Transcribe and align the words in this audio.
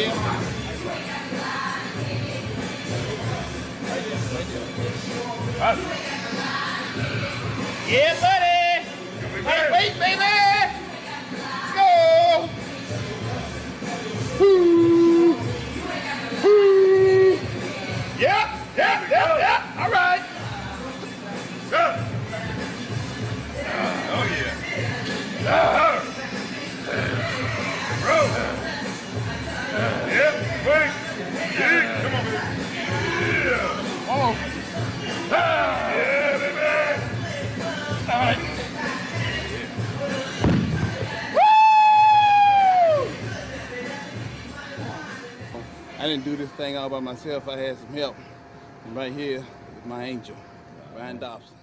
Yeah, 0.00 0.08
buddy. 8.20 8.84
Wait, 9.44 9.70
wait, 9.70 9.94
baby. 9.98 10.49
Thing 46.60 46.76
all 46.76 46.90
by 46.90 47.00
myself. 47.00 47.48
I 47.48 47.56
had 47.56 47.78
some 47.78 47.94
help. 47.94 48.16
And 48.84 48.94
right 48.94 49.10
here 49.10 49.38
is 49.38 49.44
my 49.86 50.04
angel, 50.04 50.36
Ryan 50.94 51.18
Dobson. 51.18 51.56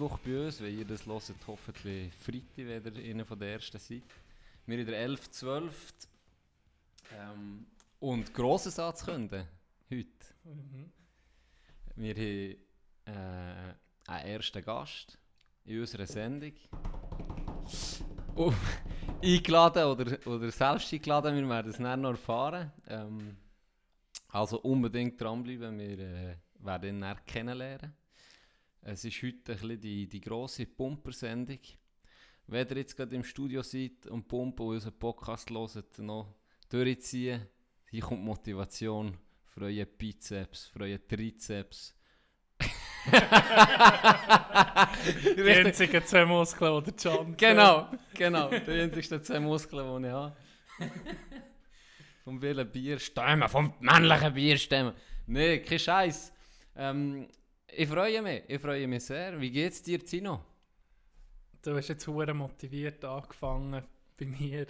Mittwoch 0.00 0.18
bei 0.20 0.46
uns. 0.46 0.62
Wenn 0.62 0.78
ihr 0.78 0.84
das 0.86 1.04
hört, 1.04 1.22
hoffentlich 1.46 2.12
Freitag, 2.14 2.84
wenn 2.84 3.04
ihr 3.04 3.10
einer 3.10 3.24
von 3.26 3.38
der 3.38 3.52
ersten 3.52 3.78
seid. 3.78 4.02
Wir 4.64 4.78
in 4.78 4.86
der 4.86 4.98
11, 4.98 5.30
12. 5.30 5.92
Ähm, 7.18 7.66
und 7.98 8.32
grosses 8.32 8.78
anzukündigen 8.78 9.46
heute. 9.90 10.06
Wir 11.96 12.14
haben 12.14 12.56
äh, 13.04 14.10
einen 14.10 14.26
ersten 14.26 14.64
Gast 14.64 15.18
in 15.66 15.80
unserer 15.80 16.06
Sendung. 16.06 16.52
Oh, 18.36 18.54
eingeladen 19.22 19.84
oder, 19.84 20.26
oder 20.26 20.50
selbst 20.50 20.94
eingeladen, 20.94 21.36
wir 21.36 21.46
werden 21.46 21.70
es 21.72 21.76
dann 21.76 22.00
noch 22.00 22.12
erfahren. 22.12 22.72
Ähm, 22.88 23.36
also 24.28 24.60
unbedingt 24.60 25.20
dranbleiben, 25.20 25.78
wir 25.78 25.98
äh, 25.98 26.36
werden 26.60 26.88
ihn 26.88 27.00
dann 27.02 27.18
kennenlernen. 27.26 27.99
Es 28.82 29.04
ist 29.04 29.22
heute 29.22 29.36
ein 29.36 29.42
bisschen 29.58 29.80
die, 29.80 30.08
die 30.08 30.20
grosse 30.20 30.64
Pumpersendung. 30.66 31.58
Wenn 32.46 32.66
ihr 32.68 32.78
jetzt 32.78 32.96
gerade 32.96 33.14
im 33.14 33.22
Studio 33.22 33.62
seid 33.62 34.06
und 34.06 34.26
pumpen 34.26 34.66
und 34.66 34.74
unseren 34.74 34.98
Podcast 34.98 35.50
hört, 35.50 35.98
noch 35.98 36.34
durchziehen, 36.68 37.46
hier 37.90 38.02
kommt 38.02 38.22
Motivation 38.22 39.16
für 39.44 39.66
eure 39.66 39.84
Bizeps, 39.84 40.66
für 40.66 40.80
eure 40.80 41.06
Trizeps. 41.06 41.94
Die 45.36 45.42
einzigen 45.50 46.04
zwei 46.04 46.24
Muskeln, 46.24 46.82
die 46.84 46.92
der 46.92 47.12
John 47.12 47.36
Genau, 47.36 47.88
genau. 48.14 48.48
Die 48.48 48.70
einzigsten 48.70 49.22
zwei 49.22 49.40
Muskeln, 49.40 50.02
die 50.02 50.08
ich 50.08 50.12
habe. 50.12 50.36
vom 52.24 52.40
wilden 52.40 52.70
Bierstämmen, 52.70 53.48
vom 53.48 53.74
männlichen 53.80 54.34
Bierstämmen. 54.34 54.94
Nee, 55.26 55.60
kein 55.60 55.78
Scheiß. 55.78 56.32
Ähm, 56.76 57.28
ich 57.72 57.88
freue 57.88 58.22
mich, 58.22 58.42
ich 58.48 58.60
freue 58.60 58.86
mich 58.86 59.04
sehr. 59.04 59.40
Wie 59.40 59.50
geht's 59.50 59.82
dir, 59.82 60.04
Tino? 60.04 60.44
Du 61.62 61.76
hast 61.76 61.88
jetzt 61.88 62.06
hure 62.06 62.32
motiviert 62.32 63.04
angefangen 63.04 63.82
bei 64.18 64.26
mir. 64.26 64.66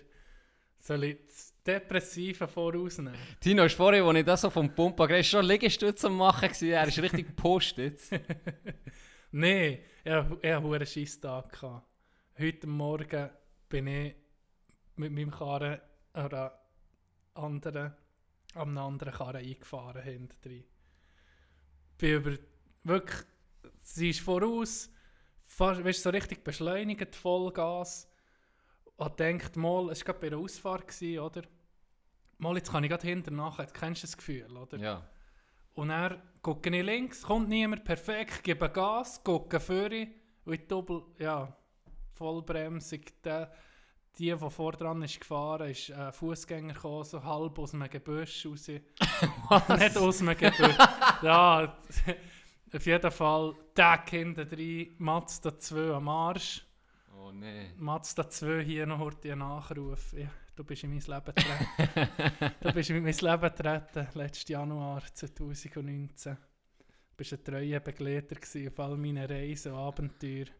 Soll 0.79 1.05
ich 1.05 1.19
das 1.27 1.55
Depressive 1.65 2.49
vorausnehmen? 2.49 3.19
Tino 3.39 3.65
ist 3.65 3.75
vorhin, 3.75 4.03
als 4.03 4.19
ich 4.19 4.25
das 4.25 4.41
so 4.41 4.51
vom 4.51 4.75
Pumpen 4.75 5.07
geredet 5.07 5.27
schon 5.27 5.45
Liegestütze 5.45 6.07
am 6.07 6.17
machen 6.17 6.49
gewesen. 6.49 6.71
Er 6.71 6.89
ist 6.89 7.03
richtig 7.03 7.27
gepusht 7.29 7.79
jetzt. 7.79 8.13
Nein, 9.33 9.79
ich 10.05 10.11
hatte 10.11 10.39
einen 10.43 10.87
Scheisstag. 10.87 11.53
gehabt. 11.53 11.87
Heute 12.39 12.67
Morgen 12.67 13.31
bin 13.69 13.87
ich 13.87 14.15
mit 14.97 15.13
meinem 15.13 15.31
Karren 15.31 15.81
oder 16.15 16.61
anderen, 17.35 17.93
an 18.55 18.69
einem 18.69 18.79
anderen 18.79 19.13
Karren 19.13 19.45
eingefahren 19.45 20.03
hinten 20.03 20.65
Bin 21.99 22.15
über, 22.15 22.39
wirklich, 22.85 23.27
sie 23.83 24.11
ist 24.11 24.21
voraus, 24.21 24.91
fast, 25.43 25.85
weißt, 25.85 26.03
so 26.03 26.11
richtig 26.11 26.45
beschleunigt, 26.45 27.15
Vollgas. 27.15 28.09
Und 28.97 29.19
denkt 29.19 29.57
mal, 29.57 29.91
es 29.91 30.01
war 30.01 30.15
gerade 30.15 30.19
bei 30.21 30.27
einer 30.27 30.39
Ausfahrt, 30.39 30.89
gewesen, 30.89 31.21
oder? 31.21 31.43
Mal, 32.39 32.57
jetzt 32.57 32.71
kann 32.71 32.85
ich 32.85 32.91
gerade 32.91 33.07
hinten 33.07 33.37
nachher, 33.37 33.65
jetzt 33.65 33.75
kennst 33.75 34.03
du 34.03 34.07
das 34.07 34.17
Gefühl, 34.17 34.57
oder? 34.57 34.79
Ja. 34.79 35.03
Und 35.75 35.89
dann 35.89 36.21
gucke 36.43 36.69
ich 36.75 36.85
links, 36.85 37.23
kommt 37.23 37.49
niemand, 37.49 37.85
perfekt, 37.85 38.43
gebe 38.43 38.69
Gas, 38.69 39.23
gucke 39.23 39.61
vorne 39.61 40.09
und 40.45 40.55
ich 40.55 40.67
doppel, 40.67 41.03
ja, 41.19 41.55
Vollbremsung. 42.13 43.01
Der, 43.25 43.51
die, 44.19 44.31
die 44.31 44.51
vor 44.51 44.73
dran 44.73 45.03
ist 45.03 45.21
gefahren, 45.21 45.71
ist 45.71 45.91
ein 45.91 46.13
Fußgänger 46.13 46.75
gekommen, 46.75 47.05
so 47.05 47.23
halb 47.23 47.59
aus 47.59 47.73
einem 47.73 47.89
Gebüsch 47.89 48.45
raus. 48.47 48.69
Nicht 49.79 49.97
aus 49.97 50.21
einem 50.21 50.37
Gebüsch. 50.37 50.77
ja, 51.23 51.79
auf 52.75 52.87
jeden 52.87 53.11
Fall, 53.11 53.55
Tag 53.75 54.11
hinten 54.11 54.49
drin, 54.49 54.95
Mazda 54.99 55.57
2 55.57 55.95
am 55.95 56.09
Arsch. 56.09 56.65
Oh 57.17 57.33
nee. 57.33 57.71
Mazda 57.77 58.29
2 58.29 58.63
hier 58.63 58.87
noch 58.87 58.99
heute 58.99 59.33
einen 59.33 59.41
Nachruf. 59.41 60.13
Ja, 60.13 60.29
du 60.55 60.65
bist 60.65 60.85
in 60.85 60.91
mein 60.91 61.01
Leben 61.01 61.35
getreten. 61.35 62.55
du 62.61 62.73
bist 62.73 62.91
in 62.91 63.03
mein 63.03 63.13
Leben 63.13 63.41
getreten, 63.41 64.09
letzten 64.15 64.53
Januar 64.53 65.03
2019. 65.13 66.35
Du 66.35 67.17
bist 67.17 67.33
ein 67.33 67.45
treuer 67.45 67.81
Begleiter 67.81 68.37
auf 68.37 68.79
all 68.79 68.97
meinen 68.97 69.27
Reisen 69.27 69.73
und 69.73 69.79
Abenteuern. 69.79 70.51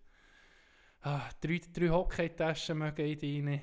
Ah, 1.03 1.29
drei, 1.41 1.61
drei 1.73 1.89
Hockeytaschen 1.89 2.77
mögen 2.77 3.07
in 3.07 3.49
rein. 3.49 3.63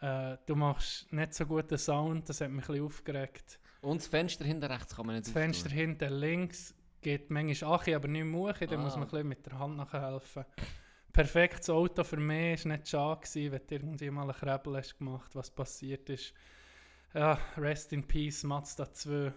Äh, 0.00 0.38
du 0.44 0.56
machst 0.56 1.10
nicht 1.12 1.34
so 1.34 1.46
guten 1.46 1.78
Sound, 1.78 2.28
das 2.28 2.40
hat 2.40 2.50
mich 2.50 2.68
ein 2.68 2.74
bisschen 2.74 2.84
aufgeregt. 2.84 3.58
Und 3.80 4.00
das 4.00 4.08
Fenster 4.08 4.44
hinten 4.44 4.70
rechts 4.70 4.94
kann 4.94 5.06
man 5.06 5.14
nicht 5.14 5.26
Das 5.26 5.32
Fenster 5.32 5.70
hinten 5.70 6.12
links 6.14 6.74
geht 7.04 7.30
manchmal 7.30 7.78
Achi, 7.80 7.94
aber 7.94 8.08
nicht 8.08 8.24
Muche, 8.24 8.66
da 8.66 8.74
Ah. 8.74 8.78
muss 8.78 8.94
man 8.94 9.04
ein 9.04 9.10
bisschen 9.10 9.28
mit 9.28 9.46
der 9.46 9.58
Hand 9.58 9.76
nachhelfen. 9.76 10.44
Perfektes 11.12 11.70
Auto 11.70 12.02
für 12.02 12.16
mich, 12.16 12.64
war 12.64 12.72
nicht 12.72 12.88
schade, 12.88 13.20
gewesen, 13.20 13.52
wenn 13.52 13.66
du 13.68 13.74
irgendwie 13.76 14.10
mal 14.10 14.22
einen 14.22 14.32
Krebel 14.32 14.76
hast 14.76 14.98
gemacht 14.98 15.30
was 15.36 15.48
passiert 15.50 16.10
ist. 16.10 16.34
Ja, 17.12 17.38
rest 17.56 17.92
in 17.92 18.04
peace, 18.04 18.42
Mazda 18.42 18.92
2. 18.92 19.32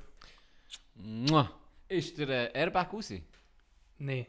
Mua. 0.96 1.52
Ist 1.88 2.18
der 2.18 2.30
äh, 2.56 2.60
Airbag 2.60 2.92
raus? 2.92 3.14
Nein. 4.00 4.26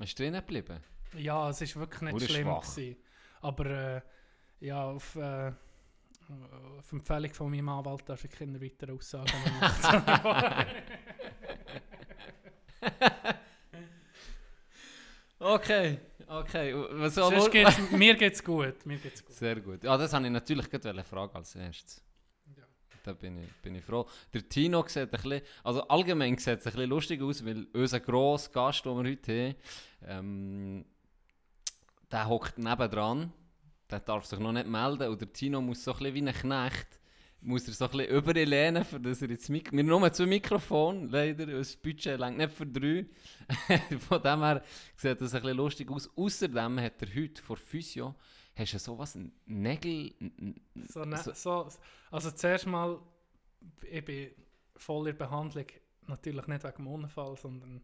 Ist 0.00 0.18
drinnen 0.18 0.40
geblieben? 0.40 0.80
Ja, 1.16 1.50
es 1.50 1.60
war 1.74 1.82
wirklich 1.82 2.00
nicht 2.00 2.14
Oder 2.14 2.24
schlimm. 2.26 2.42
schwach. 2.46 2.62
Gewesen. 2.74 2.96
Aber 3.42 3.66
äh, 3.66 4.00
ja, 4.60 4.84
auf, 4.86 5.16
äh, 5.16 5.52
auf 6.78 6.92
Empfehlung 6.92 7.32
von 7.34 7.50
meinem 7.50 7.68
Anwalt 7.68 8.08
darf 8.08 8.24
ich 8.24 8.30
keine 8.30 8.60
weiteren 8.60 8.96
Aussagen 8.96 9.30
machen. 9.60 10.66
Okay, 15.40 15.98
okay. 16.26 16.74
Was 16.74 17.14
Sonst 17.14 17.50
geht's, 17.52 17.78
mir 17.92 18.16
geht's 18.16 18.42
gut. 18.42 18.84
Mir 18.84 18.98
geht's 18.98 19.24
gut. 19.24 19.34
Sehr 19.34 19.60
gut. 19.60 19.84
Ja, 19.84 19.96
das 19.96 20.12
habe 20.12 20.26
ich 20.26 20.32
natürlich 20.32 20.68
gerade 20.68 21.04
fragen 21.04 21.34
als 21.36 21.54
erstes. 21.54 22.02
Ja. 22.56 22.64
Da 23.04 23.12
bin 23.12 23.38
ich, 23.38 23.52
bin 23.62 23.76
ich 23.76 23.84
froh. 23.84 24.08
Der 24.34 24.48
Tino 24.48 24.84
sieht 24.88 25.04
ein 25.04 25.10
bisschen, 25.10 25.42
also 25.62 25.86
allgemein 25.86 26.36
sieht 26.38 26.58
es 26.58 26.66
ein 26.66 26.72
bisschen 26.72 26.90
lustig 26.90 27.22
aus, 27.22 27.44
weil 27.46 27.68
unser 27.72 28.00
grosser 28.00 28.50
Gast, 28.50 28.84
den 28.84 28.96
wir 28.96 29.10
heute 29.10 29.54
haben, 30.06 30.82
ähm, 30.82 30.84
der 32.10 32.28
hockt 32.28 32.58
nebendran, 32.58 33.32
der 33.88 34.00
darf 34.00 34.26
sich 34.26 34.40
noch 34.40 34.52
nicht 34.52 34.66
melden 34.66 35.08
und 35.08 35.20
der 35.20 35.32
Tino 35.32 35.60
muss 35.60 35.84
so 35.84 35.92
ein 35.92 35.98
bisschen 35.98 36.14
wie 36.14 36.28
ein 36.28 36.34
Knecht 36.34 36.97
muss 37.40 37.66
er 37.68 37.74
so 37.74 37.84
ein 37.84 37.90
bisschen 37.92 38.14
überlehnen, 38.16 38.84
für 38.84 38.98
dass 39.00 39.22
er 39.22 39.30
jetzt 39.30 39.48
Mik 39.48 39.70
Wir 39.72 39.78
haben 39.80 39.86
nur 39.86 40.12
zwei 40.12 40.26
Mikrofone, 40.26 41.06
leider. 41.06 41.46
Das 41.46 41.76
Budget 41.76 42.18
längt 42.18 42.38
nicht 42.38 42.52
für 42.52 42.66
drei. 42.66 43.06
Von 44.08 44.22
dem 44.22 44.40
her 44.42 44.62
sieht 44.96 45.20
das 45.20 45.34
ein 45.34 45.42
bisschen 45.42 45.56
lustig 45.56 45.90
aus. 45.90 46.10
Außerdem 46.16 46.80
hat 46.80 47.00
er 47.02 47.08
heute 47.22 47.42
vor 47.42 47.56
Physio 47.56 48.14
hast 48.56 48.74
du 48.74 48.78
sowas, 48.80 49.16
Nägel... 49.46 50.12
So, 50.74 51.04
ne, 51.04 51.16
so- 51.18 51.32
so, 51.32 51.68
also 52.10 52.30
zuerst 52.32 52.66
mal, 52.66 52.98
ich 53.88 54.04
bin 54.04 54.30
voll 54.76 55.06
in 55.08 55.16
Behandlung, 55.16 55.66
natürlich 56.08 56.44
nicht 56.48 56.64
wegen 56.64 56.74
dem 56.76 56.86
Unfall, 56.88 57.36
sondern 57.36 57.80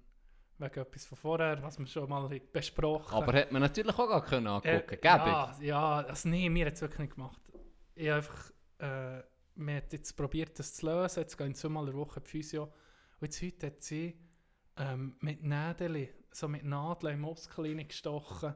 wegen 0.58 0.80
etwas 0.80 1.06
von 1.06 1.16
vorher, 1.18 1.62
was 1.62 1.78
wir 1.78 1.86
schon 1.86 2.08
mal 2.08 2.28
besprochen 2.52 3.14
Aber 3.14 3.32
hätte 3.34 3.52
man 3.52 3.62
natürlich 3.62 3.96
auch 3.96 4.08
gar 4.08 4.24
können 4.24 4.48
angucken 4.48 4.68
Äh, 4.68 4.80
können. 4.80 5.00
ja, 5.04 5.56
ja, 5.60 5.96
also 6.00 6.28
nee, 6.28 6.48
mir 6.50 6.66
hat 6.66 6.74
es 6.74 6.80
wirklich 6.80 6.98
nicht 7.00 7.14
gemacht. 7.14 7.40
Ich 7.94 8.08
habe 8.08 8.16
einfach, 8.16 8.50
äh, 8.78 9.22
wir 9.56 9.76
haben 9.76 9.86
jetzt 9.92 10.16
probiert, 10.16 10.58
das 10.58 10.74
zu 10.74 10.86
lösen. 10.86 11.20
Jetzt 11.20 11.36
gehen 11.38 11.54
zweimal 11.54 11.84
in 11.86 11.92
der 11.92 12.00
Woche 12.00 12.20
die 12.20 12.28
Physio. 12.30 12.64
Und 12.64 13.22
jetzt 13.22 13.42
heute 13.42 13.66
hat 13.68 13.82
sie 13.82 14.18
ähm, 14.76 15.16
mit 15.20 15.42
Nädeln, 15.42 16.08
so 16.32 16.48
mit 16.48 16.64
Nadeln 16.64 17.14
im 17.14 17.20
Muskel 17.20 17.66
reingestochen, 17.66 18.54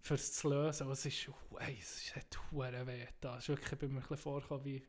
für 0.00 0.14
es 0.14 0.32
zu 0.34 0.48
lösen. 0.50 0.86
Und 0.86 0.92
es 0.92 1.06
ist, 1.06 1.30
ey, 1.58 1.78
es 1.80 2.14
hat 2.14 2.38
hure 2.52 2.86
weh 2.86 3.06
da. 3.20 3.36
Es 3.38 3.44
ist 3.44 3.48
wirklich, 3.48 3.72
ich 3.72 3.78
bin 3.78 3.94
mir 3.94 4.02
ein 4.10 4.16
vorgekommen 4.16 4.64
wie, 4.64 4.86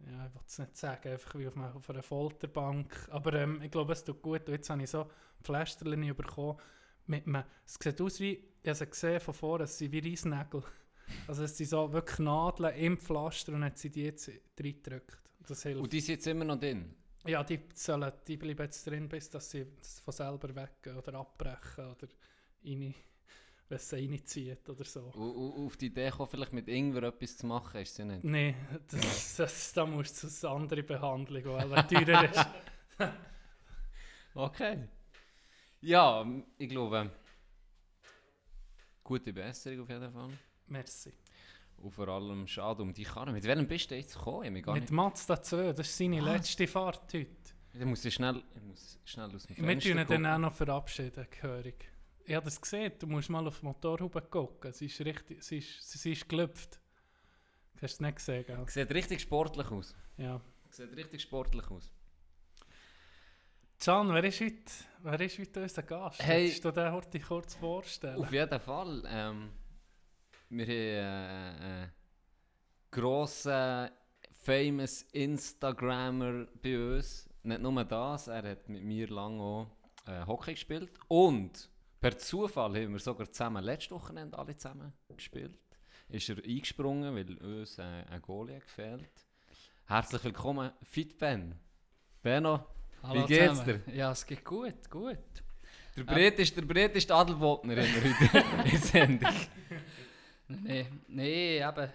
ja, 0.00 0.26
ich 0.26 0.34
will 0.34 0.42
es 0.46 0.58
nicht 0.58 0.76
sagen, 0.76 1.08
einfach 1.12 1.34
wie 1.38 1.46
auf, 1.48 1.56
einer- 1.56 1.74
auf 1.74 1.88
einer 1.88 2.02
Folterbank. 2.02 3.08
Aber 3.10 3.32
ähm, 3.34 3.62
ich 3.62 3.70
glaube, 3.70 3.92
es 3.92 4.04
tut 4.04 4.20
gut. 4.20 4.46
Und 4.46 4.52
jetzt 4.54 4.68
habe 4.68 4.82
ich 4.82 4.90
so 4.90 5.10
Pflasterchen 5.42 6.14
bekommen. 6.16 6.58
Mit 7.06 7.26
einem, 7.26 7.44
es 7.64 7.74
sieht 7.80 8.00
aus 8.00 8.18
wie, 8.20 8.44
ich 8.62 8.68
habe 8.68 8.86
gesehen 8.88 9.20
von 9.20 9.32
vorne, 9.32 9.64
es 9.64 9.78
sind 9.78 9.92
wie 9.92 10.00
Reisnägel. 10.10 10.62
Also 11.26 11.44
es 11.44 11.56
sind 11.56 11.68
so 11.68 11.92
wirklich 11.92 12.18
Nadeln 12.18 12.74
im 12.76 12.98
Pflaster 12.98 13.52
und 13.52 13.64
hat 13.64 13.78
sie 13.78 13.90
die 13.90 14.04
jetzt 14.04 14.30
reingedrückt. 14.58 15.18
Das 15.46 15.62
hilft. 15.62 15.80
Und 15.80 15.92
die 15.92 16.00
sind 16.00 16.16
jetzt 16.16 16.26
immer 16.26 16.44
noch 16.44 16.58
drin. 16.58 16.94
Ja, 17.26 17.42
die, 17.42 17.60
sollen, 17.74 18.12
die 18.26 18.36
bleiben 18.36 18.62
jetzt 18.62 18.86
drin, 18.86 19.08
bis 19.08 19.30
dass 19.30 19.50
sie 19.50 19.66
von 20.04 20.12
selber 20.12 20.54
weggehen 20.54 20.96
oder 20.96 21.14
abbrechen 21.14 21.86
oder 21.86 22.08
rein, 22.64 22.94
wenn 23.68 23.76
es 23.76 23.88
sie 23.88 23.96
reinzieht 23.96 24.68
oder 24.68 24.84
so. 24.84 25.10
Und, 25.14 25.30
und 25.34 25.66
auf 25.66 25.76
die 25.76 25.86
Idee 25.86 26.10
kommen, 26.10 26.28
vielleicht 26.28 26.52
mit 26.52 26.68
Ingwer 26.68 27.04
etwas 27.04 27.36
zu 27.36 27.46
machen, 27.46 27.80
ist 27.80 27.96
sie 27.96 28.04
nicht. 28.04 28.22
Nein, 28.22 28.54
das, 28.88 29.36
das, 29.36 29.72
da 29.72 29.86
musst 29.86 30.22
du 30.22 30.28
zu 30.28 30.46
einer 30.46 30.56
anderen 30.56 30.86
Behandlung, 30.86 31.44
weil 31.44 31.72
er 31.72 31.88
teurer 31.88 32.30
ist. 32.30 32.46
Okay. 34.36 34.86
Ja, 35.80 36.26
ich 36.58 36.68
glaube, 36.68 37.10
gute 39.02 39.32
Besserung 39.32 39.80
auf 39.80 39.88
jeden 39.88 40.12
Fall. 40.12 40.28
Merci. 40.68 41.12
Und 41.78 41.92
vor 41.92 42.08
allem 42.08 42.46
schade 42.46 42.82
um 42.82 42.92
die 42.92 43.04
Karre. 43.04 43.32
Mit 43.32 43.44
welchem 43.44 43.66
bist 43.68 43.90
du 43.90 43.96
jetzt 43.96 44.14
gekommen? 44.14 44.52
Mit 44.52 44.66
nicht, 44.66 44.90
Mazda 44.90 45.40
2, 45.40 45.72
das 45.72 45.86
ist 45.86 45.98
seine 45.98 46.20
letzte 46.20 46.66
Fahrt 46.66 47.12
heute. 47.12 47.26
ich, 47.74 47.84
muss 47.84 48.04
ich 48.04 48.14
schnell, 48.14 48.42
ich 48.54 48.62
muss 48.62 48.98
schnell 49.04 49.34
aus 49.34 49.46
dem 49.46 49.56
Wir 49.56 49.64
Fenster 49.64 49.90
ihn 49.90 49.98
gucken. 49.98 50.22
dann 50.22 50.34
auch 50.34 50.38
noch 50.38 50.52
verabschieden, 50.54 51.26
gehörig. 51.30 51.90
Ich 52.24 52.34
habe 52.34 52.44
das 52.44 52.60
gesehen, 52.60 52.92
du 52.98 53.06
musst 53.06 53.28
mal 53.28 53.46
auf 53.46 53.60
die 53.60 53.66
Motorhaube 53.66 54.22
gucken. 54.22 54.72
Sie 54.72 54.86
ist 54.86 55.00
richtig, 55.00 55.42
sie 55.44 55.58
ist, 55.58 55.82
sie 55.82 56.12
ist 56.12 56.28
gelüpft. 56.28 56.80
Hast 57.74 57.82
du 57.82 57.86
es 57.86 58.00
nicht 58.00 58.16
gesehen, 58.16 58.44
gell? 58.46 58.64
Sieht 58.68 58.90
richtig 58.92 59.20
sportlich 59.20 59.70
aus. 59.70 59.94
Ja. 60.16 60.40
Sieht 60.70 60.96
richtig 60.96 61.20
sportlich 61.22 61.70
aus. 61.70 61.90
Can, 63.78 64.12
wer 64.12 64.24
ist 64.24 64.40
heute, 64.40 64.62
wer 65.02 65.20
ist 65.20 65.38
heute 65.38 65.62
unser 65.62 65.82
Gast? 65.82 66.22
Hey. 66.22 66.46
Willst 66.46 66.64
du 66.64 66.70
den 66.72 66.90
heute 66.90 67.20
kurz 67.20 67.54
vorstellen? 67.54 68.16
Auf 68.16 68.32
jeden 68.32 68.60
Fall. 68.60 69.02
Ähm, 69.06 69.50
wir 70.48 70.64
haben 70.64 71.62
äh, 71.62 71.84
äh, 71.84 71.88
grossen, 72.90 73.90
famous 74.32 75.02
Instagrammer 75.12 76.46
bei 76.62 76.96
uns. 76.96 77.28
Nicht 77.42 77.60
nur 77.60 77.84
das, 77.84 78.28
er 78.28 78.50
hat 78.50 78.68
mit 78.68 78.82
mir 78.82 79.08
lange 79.08 79.42
auch 79.42 79.66
äh, 80.06 80.24
Hockey 80.26 80.52
gespielt. 80.52 80.90
Und 81.08 81.68
per 82.00 82.16
Zufall 82.18 82.74
haben 82.76 82.92
wir 82.92 82.98
sogar 82.98 83.30
zusammen 83.30 83.64
letztes 83.64 83.92
Wochenende 83.92 84.38
alle 84.38 84.56
zusammen 84.56 84.92
gespielt. 85.08 85.58
Ist 86.08 86.28
er 86.28 86.36
eingesprungen, 86.36 87.14
weil 87.14 87.36
uns 87.38 87.78
äh, 87.78 87.82
ein 87.82 88.22
Goalie 88.22 88.60
gefehlt. 88.60 89.10
Herzlich 89.86 90.24
willkommen, 90.24 90.70
Fit 90.82 91.18
Ben. 91.18 91.54
Benno, 92.22 92.64
Hallo 93.02 93.22
Wie 93.22 93.26
geht's 93.26 93.58
zusammen. 93.58 93.82
Ja, 93.92 94.10
es 94.10 94.26
geht 94.26 94.44
gut, 94.44 94.90
gut. 94.90 95.18
der 95.96 96.04
Bret 96.04 96.38
ist 96.38 96.56
der 96.56 96.62
Bret 96.62 96.94
ist 96.96 97.10
Adelbotner 97.10 97.76
in 97.76 98.70
der 98.70 98.78
Sendung. 98.78 99.34
Nein, 100.48 101.00
nee, 101.08 101.62
eben. 101.62 101.90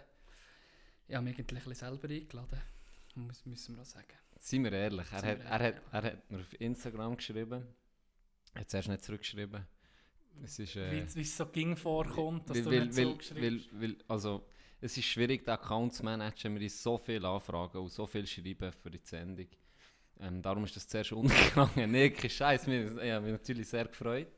Ich 1.07 1.15
habe 1.15 1.25
mich 1.25 1.38
eigentlich 1.38 1.51
ein 1.51 1.56
bisschen 1.56 1.74
selber 1.74 2.09
eingeladen. 2.09 2.62
Muss, 3.15 3.45
müssen 3.45 3.75
wir 3.75 3.81
auch 3.81 3.86
sagen. 3.86 4.18
Seien 4.39 4.63
wir 4.63 4.71
ehrlich, 4.71 5.12
er, 5.12 5.19
Seien 5.19 5.30
hat, 5.30 5.39
wir 5.39 5.45
er, 5.45 5.51
hat, 5.51 5.62
ehrlich, 5.62 5.81
er 5.92 6.03
hat 6.03 6.31
mir 6.31 6.39
auf 6.39 6.62
Instagram 6.62 7.18
geschrieben. 7.18 7.68
Er 8.53 8.62
hat 8.62 8.69
zuerst 8.69 8.88
nicht 8.89 9.03
zurückgeschrieben. 9.03 9.65
Es 10.44 10.59
ist, 10.59 10.75
äh, 10.75 10.92
Wie 10.92 11.15
wie 11.15 11.21
es 11.21 11.38
so 11.38 11.45
ging 11.48 11.75
vorkommt, 11.75 12.50
dass 12.50 12.65
weil, 12.65 12.89
du 12.89 13.03
nicht 13.03 13.36
weil, 13.36 13.42
weil, 13.42 13.62
weil, 13.74 13.98
also, 14.07 14.45
es 14.80 14.97
ist 14.97 15.06
schwierig, 15.06 15.44
den 15.44 15.54
Account 15.54 15.94
zu 15.94 16.04
managen. 16.04 16.56
Wir 16.56 16.62
haben 16.62 16.69
so 16.69 16.97
viele 16.97 17.27
Anfragen 17.27 17.77
und 17.77 17.89
so 17.89 18.07
viel 18.07 18.25
schreiben 18.25 18.71
für 18.71 18.89
die 18.89 19.01
Sendung. 19.04 19.47
Ähm, 20.19 20.42
darum 20.42 20.63
ist 20.63 20.75
das 20.75 20.88
zuerst 20.88 21.12
untergegangen. 21.12 21.92
nee, 21.92 22.09
kein 22.09 22.30
Scheiß. 22.30 22.68
Ich 22.68 23.12
habe 23.12 23.21
mich 23.21 23.31
natürlich 23.31 23.68
sehr 23.68 23.86
gefreut. 23.86 24.31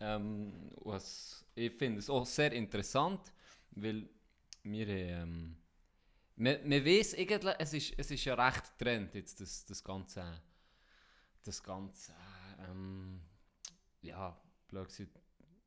Ähm, 0.00 0.70
was, 0.76 1.44
ich 1.54 1.72
finde 1.72 1.98
es 1.98 2.08
auch 2.08 2.24
sehr 2.24 2.52
interessant, 2.52 3.20
weil 3.72 4.08
wir 4.62 4.88
ähm, 4.88 5.56
man, 6.36 6.68
man 6.68 6.84
weiß 6.84 7.14
eigentlich, 7.14 7.54
es 7.58 7.72
ist, 7.72 7.94
es 7.98 8.10
ist 8.10 8.24
ja 8.24 8.34
recht 8.34 8.78
Trend 8.78 9.14
jetzt 9.14 9.40
das, 9.40 9.64
das 9.64 9.82
ganze, 9.82 10.42
das 11.42 11.62
ganze, 11.62 12.14
ähm, 12.68 13.20
ja, 14.00 14.40
blöd 14.68 14.86
gesagt, 14.86 15.20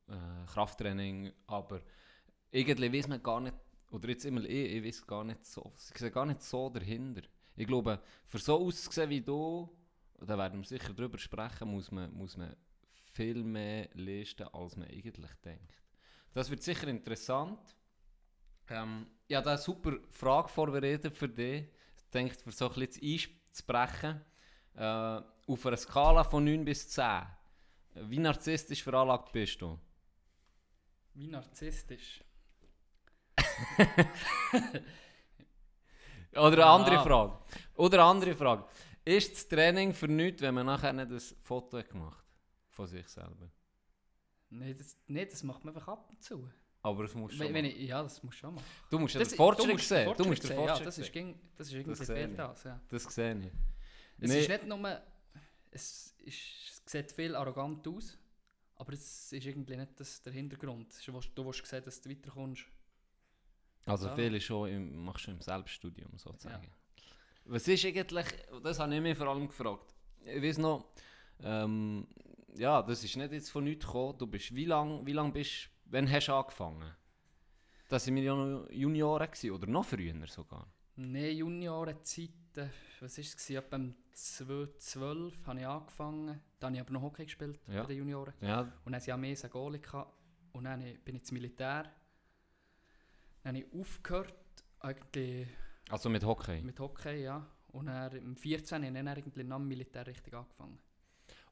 äh, 0.08 0.46
Krafttraining, 0.46 1.32
aber 1.46 1.80
irgendwie 2.50 2.92
weiß 2.92 3.08
man 3.08 3.22
gar 3.22 3.40
nicht, 3.40 3.54
oder 3.90 4.08
jetzt 4.08 4.24
immer 4.24 4.42
ich, 4.44 4.76
ich 4.76 4.84
weiß 4.84 5.06
gar 5.06 5.24
nicht 5.24 5.44
so, 5.44 5.72
ich 5.76 5.98
sehe 5.98 6.10
gar 6.10 6.26
nicht 6.26 6.42
so 6.42 6.68
dahinter. 6.68 7.22
Ich 7.54 7.66
glaube, 7.66 8.00
für 8.26 8.38
so 8.38 8.58
auszusehen 8.66 9.08
wie 9.08 9.20
du, 9.20 9.68
da 10.20 10.36
werden 10.36 10.60
wir 10.60 10.66
sicher 10.66 10.92
drüber 10.92 11.18
sprechen, 11.18 11.68
muss 11.68 11.90
man, 11.90 12.12
muss 12.12 12.36
man 12.36 12.54
viel 13.12 13.42
mehr 13.42 13.88
leisten, 13.94 14.48
als 14.48 14.76
man 14.76 14.88
eigentlich 14.88 15.34
denkt. 15.44 15.82
Das 16.32 16.50
wird 16.50 16.62
sicher 16.62 16.88
interessant. 16.88 17.75
Ähm, 18.68 19.06
habe 19.32 19.44
da 19.44 19.50
eine 19.50 19.58
super 19.58 19.92
Frage 20.10 20.48
vorbereitet 20.48 21.16
für 21.16 21.28
dich. 21.28 21.64
Ich 22.04 22.10
denke, 22.12 22.34
für 22.34 22.52
so 22.52 22.68
ein 22.70 22.74
bisschen 22.86 23.30
einzubrechen. 23.48 24.20
Äh, 24.74 25.20
auf 25.48 25.66
einer 25.66 25.76
Skala 25.76 26.24
von 26.24 26.44
9 26.44 26.64
bis 26.64 26.88
10. 26.90 27.22
Wie 27.94 28.18
narzisstisch 28.18 28.82
veranlagt 28.82 29.32
bist 29.32 29.60
du? 29.62 29.78
Wie 31.14 31.28
narzisstisch. 31.28 32.22
Oder 36.32 36.52
eine 36.52 36.66
Ah. 36.66 36.74
andere 36.76 37.02
Frage. 37.02 37.38
Oder 37.74 37.98
eine 38.00 38.10
andere 38.10 38.34
Frage. 38.34 38.64
Ist 39.04 39.32
das 39.32 39.48
Training 39.48 39.94
für 39.94 40.08
nichts, 40.08 40.42
wenn 40.42 40.54
man 40.54 40.66
nachher 40.66 40.92
nicht 40.92 41.10
ein 41.10 41.20
Foto 41.42 41.78
hat 41.78 41.88
gemacht 41.88 42.24
von 42.70 42.86
sich 42.86 43.08
selber? 43.08 43.50
Nein, 44.50 44.74
das, 44.76 44.96
nee, 45.06 45.24
das 45.24 45.42
macht 45.42 45.64
man 45.64 45.74
einfach 45.74 45.88
ab 45.88 46.06
und 46.10 46.22
zu. 46.22 46.50
Aber 46.86 47.04
es 47.04 47.14
muss 47.14 47.32
schon. 47.32 47.40
Wenn, 47.46 47.54
wenn 47.54 47.64
ich, 47.64 47.78
ja, 47.88 48.02
das 48.02 48.22
musst 48.22 48.36
du 48.38 48.40
schon 48.40 48.54
machen. 48.54 48.64
du 48.90 48.98
musst 48.98 49.14
ja 49.14 49.20
Das- 49.20 49.28
den 49.30 49.36
Fortschritt 49.36 49.68
du 49.68 49.72
musst 49.72 49.88
sehen. 49.88 50.14
Du 50.16 50.24
musst 50.24 50.42
den 50.44 50.56
Fortschritt 50.56 50.78
Ja, 50.80 50.84
das 50.84 50.98
ist, 50.98 51.14
das 51.56 51.72
irgendwie 51.72 51.90
Das 51.90 52.00
ich. 52.08 52.36
das, 52.36 52.64
ja. 52.64 52.80
Das 52.88 53.02
sehe 53.14 53.38
ich. 53.38 53.46
Es 54.18 54.30
Nee. 54.30 54.40
ist 54.40 54.48
nicht 54.48 54.66
nur, 54.66 55.00
es, 55.70 56.14
ist, 56.24 56.80
es 56.86 56.92
sieht 56.92 57.10
viel 57.12 57.34
arrogant 57.34 57.86
aus, 57.88 58.16
aber 58.76 58.92
es 58.92 59.32
ist 59.32 59.44
irgendwie 59.44 59.76
nicht 59.76 59.98
das, 59.98 60.22
der 60.22 60.32
Hintergrund. 60.32 60.86
Du 61.06 61.12
willst- 61.14 61.30
du 61.34 61.44
willst 61.44 61.66
sehen, 61.66 61.82
dass 61.84 62.00
du 62.00 62.10
weiterkommst. 62.10 62.64
Also 63.86 64.06
Ja. 64.08 64.14
viel 64.14 64.34
ist 64.34 64.44
schon 64.44 64.68
im, 64.68 65.04
machst 65.04 65.26
du 65.26 65.30
im 65.32 65.40
Selbststudium 65.40 66.16
sozusagen. 66.16 66.70
Was 67.46 67.66
ist 67.68 67.84
eigentlich, 67.84 68.26
das 68.62 68.78
habe 68.80 68.94
ich 68.94 69.00
mich 69.00 69.16
vor 69.18 69.28
allem 69.28 69.46
gefragt. 69.46 69.94
Ich 70.24 70.42
weiß 70.42 70.58
noch, 70.58 70.90
ähm, 71.42 72.06
ja, 72.56 72.82
das 72.82 73.04
ist 73.04 73.16
nicht 73.16 73.32
jetzt 73.32 73.50
von 73.50 73.64
nichts 73.64 73.84
gekommen. 73.86 74.18
Du 74.18 74.26
bist, 74.26 74.54
wie 74.54 74.64
lange 74.64 75.04
wie 75.06 75.12
lang 75.12 75.32
bist, 75.32 75.68
wann 75.86 76.10
hast 76.10 76.26
du 76.28 76.34
angefangen? 76.34 76.92
Das 77.88 78.06
waren 78.06 78.16
wir 78.16 78.22
ja 78.22 78.34
noch 78.34 78.68
Junioren 78.70 79.26
gewesen, 79.30 79.50
oder 79.52 79.66
noch 79.66 79.84
früher 79.84 80.26
sogar. 80.26 80.66
Nein, 80.96 81.36
Juniorenzeiten, 81.36 82.70
was 83.00 83.18
war 83.18 83.24
es? 83.24 83.50
Etwa 83.50 83.76
im 83.76 83.94
2012 84.12 85.46
habe 85.46 85.60
ich 85.60 85.66
angefangen. 85.66 86.40
Dann 86.58 86.68
habe 86.68 86.74
ich 86.76 86.80
aber 86.80 86.92
noch 86.92 87.02
Hockey 87.02 87.24
gespielt 87.24 87.60
Ja. 87.68 87.82
bei 87.82 87.88
den 87.88 87.98
Junioren. 87.98 88.34
Ja, 88.40 88.60
Und 88.60 88.70
dann 88.86 88.94
hatte 88.96 89.04
ich 89.10 89.12
einen 89.12 89.50
Goalie. 89.50 89.80
Und 90.52 90.64
dann 90.64 90.80
bin 90.80 91.16
ich 91.16 91.20
ins 91.20 91.32
Militär. 91.32 91.92
Dann 93.42 93.56
habe 93.56 93.58
ich 93.64 93.72
aufgehört, 93.80 94.34
eigentlich 94.80 95.48
also 95.90 96.08
mit 96.08 96.24
Hockey. 96.24 96.62
mit 96.62 96.80
Hockey, 96.80 97.22
ja. 97.24 97.46
Und 97.68 97.86
dann 97.86 98.16
im 98.16 98.36
14 98.36 98.76
habe 98.78 98.86
ich 98.86 98.94
dann 98.94 99.08
eigentlich 99.08 99.46
nach 99.46 99.58
dem 99.58 99.68
Militär 99.68 100.06
richtig 100.06 100.32
angefangen. 100.34 100.78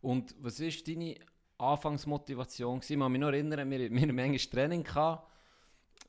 Und 0.00 0.34
was 0.38 0.60
war 0.60 0.70
deine 0.86 1.16
Anfangsmotivation? 1.58 2.80
gewesen? 2.80 2.92
Ich 2.94 2.98
kann 2.98 3.12
mich 3.12 3.20
noch 3.20 3.28
erinnern, 3.28 3.70
wir, 3.70 3.90
wir 3.90 4.00
hatten 4.00 4.14
manchmal 4.14 4.38
Training. 4.38 4.84
Gehabt, 4.84 5.30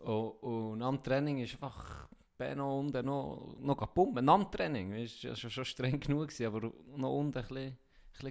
und, 0.04 0.32
und 0.42 0.80
dem 0.80 1.04
Training 1.04 1.40
ist 1.40 1.54
einfach 1.54 2.08
Benno 2.38 2.80
unten 2.80 3.06
noch, 3.06 3.56
noch 3.60 3.94
pumpen, 3.94 4.26
dem 4.26 4.52
Training. 4.52 4.94
Es 4.94 5.24
war 5.24 5.36
schon, 5.36 5.50
schon 5.50 5.66
streng 5.66 6.00
genug, 6.00 6.30
gewesen, 6.30 6.48
aber 6.48 6.72
noch 6.96 7.18
unten 7.18 7.38
ein 7.38 7.44
bisschen, 7.44 7.68
ein 7.68 7.78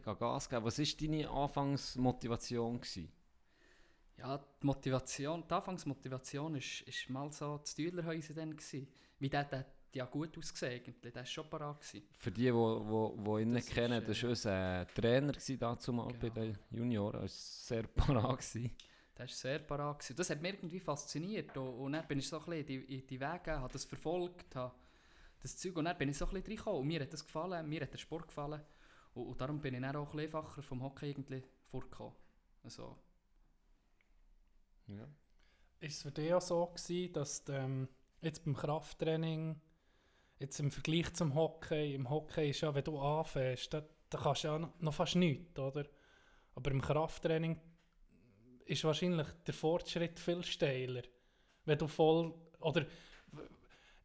bisschen 0.02 0.18
Gas 0.18 0.48
geben. 0.48 0.64
Was 0.64 0.78
war 0.78 0.86
deine 1.00 1.30
Anfangsmotivation? 1.30 2.80
Gewesen? 2.80 3.12
Ja, 4.18 4.38
die 4.38 4.66
Motivation, 4.66 5.44
die 5.48 5.54
Anfangsmotivation 5.54 6.54
ist, 6.54 6.82
ist 6.82 7.10
mal 7.10 7.32
so 7.32 7.58
das 7.58 7.74
Tüdlerhäuser 7.74 8.34
dann 8.34 8.56
gewesen. 8.56 8.88
Wie 9.18 9.28
der, 9.28 9.44
der 9.44 9.66
hat 9.94 9.96
ja 9.96 10.04
gut 10.06 10.36
ausgesehen 10.36 10.72
eigentlich, 10.74 11.00
der 11.00 11.14
war 11.14 11.26
schon 11.26 11.48
parat 11.48 11.80
gewesen. 11.80 12.06
Für 12.14 12.30
die, 12.32 12.42
die 12.42 12.54
wo, 12.54 13.14
wo 13.16 13.38
ihn 13.38 13.50
nicht 13.52 13.64
Das 13.66 13.68
ist, 13.68 13.74
kennen, 13.74 14.04
das 14.04 14.22
war 14.22 14.28
äh, 14.28 14.30
unser 14.30 14.86
Trainer 14.94 15.32
gewesen, 15.32 15.58
dazu 15.58 15.92
mal 15.92 16.12
bei 16.14 16.28
Genau. 16.30 16.34
den 16.34 16.58
Junioren. 16.70 17.14
Er 17.14 17.20
war 17.22 17.28
sehr 17.28 17.82
parat. 17.94 18.38
Gewesen. 18.38 18.70
Der 19.16 19.26
war 19.26 19.28
sehr 19.34 19.58
parat. 19.60 19.98
Gewesen. 20.00 20.16
Das 20.16 20.30
hat 20.30 20.42
mich 20.42 20.54
irgendwie 20.54 20.80
fasziniert. 20.80 21.56
Und, 21.56 21.68
und 21.68 21.92
dann 21.92 22.06
bin 22.06 22.18
ich 22.18 22.28
so 22.28 22.38
ein 22.38 22.44
bisschen 22.44 22.60
in 22.60 22.66
die, 22.66 22.94
in 22.96 23.06
die 23.06 23.20
Wege, 23.20 23.60
habe 23.60 23.72
das 23.72 23.84
verfolgt, 23.84 24.54
habe 24.56 24.74
das 25.40 25.56
Zeug. 25.56 25.76
Und 25.76 25.84
dann 25.84 25.96
bin 25.96 26.08
ich 26.08 26.18
so 26.18 26.24
ein 26.26 26.30
bisschen 26.32 26.46
reingekommen. 26.48 26.80
Und 26.80 26.86
mir 26.88 27.00
hat 27.00 27.12
das 27.12 27.24
gefallen, 27.24 27.68
mir 27.68 27.80
hat 27.82 27.92
der 27.92 27.98
Sport 27.98 28.26
gefallen. 28.28 28.60
Und, 29.14 29.26
und 29.28 29.40
darum 29.40 29.60
bin 29.60 29.74
ich 29.74 29.80
dann 29.80 29.94
auch 29.96 30.06
ein 30.10 30.16
bisschen 30.16 30.36
einfacher 30.36 30.62
vom 30.62 30.82
Hockey 30.82 31.10
irgendwie 31.10 31.42
vorgekommen. 31.70 32.14
Also, 32.64 32.96
Ja. 34.88 35.06
Ist 35.80 35.96
es 35.96 36.02
für 36.02 36.10
dich 36.10 36.32
auch 36.32 36.40
so 36.40 36.66
gewesen, 36.66 37.12
dass 37.12 37.44
du, 37.44 37.52
ähm, 37.52 37.88
jetzt 38.22 38.44
beim 38.44 38.56
Krafttraining, 38.56 39.60
jetzt 40.38 40.58
im 40.60 40.70
Vergleich 40.70 41.12
zum 41.14 41.34
Hockey, 41.34 41.94
im 41.94 42.10
Hockey 42.10 42.50
ist 42.50 42.60
ja, 42.60 42.74
wenn 42.74 42.84
du 42.84 42.98
anfängst, 42.98 43.72
da, 43.72 43.82
da 44.10 44.18
kannst 44.18 44.44
du 44.44 44.48
ja 44.48 44.70
noch, 44.78 44.94
fast 44.94 45.16
nichts, 45.16 45.58
oder? 45.58 45.84
Aber 46.54 46.70
im 46.70 46.80
Krafttraining 46.80 47.60
ist 48.66 48.84
wahrscheinlich 48.84 49.26
der 49.46 49.54
Fortschritt 49.54 50.18
viel 50.18 50.42
steiler. 50.44 51.02
Wenn 51.64 51.78
du 51.78 51.86
voll, 51.86 52.34
oder 52.60 52.86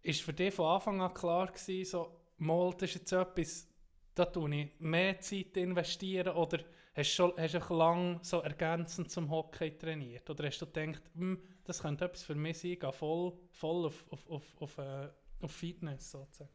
ist 0.02 0.22
für 0.22 0.34
dich 0.34 0.54
von 0.54 0.68
Anfang 0.68 1.02
an 1.02 1.14
klar 1.14 1.48
gewesen, 1.48 1.90
so, 1.90 2.22
mal, 2.38 2.72
das 2.74 2.90
ist 2.90 2.96
jetzt 2.96 3.12
etwas, 3.12 3.68
da 4.16 4.26
tue 4.26 4.56
ich 4.56 4.80
mehr 4.80 5.20
Zeit 5.20 5.58
investieren, 5.58 6.36
oder 6.36 6.60
Hast 7.00 7.12
du 7.12 7.16
schon 7.16 7.34
hast 7.38 7.70
lange 7.70 8.20
so 8.24 8.42
ergänzend 8.42 9.10
zum 9.10 9.30
Hockey 9.30 9.78
trainiert? 9.78 10.30
Oder 10.30 10.48
hast 10.48 10.60
du 10.60 10.66
gedacht, 10.66 11.02
hm, 11.16 11.42
das 11.64 11.82
könnte 11.82 12.04
etwas 12.04 12.24
für 12.24 12.36
mich 12.36 12.60
sein, 12.60 12.78
gehe 12.78 12.92
voll, 12.92 13.38
voll 13.52 13.86
auf, 13.86 14.06
auf, 14.10 14.30
auf, 14.30 14.62
auf, 14.62 14.78
äh, 14.80 15.08
auf 15.42 15.52
Fitness 15.52 16.12
sozusagen? 16.12 16.52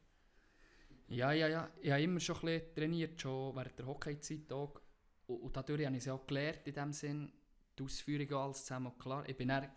Ja, 1.08 1.32
ja, 1.32 1.48
ja. 1.48 1.70
Ich 1.80 1.90
habe 1.90 2.02
immer 2.02 2.20
schon 2.20 2.36
ein 2.36 2.42
bisschen 2.42 2.74
trainiert, 2.74 3.20
schon 3.20 3.54
während 3.54 3.78
der 3.78 3.86
Hockeyzeit 3.86 4.52
auch. 4.52 4.80
Und, 5.26 5.36
und 5.36 5.56
dadurch 5.56 5.84
habe 5.84 5.96
ich 5.96 6.02
es 6.02 6.08
auch 6.08 6.26
gelernt, 6.26 6.66
in 6.66 6.74
dem 6.74 6.92
Sinn, 6.92 7.32
die 7.78 7.82
Ausführungen 7.82 8.32
und 8.32 8.36
alles 8.36 8.64
zusammen. 8.64 8.98
Klar, 8.98 9.28
ich 9.28 9.36
bin 9.36 9.48
dann 9.48 9.68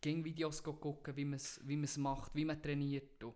gegen 0.00 0.24
Videos 0.24 0.62
gucken, 0.62 1.16
wie 1.16 1.24
man 1.24 1.36
es 1.36 1.60
wie 1.64 1.76
macht, 1.98 2.34
wie 2.34 2.44
man 2.44 2.62
trainiert. 2.62 3.22
Und, 3.24 3.34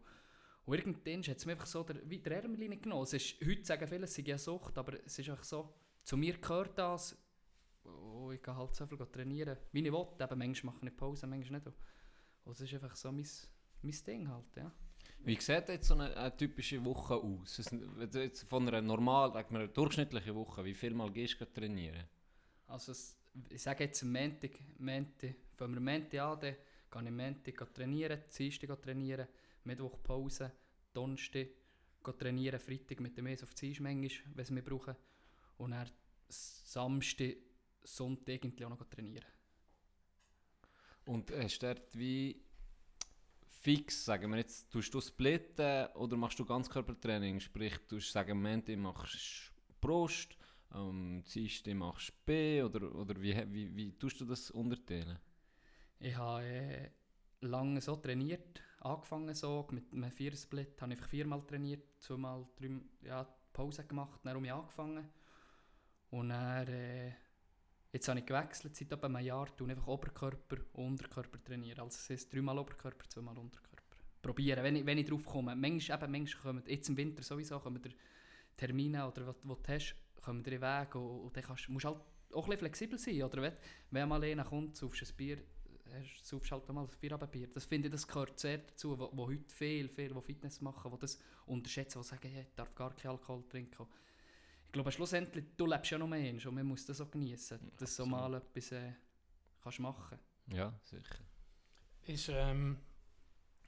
und 0.67 0.75
irgendwann 0.75 1.23
hat 1.23 1.37
es 1.39 1.47
mir 1.47 1.53
einfach 1.53 1.67
so 1.67 1.83
der, 1.83 2.09
wie 2.09 2.19
der 2.19 2.43
Ärmel 2.43 2.77
genommen. 2.79 3.05
Es 3.05 3.15
ist, 3.15 3.41
heute 3.45 3.65
sagen 3.65 3.89
viele, 3.89 4.05
es 4.05 4.15
sei 4.15 4.25
eine 4.25 4.39
Sucht, 4.39 4.77
aber 4.77 5.05
es 5.05 5.19
ist 5.19 5.29
einfach 5.29 5.45
so, 5.45 5.75
zu 6.03 6.17
mir 6.17 6.37
gehört 6.39 6.79
das. 6.79 7.17
Oh, 7.85 8.31
ich 8.31 8.43
gehe 8.43 8.55
halt 8.55 8.75
so 8.75 8.87
viel 8.87 8.99
trainieren, 8.99 9.57
wie 9.73 9.87
ich 9.87 9.93
will. 9.93 10.07
Eben, 10.21 10.39
manchmal 10.39 10.75
mache 10.75 10.87
ich 10.87 10.97
Pause, 10.97 11.27
manchmal 11.27 11.61
nicht. 11.61 11.73
Und 12.45 12.53
es 12.53 12.61
ist 12.61 12.75
einfach 12.75 12.95
so 12.95 13.11
mein, 13.11 13.27
mein 13.83 14.05
Ding 14.07 14.29
halt, 14.29 14.57
ja. 14.57 14.73
Wie 15.25 15.37
sieht 15.41 15.69
jetzt 15.69 15.89
so 15.89 15.95
eine, 15.95 16.15
eine 16.17 16.37
typische 16.37 16.85
Woche 16.85 17.15
aus? 17.15 17.59
Es- 17.59 18.15
jetzt 18.15 18.43
Von 18.49 18.69
einer 18.69 18.83
normal, 18.83 19.33
sagen 19.33 19.55
wir, 19.59 19.67
durchschnittlichen 19.69 20.35
Woche, 20.35 20.65
wie 20.65 20.75
viel 20.75 20.95
Mal 20.95 21.11
gehst 21.13 21.41
du 21.41 21.47
trainieren? 21.47 22.05
Also 22.67 22.93
es, 22.93 23.17
ich 23.51 23.63
sage 23.63 23.85
jetzt 23.85 24.03
Montag, 24.05 24.53
Montag, 24.79 25.35
fangen 25.57 25.75
wir 25.75 25.81
Montag 25.81 26.21
an, 26.21 26.41
dann 26.41 26.57
gehe 26.91 27.05
ich 27.05 27.11
Montag 27.11 27.75
trainieren, 27.75 28.21
Dienstag 28.37 28.83
trainieren, 28.83 29.27
Mittwoch 29.65 30.03
Pause, 30.03 30.53
Donnerstag 30.93 31.49
trainieren, 32.19 32.59
Freitag 32.61 33.01
mit 33.01 33.17
dem 33.17 33.27
Eis 33.27 33.43
auf 33.43 33.55
die 33.55 33.77
manchmal, 33.81 34.11
wenn 34.35 34.45
sie 34.45 34.53
mich 34.55 34.65
brauchen. 34.65 34.97
Und 35.59 35.73
dann 35.73 35.91
Samstag, 36.29 37.37
Sonntag 37.83 38.45
irgendwie 38.45 38.65
auch 38.65 38.71
noch 38.71 38.89
trainieren. 38.89 39.27
Und 41.05 41.31
hast 41.33 41.59
du 41.63 41.67
dort 41.67 41.99
wie 41.99 42.41
fix, 43.61 44.05
sagen 44.05 44.31
wir 44.31 44.39
jetzt, 44.39 44.71
tust 44.71 44.93
du 44.95 45.01
splitten 45.01 45.87
oder 45.95 46.17
machst 46.17 46.39
du 46.39 46.45
Ganzkörpertraining? 46.45 47.41
Sprich, 47.41 47.77
du 47.89 48.01
sagen, 48.01 48.41
Montag 48.41 48.79
machst 48.79 49.53
Brust, 49.81 50.37
am 50.71 51.23
Dienstag 51.25 51.75
machst 51.75 52.13
B 52.25 52.63
oder, 52.63 52.95
oder 52.95 53.21
wie, 53.21 53.37
wie, 53.53 53.77
wie 53.77 53.99
tust 53.99 54.21
du 54.21 54.25
das 54.25 54.51
unterteilen? 54.51 55.19
Ich 55.99 56.17
habe 56.17 56.45
äh, 56.45 56.91
lange 57.43 57.81
so 57.83 57.97
trainiert, 57.97 58.63
angefangen 58.81 59.35
so, 59.35 59.67
mit 59.71 59.93
einem 59.93 60.11
Viersplit 60.11 60.81
habe 60.81 60.95
ich 60.95 61.01
viermal 61.03 61.43
trainiert, 61.47 61.85
zweimal, 61.99 62.47
drei, 62.57 62.71
ja, 63.03 63.27
Pause 63.53 63.87
gemacht, 63.87 64.21
dann 64.25 64.37
habe 64.37 64.47
ich 64.47 64.53
angefangen. 64.53 65.07
Und 66.11 66.31
dann, 66.31 66.67
äh, 66.67 67.13
jetzt 67.93 68.09
habe 68.09 68.21
ich 68.21 68.27
gewechselt, 68.27 68.77
seit 68.77 68.93
etwa 68.93 69.07
einem 69.07 69.25
Jahr, 69.25 69.55
tue 69.57 69.69
einfach 69.69 69.87
Oberkörper 69.87 70.57
und 70.75 70.87
Unterkörper 70.87 71.43
trainieren. 71.43 71.81
Also 71.81 71.99
es 71.99 72.11
heisst 72.11 72.33
dreimal 72.33 72.59
Oberkörper, 72.59 73.09
zweimal 73.09 73.37
Unterkörper. 73.37 73.97
Probieren, 74.23 74.63
wenn 74.63 74.77
ich, 74.77 74.87
wenn 74.87 74.99
ich 74.99 75.09
drauf 75.09 75.25
komme. 75.25 75.57
Manchmal, 75.57 76.03
eben, 76.03 76.13
manchmal 76.13 76.43
kommen, 76.43 76.65
jetzt 76.67 76.89
im 76.89 76.97
Winter 76.97 77.23
sowieso, 77.23 77.59
kommen 77.59 77.81
dir 77.81 77.93
Termine 78.57 79.07
oder 79.07 79.27
was, 79.27 79.37
was 79.43 79.63
du 79.63 79.73
hast, 79.73 79.97
kommen 80.23 80.43
dir 80.43 80.61
Weg 80.61 80.95
und, 80.95 81.21
und 81.21 81.37
dann 81.37 81.43
kannst, 81.43 81.69
musst 81.69 81.87
halt 81.87 82.01
auch 82.35 82.49
ein 82.49 82.59
flexibel 82.59 82.99
sein. 82.99 83.23
Oder 83.23 83.43
wenn, 83.43 83.53
wenn 83.91 84.09
mal 84.09 84.23
einer 84.23 84.45
kommt, 84.45 84.77
saufst 84.77 85.03
ein 85.03 85.17
Bier, 85.17 85.39
saufst 86.23 86.53
halt 86.53 86.69
mal 86.69 86.83
ein 86.83 86.89
Feierabendbier. 86.89 87.49
Das 87.49 87.65
finde 87.65 87.89
ich, 87.89 87.93
das 87.93 88.07
gehört 88.07 88.39
sehr 88.39 88.59
dazu, 88.59 88.99
wo, 88.99 89.11
wo 89.13 89.27
heute 89.27 89.53
viel, 89.55 89.89
viel, 89.89 90.13
die 90.13 90.21
Fitness 90.21 90.61
machen, 90.61 90.91
die 90.93 90.99
das 90.99 91.19
unterschätzen, 91.47 92.01
die 92.01 92.07
sagen, 92.07 92.29
hey, 92.29 92.43
ich 92.49 92.55
darf 92.55 92.75
gar 92.75 92.95
keinen 92.95 93.13
Alkohol 93.13 93.45
trinken. 93.49 93.87
Ich 94.71 94.73
glaube, 94.73 94.93
schlussendlich, 94.93 95.47
du 95.57 95.67
lebst 95.67 95.91
ja 95.91 95.99
noch 95.99 96.07
mehr 96.07 96.33
und 96.33 96.55
man 96.55 96.65
muss 96.65 96.87
das 96.87 97.01
auch 97.01 97.11
genießen, 97.11 97.73
dass 97.77 97.97
du 97.97 98.05
so 98.05 98.07
mal 98.07 98.35
etwas 98.35 98.71
äh, 98.71 98.93
kannst 99.61 99.81
machen 99.81 100.17
Ja, 100.47 100.73
sicher. 100.85 101.25
Ist, 102.03 102.29
ähm, 102.29 102.79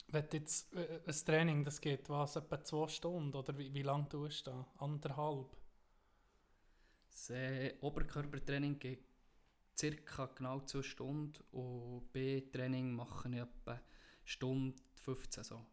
wenn 0.07 0.29
du 0.29 0.37
jetzt 0.37 0.73
äh, 0.77 1.01
ein 1.05 1.25
Training, 1.27 1.65
das 1.65 1.81
geht 1.81 2.09
was, 2.09 2.37
etwa 2.37 2.63
zwei 2.63 2.87
Stunden 2.87 3.35
oder 3.35 3.59
wie, 3.59 3.75
wie 3.75 3.83
lange 3.83 4.09
tust 4.09 4.47
du 4.47 4.53
da? 4.53 4.67
Anderthalb? 4.79 5.57
Das 7.11 7.31
äh, 7.31 7.75
Oberkörpertraining 7.81 8.79
geht 8.79 9.05
circa 9.77 10.27
genau 10.27 10.61
zwei 10.61 10.83
Stunden 10.83 11.43
und 11.51 12.13
B-Training 12.13 12.95
mache 12.95 13.29
ich 13.29 13.39
etwa 13.39 13.81
Stunde 14.25 14.81
15 15.03 15.43
so. 15.43 15.67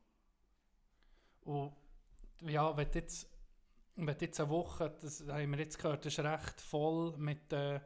Und 1.42 1.76
ja, 2.42 2.76
wenn 2.76 2.90
du 2.90 2.98
jetzt, 2.98 3.30
wenn 4.08 4.18
jetzt 4.20 4.40
eine 4.40 4.50
Woche, 4.50 4.96
das 5.02 5.26
haben 5.28 5.52
wir 5.52 5.60
jetzt 5.60 5.78
gehört, 5.78 6.06
das 6.06 6.14
ist 6.14 6.24
recht 6.24 6.62
voll 6.62 7.16
mit, 7.18 7.52
äh, 7.54 7.80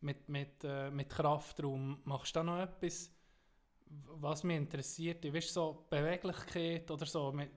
mit, 0.00 0.28
mit, 0.28 0.64
äh, 0.64 0.90
mit 0.90 1.08
Kraftraum. 1.10 2.00
Machst 2.04 2.34
du 2.36 2.40
da 2.40 2.44
noch 2.44 2.58
etwas, 2.60 3.12
was 3.86 4.44
mich 4.44 4.56
interessiert? 4.56 5.24
Du 5.24 5.32
weißt, 5.32 5.52
so 5.52 5.86
Beweglichkeit 5.90 6.90
oder 6.90 7.06
so, 7.06 7.32
mit, 7.32 7.50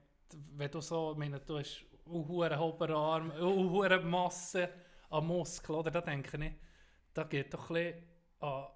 wenn 0.56 0.70
du 0.70 0.80
so, 0.80 1.14
meine, 1.16 1.40
du 1.40 1.58
hast 1.58 1.84
einen 2.06 2.58
Oberarm, 2.60 3.30
eine 3.32 4.00
Masse 4.00 4.68
an 5.10 5.26
Muskeln, 5.26 5.78
oder? 5.78 5.90
Da 5.90 6.00
denke 6.00 6.44
ich, 6.44 6.52
da 7.14 7.24
geht 7.24 7.54
doch 7.54 7.70
ein 7.70 7.74
bisschen 7.74 8.02
an, 8.40 8.66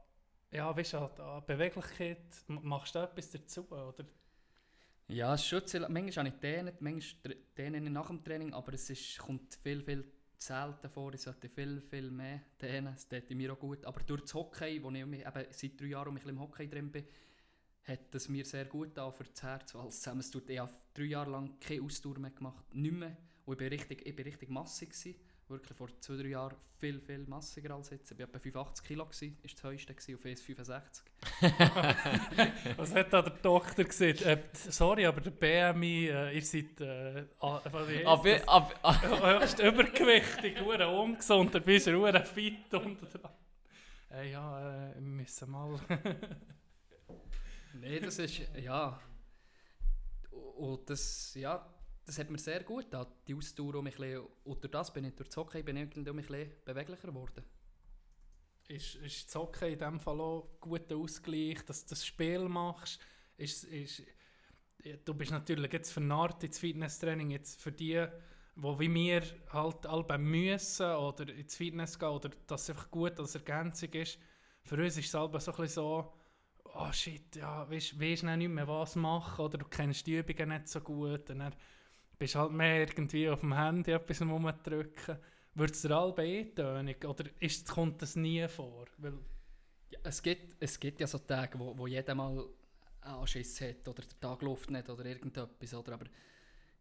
ja, 0.53 0.77
weißt 0.77 0.95
an- 0.95 1.21
an 1.21 1.45
Beweglichkeit. 1.47 2.45
Machst 2.47 2.95
du 2.95 3.01
da 3.01 3.05
etwas 3.07 3.31
dazu, 3.31 3.69
oder? 3.71 4.05
Ja, 5.11 5.33
es 5.33 5.41
ist 5.41 5.47
schon 5.49 5.67
zu, 5.67 5.81
manchmal 5.81 6.27
habe 6.27 6.29
ich 6.29 6.41
dehnen, 6.41 6.75
manchmal 6.81 7.37
ich 7.57 7.91
nach 7.91 8.09
dem 8.09 8.23
Training, 8.23 8.53
aber 8.53 8.75
es 8.75 8.91
ist, 8.91 9.19
kommt 9.19 9.55
viel, 9.55 9.83
viel 9.83 10.05
selten 10.37 10.91
vor. 10.91 11.15
Ich 11.15 11.23
sollte 11.23 11.49
viel, 11.49 11.81
viel 11.81 12.11
mehr 12.11 12.43
dehnen, 12.61 12.93
das 12.93 13.09
täte 13.09 13.35
mir 13.35 13.55
auch 13.55 13.59
gut. 13.59 13.87
Aber 13.87 14.03
durch 14.03 14.21
das 14.21 14.35
Hockey, 14.35 14.83
wo 14.83 14.91
ich 14.91 15.07
mich 15.07 15.27
eben 15.27 15.47
seit 15.51 15.81
drei 15.81 15.87
Jahren 15.87 16.13
bisschen 16.13 16.31
im 16.31 16.41
Hockey 16.41 16.69
drin 16.69 16.93
bin, 16.93 17.07
hat 17.85 18.15
es 18.15 18.29
mir 18.29 18.45
sehr 18.45 18.67
gut 18.67 18.99
da 18.99 19.11
für 19.11 19.25
das 19.25 19.43
Herz. 19.43 19.75
Weil 19.75 19.89
zusammen, 19.89 20.21
es 20.21 20.31
tut, 20.31 20.51
ich 20.51 20.59
habe 20.59 20.73
drei 20.93 21.05
Jahre 21.05 21.31
lang 21.31 21.59
keine 21.59 21.83
Ausdauer 21.83 22.19
mehr 22.19 22.31
gemacht, 22.31 22.75
nicht 22.75 22.93
mehr. 22.93 23.17
Und 23.47 23.55
ich 23.55 23.59
bin 23.59 23.69
richtig, 23.69 24.05
richtig 24.27 24.51
massig 24.51 24.91
gewesen. 24.91 25.15
Wirklich 25.49 25.77
vor 25.77 25.89
zwei, 26.01 26.17
drei 26.17 26.29
Jahren 26.29 26.57
viel, 26.79 27.01
viel 27.01 27.25
massiger 27.27 27.75
als 27.75 27.91
jetzt. 27.91 28.11
Ich 28.13 28.19
war 28.19 28.27
etwa 28.27 28.39
85 28.39 28.87
Kilo, 28.87 29.07
gewesen, 29.07 29.39
ist 29.43 29.57
das 29.57 29.65
höchste 29.65 29.95
gewesen, 29.95 30.15
auf 30.17 30.25
1,65. 30.25 31.03
Was 32.77 32.95
hat 32.95 33.13
da 33.13 33.23
der 33.23 33.33
Doktor 33.33 33.85
gesagt? 33.85 34.23
Äh, 34.23 34.43
sorry, 34.53 35.07
aber 35.07 35.21
der 35.21 35.31
BMI, 35.73 36.09
äh, 36.09 36.35
ihr 36.35 36.43
seid 36.43 36.81
äh, 36.81 37.25
ah, 37.41 37.61
Aber, 37.65 37.87
das? 38.23 38.47
aber, 38.47 38.75
aber, 38.83 39.41
höchst 39.41 39.59
übergewichtig, 39.59 40.61
hure 40.61 40.89
ungesund, 40.89 41.55
dabei 41.55 41.77
ist 41.77 41.87
er 41.87 41.97
hure 41.97 42.25
fit 42.25 42.73
und 42.75 42.99
äh, 44.11 44.31
ja, 44.31 44.91
äh, 44.91 44.95
wir 44.95 45.01
müssen 45.01 45.51
mal. 45.51 45.79
Nein, 47.75 48.03
das 48.03 48.19
ist, 48.19 48.41
ja. 48.57 48.99
Und 50.31 50.89
das, 50.89 51.35
ja, 51.35 51.65
das 52.09 52.19
hat 52.19 52.31
mir 52.31 52.39
sehr 52.39 52.65
gut 52.65 52.85
getan, 52.85 53.07
die 53.27 53.35
Ausdauer 53.35 53.75
um 53.75 53.85
mich 53.85 53.97
bisschen, 53.97 54.27
das 54.71 54.93
bin 54.93 55.05
ich, 55.05 55.15
durch 55.15 55.29
das 55.29 55.37
Hockey 55.37 55.63
bin 55.63 55.77
ich 55.77 55.95
um 55.95 56.17
mich 56.17 56.27
beweglicher 56.27 57.09
geworden. 57.09 57.45
ist, 58.67 58.95
ist 58.95 59.27
das 59.27 59.35
Hockey 59.35 59.75
in 59.75 59.79
dem 59.79 60.01
Fall 60.01 60.19
auch 60.19 60.45
ein 60.45 60.61
guter 60.61 60.97
Ausgleich, 60.97 61.63
dass 61.67 61.85
du 61.85 61.91
das 61.91 62.07
Spiel 62.07 62.49
machst? 62.49 62.99
Ist, 63.37 63.65
ist, 63.65 64.03
du 65.05 65.13
bist 65.13 65.33
natürlich 65.33 65.71
jetzt 65.71 65.93
vernarrt 65.93 66.43
ins 66.45 66.59
Fitnesstraining, 66.59 67.31
jetzt 67.31 67.61
für 67.61 67.73
die, 67.73 68.07
wo 68.57 68.81
wie 68.81 68.93
wir 68.93 69.23
halt 69.53 69.85
alle 69.85 70.19
müssen 70.19 70.91
oder 70.91 71.29
ins 71.29 71.57
Fitness 71.57 71.99
gehen 71.99 72.09
oder 72.09 72.31
dass 72.47 72.63
es 72.63 72.71
einfach 72.71 72.91
gut 72.91 73.21
als 73.21 73.35
Ergänzung 73.35 73.93
ist. 73.93 74.19
Für 74.65 74.83
uns 74.83 74.97
ist 74.97 75.09
es 75.09 75.15
halt 75.15 75.31
so 75.43 75.51
ein 75.53 75.57
bisschen 75.59 75.69
so, 75.69 76.15
oh 76.65 76.93
shit, 76.93 77.37
ja, 77.37 77.69
weißt, 77.71 77.93
du 77.93 78.37
nicht 78.37 78.49
mehr 78.49 78.67
was 78.67 78.97
machen 78.97 79.45
oder 79.45 79.59
du 79.59 79.67
kennst 79.67 80.07
die 80.07 80.17
Übungen 80.17 80.49
nicht 80.49 80.69
so 80.69 80.81
gut 80.81 81.29
und 81.29 81.39
dann 81.41 81.55
bist 82.19 82.35
halt 82.35 82.53
mehr 82.53 82.81
irgendwie 82.81 83.29
auf 83.29 83.41
dem 83.41 83.55
Handy 83.55 83.93
etwas 83.93 84.21
rumdrücken. 84.21 85.19
Wird 85.55 85.71
es 85.71 85.83
dir 85.83 85.97
alle 85.97 86.17
eintönig 86.17 87.05
oder 87.05 87.25
ist, 87.41 87.69
kommt 87.69 88.03
das 88.03 88.17
nie 88.17 88.47
vor? 88.49 88.87
Weil, 88.99 89.19
Ja, 89.91 90.01
es, 90.05 90.23
gibt, 90.23 90.57
es 90.61 90.79
gibt 90.79 91.01
ja 91.01 91.07
so 91.07 91.19
Tage, 91.19 91.59
wo, 91.59 91.77
wo 91.77 91.87
jeder 91.87 92.15
mal 92.15 92.45
Anschiss 93.01 93.61
hat 93.61 93.89
oder 93.89 94.03
der 94.03 94.21
Tag 94.21 94.43
läuft 94.43 94.71
nicht 94.71 94.89
oder 94.89 95.05
irgendetwas. 95.05 95.75
Oder, 95.75 95.95
aber 95.95 96.07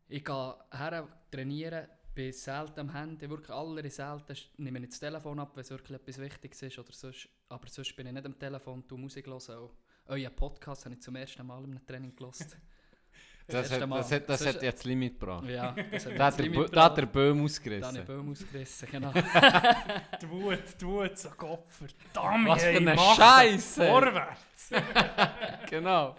ich 0.08 0.24
gehe 0.24 0.56
her 0.72 1.08
trainieren, 1.32 1.88
bin 2.13 2.34
selten 2.34 2.79
am 2.82 2.94
Handy, 2.94 3.29
wirklich 3.29 3.51
aller 3.56 3.89
selten 3.89 4.36
nehme 4.58 4.79
ich 4.79 4.89
das 4.89 5.00
Telefon 5.00 5.39
ab, 5.39 5.51
wenn 5.56 5.62
es 5.62 5.70
wirklich 5.70 6.00
etwas 6.00 6.17
Wichtiges 6.17 6.62
ist. 6.63 6.79
Oder 6.79 6.91
sonst, 6.91 7.29
aber 7.50 7.67
sonst 7.67 7.96
bin 7.96 8.08
ich 8.08 8.13
nicht 8.13 8.25
am 8.25 8.38
Telefon, 8.38 8.88
tu 8.88 8.98
Musik 8.98 9.27
hören. 9.27 9.56
Auch 9.56 9.72
euren 10.08 10.36
Podcast 10.36 10.86
habe 10.86 10.96
ich 10.96 11.01
zum 11.01 11.15
ersten 11.15 11.46
Mal 11.46 11.63
in 11.63 11.72
einem 11.72 11.86
Training 11.86 12.15
gelost. 12.15 12.58
Das, 13.48 13.72
hat, 13.72 13.89
das, 13.89 14.12
hat, 14.12 14.30
das 14.30 14.46
hat 14.46 14.62
jetzt 14.62 14.84
Limit 14.84 15.20
gebracht. 15.20 15.48
ja, 15.48 15.74
das 15.92 16.06
hat 16.06 16.20
Da 16.20 16.25
hat 16.25 16.38
der, 16.38 16.46
Limit 16.46 16.60
Bö- 16.60 16.72
da 16.72 16.84
hat 16.84 16.98
der 16.98 17.06
gebracht. 17.06 17.13
Böhm 17.13 17.38
Da 17.38 17.38
habe 17.38 17.39
ich 17.39 17.46
ausgerissen. 17.46 18.06
Böhm 18.06 18.32
ausgerissen, 18.32 18.88
genau. 18.92 19.12
die 20.22 20.30
Wut, 20.30 20.60
die 20.82 20.86
Wut, 20.86 21.18
so 21.18 21.30
Gott 21.38 21.63
verdammt, 21.70 22.48
Was 22.50 22.63
für 22.63 22.70
eine 22.70 22.94
mach 22.96 23.16
Scheisse! 23.16 23.88
Vorwärts! 23.88 24.70
Genau. 25.70 26.16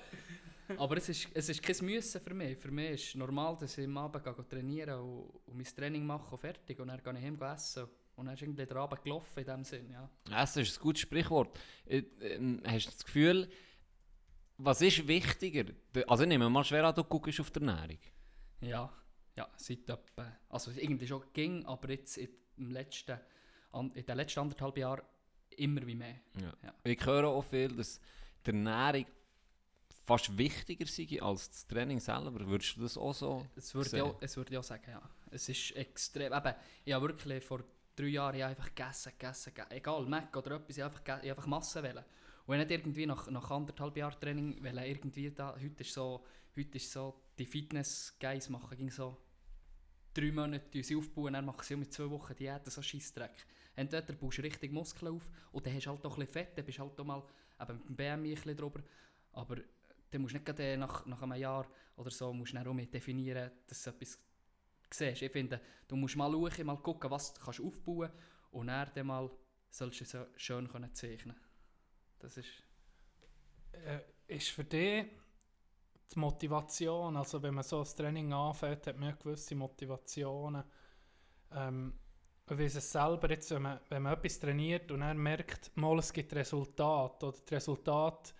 Aber 0.76 0.96
es 0.98 1.08
ist, 1.08 1.28
es 1.32 1.48
ist 1.48 1.62
kein 1.62 1.76
Müssen 1.86 2.20
für 2.20 2.34
mich. 2.34 2.58
Für 2.58 2.70
mich 2.70 2.90
ist 2.90 3.14
normal, 3.16 3.56
dass 3.58 3.78
ich 3.78 3.86
am 3.86 3.96
Abend 3.96 4.22
gehe 4.22 4.48
trainieren 4.48 5.00
und, 5.00 5.30
und 5.46 5.56
mein 5.56 5.64
Training 5.64 6.04
mache 6.06 6.30
und 6.32 6.38
fertig. 6.38 6.78
Und 6.78 6.88
dann 6.88 7.02
gehe 7.02 7.12
ich 7.14 7.24
heim 7.24 7.40
essen. 7.40 7.86
Und 8.16 8.26
dann 8.26 8.34
ist 8.34 8.42
irgendwie 8.42 8.66
der 8.66 8.76
Abend 8.76 9.02
gelaufen 9.02 9.38
in 9.38 9.44
dem 9.46 9.64
Sinn, 9.64 9.90
ja. 9.90 10.08
Das 10.28 10.56
ist 10.56 10.78
ein 10.78 10.82
gutes 10.82 11.02
Sprichwort. 11.02 11.58
Äh, 11.86 12.02
ähm, 12.20 12.60
Hast 12.66 12.86
du 12.86 12.90
das 12.90 13.04
Gefühl, 13.04 13.48
was 14.58 14.82
ist 14.82 15.06
wichtiger? 15.06 15.72
Also 16.06 16.24
ich 16.24 16.28
nehme 16.28 16.50
mal 16.50 16.64
schwer 16.64 16.84
an, 16.84 16.94
du 16.94 17.04
guckst 17.04 17.40
auf 17.40 17.50
die 17.50 17.60
Ernährung. 17.60 17.98
Ja, 18.60 18.92
ja, 19.36 19.48
seit 19.56 19.88
etwa, 19.88 20.36
also 20.48 20.72
irgendwie 20.72 21.06
schon 21.06 21.22
ging, 21.32 21.64
aber 21.64 21.90
jetzt 21.90 22.18
in, 22.18 22.28
im 22.56 22.70
letzten, 22.72 23.18
in 23.72 24.04
den 24.04 24.16
letzten 24.16 24.40
anderthalb 24.40 24.76
Jahren 24.76 25.02
immer 25.56 25.86
wie 25.86 25.94
mehr. 25.94 26.20
Ja. 26.40 26.52
Ja. 26.62 26.74
Ich 26.82 27.04
höre 27.06 27.28
auch 27.28 27.44
viel, 27.44 27.68
dass 27.68 28.00
die 28.44 28.50
Ernährung 28.50 29.06
fast 30.04 30.36
wichtiger 30.36 30.86
sei 30.86 31.20
als 31.22 31.50
das 31.50 31.66
Training 31.66 32.00
selber. 32.00 32.44
Würdest 32.46 32.76
du 32.76 32.80
das 32.82 32.96
auch 32.98 33.12
so 33.14 33.46
Es 33.54 33.74
würde 33.74 33.90
sehen? 33.90 34.06
ja, 34.06 34.14
es 34.20 34.36
würde 34.36 34.54
ja 34.54 34.62
sagen, 34.62 34.90
ja. 34.90 35.02
Es 35.30 35.48
ist 35.48 35.70
extrem, 35.76 36.32
eben, 36.32 36.54
ich 36.84 36.92
habe 36.92 37.08
wirklich 37.08 37.44
vor 37.44 37.62
drei 37.94 38.06
Jahren 38.06 38.36
ich 38.36 38.44
einfach 38.44 38.74
gegessen, 38.74 39.12
gegessen, 39.16 39.54
gegessen. 39.54 39.72
egal, 39.72 40.06
Mac 40.06 40.34
oder 40.36 40.56
etwas, 40.56 40.76
ich 40.76 40.82
habe 40.82 40.96
einfach, 40.96 41.02
ich 41.04 41.12
habe 41.14 41.28
einfach 41.30 41.46
Masse 41.46 41.82
wählen. 41.82 42.04
Und 42.48 42.54
ich 42.54 42.66
nicht 42.66 42.70
irgendwie 42.70 43.04
nach, 43.04 43.28
nach 43.30 43.50
anderthalb 43.50 43.94
Jahren 43.98 44.18
Training, 44.18 44.56
weil 44.64 44.78
irgendwie 44.78 45.30
da, 45.30 45.54
heute 45.54 45.82
ist 45.82 45.92
so, 45.92 46.24
heute 46.56 46.78
ist 46.78 46.90
so, 46.90 47.20
die 47.38 47.44
Fitness-Guys 47.44 48.48
machen, 48.48 48.74
ging 48.74 48.90
so 48.90 49.18
drei 50.14 50.32
Monate 50.32 50.82
sie 50.82 50.96
aufbauen, 50.96 51.34
dann 51.34 51.44
machen 51.44 51.62
sie 51.62 51.74
um 51.74 51.90
zwei 51.90 52.08
Wochen 52.08 52.34
Diät, 52.34 52.64
so 52.64 52.80
Scheissdreck. 52.80 53.44
Entweder 53.76 54.14
baust 54.14 54.38
du 54.38 54.42
richtig 54.42 54.72
Muskeln 54.72 55.16
auf 55.16 55.28
und 55.52 55.66
dann 55.66 55.74
hast 55.74 55.84
du 55.84 55.90
halt 55.90 56.06
auch 56.06 56.16
ein 56.16 56.20
bisschen 56.20 56.32
Fett, 56.32 56.56
dann 56.56 56.64
bist 56.64 56.78
du 56.78 56.84
halt 56.84 56.98
auch 56.98 57.04
mal 57.04 57.22
eben 57.60 57.76
mit 57.76 57.88
dem 57.90 57.96
BMI 57.96 58.12
ein 58.12 58.34
bisschen 58.34 58.56
drüber. 58.56 58.80
Aber 59.32 59.56
dann 60.10 60.22
musst 60.22 60.32
du 60.32 60.38
nicht 60.38 60.46
gerade 60.46 60.78
nach, 60.78 61.04
nach 61.04 61.20
einem 61.20 61.38
Jahr 61.38 61.66
oder 61.96 62.10
so 62.10 62.32
musst 62.32 62.54
du 62.54 62.56
dann 62.56 62.74
mit 62.74 62.94
definieren, 62.94 63.50
dass 63.66 63.82
du 63.82 63.90
etwas 63.90 64.18
siehst. 64.90 65.20
Ich 65.20 65.32
finde, 65.32 65.60
du 65.86 65.96
musst 65.96 66.16
mal 66.16 66.32
schauen, 66.32 66.64
mal 66.66 66.76
gucken, 66.78 67.10
was 67.10 67.34
du 67.34 67.42
kannst 67.42 67.60
aufbauen 67.60 68.10
und 68.52 68.68
dann, 68.68 68.88
dann 68.94 69.06
mal 69.06 69.30
sollst 69.68 70.00
du 70.00 70.04
so 70.06 70.26
schön 70.34 70.66
können 70.66 70.94
zeichnen 70.94 71.36
Das 72.18 72.36
ist... 72.36 72.48
äh, 73.72 74.00
ist 74.28 74.50
für 74.50 74.64
dich 74.64 75.06
die 76.14 76.18
Motivation, 76.18 77.16
also 77.16 77.42
wenn 77.42 77.54
man 77.54 77.64
so 77.64 77.80
ein 77.80 77.84
Training 77.84 78.32
anfängt, 78.32 78.86
hat 78.86 78.98
man 78.98 79.18
gewisse 79.18 79.54
Motivationen. 79.54 80.64
Ähm, 81.52 81.98
ich 82.50 82.58
es 82.58 82.92
selber 82.92 83.30
jetzt, 83.30 83.50
wenn 83.50 83.62
man, 83.62 83.80
wenn 83.90 84.02
man 84.02 84.14
etwas 84.14 84.38
trainiert 84.38 84.90
und 84.90 85.00
dann 85.00 85.18
merkt, 85.18 85.70
mal 85.76 85.98
es 85.98 86.12
gibt 86.12 86.34
Resultat 86.34 87.22
oder 87.22 87.36
die 87.38 87.54
Resultate, 87.54 88.32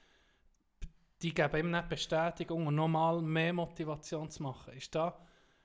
die 1.20 1.34
geben 1.34 1.60
ihm 1.60 1.70
nicht 1.70 1.88
Bestätigung 1.88 2.66
und 2.66 2.74
nochmal 2.74 3.20
mehr 3.20 3.52
Motivation 3.52 4.30
zu 4.30 4.42
machen. 4.42 4.74
Ist 4.74 4.94
da, 4.94 5.18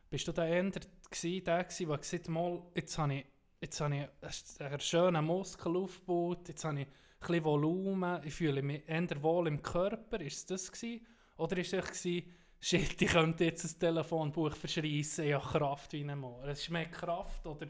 bist 0.10 0.28
du 0.28 0.34
da 0.34 0.46
eher 0.46 0.70
gsi, 1.10 1.42
der 1.42 1.64
gsi, 1.64 1.86
der 1.86 1.98
gesagt 1.98 2.24
hat, 2.24 2.30
mal, 2.30 2.62
jetzt 2.76 2.98
habe 2.98 3.16
ich, 3.16 3.26
jetzt 3.62 3.80
habe 3.80 3.96
ich 3.96 4.62
einen 4.62 4.80
schönen 4.80 5.26
Muskel 5.26 5.78
aufgebaut, 5.78 6.50
jetzt 6.50 6.66
habe 6.66 6.82
ich 6.82 6.88
bisschen 7.28 7.44
Volumen, 7.44 8.22
ich 8.24 8.34
fühle 8.34 8.62
mich 8.62 8.88
eher 8.88 9.24
wohl 9.24 9.48
im 9.48 9.62
Körper. 9.62 10.20
Ist 10.22 10.38
es 10.38 10.46
das 10.46 10.72
gewesen? 10.72 11.06
Oder 11.38 11.58
ist 11.58 11.74
es 11.74 11.86
gewesen, 11.86 12.32
shit, 12.60 13.02
ich 13.02 13.12
könnte 13.12 13.46
jetzt 13.46 13.66
ein 13.66 13.80
Telefonbuch 13.80 14.56
verschreissen, 14.56 15.26
ich 15.26 15.34
habe 15.34 15.46
Kraft 15.46 15.94
wie 15.94 16.10
ein 16.10 16.18
Moor. 16.20 16.46
Es 16.46 16.62
ist 16.62 16.70
mehr 16.70 16.90
Kraft 16.90 17.46
oder, 17.46 17.68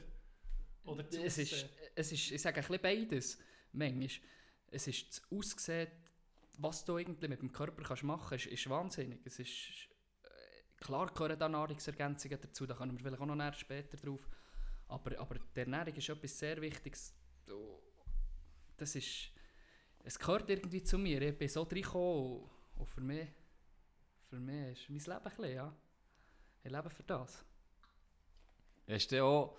oder 0.84 1.04
das 1.04 1.16
Es 1.16 1.38
ist, 1.38 1.70
es 1.96 2.12
ist, 2.12 2.32
ich 2.32 2.42
sage 2.42 2.58
ein 2.58 2.68
bisschen 2.68 2.82
beides. 2.82 3.40
Manchmal. 3.72 4.10
Es 4.70 4.88
ist 4.88 5.10
das 5.10 5.22
Aussehen, 5.32 5.88
was 6.60 6.86
du 6.86 6.98
irgendwie 6.98 7.28
mit 7.28 7.42
dem 7.42 7.52
Körper 7.52 7.84
kannst 7.84 8.04
machen 8.04 8.30
kannst, 8.30 8.46
ist, 8.46 8.54
ist 8.54 8.70
wahnsinnig. 8.70 9.20
Es 9.26 9.40
ist, 9.40 9.90
klar 10.78 11.12
gehören 11.14 11.40
da 11.40 11.50
Nahrungsergänzungen 11.50 12.40
dazu, 12.40 12.66
da 12.68 12.76
kommen 12.76 12.92
wir 12.92 13.00
vielleicht 13.00 13.22
auch 13.22 13.26
noch 13.26 13.54
später 13.54 13.98
drauf. 13.98 14.28
Aber, 14.88 15.18
aber 15.20 15.36
die 15.56 15.60
Ernährung 15.60 15.96
ist 15.96 16.10
etwas 16.10 16.38
sehr 16.38 16.62
Wichtiges. 16.62 17.16
Das 18.78 18.96
ist, 18.96 19.32
es 20.04 20.20
gehört 20.20 20.50
irgendwie 20.50 20.84
zu 20.84 20.98
mir. 20.98 21.22
Ich 21.22 21.38
bin 21.38 21.48
so 21.50 21.64
reingekommen 21.64 22.42
und, 22.42 22.50
und 22.80 22.86
für 22.88 23.02
mich, 23.02 23.28
für 24.30 24.40
mich 24.40 24.76
ist 24.78 24.90
mein 24.90 25.00
Leben 25.00 25.10
ein 25.18 25.24
bisschen, 25.24 25.56
ja. 25.56 25.76
Ich 26.64 26.72
lebe 26.72 26.90
für 26.90 27.04
das. 27.04 27.46
Hast 28.88 29.12
du 29.12 29.24
auch, 29.24 29.58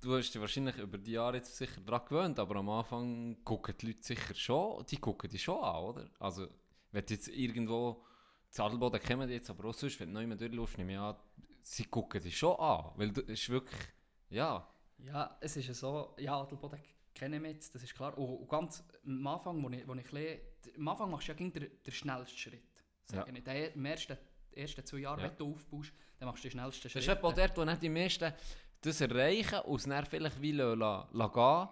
du 0.00 0.16
hast 0.16 0.32
dich 0.32 0.40
wahrscheinlich 0.40 0.76
über 0.78 0.98
die 0.98 1.12
Jahre 1.12 1.36
jetzt 1.36 1.56
sicher 1.56 1.80
daran 1.80 2.06
gewöhnt, 2.06 2.38
aber 2.38 2.56
am 2.56 2.68
Anfang 2.68 3.42
gucken 3.44 3.74
die 3.80 3.86
Leute 3.86 4.02
sicher 4.02 4.34
schon, 4.34 4.84
die 4.86 4.98
gucken 4.98 5.30
dich 5.30 5.42
schon 5.42 5.62
an, 5.62 5.82
oder? 5.84 6.10
Also, 6.18 6.48
wenn 6.90 7.06
du 7.06 7.14
jetzt 7.14 7.28
irgendwo, 7.28 8.04
Zadelboden 8.50 9.00
die 9.28 9.34
jetzt, 9.34 9.48
aber 9.48 9.68
auch 9.68 9.74
sonst, 9.74 9.98
wenn 10.00 10.08
du 10.08 10.14
neu 10.14 10.26
mehr 10.26 10.36
durchläufst, 10.36 10.76
nehme 10.76 10.92
ich 10.92 10.98
an, 10.98 11.16
sie 11.62 11.84
gucken 11.84 12.20
dich 12.20 12.36
schon 12.36 12.56
an, 12.58 12.92
weil 12.96 13.12
du, 13.12 13.22
es 13.22 13.40
ist 13.40 13.48
wirklich, 13.48 13.80
ja, 14.28 14.68
Ja, 14.98 15.36
es 15.40 15.56
ist 15.56 15.68
ja 15.68 15.74
so, 15.74 16.14
ja, 16.18 16.40
Adelboden 16.40 16.80
kennen 17.22 17.42
wir 17.42 17.50
jetzt, 17.52 17.72
das 17.74 17.82
ist 17.84 17.94
klar. 17.94 18.16
Und, 18.18 18.26
und 18.40 18.48
ganz 18.48 18.82
am 19.06 19.26
Anfang, 19.28 19.62
wo 19.62 19.68
ich, 19.70 19.86
wo 19.86 19.94
ich 19.94 20.02
bisschen, 20.02 20.40
am 20.76 20.88
Anfang 20.88 21.10
machst 21.10 21.28
du 21.28 21.32
ja 21.32 21.38
den, 21.38 21.52
den 21.52 21.92
schnellsten 21.92 22.36
Schritt. 22.36 22.62
Sag 23.04 23.28
Ja. 23.28 23.32
ich. 23.34 23.44
Der, 23.44 23.74
Im 23.74 23.84
ersten, 23.84 24.16
ersten 24.52 24.84
zwei 24.84 24.98
Jahren, 24.98 25.20
Ja. 25.20 25.28
wenn 25.30 25.36
du 25.38 25.52
aufbaust, 25.52 25.92
dann 26.18 26.28
machst 26.28 26.42
du 26.42 26.48
den 26.48 26.52
schnellsten 26.52 26.82
das 26.82 26.92
Schritt. 26.92 27.02
ist 27.02 27.08
etwa 27.08 27.32
dort, 27.32 27.56
wo 27.56 27.64
nicht 27.64 27.82
die 27.82 27.88
meisten 27.88 28.32
das 28.80 29.00
erreichen 29.00 29.60
und 29.60 29.76
es 29.76 29.84
dann 29.84 30.04
vielleicht 30.04 30.42
wie 30.42 30.50
lassen, 30.52 31.16
lassen 31.16 31.32
gehen 31.32 31.68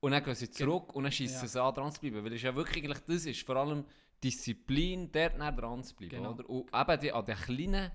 und 0.00 0.10
dann 0.12 0.22
gehen 0.22 0.34
sie 0.34 0.50
zurück 0.50 0.94
und 0.94 1.04
dann 1.04 1.12
schießen 1.12 1.40
Ja. 1.42 1.48
sie 1.48 1.62
an, 1.62 1.74
dran 1.74 1.92
zu 1.92 2.00
bleiben, 2.00 2.22
weil 2.22 2.32
es 2.34 2.42
ja 2.42 2.54
wirklich 2.54 2.86
das 3.06 3.24
ist 3.26 3.46
vor 3.46 3.56
allem 3.56 3.84
Disziplin, 4.22 5.10
dort 5.10 5.38
dran 5.38 5.82
zu 5.82 5.96
bleiben, 5.96 6.16
Genau. 6.16 6.32
oder? 6.32 6.48
Und 6.50 6.70
eben 6.74 7.00
die, 7.00 7.12
an 7.12 7.24
den 7.24 7.36
kleinen 7.36 7.90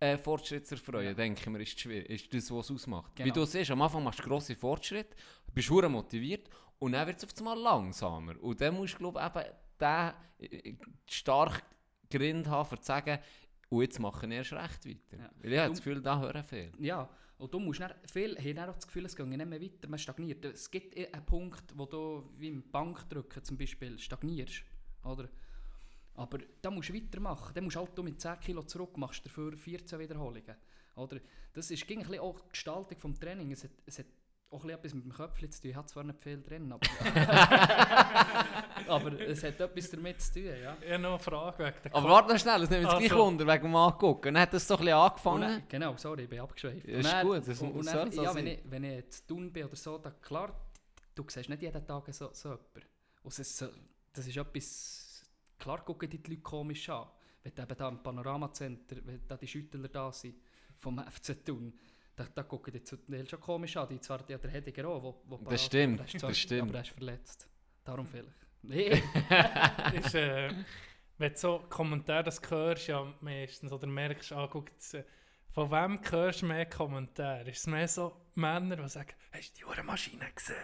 äh, 0.00 0.16
Fortschritt 0.18 0.66
zu 0.66 0.74
erfreuen, 0.76 1.06
Ja. 1.06 1.14
denke 1.14 1.40
ich 1.40 1.46
mir, 1.48 1.60
ist, 1.60 1.84
ist 1.86 2.32
das, 2.34 2.50
was 2.50 2.70
es 2.70 2.76
ausmacht. 2.76 3.12
Wie 3.16 3.24
Genau. 3.24 3.34
du 3.34 3.44
siehst, 3.44 3.70
am 3.70 3.82
Anfang 3.82 4.04
machst 4.04 4.20
du 4.20 4.24
grosse 4.24 4.54
Fortschritte, 4.54 5.16
bist 5.52 5.70
hure 5.70 5.88
motiviert 5.88 6.48
und 6.78 6.92
dann 6.92 7.06
wird 7.06 7.16
es 7.18 7.24
auf 7.24 7.36
einmal 7.38 7.58
langsamer. 7.58 8.40
Und 8.40 8.60
dann 8.60 8.74
musst 8.74 8.94
du, 8.94 8.98
glaube 8.98 9.20
ich, 9.20 9.26
eben 9.26 9.54
den 9.80 10.72
äh, 10.72 10.76
stark 11.08 11.62
Grind 12.10 12.46
haben, 12.46 12.68
um 12.70 12.76
zu 12.76 12.82
sagen, 12.86 13.18
und 13.70 13.82
jetzt 13.82 13.98
machen 13.98 14.30
wir 14.30 14.38
erst 14.38 14.52
recht 14.54 14.86
weiter. 14.86 15.18
Ja. 15.22 15.30
Weil 15.42 15.52
ich 15.52 15.58
habe 15.58 15.68
das 15.70 15.78
Gefühl, 15.78 16.00
da 16.00 16.18
hören 16.20 16.42
viel. 16.44 16.72
Ja, 16.78 17.08
und 17.36 17.52
du 17.52 17.58
musst 17.60 17.80
dann, 17.80 17.92
viel 18.10 18.36
haben 18.38 18.54
dann 18.56 18.70
auch 18.70 18.74
das 18.76 18.86
Gefühl, 18.86 19.04
es 19.04 19.14
geht 19.14 19.26
nicht 19.26 19.44
mehr 19.44 19.60
weiter, 19.60 19.88
man 19.88 19.98
stagniert. 19.98 20.44
Es 20.46 20.70
gibt 20.70 20.96
einen 20.96 21.24
Punkt, 21.26 21.64
wo 21.76 21.84
du, 21.84 22.30
wie 22.38 22.48
im 22.48 22.62
Bankdrücken 22.70 23.44
zum 23.44 23.58
Beispiel, 23.58 23.98
stagnierst, 23.98 24.62
oder? 25.04 25.28
Aber 26.18 26.38
da 26.60 26.70
musst 26.70 26.88
du 26.88 26.94
weitermachen. 26.94 27.54
Dann 27.54 27.64
musst 27.64 27.76
du 27.76 27.80
halt 27.80 27.96
du 27.96 28.02
mit 28.02 28.20
10 28.20 28.40
Kilo 28.40 28.62
zurück, 28.64 28.96
machst 28.96 29.24
dafür 29.24 29.56
14 29.56 29.98
Wiederholungen. 30.00 30.56
Oder? 30.96 31.18
Das 31.52 31.70
ist 31.70 31.86
ging 31.86 32.04
ein 32.04 32.18
auch 32.18 32.40
die 32.40 32.48
Gestaltung 32.50 33.12
des 33.12 33.20
Trainings. 33.20 33.58
Es 33.58 33.64
hat, 33.64 33.70
es 33.86 33.98
hat 34.00 34.06
auch 34.50 34.64
etwas 34.64 34.94
mit 34.94 35.04
dem 35.04 35.12
Köpfchen 35.12 35.50
zu 35.52 35.60
tun. 35.62 35.70
Ich 35.70 35.76
habe 35.76 35.86
zwar 35.86 36.02
nicht 36.04 36.18
viel 36.20 36.42
drin, 36.42 36.72
aber, 36.72 36.80
aber 38.88 39.20
es 39.20 39.42
hat 39.44 39.60
etwas 39.60 39.90
damit 39.90 40.20
zu 40.20 40.32
tun, 40.34 40.44
ja. 40.46 40.76
Ich 40.80 40.90
habe 40.90 41.02
noch 41.02 41.10
eine 41.10 41.18
Frage 41.18 41.64
wegen 41.66 41.76
der 41.84 41.94
Aber 41.94 42.08
warte 42.08 42.32
noch 42.32 42.40
schnell, 42.40 42.62
es 42.62 42.70
nimmt 42.70 42.82
jetzt 42.82 42.98
gleich 42.98 43.12
Also. 43.12 43.24
Wunder 43.24 43.46
wegen 43.46 43.62
dem 43.64 43.76
Angucken. 43.76 44.34
Dann 44.34 44.42
hat 44.42 44.54
das 44.54 44.66
so 44.66 44.74
ein 44.74 44.80
bisschen 44.80 44.94
angefangen. 44.98 45.40
dann, 45.42 45.62
genau, 45.68 45.96
sorry, 45.96 46.22
ich 46.22 46.28
bin 46.28 46.40
abgeschweift. 46.40 46.88
Ja, 46.88 46.98
ist 46.98 47.12
dann- 47.12 47.26
gut, 47.26 47.46
das 47.46 47.60
und, 47.62 47.72
und 47.72 47.86
dann, 47.86 48.12
ja, 48.12 48.34
wenn 48.34 48.46
ich, 48.46 48.58
wenn 48.64 48.84
ich 48.84 49.10
zu 49.10 49.26
tun 49.26 49.52
bin 49.52 49.64
oder 49.66 49.76
so, 49.76 49.98
dann 49.98 50.20
klar, 50.20 50.52
du 51.14 51.24
siehst 51.28 51.48
nicht 51.48 51.62
jeden 51.62 51.86
Tag 51.86 52.04
so, 52.12 52.30
so 52.32 52.48
jemanden. 52.48 52.82
Und 53.22 53.32
es 53.32 53.38
ist, 53.38 53.56
so- 53.56 53.68
das 54.12 54.26
ist 54.26 54.36
etwas, 54.36 55.07
klar 55.58 55.84
gucken 55.84 56.08
die, 56.10 56.18
die 56.22 56.30
Leute 56.30 56.42
komisch 56.42 56.88
an. 56.88 57.06
wenn 57.42 57.54
du 57.54 57.62
eben 57.62 57.76
da 57.76 57.88
im 57.88 58.02
Panoramacenter, 58.02 58.96
wenn 59.04 59.26
da 59.26 59.36
die 59.36 59.46
Schüttler 59.46 59.88
da 59.88 60.12
sind, 60.12 60.36
vom 60.76 60.98
FC 61.10 61.44
Thun, 61.44 61.72
da, 62.16 62.26
da 62.34 62.42
gucken 62.42 62.72
die 62.72 62.82
zum 62.82 63.06
Teil 63.06 63.28
schon 63.28 63.40
komisch 63.40 63.76
an. 63.76 63.88
Die 63.88 64.00
zwar 64.00 64.28
ja, 64.28 64.38
der 64.38 64.50
Hediger 64.50 64.88
auch, 64.88 65.02
wo, 65.02 65.22
wo 65.26 65.38
parat 65.38 65.54
ist, 65.54 65.64
stimmt, 65.66 66.00
aber 66.00 66.02
er 66.02 66.06
ist 66.06 66.14
das 66.14 66.20
zwar- 66.20 66.34
stimmt. 66.34 66.68
Aber 66.70 66.78
er 66.78 66.82
ist 66.82 66.90
verletzt. 66.90 67.48
Darum 67.84 68.06
vielleicht. 68.06 68.28
Nee. 68.62 68.90
ist, 69.94 70.14
äh, 70.16 70.52
wenn 71.16 71.32
du 71.32 71.38
so 71.38 71.64
Kommentare 71.68 72.24
das 72.24 72.40
hörst, 72.50 72.88
ja 72.88 73.06
meistens, 73.20 73.70
oder 73.72 73.86
merkst, 73.86 74.32
ah, 74.32 74.48
guck 74.50 74.70
äh, 74.94 75.04
von 75.52 75.70
wem 75.70 76.00
hörst 76.10 76.42
du 76.42 76.46
mehr 76.46 76.66
Kommentare? 76.66 77.48
Ist 77.50 77.60
es 77.60 77.66
mehr 77.68 77.86
so 77.86 78.16
Männer, 78.34 78.74
die 78.76 78.88
sagen, 78.88 79.12
hast 79.32 79.50
du 79.52 79.58
die 79.58 79.64
Uhrenmaschine 79.64 80.26
gesehen? 80.34 80.56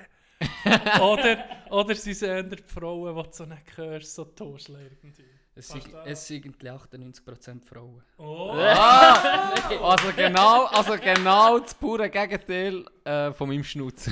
oder, 1.00 1.44
oder 1.70 1.94
sind 1.94 2.12
es 2.12 2.22
eher 2.22 2.42
die 2.42 2.62
Frauen, 2.66 3.14
die 3.14 3.30
so 3.33 3.44
nicht 3.44 3.76
hörst, 3.76 4.14
so 4.14 4.24
Tuscheln 4.24 4.80
irgendwie? 4.80 5.24
Es 5.57 5.68
sind, 5.68 5.87
es 6.04 6.26
sind 6.26 6.46
irgendwie 6.46 6.68
98% 6.68 7.64
Frauen. 7.64 8.02
Oh! 8.18 8.54
Ah, 8.57 9.52
also 9.83 10.09
genau, 10.16 10.64
also 10.64 10.96
genau 10.98 11.61
das 11.61 11.74
pure 11.74 12.11
Gegenteil 12.11 12.85
äh, 13.04 13.33
von 13.33 13.48
meinem 13.48 13.62
Schnutzer. 13.62 14.11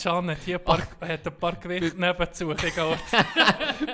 Can 0.00 0.30
hat 0.30 0.38
hier 0.44 0.58
ein 0.58 0.64
paar, 0.64 0.80
hat 1.00 1.26
ein 1.26 1.38
paar 1.38 1.56
Gewichte 1.56 1.98
nebenzu 1.98 2.48
gegangen. 2.48 2.98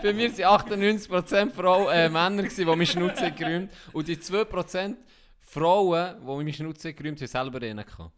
Bei 0.03 0.13
mir 0.13 0.37
waren 0.39 0.67
98% 0.67 1.53
Frau, 1.53 1.89
äh, 1.89 2.09
Männer, 2.09 2.43
gewesen, 2.43 2.57
die 2.57 2.65
meinen 2.65 2.87
Schnutzer 2.87 3.31
geräumt 3.31 3.71
Und 3.93 4.09
die 4.09 4.17
2% 4.17 4.97
Frauen, 5.41 6.17
die 6.21 6.27
meinen 6.27 6.53
Schnutzer 6.53 6.93
geräumt 6.93 7.21
haben, 7.21 7.29
selber 7.29 7.63
rein 7.63 7.77
gehabt. 7.77 8.13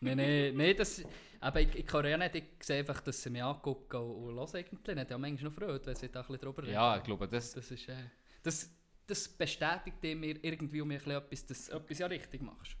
Nein, 0.00 0.16
nein, 0.18 0.52
nein, 0.54 0.74
das... 0.76 1.02
Aber 1.44 1.60
ich, 1.60 1.74
ich 1.74 1.86
kann 1.86 2.06
ja 2.06 2.16
nicht, 2.16 2.34
ich 2.36 2.44
sehe 2.60 2.78
einfach, 2.78 3.02
dass 3.02 3.22
sie 3.22 3.28
mich 3.28 3.42
angucken 3.42 4.00
und, 4.00 4.28
und 4.28 4.34
hören 4.34 4.56
irgendwie 4.56 4.94
nicht. 4.94 5.04
Ich 5.04 5.12
habe 5.12 5.18
manchmal 5.18 5.50
noch 5.50 5.52
Freude, 5.52 5.84
wenn 5.84 5.94
sie 5.94 6.08
da 6.08 6.20
ein 6.20 6.26
bisschen 6.26 6.40
drüber 6.40 6.62
reden. 6.62 6.72
Ja, 6.72 6.96
ich 6.96 7.02
glaube, 7.02 7.28
das... 7.28 7.52
Das 7.52 7.70
ist... 7.70 7.86
Äh, 7.86 7.96
das, 8.42 8.70
das 9.06 9.28
bestätigt 9.28 10.02
mir 10.02 10.42
irgendwie 10.42 10.80
um 10.80 10.88
mich 10.88 11.04
ein 11.04 11.12
etwas, 11.12 11.44
dass 11.44 11.66
du 11.66 11.76
etwas 11.76 11.98
ja 11.98 12.06
richtig 12.06 12.40
machst. 12.40 12.76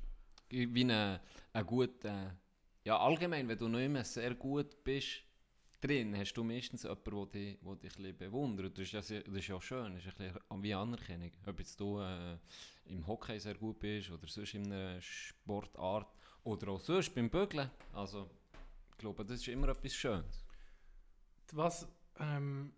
wie 0.48 0.80
eine, 0.80 1.20
eine 1.52 1.64
gute, 1.66 2.08
äh, 2.08 2.30
ja 2.84 2.98
allgemein, 2.98 3.46
wenn 3.48 3.58
du 3.58 3.68
noch 3.68 3.80
immer 3.80 4.02
sehr 4.02 4.34
gut 4.34 4.82
bist 4.82 5.22
drin, 5.82 6.16
hast 6.16 6.32
du 6.32 6.42
meistens 6.42 6.84
jemanden, 6.84 7.10
der 7.10 7.26
dich, 7.26 7.58
der 7.60 7.76
dich 7.76 7.98
ein 7.98 8.16
bewundert. 8.16 8.78
Das 8.78 8.84
ist 8.84 8.92
ja, 8.92 9.02
sehr, 9.02 9.22
das 9.24 9.34
ist 9.34 9.48
ja 9.48 9.60
schön, 9.60 9.94
das 9.94 10.06
ist 10.06 10.18
ein 10.18 10.32
bisschen 10.32 10.62
wie 10.62 10.72
Anerkennung. 10.72 11.32
Ob 11.46 11.58
jetzt 11.58 11.78
du 11.78 12.00
äh, 12.00 12.38
im 12.86 13.06
Hockey 13.06 13.38
sehr 13.38 13.56
gut 13.56 13.78
bist 13.78 14.10
oder 14.10 14.26
sonst 14.26 14.54
in 14.54 14.72
einer 14.72 15.02
Sportart 15.02 16.10
oder 16.44 16.72
auch 16.72 16.80
sonst 16.80 17.14
beim 17.14 17.28
Bügeln. 17.28 17.70
Also, 17.92 18.30
ich 18.94 18.98
glaube, 18.98 19.24
das 19.24 19.40
ist 19.40 19.48
immer 19.48 19.68
etwas 19.68 19.92
Schönes. 19.92 20.44
Was 21.52 21.86
ähm, 22.20 22.72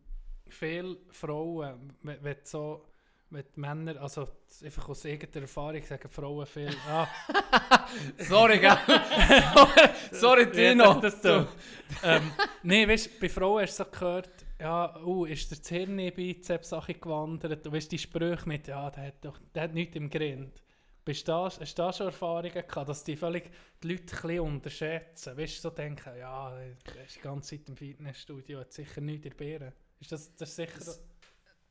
viele 0.49 0.97
Frauen, 1.11 1.93
wenn, 2.03 2.25
wenn 2.25 2.37
so, 2.43 2.87
wenn 3.31 3.45
Männer, 3.57 4.01
also 4.01 4.27
einfach 4.65 4.89
aus 4.89 5.05
eigener 5.05 5.43
Erfahrung 5.43 5.83
sagen 5.83 6.09
Frauen 6.09 6.47
viel, 6.47 6.75
ah, 6.89 7.07
Sorry, 8.19 8.59
gell? 8.59 8.79
Sorry, 10.11 10.47
das 11.01 11.23
so. 11.23 11.47
ähm, 12.03 12.33
nee, 12.63 12.89
weißt 12.89 13.07
du, 13.07 13.21
bei 13.21 13.29
Frauen 13.29 13.63
hast 13.63 13.79
du 13.79 13.85
so 13.85 13.91
gehört, 13.91 14.31
ja, 14.59 14.99
uh, 15.05 15.27
ist 15.27 15.51
der 15.51 15.63
Zirni-Bizeps 15.63 16.71
Sache 16.71 16.95
gewandert, 16.95 17.65
du 17.65 17.71
weißt 17.71 17.93
die 17.93 17.99
Sprüche 17.99 18.49
mit, 18.49 18.69
ja, 18.69 18.91
der 18.91 19.09
hat 19.09 19.25
doch, 19.25 19.39
der 19.55 19.65
hat 19.65 19.75
nichts 19.75 19.97
im 19.97 20.09
Grind. 20.09 20.63
Bist 21.07 21.27
du 21.29 21.33
da, 21.33 21.45
hast 21.45 21.61
du 21.61 21.65
da 21.83 21.93
schon 21.93 22.07
Erfahrungen 22.09 22.53
gehabt, 22.53 22.89
dass 22.89 23.05
die 23.05 23.17
völlig 23.17 23.51
die 23.83 23.89
Leute 23.93 24.29
ein 24.29 24.41
unterschätzen? 24.41 25.37
Weißt 25.39 25.57
du, 25.59 25.61
so 25.63 25.71
denken, 25.71 26.19
ja, 26.19 26.51
der 26.95 27.05
ist 27.07 27.17
die 27.17 27.21
ganze 27.21 27.57
Zeit 27.57 27.69
im 27.69 27.77
Fitnessstudio, 27.77 28.59
hat 28.61 28.73
sicher 28.73 29.01
nichts 29.01 29.25
in 29.25 29.31
der 29.31 29.37
Beere. 29.37 29.73
Ist 30.01 30.13
das, 30.13 30.35
das 30.35 30.51
ist 30.51 30.57
sicher... 30.57 30.79
Das- 30.79 31.01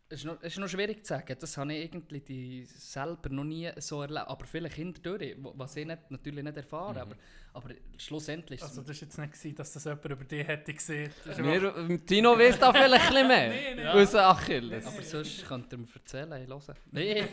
Es 0.08 0.20
ist, 0.20 0.26
noch, 0.26 0.38
es 0.42 0.54
ist 0.54 0.60
noch 0.60 0.68
schwierig 0.70 1.04
zu 1.04 1.10
sagen, 1.16 1.36
das 1.40 1.58
habe 1.58 1.74
ich 1.74 1.84
irgendwie 1.86 2.22
die 2.22 2.64
selber 2.66 3.28
noch 3.30 3.44
nie 3.44 3.72
so 3.78 4.04
erlebt, 4.04 4.28
aber 4.28 4.46
vielleicht 4.46 4.76
hinterdurch, 4.76 5.36
wo- 5.40 5.54
was 5.58 5.76
ich 5.78 5.86
nicht, 5.88 6.12
natürlich 6.12 6.44
nicht 6.44 6.56
erfahren, 6.58 6.96
aber, 6.98 7.16
aber 7.54 7.70
schlussendlich 7.98 8.62
Also 8.62 8.82
das 8.84 8.90
war 8.90 8.96
jetzt 9.08 9.18
nicht, 9.18 9.34
gewesen, 9.34 9.56
dass 9.56 9.74
das 9.74 9.84
jemand 9.84 10.06
über 10.06 10.24
dich 10.24 10.48
hätte 10.48 10.74
gesehen. 10.76 11.12
Wir, 11.26 12.06
Tino 12.06 12.38
weiß 12.38 12.60
da 12.60 12.72
vielleicht 12.72 13.04
ein 13.06 13.14
bisschen 13.14 13.28
mehr. 13.28 13.50
Nee, 13.76 13.76
nee. 13.78 14.16
Achilles. 14.20 14.86
aber 14.86 15.02
sonst 15.02 15.44
könnt 15.48 15.74
ihr 15.74 15.78
mir 15.80 15.88
erzählen, 15.94 16.32
ich 16.44 16.48
höre. 16.50 16.76
Nee, 16.92 17.24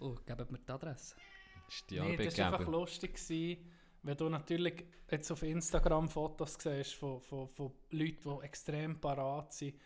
oh, 0.00 0.16
gebt 0.26 0.50
mir 0.50 0.58
die 0.58 0.72
Adresse. 0.72 1.14
Ist 1.70 1.90
die 1.90 2.00
Nee, 2.00 2.16
das 2.16 2.36
war 2.38 2.52
einfach 2.52 2.66
lustig, 2.66 3.14
gewesen, 3.14 3.70
wenn 4.02 4.16
du 4.16 4.28
natürlich 4.28 4.84
jetzt 5.10 5.30
auf 5.30 5.42
Instagram 5.42 6.08
Fotos 6.08 6.56
siehst 6.58 6.94
von, 6.94 7.20
von, 7.20 7.46
von 7.48 7.72
Leuten, 7.90 8.38
die 8.38 8.44
extrem 8.44 9.00
parat 9.00 9.52
sind. 9.52 9.76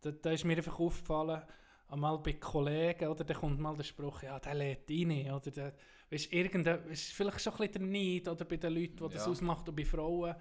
Da, 0.00 0.10
da 0.10 0.30
ist 0.32 0.44
mir 0.44 0.56
einfach 0.56 0.78
aufgefallen, 0.78 1.42
einmal 1.88 2.18
bei 2.18 2.34
Kollegen, 2.34 3.08
oder 3.08 3.24
da 3.24 3.34
kommt 3.34 3.58
mal 3.58 3.76
der 3.76 3.84
Spruch, 3.84 4.22
ja, 4.22 4.38
der 4.38 4.54
lädt 4.54 4.90
rein, 4.90 5.32
oder 5.32 5.50
der, 5.50 5.74
weißt, 6.10 6.32
irgendein, 6.32 6.84
ist 6.90 7.12
vielleicht 7.12 7.40
schon 7.40 7.52
ein 7.54 7.58
bisschen 7.68 7.72
der 7.92 8.02
Neid, 8.02 8.28
oder 8.28 8.44
bei 8.44 8.56
den 8.56 8.74
Leuten, 8.74 8.96
die 9.08 9.14
das 9.14 9.26
Ja. 9.26 9.32
ausmacht, 9.32 9.68
und 9.68 9.76
bei 9.76 9.84
Frauen, 9.84 10.34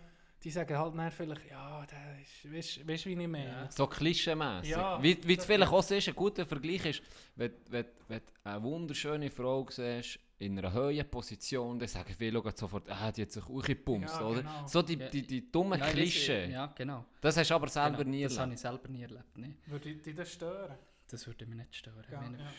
die 0.43 0.52
sagen 0.52 0.78
halt 0.78 0.97
dann 0.97 1.12
vielleicht, 1.12 1.49
ja, 1.49 1.86
der 1.86 2.21
ist, 2.21 2.54
weißt, 2.54 2.88
weißt 2.88 3.06
wie 3.08 3.12
ich 3.12 3.28
meine? 3.28 3.47
Ja. 3.47 3.71
So 3.71 3.88
klischeemässig. 3.88 4.71
Ja, 4.71 5.02
wie 5.04 5.17
wie 5.28 5.32
es 5.34 5.38
das- 5.39 5.45
vielleicht 5.45 5.71
auch 5.71 5.84
siehst, 5.84 6.08
ein 6.10 6.15
guter 6.15 6.45
Vergleich 6.45 6.86
ist, 6.86 7.02
wenn, 7.36 7.52
wenn, 7.69 7.86
wenn 8.08 8.19
du 8.19 8.32
eine 8.49 8.63
wunderschöne 8.63 9.30
Frau 9.30 9.67
siehst, 9.69 10.19
in 10.41 10.58
einer 10.58 10.73
hohen 10.73 11.10
Position, 11.10 11.78
dann 11.78 11.89
sagen 11.89 12.13
viele 12.17 12.41
sofort, 12.56 12.89
ah, 12.89 13.12
die 13.12 13.23
hat 13.23 13.32
sich 13.32 13.43
auch 13.43 13.62
gepumpt, 13.62 14.08
Ja, 14.08 14.21
oder? 14.25 14.41
genau. 14.41 14.67
So 14.67 14.82
die, 14.82 14.95
die, 14.95 15.28
die 15.28 15.52
dummen 15.52 15.78
Ja, 15.78 15.88
ich 15.88 15.91
Klischee. 15.93 16.49
Ja, 16.52 16.67
genau. 16.67 17.04
Das 17.19 17.36
hast 17.36 17.49
du 17.49 17.56
aber 17.56 17.67
selber 17.67 17.97
genau. 17.97 18.10
nie 18.12 18.23
Das 18.23 18.34
habe 18.39 18.43
erlebt. 18.43 18.56
ich 18.56 18.62
selber 18.62 18.88
nie 18.88 19.02
erlebt. 19.02 19.38
Nee. 19.38 19.54
Würde 19.65 19.93
dich 19.95 20.15
das 20.15 20.32
stören? 20.32 20.78
Das 21.10 21.28
würde 21.28 21.45
mich 21.45 21.58
nicht 21.58 21.75
stören. 21.75 22.06
Ja, 22.10 22.21
Ich 22.23 22.30
meine, 22.32 22.38
ja. 22.43 22.52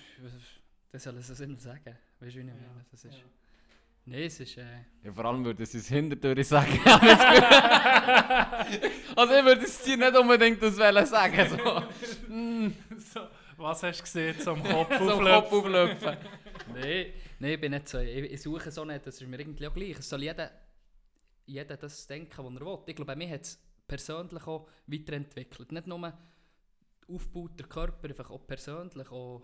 Das 0.92 1.04
soll 1.04 1.16
es 1.16 1.40
immer 1.40 1.58
sagen. 1.58 1.96
Weißt 2.18 2.34
du, 2.36 2.40
wie 2.40 2.40
ich 2.40 2.46
meine? 2.54 2.84
Das 2.90 3.04
ist, 3.06 3.14
ja. 3.16 3.24
Nein, 4.06 4.22
es 4.22 4.40
ist... 4.40 4.56
Äh, 4.56 4.64
Ja, 5.04 5.12
vor 5.12 5.24
allem 5.26 5.44
würde 5.44 5.64
sie 5.66 5.78
es 5.78 5.88
hinterher 5.88 6.44
sagen. 6.44 6.78
Also 9.16 9.34
ich 9.34 9.44
würde 9.44 9.62
es 9.62 9.82
dir 9.82 9.96
nicht 9.96 10.16
unbedingt 10.16 10.62
das 10.62 10.76
wollen 10.78 11.06
sagen. 11.06 11.48
So, 11.50 12.32
mm, 12.32 12.72
so, 12.98 13.20
was 13.56 13.82
hast 13.82 13.98
du 13.98 14.02
gesehen 14.04 14.38
zum 14.40 14.62
Kopf 14.62 14.90
auflöpfen? 15.00 15.24
Kopf 15.26 15.52
auflöpfen. 15.52 16.16
Nein, 16.74 17.06
nein, 17.38 17.50
ich 17.52 17.60
bin 17.60 17.72
nicht 17.72 17.88
so. 17.88 17.98
Ich, 17.98 18.32
ich 18.32 18.42
suche 18.42 18.70
so 18.70 18.84
nicht, 18.84 19.06
das 19.06 19.20
ist 19.20 19.26
mir 19.28 19.38
irgendwie 19.38 19.66
auch 19.66 19.74
gleich. 19.74 19.98
Es 19.98 20.08
soll 20.08 20.22
jeder, 20.22 20.50
jeder 21.46 21.76
das 21.76 22.06
denken, 22.06 22.32
was 22.44 22.54
er 22.54 22.60
will. 22.66 22.78
Ich 22.86 22.96
glaube, 22.96 23.12
bei 23.12 23.16
mir 23.16 23.28
hat 23.30 23.42
es 23.42 23.58
persönlich 23.86 24.46
auch 24.46 24.68
weiterentwickelt. 24.86 25.72
Nicht 25.72 25.86
nur 25.86 26.12
aufgebaut, 27.08 27.58
der 27.58 27.66
Körper, 27.66 28.08
einfach 28.08 28.30
auch 28.30 28.46
persönlich, 28.46 29.10
auch 29.10 29.42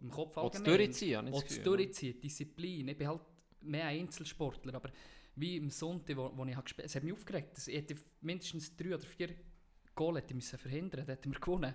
im 0.00 0.10
Kopf 0.10 0.36
Auch 0.36 0.50
das 0.50 0.60
allgemein. 0.60 0.78
Durchziehen, 0.78 1.16
habe 1.18 1.28
ich 1.28 1.34
Auch 1.34 1.40
das 1.42 1.48
das 1.48 1.58
Gefühl. 1.58 1.76
Durchziehen, 1.76 2.20
Disziplin. 2.20 2.88
Ich 2.88 2.96
bin 2.98 3.08
halt 3.08 3.20
mehr 3.64 3.86
ein 3.86 4.00
Einzelsportler, 4.00 4.74
aber 4.74 4.90
wie 5.36 5.56
im 5.56 5.70
Sonntag, 5.70 6.16
wo, 6.16 6.30
wo 6.36 6.44
ich 6.44 6.52
habe 6.54 6.62
gespielt 6.64 6.84
habe, 6.84 6.86
es 6.88 6.94
hat 6.94 7.02
mich 7.02 7.12
aufgeregt. 7.12 7.56
Es- 7.56 7.68
Ich 7.68 7.76
hätte 7.76 7.94
mindestens 8.20 8.76
drei 8.76 8.94
oder 8.94 9.04
vier 9.06 9.30
Goal 9.94 10.16
hätte 10.16 10.34
müssen 10.34 10.58
verhindern, 10.58 11.04
dann 11.06 11.14
hätten 11.16 11.32
wir 11.32 11.40
gewonnen. 11.40 11.74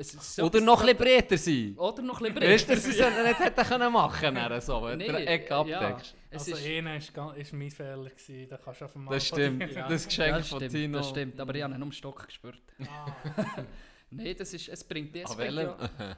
So- 0.00 0.44
Oder 0.44 0.60
noch 0.60 0.80
ein 0.82 0.96
bisschen 0.96 0.96
breiter 0.98 1.36
sein. 1.36 1.74
Oder 1.76 2.02
noch 2.02 2.20
ein 2.22 2.32
bisschen 2.32 2.48
Weißt 2.52 2.68
du, 2.68 2.74
dass 2.74 2.84
sie 2.84 2.90
es 2.90 2.98
nicht 3.26 3.38
hätten 3.40 3.64
können 3.68 3.92
machen 3.92 4.32
können, 4.36 4.60
so, 4.60 4.80
wenn 4.84 4.96
du 5.00 5.06
Nee, 5.06 5.12
den 5.12 5.26
Eck 5.26 5.50
ja. 5.50 5.60
abdeckst. 5.60 6.14
Es 6.30 6.38
Also 6.46 6.52
ist, 6.56 6.66
einer 6.66 6.96
ist, 6.96 7.12
ga- 7.12 7.32
ist 7.32 7.52
mein 7.52 7.70
Fehler 7.70 8.08
gewesen, 8.10 8.48
da 8.48 8.56
kannst 8.58 8.80
du 8.80 8.84
auf. 8.84 8.92
Das 9.10 9.26
stimmt, 9.26 9.72
Ja. 9.72 9.88
das 9.88 10.06
Geschenk 10.06 10.36
das 10.36 10.48
von 10.50 10.58
stimmt, 10.60 10.72
Tino. 10.72 10.98
Das 10.98 11.08
stimmt, 11.08 11.40
aber 11.40 11.52
ich 11.56 11.62
habe 11.64 11.74
ihn 11.74 11.82
um 11.82 11.88
den 11.88 11.92
Stock 11.92 12.24
gespürt. 12.26 12.62
Ah, 12.88 13.12
Nein, 14.10 14.36
das 14.38 14.54
ist, 14.54 14.68
es 14.68 14.84
bringt 14.84 15.12
welchem? 15.14 15.56
ja, 15.58 15.90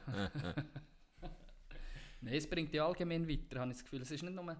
Nein, 2.21 2.33
es 2.35 2.47
bringt 2.47 2.71
ja 2.73 2.85
allgemein 2.85 3.27
weiter, 3.27 3.59
habe 3.61 3.71
ich 3.71 3.77
das 3.77 3.83
Gefühl. 3.83 4.01
Es 4.01 4.11
ist 4.11 4.21
nicht 4.21 4.33
nur... 4.35 4.55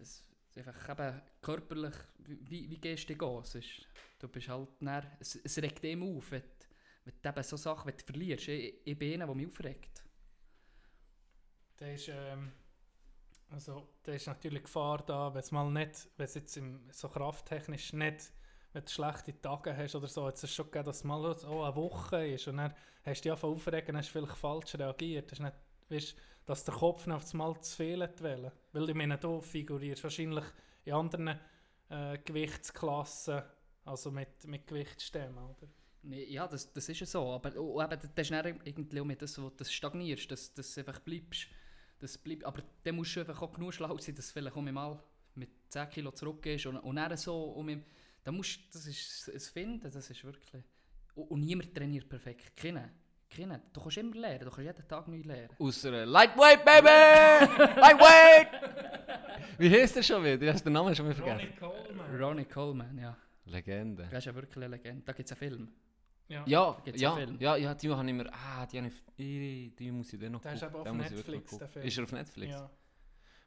Es 0.00 0.22
ist 0.50 0.58
einfach 0.58 0.88
eben 0.88 1.22
körperlich, 1.40 1.94
wie, 2.18 2.70
wie 2.70 2.78
gehst 2.78 3.08
du 3.08 3.14
gehen? 3.14 3.42
Ist, 3.42 3.86
du 4.18 4.28
bist 4.28 4.48
halt 4.48 4.68
dann, 4.80 5.06
es, 5.20 5.36
es 5.36 5.58
regt 5.58 5.84
ihm 5.84 6.02
auf, 6.02 6.30
wenn, 6.32 6.42
wenn 7.04 7.14
du 7.22 7.28
eben 7.28 7.42
so 7.42 7.56
Sachen 7.56 7.88
wenn 7.88 7.96
du 7.96 8.04
verlierst. 8.04 8.48
Ich, 8.48 8.74
ich 8.84 8.98
bin 8.98 9.14
einer, 9.14 9.26
der 9.26 9.34
mich 9.34 9.46
aufregt. 9.46 10.02
da 11.76 11.86
ist, 11.86 12.08
ähm, 12.08 12.52
also, 13.50 13.88
da 14.02 14.12
ist 14.12 14.26
natürlich 14.26 14.62
Gefahr 14.62 14.98
da, 15.04 15.32
wenn 15.32 15.40
es 15.40 15.50
mal 15.50 15.70
nicht, 15.70 16.08
wenn 16.16 16.24
es 16.24 16.34
jetzt 16.34 16.56
im, 16.56 16.88
so 16.92 17.08
krafttechnisch 17.08 17.92
nicht, 17.92 18.32
wenn 18.72 18.84
du 18.84 18.90
schlechte 18.90 19.40
Tage 19.40 19.76
hast 19.76 19.96
oder 19.96 20.06
so, 20.06 20.28
jetzt 20.28 20.44
ist 20.44 20.54
schon 20.54 20.66
gegeben, 20.66 20.84
dass 20.84 20.98
es 20.98 21.04
mal 21.04 21.36
so 21.36 21.64
eine 21.64 21.74
Woche 21.74 22.26
ist 22.28 22.46
und 22.46 22.58
dann 22.58 22.74
hast 23.04 23.24
du 23.24 23.30
dich 23.30 23.42
aufregen, 23.42 23.96
hast 23.96 24.08
vielleicht 24.08 24.36
falsch 24.36 24.74
reagiert, 24.76 25.32
hast 25.32 25.40
nicht, 25.40 25.54
weißt, 25.88 26.16
dass 26.46 26.64
der 26.64 26.74
Kopf 26.74 27.08
auf 27.08 27.22
das 27.22 27.34
Mal 27.34 27.60
zu 27.60 27.76
viel 27.76 28.00
wollen. 28.00 28.52
Weil 28.72 28.88
ich 28.88 28.94
meine, 28.94 29.18
du 29.18 29.40
figurierst 29.40 30.02
wahrscheinlich 30.02 30.44
in 30.84 30.92
anderen 30.92 31.38
äh, 31.88 32.18
Gewichtsklassen, 32.18 33.42
also 33.84 34.10
mit, 34.10 34.46
mit 34.46 34.66
Gewichtsstämmen, 34.66 35.44
oder? 35.44 35.68
Ja, 36.02 36.46
das, 36.46 36.72
das 36.72 36.88
ist 36.88 37.00
ja 37.00 37.06
so. 37.06 37.32
Aber 37.32 37.54
oh, 37.56 37.82
eben, 37.82 37.98
das 38.00 38.10
ist 38.24 38.30
dann 38.30 38.60
irgendwie 38.64 39.00
auch 39.00 39.04
mit 39.04 39.20
das, 39.20 39.40
wo 39.40 39.50
du 39.50 39.64
stagnierst, 39.64 40.30
dass 40.30 40.54
du 40.54 40.80
einfach 40.80 41.00
bleibst. 41.00 41.48
Das 41.98 42.16
bleibt, 42.16 42.44
aber 42.44 42.62
dann 42.82 42.96
musst 42.96 43.14
du 43.14 43.20
einfach 43.20 43.42
auch 43.42 43.52
genug 43.52 43.74
schlau 43.74 43.98
sein, 43.98 44.14
dass 44.14 44.28
du 44.28 44.32
vielleicht 44.32 44.56
auch 44.56 44.62
mal 44.62 45.02
mit 45.34 45.50
10 45.68 45.90
Kilo 45.90 46.10
zurückgehst 46.12 46.66
und, 46.66 46.78
und 46.78 46.96
dann 46.96 47.16
so 47.16 47.44
um 47.50 47.68
im, 47.68 47.84
da 48.24 48.32
musst, 48.32 48.74
das 48.74 48.86
ist 48.86 49.28
es 49.28 49.48
Finden, 49.50 49.90
das 49.90 50.08
ist 50.08 50.24
wirklich... 50.24 50.64
Und, 51.14 51.30
und 51.30 51.40
niemand 51.40 51.74
trainiert 51.74 52.08
perfekt, 52.08 52.56
keiner. 52.56 52.90
Kennen. 53.30 53.62
Du 53.72 53.80
kannst 53.80 53.96
immer 53.96 54.16
lernen, 54.16 54.40
du 54.40 54.50
kannst 54.50 54.58
jeden 54.66 54.88
Tag 54.88 55.06
neu 55.08 55.20
lernen. 55.22 55.50
Außer 55.58 56.04
Lightweight, 56.04 56.64
Baby! 56.64 57.78
Lightweight! 57.80 58.48
Wie 59.58 59.70
heißt 59.70 59.96
der 59.96 60.02
schon 60.02 60.24
wieder? 60.24 60.36
Du 60.38 60.52
hast 60.52 60.64
den 60.64 60.72
Namen 60.72 60.94
schon 60.94 61.08
wieder 61.08 61.20
Ronnie 61.22 61.46
vergessen. 61.46 61.58
Coleman. 61.58 62.22
Ronnie 62.22 62.44
Coleman, 62.44 62.98
ja. 62.98 63.16
Legende. 63.44 64.08
Das 64.10 64.18
ist 64.18 64.24
ja 64.26 64.34
wirklich 64.34 64.56
eine 64.56 64.68
Legende. 64.68 65.02
Da 65.04 65.12
gibt 65.12 65.30
es 65.30 65.32
einen 65.32 65.38
Film. 65.50 65.68
Ja. 66.28 66.44
Ja, 66.46 66.76
ja, 66.94 67.12
Film. 67.16 67.36
ja, 67.40 67.56
ja, 67.56 67.74
die 67.74 67.90
habe 67.90 68.06
ich 68.06 68.14
mir. 68.14 68.32
Ah, 68.32 68.64
die, 68.66 68.78
habe 68.78 68.88
ich, 69.16 69.74
die, 69.76 69.90
muss 69.90 70.12
ich 70.12 70.20
dann 70.20 70.32
noch 70.32 70.40
Der 70.42 70.52
ist 70.54 70.60
gucken. 70.62 70.80
eben 70.80 71.00
auf 71.00 71.06
Den 71.06 71.06
ich 71.06 71.10
Netflix, 71.10 71.58
der. 71.58 71.68
Film. 71.68 71.86
Ist 71.86 71.98
er 71.98 72.04
auf 72.04 72.12
Netflix? 72.12 72.52
Ja. 72.52 72.70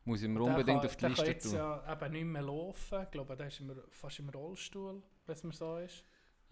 Muss 0.05 0.21
ich 0.21 0.27
mir 0.27 0.41
unbedingt 0.41 0.81
kann, 0.81 0.85
auf 0.89 0.95
die 0.97 1.01
der 1.01 1.09
kann 1.09 1.25
Liste 1.25 1.31
jetzt 1.31 1.43
tun. 1.45 1.55
ja 1.55 1.93
eben 1.93 2.11
nicht 2.11 2.25
mehr 2.25 2.41
laufen. 2.41 3.01
Ich 3.03 3.11
glaube, 3.11 3.35
der 3.37 3.47
ist 3.47 3.59
immer, 3.61 3.75
fast 3.89 4.19
im 4.19 4.29
Rollstuhl, 4.29 5.01
wenn 5.25 5.33
es 5.35 5.43
mir 5.43 5.53
so 5.53 5.77
ist. 5.77 6.03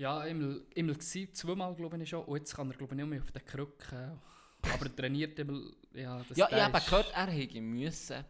Ja, 0.01 0.23
immer, 0.25 0.57
immer 0.73 0.93
gewesen, 0.93 1.31
zweimal 1.31 1.75
glaube 1.75 2.01
ich 2.01 2.09
schon. 2.09 2.23
Und 2.25 2.37
jetzt 2.39 2.55
kann 2.55 2.71
er 2.71 2.75
glaube 2.75 2.95
ich 2.95 2.97
nicht 2.97 3.07
mehr 3.09 3.21
auf 3.21 3.31
den 3.31 3.45
Krücken. 3.45 4.19
Aber 4.73 4.85
er 4.85 4.95
trainiert 4.95 5.37
immer. 5.37 5.61
Ja, 5.93 6.23
das 6.27 6.35
Ja, 6.37 6.47
ich 6.49 6.55
habe 6.55 6.79
gehört, 6.79 7.11
er 7.13 7.27
hätte 7.27 7.61
müssen, 7.61 8.25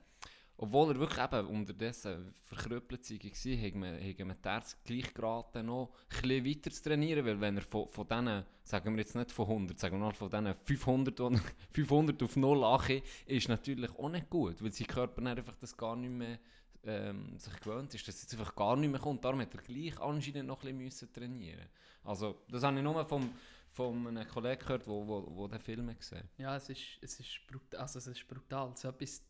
obwohl 0.58 0.90
er 0.94 1.00
wirklich 1.00 1.24
eben 1.24 1.48
unterdessen 1.48 2.34
verkrüppelt 2.44 3.10
war, 3.10 3.56
hätte 3.56 3.78
man, 3.78 3.96
hätte 4.00 4.26
man 4.26 4.36
die 4.44 4.48
Ärzte 4.50 4.78
gleich 4.84 5.14
geraten, 5.14 5.66
noch 5.68 5.94
ein 6.10 6.22
bisschen 6.22 6.46
weiter 6.46 6.72
zu 6.72 6.84
trainieren, 6.84 7.26
weil 7.26 7.40
wenn 7.40 7.56
er 7.56 7.64
von, 7.64 7.88
von 7.88 8.06
diesen, 8.06 8.44
sagen 8.64 8.94
wir 8.94 9.02
jetzt 9.02 9.16
nicht 9.16 9.32
von 9.32 9.48
100, 9.48 9.80
sagen 9.80 9.96
wir 9.98 10.06
mal 10.08 10.14
von 10.14 10.30
diesen 10.30 10.54
500, 10.54 11.18
die 11.20 11.24
er- 11.24 11.42
500 11.72 12.22
auf 12.24 12.36
0 12.36 12.64
ankommen, 12.66 13.02
ist 13.28 13.48
natürlich 13.48 13.90
auch 13.92 14.10
nicht 14.10 14.30
gut, 14.30 14.62
weil 14.62 14.72
sein 14.72 14.88
Körper 14.88 15.26
einfach 15.26 15.56
das 15.56 15.76
gar 15.78 15.96
nicht 15.96 16.12
mehr 16.12 16.38
ähm, 16.84 17.38
sich 17.38 17.60
gewöhnt 17.60 17.94
ist, 17.94 18.08
dass 18.08 18.16
es 18.16 18.22
jetzt 18.24 18.34
einfach 18.34 18.56
gar 18.56 18.76
nicht 18.76 18.90
mehr 18.90 19.00
kommt. 19.00 19.24
Darum 19.24 19.40
hat 19.42 19.54
er 19.54 19.62
gleich 19.62 20.00
anscheinend 20.00 20.48
noch 20.48 20.58
ein 20.64 20.78
bisschen 20.78 20.78
müssen 20.78 21.14
trainieren 21.14 21.68
Also 22.04 22.42
das 22.50 22.64
habe 22.64 22.78
ich 22.78 22.84
nur 22.84 23.06
vom, 23.06 23.32
von 23.70 24.08
einem 24.08 24.28
Kollegen 24.28 24.60
gehört, 24.60 24.86
der 24.86 24.88
wo, 24.94 25.08
wo, 25.08 25.36
wo 25.36 25.48
den 25.48 25.60
Film 25.60 25.96
gesehen 25.98 26.28
Ja, 26.38 26.56
es 26.56 26.70
ist, 26.70 26.82
es 27.02 27.20
ist, 27.20 27.40
brutal, 27.48 27.82
also 27.82 28.00
es 28.00 28.08
ist 28.08 28.28
brutal. 28.28 28.74
So 28.76 28.90
etwas, 28.90 29.22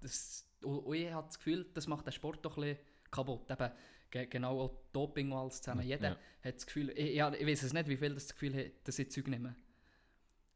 das, 0.00 0.46
und, 0.62 0.94
ich 0.94 1.12
habe 1.12 1.26
das 1.26 1.36
Gefühl, 1.38 1.66
das 1.74 1.86
macht 1.86 2.06
den 2.06 2.12
Sport 2.12 2.44
doch 2.44 2.56
ein 2.56 2.62
bisschen 2.62 2.78
kaputt. 3.10 3.50
Eben, 3.50 3.70
ge- 4.10 4.26
genau 4.26 4.60
auch 4.62 4.76
Doping 4.92 5.30
und 5.32 5.38
alles 5.38 5.60
zusammen. 5.62 5.86
Jeder 5.86 6.10
Ja. 6.10 6.16
hat 6.42 6.54
das 6.56 6.66
Gefühl, 6.66 6.90
ich, 6.96 7.14
ja, 7.14 7.32
ich 7.32 7.46
weiß 7.46 7.62
es 7.62 7.72
nicht, 7.72 7.88
wie 7.88 7.96
viel 7.96 8.14
das, 8.14 8.26
das 8.26 8.34
Gefühl 8.34 8.56
hat, 8.56 8.72
dass 8.84 8.98
ich 8.98 9.10
Zeug 9.10 9.28
nehme. 9.28 9.54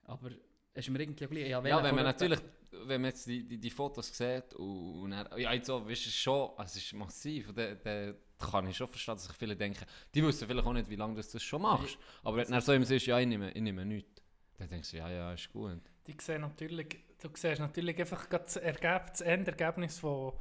Aber 0.05 0.31
es 0.75 0.87
ist 0.87 0.91
mir 0.91 1.01
irgendwie 1.01 1.27
auch 1.27 1.31
gleich. 1.31 1.49
Ja, 1.49 1.63
wenn 1.63 1.95
man 1.95 2.05
natürlich, 2.05 2.41
wenn 2.71 3.01
man 3.01 3.11
jetzt 3.11 3.27
die, 3.27 3.47
die, 3.47 3.59
die 3.59 3.71
Fotos 3.71 4.17
sieht 4.17 4.55
und, 4.55 5.03
und 5.03 5.11
dann, 5.11 5.27
ja, 5.39 5.53
jetzt 5.53 5.67
so, 5.67 5.87
weißt 5.89 6.07
du, 6.07 6.11
schon, 6.11 6.51
es 6.65 6.77
ist 6.77 6.93
massiv, 6.95 7.49
und 7.49 7.59
dann, 7.59 7.79
dann 7.83 8.15
kann 8.39 8.67
ich 8.69 8.77
schon 8.77 8.89
verstehen, 8.89 9.15
dass 9.15 9.25
sich 9.25 9.37
viele 9.37 9.57
denken, 9.57 9.85
die 10.15 10.25
wissen 10.25 10.47
vielleicht 10.47 10.67
auch 10.67 10.73
nicht, 10.73 10.89
wie 10.89 10.97
lange 10.97 11.15
du 11.15 11.23
das 11.23 11.43
schon 11.43 11.63
machst, 11.63 11.99
aber 12.23 12.37
wenn 12.37 12.45
du 12.47 12.53
dann 12.53 12.61
so 12.61 12.73
im 12.73 12.85
siehst, 12.85 13.07
ja, 13.07 13.19
ich 13.19 13.27
nehme, 13.27 13.51
ich 13.51 13.63
nehme 13.63 13.85
nichts, 13.85 14.23
dann 14.59 14.69
denkst 14.69 14.91
du, 14.91 14.97
ja, 14.99 15.11
ja, 15.11 15.33
ist 15.33 15.53
gut. 15.53 15.81
Die 16.07 16.17
sehen 16.21 16.41
natürlich, 16.43 16.89
du 17.21 17.29
siehst 17.35 17.61
natürlich 17.61 17.99
einfach 17.99 18.27
das, 18.27 18.57
Ergeb 18.57 19.07
das 19.09 19.21
Endergebnis 19.21 19.99
von 19.99 20.33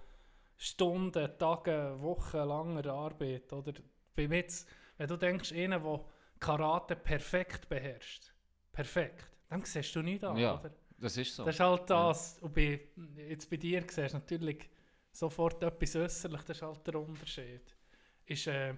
Stunden, 0.58 1.38
Tagen, 1.38 2.02
Wochen 2.02 2.38
langer 2.38 2.86
Arbeit. 2.88 3.52
Oder 3.54 3.74
bei 4.16 4.28
mir 4.28 4.46
wenn 4.98 5.08
du 5.08 5.16
denkst, 5.16 5.52
einer, 5.52 5.80
der 5.80 6.04
Karate 6.40 6.96
perfekt 6.96 7.70
beherrscht, 7.70 8.32
perfekt, 8.72 9.30
dann 9.50 9.64
siehst 9.64 9.96
du 9.96 10.02
nicht 10.02 10.24
an, 10.24 10.38
Ja. 10.38 10.60
oder? 10.60 10.72
Das 11.00 11.16
ist 11.18 11.36
so. 11.36 11.46
Das 11.46 11.56
ist 11.56 11.60
halt 11.60 11.90
das. 11.90 12.40
Und 12.40 12.54
bei, 12.54 12.80
jetzt 13.30 13.50
bei 13.50 13.58
dir 13.58 13.82
siehst 13.82 14.14
du 14.14 14.18
natürlich 14.18 14.70
sofort 15.12 15.64
etwas 15.64 15.96
äußerlich, 15.96 16.42
das 16.42 16.58
ist 16.58 16.64
halt 16.64 16.88
der 16.88 16.96
Unterschied. 16.96 17.76
Ist, 18.26 18.48
äh, 18.48 18.74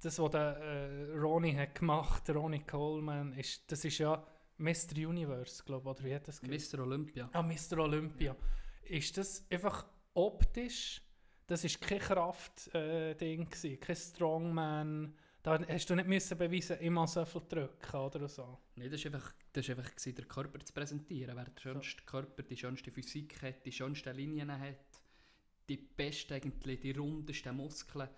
das, 0.00 0.18
was 0.18 0.30
der 0.30 0.56
äh, 0.58 1.18
Ronnie 1.18 1.56
hat 1.56 1.74
gemacht, 1.74 2.28
Ronnie 2.30 2.60
Coleman, 2.60 3.32
ist, 3.34 3.70
das 3.70 3.84
ist 3.84 3.98
ja 3.98 4.22
Mr. 4.58 5.08
Universe, 5.08 5.62
glaube 5.64 5.90
ich, 5.90 5.96
oder 5.96 6.04
wie 6.04 6.14
hat 6.14 6.28
das 6.28 6.40
geheißen? 6.40 6.78
Mr. 6.78 6.84
Olympia. 6.84 7.30
Ah, 7.32 7.42
Mr. 7.42 7.78
Olympia. 7.78 8.36
Ist 8.82 9.16
das 9.16 9.44
einfach 9.50 9.86
optisch, 10.14 11.02
das 11.46 11.64
ist 11.64 11.80
kein 11.80 11.98
Kraft-Ding, 11.98 13.48
gewesen, 13.48 13.80
kein 13.80 13.96
Strongman, 13.96 15.14
da 15.42 15.58
hast 15.68 15.90
du 15.90 15.94
nicht 15.94 16.08
müssen 16.08 16.38
beweisen, 16.38 16.78
immer 16.78 17.06
so 17.06 17.24
viel 17.24 17.42
drücken 17.48 17.96
oder 17.96 18.28
so. 18.28 18.58
Nein, 18.76 18.90
das 18.90 19.04
war 19.04 19.14
einfach, 19.14 19.32
das 19.52 19.68
ist 19.68 19.70
einfach 19.70 19.90
gewesen, 19.90 20.14
den 20.14 20.28
Körper 20.28 20.64
zu 20.64 20.72
präsentieren. 20.72 21.36
Wer 21.36 21.44
den 21.44 21.58
schönsten 21.58 22.06
Körper, 22.06 22.42
die 22.42 22.56
schönste 22.56 22.90
Physik 22.90 23.42
hat, 23.42 23.66
die 23.66 23.72
schönsten 23.72 24.14
Linien 24.16 24.50
hat, 24.50 25.02
die 25.68 25.76
besten, 25.76 26.34
eigentlich, 26.34 26.80
die 26.80 26.92
rundesten 26.92 27.56
Muskeln, 27.56 28.08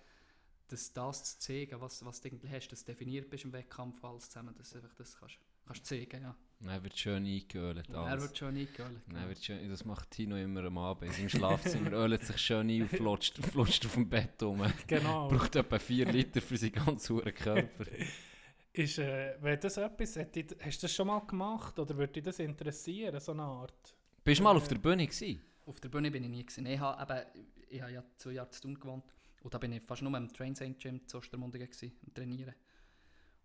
dass 0.67 0.93
das 0.93 1.23
zu 1.23 1.39
zeigen, 1.39 1.79
was, 1.79 2.03
was 2.05 2.21
du 2.21 2.29
eigentlich 2.29 2.51
hast, 2.51 2.69
dass 2.69 2.83
du 2.83 2.91
definiert 2.91 3.29
bist 3.29 3.45
im 3.45 3.53
Wettkampf, 3.53 4.03
alles 4.03 4.29
zusammen, 4.29 4.55
dass 4.57 4.71
du 4.71 4.77
einfach 4.77 4.93
das 4.95 5.17
kannst, 5.19 5.37
kannst 5.65 5.85
zeigen, 5.85 6.21
ja. 6.21 6.35
Dann 6.61 6.83
wird 6.83 6.97
schön 6.97 7.25
eingeölt. 7.25 7.89
Er 7.89 8.21
wird 8.21 8.37
schon 8.37 8.55
eingeholt. 8.55 9.01
Dann 9.07 9.27
wird 9.27 9.43
schön, 9.43 9.69
das 9.69 9.83
macht 9.83 10.09
Tino 10.09 10.37
immer 10.37 10.63
am 10.63 10.77
Abend 10.77 11.13
seinem 11.13 11.29
Schlafzimmer, 11.29 11.91
ölt 11.91 12.23
sich 12.23 12.37
schön 12.37 12.69
ein 12.69 12.83
und 12.83 12.89
flutscht, 12.89 13.37
flutscht 13.45 13.85
auf 13.85 13.93
dem 13.93 14.09
Bett 14.09 14.41
rum. 14.41 14.63
Genau. 14.87 15.27
Braucht 15.27 15.55
etwa 15.57 15.77
4 15.77 16.11
Liter 16.11 16.41
für 16.41 16.57
seinen 16.57 16.71
ganzen 16.71 17.21
Körper. 17.21 17.85
Ist, 18.77 18.97
äh, 18.99 19.35
wenn 19.41 19.57
das 19.59 19.77
etwas, 19.77 20.13
dich- 20.31 20.55
hast 20.59 20.77
du 20.81 20.85
das 20.87 20.93
schon 20.93 21.07
mal 21.07 21.19
gemacht 21.19 21.79
oder 21.79 21.95
würde 21.97 22.11
dich 22.13 22.23
das 22.23 22.39
interessieren, 22.39 23.19
so 23.21 23.31
eine 23.31 23.43
Art? 23.43 23.95
Bist 24.23 24.39
du 24.39 24.43
mal 24.43 24.55
auf 24.57 24.67
der 24.67 24.75
Bühne 24.75 25.07
gewesen? 25.07 25.41
Auf 25.65 25.79
der 25.79 25.87
Bühne 25.89 26.11
bin 26.11 26.23
ich 26.23 26.29
nie 26.29 26.43
gewesen. 26.45 26.65
Ich 26.65 26.79
habe, 26.79 27.01
eben, 27.01 27.21
ich 27.69 27.81
habe 27.81 27.93
ja 27.93 28.03
zwei 28.17 28.31
Jahre 28.31 28.49
zu 28.49 28.61
tun 28.63 28.77
gewohnt 28.79 29.03
und 29.43 29.53
da 29.53 29.57
bin 29.59 29.71
ich 29.71 29.81
fast 29.81 30.01
nur 30.01 30.15
im 30.17 30.27
Train 30.33 30.55
St. 30.55 30.77
Gym 30.77 31.07
zu 31.07 31.17
Ostermundigen 31.19 31.67
gewesen, 31.69 31.93
am 32.05 32.13
Trainieren. 32.13 32.53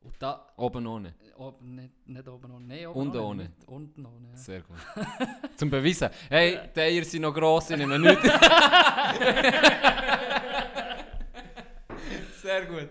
Und 0.02 0.14
da, 0.18 0.52
Oben 0.56 0.86
ohne. 0.86 1.14
oben, 1.36 1.74
nicht, 1.76 2.08
nicht 2.08 2.26
oben 2.26 2.50
ohne, 2.52 2.66
nein, 2.66 2.86
oben 2.88 3.00
Und 3.00 3.16
ohne. 3.16 3.42
nicht. 3.44 3.68
Unten 3.68 4.06
ohne, 4.06 4.28
ja. 4.30 4.36
Sehr 4.36 4.62
gut. 4.62 4.78
Zum 5.56 5.68
Beweisen. 5.70 6.08
Hey, 6.28 6.58
die 6.74 6.80
Eier 6.80 7.04
sind 7.04 7.22
noch 7.22 7.34
gross, 7.34 7.68
ich 7.70 7.76
nehme 7.76 7.98
nichts. 7.98 8.24
Sehr 12.42 12.64
gut. 12.66 12.88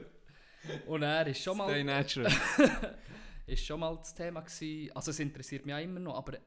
Und 0.88 1.04
er 1.04 1.26
ist 1.28 1.42
schon 1.42 1.56
Stay 1.56 1.84
mal, 1.84 2.02
natural. 2.02 2.32
ist 3.48 3.66
schon 3.66 3.80
mal 3.80 3.96
das 3.98 4.14
Thema 4.14 4.42
gewesen, 4.42 4.92
also 4.96 5.12
es 5.12 5.20
interessiert 5.20 5.66
mich 5.66 5.74
auch 5.76 5.80
immer 5.80 6.00
noch, 6.00 6.16
aber 6.18 6.38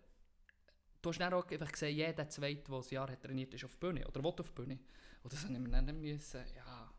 du 1.01 1.09
hast 1.09 1.19
dann 1.19 1.33
auch 1.35 1.49
einfach 1.51 1.73
gesehen, 1.73 1.97
jeder 1.97 2.29
Zweite, 2.29 2.63
der 2.71 2.79
ein 2.79 2.89
Jahr 2.91 3.11
hat 3.11 3.23
trainiert, 3.23 3.55
ist 3.55 3.65
auf 3.65 3.77
der 3.77 3.89
Bühne 3.89 4.07
oder 4.07 4.23
will 4.23 4.31
auf 4.31 4.53
der 4.53 4.63
Bühne. 4.63 4.79
Und 5.23 5.33
das 5.33 5.43
habe 5.45 5.53
ich 5.55 5.59
mir 5.59 5.69
dann 5.71 6.01
müssen, 6.01 6.45
ja. 6.55 6.93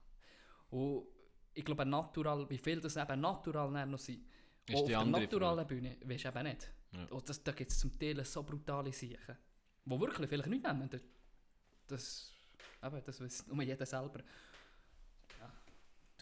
Und 0.70 1.06
ich 1.54 1.64
glaube, 1.64 1.86
natural, 1.86 2.50
wie 2.50 2.58
viel 2.58 2.82
das 2.82 2.96
eben 2.98 3.22
natural 3.22 3.86
noch 3.86 4.00
sind, 4.00 4.26
Ist 4.68 4.76
auf 4.76 4.86
die 4.86 4.92
der 4.92 5.06
naturalen 5.06 5.68
Bühne 5.68 5.98
weisst 6.04 6.26
du 6.26 6.30
eben 6.30 6.44
nicht. 6.44 6.72
Ja. 6.94 7.06
Und 7.06 7.30
das, 7.30 7.44
da 7.44 7.52
gibt 7.52 7.72
es 7.72 7.80
zum 7.80 7.98
Teil 8.00 8.24
so 8.26 8.44
brutale 8.44 8.92
Sachen, 8.92 9.38
die 9.86 10.00
wirklich 10.00 10.30
vielleicht 10.30 10.50
nicht 10.50 10.64
nehmen. 10.66 10.90
Das- 10.90 11.02
Das, 11.88 12.32
eben, 12.82 13.04
das 13.04 13.20
weiß 13.22 13.48
nur 13.48 13.62
jeder 13.62 13.86
selber. 13.86 14.22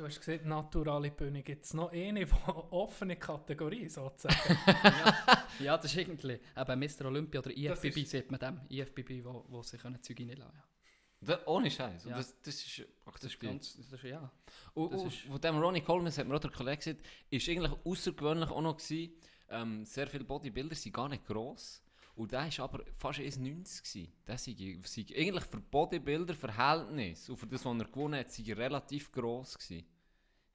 Du 0.02 0.08
hast 0.08 0.20
gesagt, 0.20 0.46
naturale 0.48 1.12
Bühne. 1.12 1.44
Gibt 1.44 1.64
es 1.64 1.76
noch 1.76 1.92
eine 1.92 2.26
offene 2.72 3.18
Kategorie 3.18 3.88
sozusagen? 3.88 4.58
Ja, 5.60 5.78
das 5.78 5.86
ist 5.92 5.98
irgendwie 5.98 6.40
eben 6.58 6.80
Mr. 6.80 7.06
Olympia 7.06 7.40
oder 7.40 7.50
Das 7.52 7.58
IFBB, 7.84 7.98
ist- 8.02 8.10
sieht 8.10 8.32
man 8.32 8.40
dem. 8.40 8.62
IFBB, 8.68 9.24
wo, 9.24 9.46
wo 9.50 9.62
sie 9.62 9.78
können 9.78 10.02
Zeug 10.02 10.20
reinlassen 10.22 10.44
können. 10.54 10.64
Da, 11.22 11.40
ohne 11.46 11.70
Scheiß. 11.70 12.06
Ja. 12.06 12.18
Das, 12.18 12.36
das 12.42 12.56
ist 12.56 12.80
Das 12.80 12.88
ist 12.88 12.88
akzeptiert. 13.06 13.52
ganz, 13.52 13.78
das 13.78 13.92
ist, 13.94 14.04
ja. 14.04 14.32
Und, 14.74 14.92
das 14.92 15.02
und 15.02 15.08
ist- 15.10 15.20
von 15.20 15.40
dem 15.40 15.58
Ronnie 15.60 15.82
Coleman, 15.82 16.12
hat 16.12 16.28
mir 16.28 16.36
auch 16.36 16.40
der 16.40 16.50
Kollege 16.50 16.78
gesagt, 16.78 17.02
ist 17.30 17.48
eigentlich 17.48 17.74
außergewöhnlich 17.86 18.50
auch 18.50 18.62
noch 18.62 18.78
gewesen, 18.78 19.14
ähm, 19.50 19.86
sehr 19.86 20.08
viele 20.08 20.24
Bodybuilder 20.24 20.74
sind 20.74 20.94
gar 20.96 21.10
nicht 21.10 21.28
gross. 21.28 21.84
Und 22.16 22.32
der 22.32 22.42
war 22.42 22.60
aber 22.66 22.84
fast 22.98 23.20
1,90 23.20 23.40
gewesen. 23.40 24.14
Der 24.28 24.38
sei, 24.38 24.56
sei 24.84 25.06
eigentlich 25.16 25.46
für 25.46 25.60
Bodybuilder 25.60 26.34
Verhältnis 26.36 27.30
und 27.30 27.38
für 27.38 27.48
das, 27.48 27.64
was 27.66 27.78
er 27.80 27.86
gewonnen 27.86 28.20
hat, 28.20 28.32
sei 28.32 28.44
er 28.48 28.58
relativ 28.58 29.12
gross 29.12 29.58
gewesen. 29.58 29.86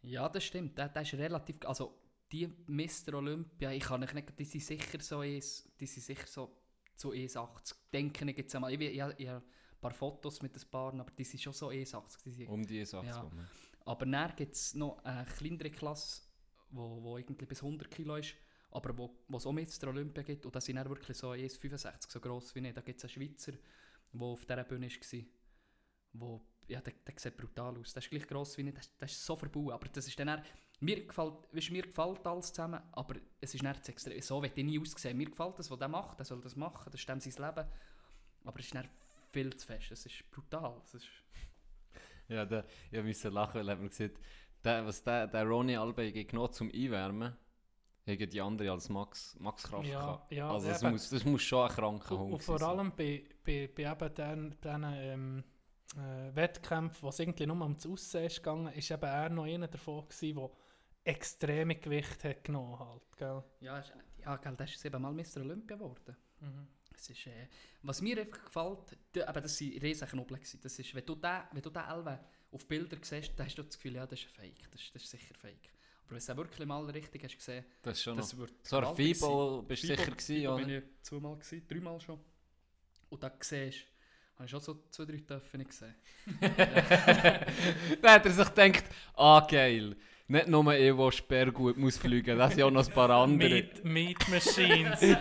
Ja, 0.02 0.28
das 0.28 0.44
stimmt. 0.44 0.76
Der, 0.78 0.88
der 0.88 1.02
ist 1.02 1.14
relativ. 1.14 1.56
Also, 1.64 1.98
die 2.30 2.46
Mr. 2.66 3.14
Olympia, 3.14 3.72
ich 3.72 3.84
kann 3.84 4.00
nicht, 4.00 4.38
die 4.38 4.44
sind 4.44 4.62
sicher 4.62 5.00
so, 5.00 5.20
eins- 5.20 5.68
die 5.78 5.86
sind 5.86 6.02
sicher 6.02 6.26
so 6.26 6.56
zu 6.96 7.10
1,80. 7.12 7.74
Denke 7.92 8.30
ich 8.30 8.36
jetzt 8.36 8.54
einmal. 8.54 8.72
Ich, 8.72 8.80
ich, 8.80 8.94
ich, 8.96 9.00
habe 9.02 9.14
ein 9.18 9.42
paar 9.80 9.92
Fotos 9.92 10.42
mit 10.42 10.54
ein 10.56 10.70
paar, 10.70 10.92
aber 10.94 11.10
die 11.12 11.24
sind 11.24 11.40
schon 11.40 11.52
so 11.52 11.68
1,80. 11.68 12.22
Die 12.24 12.32
sind. 12.32 12.48
Um 12.48 12.66
die 12.66 12.84
Sache 12.84 13.06
Ja. 13.06 13.12
zu 13.14 13.20
kommen. 13.20 13.46
Aber 13.84 14.04
dann 14.06 14.34
gibt 14.36 14.54
es 14.54 14.74
noch 14.74 15.02
eine 15.04 15.24
kleinere 15.24 15.70
Klasse, 15.70 16.22
wo, 16.70 17.02
wo 17.02 17.16
irgendwie 17.18 17.46
bis 17.46 17.62
100 17.62 17.88
Kilo 17.90 18.16
ist, 18.16 18.34
aber 18.76 18.96
wo 18.96 19.10
wo 19.28 19.36
es 19.38 19.46
auch 19.46 19.52
Mr. 19.52 19.88
Olympia 19.88 20.22
gibt. 20.22 20.46
Und 20.46 20.54
das 20.54 20.64
sind 20.64 20.76
dann 20.76 20.88
wirklich 20.88 21.16
so 21.16 21.30
1,65, 21.30 22.10
so 22.12 22.20
gross 22.20 22.54
wie 22.54 22.66
ich. 22.68 22.74
Da 22.74 22.80
gibt 22.82 22.98
es 22.98 23.04
einen 23.04 23.10
Schweizer, 23.10 23.52
der 24.12 24.22
auf 24.26 24.44
dieser 24.46 24.64
Bühne 24.64 24.88
war. 26.12 26.40
Ja, 26.68 26.80
der, 26.80 26.94
der 27.06 27.14
sieht 27.16 27.36
brutal 27.36 27.78
aus. 27.78 27.92
Der 27.92 28.02
ist 28.02 28.10
gleich 28.10 28.26
gross 28.26 28.56
wie 28.58 28.62
ich. 28.68 28.74
Der, 28.74 28.82
der 29.00 29.06
ist 29.06 29.24
so 29.24 29.36
verbaut. 29.36 29.72
Aber 29.72 29.88
das 29.88 30.06
ist 30.08 30.18
dann, 30.18 30.28
eher- 30.28 30.42
mir 30.80 31.06
gefällt, 31.06 31.34
weißt, 31.52 31.70
mir 31.70 31.82
gefällt 31.82 32.26
alles 32.26 32.52
zusammen, 32.52 32.80
aber 32.92 33.16
es 33.40 33.54
ist 33.54 33.64
dann 33.64 33.82
zu 33.82 33.92
extrem. 33.92 34.20
So 34.20 34.42
wird 34.42 34.58
ich 34.58 34.64
nie 34.64 34.78
aussehen. 34.80 35.16
Mir 35.16 35.26
gefällt 35.30 35.58
das, 35.58 35.70
was 35.70 35.78
der 35.78 35.88
macht. 35.88 36.18
Der 36.18 36.26
soll 36.26 36.40
das 36.40 36.56
machen. 36.56 36.90
Das 36.90 37.00
ist 37.00 37.08
dem 37.08 37.20
sein 37.20 37.32
Leben. 37.46 37.68
Aber 38.44 38.58
es 38.60 38.66
ist 38.66 38.74
dann 38.74 38.88
viel 39.32 39.56
zu 39.56 39.66
fest. 39.66 39.90
Es 39.92 40.06
ist 40.06 40.30
brutal. 40.30 40.80
Es 40.84 40.94
ist, 40.94 41.06
Ja, 42.28 42.44
der, 42.44 42.64
ich 42.90 43.02
musste 43.02 43.28
lachen, 43.28 43.64
weil 43.64 43.76
mir 43.76 43.88
gesagt, 43.88 44.18
der, 44.64 44.84
was 44.84 45.02
der, 45.02 45.28
der 45.28 45.44
Ronnie 45.44 45.76
Albe 45.76 46.12
genommen 46.12 46.52
zum 46.52 46.70
Einwärmen, 46.72 47.36
haben 48.06 48.30
die 48.30 48.40
andere 48.40 48.70
als 48.70 48.88
Max, 48.88 49.36
Max 49.40 49.62
Kraft 49.64 49.86
Ja, 49.86 50.26
ja, 50.30 50.50
also 50.50 50.68
das 50.68 50.82
eben. 50.82 50.92
muss, 50.92 51.10
das 51.10 51.24
muss 51.24 51.42
schon 51.42 51.68
ein 51.68 51.74
kranker 51.74 52.12
Und, 52.14 52.20
Hund 52.20 52.32
und 52.34 52.42
vor 52.42 52.58
sein, 52.58 52.68
allem 52.70 52.92
bei, 52.96 53.24
bei, 53.44 53.68
bei 53.74 53.90
eben 53.90 54.14
den, 54.14 54.60
den 54.60 54.84
ähm, 54.94 55.44
äh, 55.96 56.34
Wettkämpfen, 56.36 57.02
wo 57.02 57.08
es 57.08 57.18
irgendwie 57.18 57.46
nur 57.46 57.60
um 57.60 57.74
das 57.74 57.86
Aussehen 57.86 58.26
ist 58.26 58.36
gegangen, 58.36 58.72
ist 58.74 58.90
eben 58.90 59.02
er 59.02 59.28
noch 59.30 59.44
einer 59.44 59.68
davon 59.68 60.08
gewesen, 60.08 60.36
der 60.36 60.50
extreme 61.04 61.76
Gewicht 61.76 62.24
hat 62.24 62.44
genommen 62.44 62.78
halt, 62.78 63.16
gell? 63.16 63.42
Ja, 63.60 63.78
ist- 63.78 63.92
ja 64.18 64.36
gell, 64.36 64.56
der 64.56 64.66
ist 64.66 64.80
siebenmal 64.80 65.12
Mr. 65.12 65.40
Olympia 65.40 65.76
geworden. 65.76 66.16
Mhm. 66.40 66.66
Es 66.94 67.10
ist, 67.10 67.26
äh, 67.26 67.48
was 67.82 68.00
mir 68.00 68.18
einfach 68.18 68.44
gefällt, 68.44 68.96
da- 69.12 69.26
aber 69.28 69.40
das 69.42 69.60
waren 69.60 69.78
riesen 69.78 70.08
Knobel. 70.08 70.36
gewesen. 70.38 70.60
Das 70.62 70.78
ist, 70.78 70.94
wenn 70.94 71.04
du 71.04 71.14
den, 71.14 71.40
wenn 71.52 71.62
du 71.62 71.70
den 71.70 71.82
Elwe 71.84 72.18
auf 72.50 72.66
Bilder 72.66 72.96
siehst, 73.02 73.38
dann 73.38 73.46
hast 73.46 73.56
du 73.58 73.62
das 73.62 73.76
Gefühl, 73.76 73.94
ja, 73.96 74.06
das 74.06 74.20
ist 74.20 74.26
ein 74.28 74.30
Fake. 74.34 74.70
Das, 74.70 74.80
ist- 74.80 74.94
das 74.94 75.02
ist 75.02 75.10
sicher 75.10 75.34
Fake. 75.34 75.70
Aber 76.06 76.16
wenn 76.16 76.26
du 76.26 76.36
wirklich 76.36 76.66
mal 76.66 76.84
richtig 76.84 77.24
hast 77.24 77.36
gesehen, 77.36 77.64
Das 77.82 77.98
ist 77.98 78.04
schon 78.04 78.16
das 78.16 78.36
wird 78.36 78.52
So 78.62 78.76
ein. 78.78 78.94
FIBO 78.94 79.62
bist 79.62 79.82
du 79.82 79.86
sicher 79.88 80.10
gewesen, 80.10 80.36
FIBO 80.36 80.54
oder? 80.54 80.64
bin 80.64 80.76
ich 80.76 80.84
zweimal 81.02 81.36
gewesen, 81.36 81.66
dreimal 81.66 82.00
schon. 82.00 82.20
Und 83.08 83.22
da 83.22 83.32
siehst 83.40 83.86
habe 84.36 84.44
ich 84.44 84.50
schon 84.50 84.60
so 84.60 84.82
zwei, 84.90 85.04
drei 85.06 85.18
Töpfe 85.18 85.58
nicht 85.58 85.70
gesehen. 85.70 85.94
Dann 88.02 88.10
hat 88.10 88.26
er 88.26 88.30
sich 88.30 88.54
gedacht, 88.54 88.84
ah 89.14 89.46
geil, 89.48 89.96
nicht 90.28 90.48
nur 90.48 90.74
ich, 90.74 90.94
der 90.94 91.12
sperrgut 91.12 91.76
muss 91.76 91.96
fliegen, 91.96 92.36
das 92.38 92.54
sind 92.54 92.62
auch 92.62 92.70
noch 92.70 92.86
ein 92.86 92.92
paar 92.92 93.10
andere. 93.10 93.48
Meat, 93.48 93.84
Meat 93.84 94.28
Machines. 94.28 95.00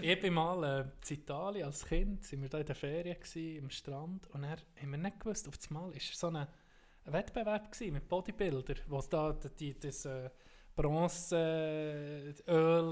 ich 0.00 0.20
bin 0.20 0.34
mal 0.34 0.64
äh, 0.64 0.80
in 1.08 1.16
Italien 1.16 1.66
als 1.66 1.86
Kind, 1.86 2.24
sind 2.24 2.42
wir 2.42 2.48
da 2.48 2.58
in 2.58 2.66
der 2.66 2.74
Ferien 2.74 3.14
gewesen, 3.14 3.56
im 3.56 3.70
Strand 3.70 4.26
und 4.28 4.42
dann 4.42 4.50
haben 4.50 4.90
wir 4.90 4.98
nicht 4.98 5.20
gewusst, 5.20 5.46
auf 5.46 5.54
einmal 5.68 5.92
ist 5.92 6.18
so 6.18 6.26
ein 6.28 6.36
ein 6.36 6.48
Wettbewerb 7.06 7.70
gewesen 7.70 7.94
mit 7.94 8.08
Bodybuilder, 8.08 8.76
wo 8.88 9.00
da 9.02 9.32
die, 9.32 9.78
das 9.78 10.04
äh, 10.06 10.30
Bronzeöl 10.74 12.34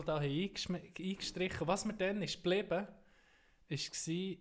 da 0.05 0.16
haben 0.16 0.25
eingeschm- 0.25 0.81
eingestrichen. 0.98 1.66
Was 1.66 1.85
mir 1.85 1.94
dann 1.94 2.22
ist 2.22 2.37
geblieben, 2.37 2.87
ist 3.68 3.90
gsi, 3.90 4.38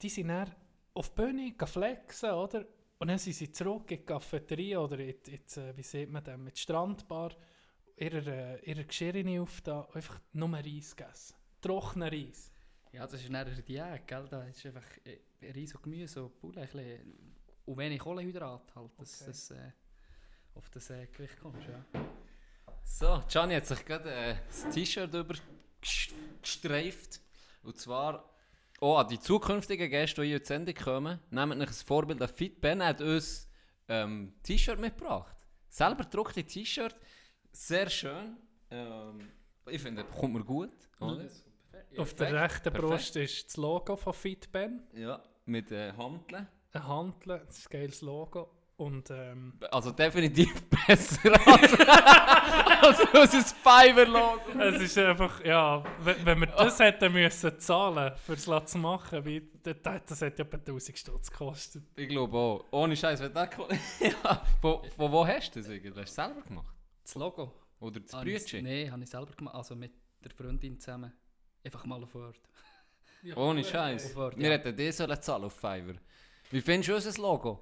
die 0.00 0.08
sind 0.08 0.28
dann 0.28 0.54
auf 0.94 1.10
die 1.10 1.22
Bühne 1.22 1.54
flexen, 1.66 2.30
oder? 2.30 2.64
Und 2.98 3.08
dann 3.08 3.18
sind 3.18 3.32
sie 3.34 3.50
zurück 3.50 3.90
in 3.90 3.98
die 3.98 4.04
Cafeteria 4.04 4.78
oder 4.78 4.98
in, 5.00 5.08
äh, 5.08 5.76
wie 5.76 5.82
sieht 5.82 6.10
man 6.10 6.22
das, 6.22 6.38
mit 6.38 6.56
Strandbar, 6.58 7.32
ihrer, 7.96 8.26
äh, 8.26 8.70
ihrer 8.70 8.84
Geschirre 8.84 9.40
auf 9.40 9.60
da, 9.62 9.88
einfach 9.92 10.20
nur 10.32 10.52
Reis 10.52 10.94
gegessen. 10.94 11.34
Trockener 11.60 12.12
Reis. 12.12 12.52
Ja, 12.92 13.06
das 13.06 13.22
ist 13.22 13.32
dann 13.32 13.64
Diät, 13.66 14.06
gell? 14.06 14.26
Da 14.30 14.44
ist 14.44 14.64
einfach 14.66 14.86
äh, 15.04 15.50
Reis 15.50 15.74
und 15.74 15.82
Gemüse 15.82 16.24
und 16.24 16.56
und 17.66 17.76
wenig 17.78 18.00
Kohlenhydrat 18.00 18.74
halt, 18.74 18.90
dass 18.98 19.20
Okay. 19.22 19.30
das, 19.30 19.50
äh, 19.50 19.72
auf 20.54 20.68
das 20.70 20.90
äh, 20.90 21.06
Gewicht 21.06 21.38
kommst, 21.40 21.66
ja. 21.68 21.84
So, 22.84 23.22
Gianni 23.28 23.54
hat 23.54 23.66
sich 23.66 23.84
gerade 23.84 24.10
äh, 24.12 24.34
das 24.48 24.68
T-Shirt 24.74 25.14
übergestreift. 25.14 27.20
Und 27.62 27.78
zwar 27.78 28.28
auch 28.80 28.98
an 28.98 29.08
die 29.08 29.20
zukünftigen 29.20 29.88
Gäste, 29.88 30.22
die 30.22 30.28
hier 30.28 30.36
in 30.36 30.42
die 30.42 30.46
Sendung 30.46 30.74
kommen. 30.74 31.20
Nehmt 31.30 31.52
euch 31.60 31.68
ein 31.68 31.86
Vorbild 31.86 32.20
an 32.20 32.28
Fit 32.28 32.60
Ben, 32.60 32.82
hat 32.82 33.00
uns 33.00 33.48
ähm, 33.88 34.34
T-Shirt 34.42 34.80
mitgebracht. 34.80 35.36
Selber 35.68 36.04
gedruckte 36.04 36.44
T-Shirt. 36.44 36.94
Sehr 37.52 37.88
schön. 37.88 38.36
Ähm, 38.70 39.30
ich 39.66 39.80
finde, 39.80 40.04
kommt 40.04 40.34
mir 40.34 40.44
gut. 40.44 40.72
Oder? 41.00 41.28
auf 41.98 42.14
der 42.14 42.32
rechten 42.42 42.72
perfekt. 42.72 42.82
Brust 42.82 43.16
ist 43.16 43.46
das 43.46 43.56
Logo 43.56 43.96
von 43.96 44.12
FitBen. 44.12 44.82
Ja, 44.94 45.22
mit 45.44 45.70
äh, 45.70 45.92
Hanteln. 45.92 46.48
Ein 46.72 46.86
Handel, 46.88 47.42
das 47.46 47.58
ist 47.58 47.66
ein 47.66 47.80
geiles 47.80 48.00
Logo. 48.00 48.50
Und 48.76 49.10
ähm, 49.10 49.52
Also 49.70 49.92
definitiv 49.92 50.68
besser 50.86 51.32
als, 51.46 51.72
als 52.82 53.00
unser 53.12 53.42
Fiverr-Logo. 53.42 54.58
es 54.58 54.82
ist 54.82 54.98
einfach, 54.98 55.44
ja, 55.44 55.84
wenn, 56.00 56.26
wenn 56.26 56.40
wir 56.40 56.46
das 56.46 56.78
hätten 56.80 57.12
müssen 57.12 57.58
zahlen, 57.60 58.16
für 58.16 58.32
es 58.32 58.48
zu 58.64 58.78
machen, 58.78 59.24
wie, 59.24 59.50
das, 59.62 59.76
das 60.06 60.20
hätte 60.22 60.42
etwa 60.42 60.56
1000 60.56 60.98
Stutz 60.98 61.30
gekostet. 61.30 61.84
Ich 61.94 62.08
glaube 62.08 62.36
auch. 62.36 62.64
Ohne 62.72 62.96
Scheiß, 62.96 63.20
wenn 63.20 63.32
das 63.34 63.50
kommt. 63.50 63.72
ja. 64.00 64.42
Von, 64.60 64.90
von 64.96 65.12
wo 65.12 65.26
hast 65.26 65.54
du 65.54 65.60
das 65.60 65.68
eigentlich? 65.68 65.90
Hast 65.90 65.96
du 65.96 66.00
es 66.00 66.14
selber 66.14 66.40
gemacht? 66.40 66.74
Das 67.04 67.14
Logo? 67.14 67.52
Oder 67.78 68.00
das 68.00 68.10
Brütchen? 68.12 68.64
Nein, 68.64 68.90
habe 68.90 69.02
ich 69.02 69.10
selber 69.10 69.32
gemacht, 69.32 69.54
also 69.54 69.76
mit 69.76 69.92
der 70.24 70.30
Freundin 70.30 70.80
zusammen. 70.80 71.12
Einfach 71.62 71.84
mal 71.84 72.02
auf 72.02 72.14
Word. 72.14 72.40
Ohne 73.36 73.62
Scheiß. 73.62 74.16
Word, 74.16 74.36
Wir 74.36 74.46
ja. 74.46 74.52
hätten 74.54 74.74
die 74.74 74.90
sollen 74.90 75.20
zahlen 75.20 75.44
auf 75.44 75.52
Fiverr. 75.52 75.96
Wie 76.52 76.60
findest 76.60 76.90
du 76.90 76.94
unser 76.94 77.22
Logo? 77.22 77.58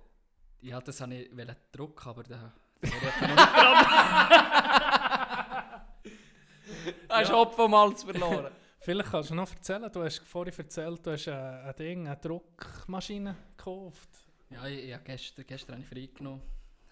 Ja, 0.62 0.80
das 0.80 1.00
habe 1.00 1.14
ich 1.14 1.36
wollte 1.36 1.56
drucken, 1.70 2.08
aber 2.08 2.22
noch 2.28 2.52
nicht 2.82 2.92
Hast 7.08 7.30
du 7.30 7.34
Hopf 7.34 7.54
vom 7.54 7.72
Hals 7.72 8.02
verloren? 8.02 8.52
Vielleicht 8.80 9.12
kannst 9.12 9.30
du 9.30 9.36
noch 9.36 9.48
erzählen, 9.48 9.88
du 9.92 10.02
hast 10.02 10.26
vorhin 10.26 10.52
erzählt, 10.58 11.06
du 11.06 11.12
hast 11.12 11.28
ein 11.28 11.72
Ding, 11.78 12.08
eine 12.08 12.16
Druckmaschine 12.16 13.36
gekauft. 13.56 14.10
Ja, 14.48 14.66
ich, 14.66 14.86
ich, 14.86 14.92
hab 14.92 15.04
gestern, 15.04 15.46
gestern 15.46 15.76
habe 15.76 15.84
ich 15.84 15.88
freigenommen. 15.88 16.42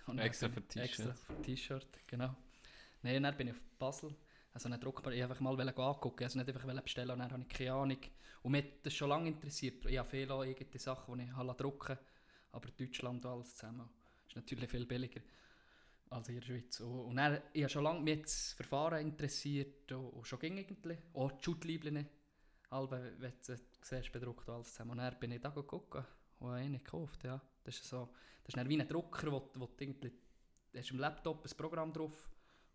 Und 0.06 0.20
Extra 0.20 0.48
für 0.48 0.62
T-Shirt. 0.62 0.84
Extra 0.84 1.12
für 1.14 1.42
T-Shirt, 1.42 1.88
genau. 2.06 2.32
Nein, 3.02 3.24
dann 3.24 3.36
bin 3.36 3.48
ich 3.48 3.54
auf 3.54 3.60
Basel. 3.76 4.14
Also 4.52 4.68
eine 4.68 4.78
Druckbar, 4.78 5.14
ich 5.14 5.22
einfach 5.22 5.40
mal 5.40 5.58
angucken, 5.58 6.22
also 6.22 6.38
nicht 6.38 6.48
einfach 6.48 6.64
bestellen 6.80 7.10
und 7.10 7.18
dann 7.18 7.32
habe 7.32 7.42
ich 7.42 7.48
keine 7.48 7.72
Ahnung. 7.72 7.98
Und 8.42 8.52
mich 8.52 8.64
hat 8.64 8.86
das 8.86 8.94
schon 8.94 9.08
lange 9.08 9.28
interessiert. 9.28 9.84
Ich 9.86 9.98
habe 9.98 10.08
viele 10.08 10.34
irgendwelche 10.34 10.78
Sachen, 10.78 11.18
die 11.18 11.24
ich 11.24 11.32
habe 11.32 11.54
drucken 11.54 11.96
lassen. 11.96 12.04
Aber 12.52 12.68
Deutschland 12.70 13.24
alles 13.26 13.56
zusammen 13.56 13.88
ist 14.26 14.36
natürlich 14.36 14.70
viel 14.70 14.86
billiger 14.86 15.20
als 16.10 16.28
in 16.28 16.36
der 16.36 16.42
Schweiz. 16.42 16.80
Und, 16.80 17.16
dann, 17.16 17.40
ich 17.52 17.62
habe 17.62 17.70
schon 17.70 17.84
lange 17.84 18.00
mich 18.00 18.22
das 18.22 18.52
Verfahren 18.52 19.00
interessiert 19.00 19.92
und, 19.92 20.26
schon 20.26 20.38
ging 20.38 20.56
irgendwie. 20.56 20.96
Auch 21.12 21.32
die 21.32 21.44
Schutliebeln, 21.44 22.08
alle, 22.70 23.14
wenn 23.18 23.32
du 23.32 23.36
sie 23.40 23.56
siehst, 23.82 24.12
bedruckt 24.12 24.48
alles 24.48 24.72
zusammen. 24.72 24.92
Und 24.92 24.98
dann 24.98 25.18
bin 25.18 25.32
ich 25.32 25.40
da 25.40 25.50
gucken 25.50 26.04
und 26.38 26.48
habe 26.48 26.58
eine 26.58 26.78
gekauft, 26.78 27.24
ja. 27.24 27.40
Das 27.64 27.76
ist 27.76 27.88
so, 27.88 28.08
das 28.44 28.54
ist 28.54 28.68
wie 28.68 28.80
ein 28.80 28.88
Drucker, 28.88 29.30
wo, 29.30 29.50
wo 29.54 29.66
du 29.66 29.84
irgendwie, 29.84 30.12
hast 30.74 30.90
im 30.90 30.98
Laptop 30.98 31.44
ein 31.44 31.56
Programm 31.56 31.92
drauf 31.92 32.30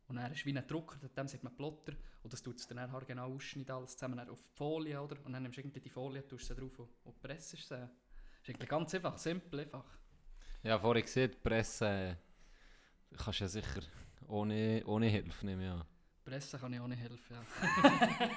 und 0.08 0.18
dann 0.18 0.32
ist 0.32 0.46
wie 0.46 0.56
ein 0.56 0.68
Drucker, 0.68 0.98
dem 1.08 1.28
sagt 1.28 1.44
man 1.44 1.56
Plotter 1.56 1.94
und 2.24 2.34
das 2.34 2.42
tut 2.42 2.60
es 2.60 2.68
dann 2.68 2.78
nachher 2.78 3.06
genau 3.06 3.34
ausschneiden, 3.34 3.76
alles 3.76 3.96
zusammen 3.98 4.20
auf 4.30 4.42
die 4.42 4.58
Folie, 4.58 5.02
oder? 5.02 5.18
Und 5.26 5.34
dann 5.34 5.44
nimmst 5.44 5.58
du 5.58 5.62
irgendwie 5.62 5.80
die 5.80 5.90
Folie, 5.90 6.28
tust 6.28 6.48
sie 6.48 6.56
drauf 6.56 6.78
und, 6.80 6.90
und 7.04 7.22
presst 7.22 7.52
sie. 7.52 7.58
Das 7.58 7.72
ist 7.72 8.50
eigentlich 8.50 8.70
ganz 8.70 8.94
einfach, 8.94 9.18
simpel 9.18 9.62
einfach. 9.62 9.86
Ja, 10.64 10.78
vorhin 10.80 11.04
gesehen, 11.04 11.32
Presse 11.42 11.86
äh, 11.88 12.16
kannst 13.18 13.40
du 13.40 13.44
ja 13.44 13.48
sicher 13.50 13.82
ohne, 14.28 14.84
ohne 14.86 15.08
Hilfe 15.08 15.46
nehmen. 15.46 15.64
Ja. 15.64 15.86
Pressen 16.24 16.60
kann 16.60 16.74
ich 16.74 16.80
auch 16.80 16.88
nicht 16.88 17.02
helfen, 17.02 17.36
ja. 17.36 18.30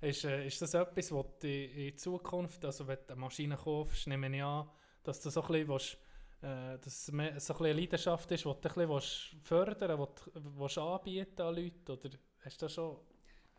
Ist, 0.08 0.24
äh, 0.24 0.46
ist 0.46 0.62
das 0.62 0.74
etwas, 0.74 1.10
was 1.10 1.26
du 1.40 1.48
in 1.48 1.96
Zukunft, 1.96 2.64
also 2.64 2.86
wenn 2.86 2.98
du 2.98 3.14
eine 3.14 3.20
Maschine 3.20 3.56
kaufst, 3.56 4.06
nehme 4.06 4.34
ich 4.36 4.42
an, 4.42 4.68
dass 5.02 5.20
du 5.20 5.28
so 5.28 5.42
ein 5.42 5.48
bisschen, 5.48 5.68
willst, 5.68 5.98
äh, 6.42 6.78
dass 6.78 6.86
es 7.02 7.12
mehr, 7.12 7.38
so 7.40 7.52
ein 7.52 7.58
bisschen 7.58 7.66
eine 7.66 7.80
Leidenschaft 7.80 8.30
ist, 8.32 8.40
die 8.40 8.44
du 8.44 8.52
ein 8.54 8.60
bisschen 8.60 8.88
willst 8.88 9.36
fördern 9.42 9.98
willst, 9.98 10.26
die 10.26 10.40
du 10.40 10.58
willst 10.58 10.78
anbieten 10.78 11.42
an 11.42 11.54
Leute, 11.54 11.92
oder 11.92 12.10
hast 12.44 12.62
du 12.62 12.66
das 12.66 12.74
schon... 12.74 12.96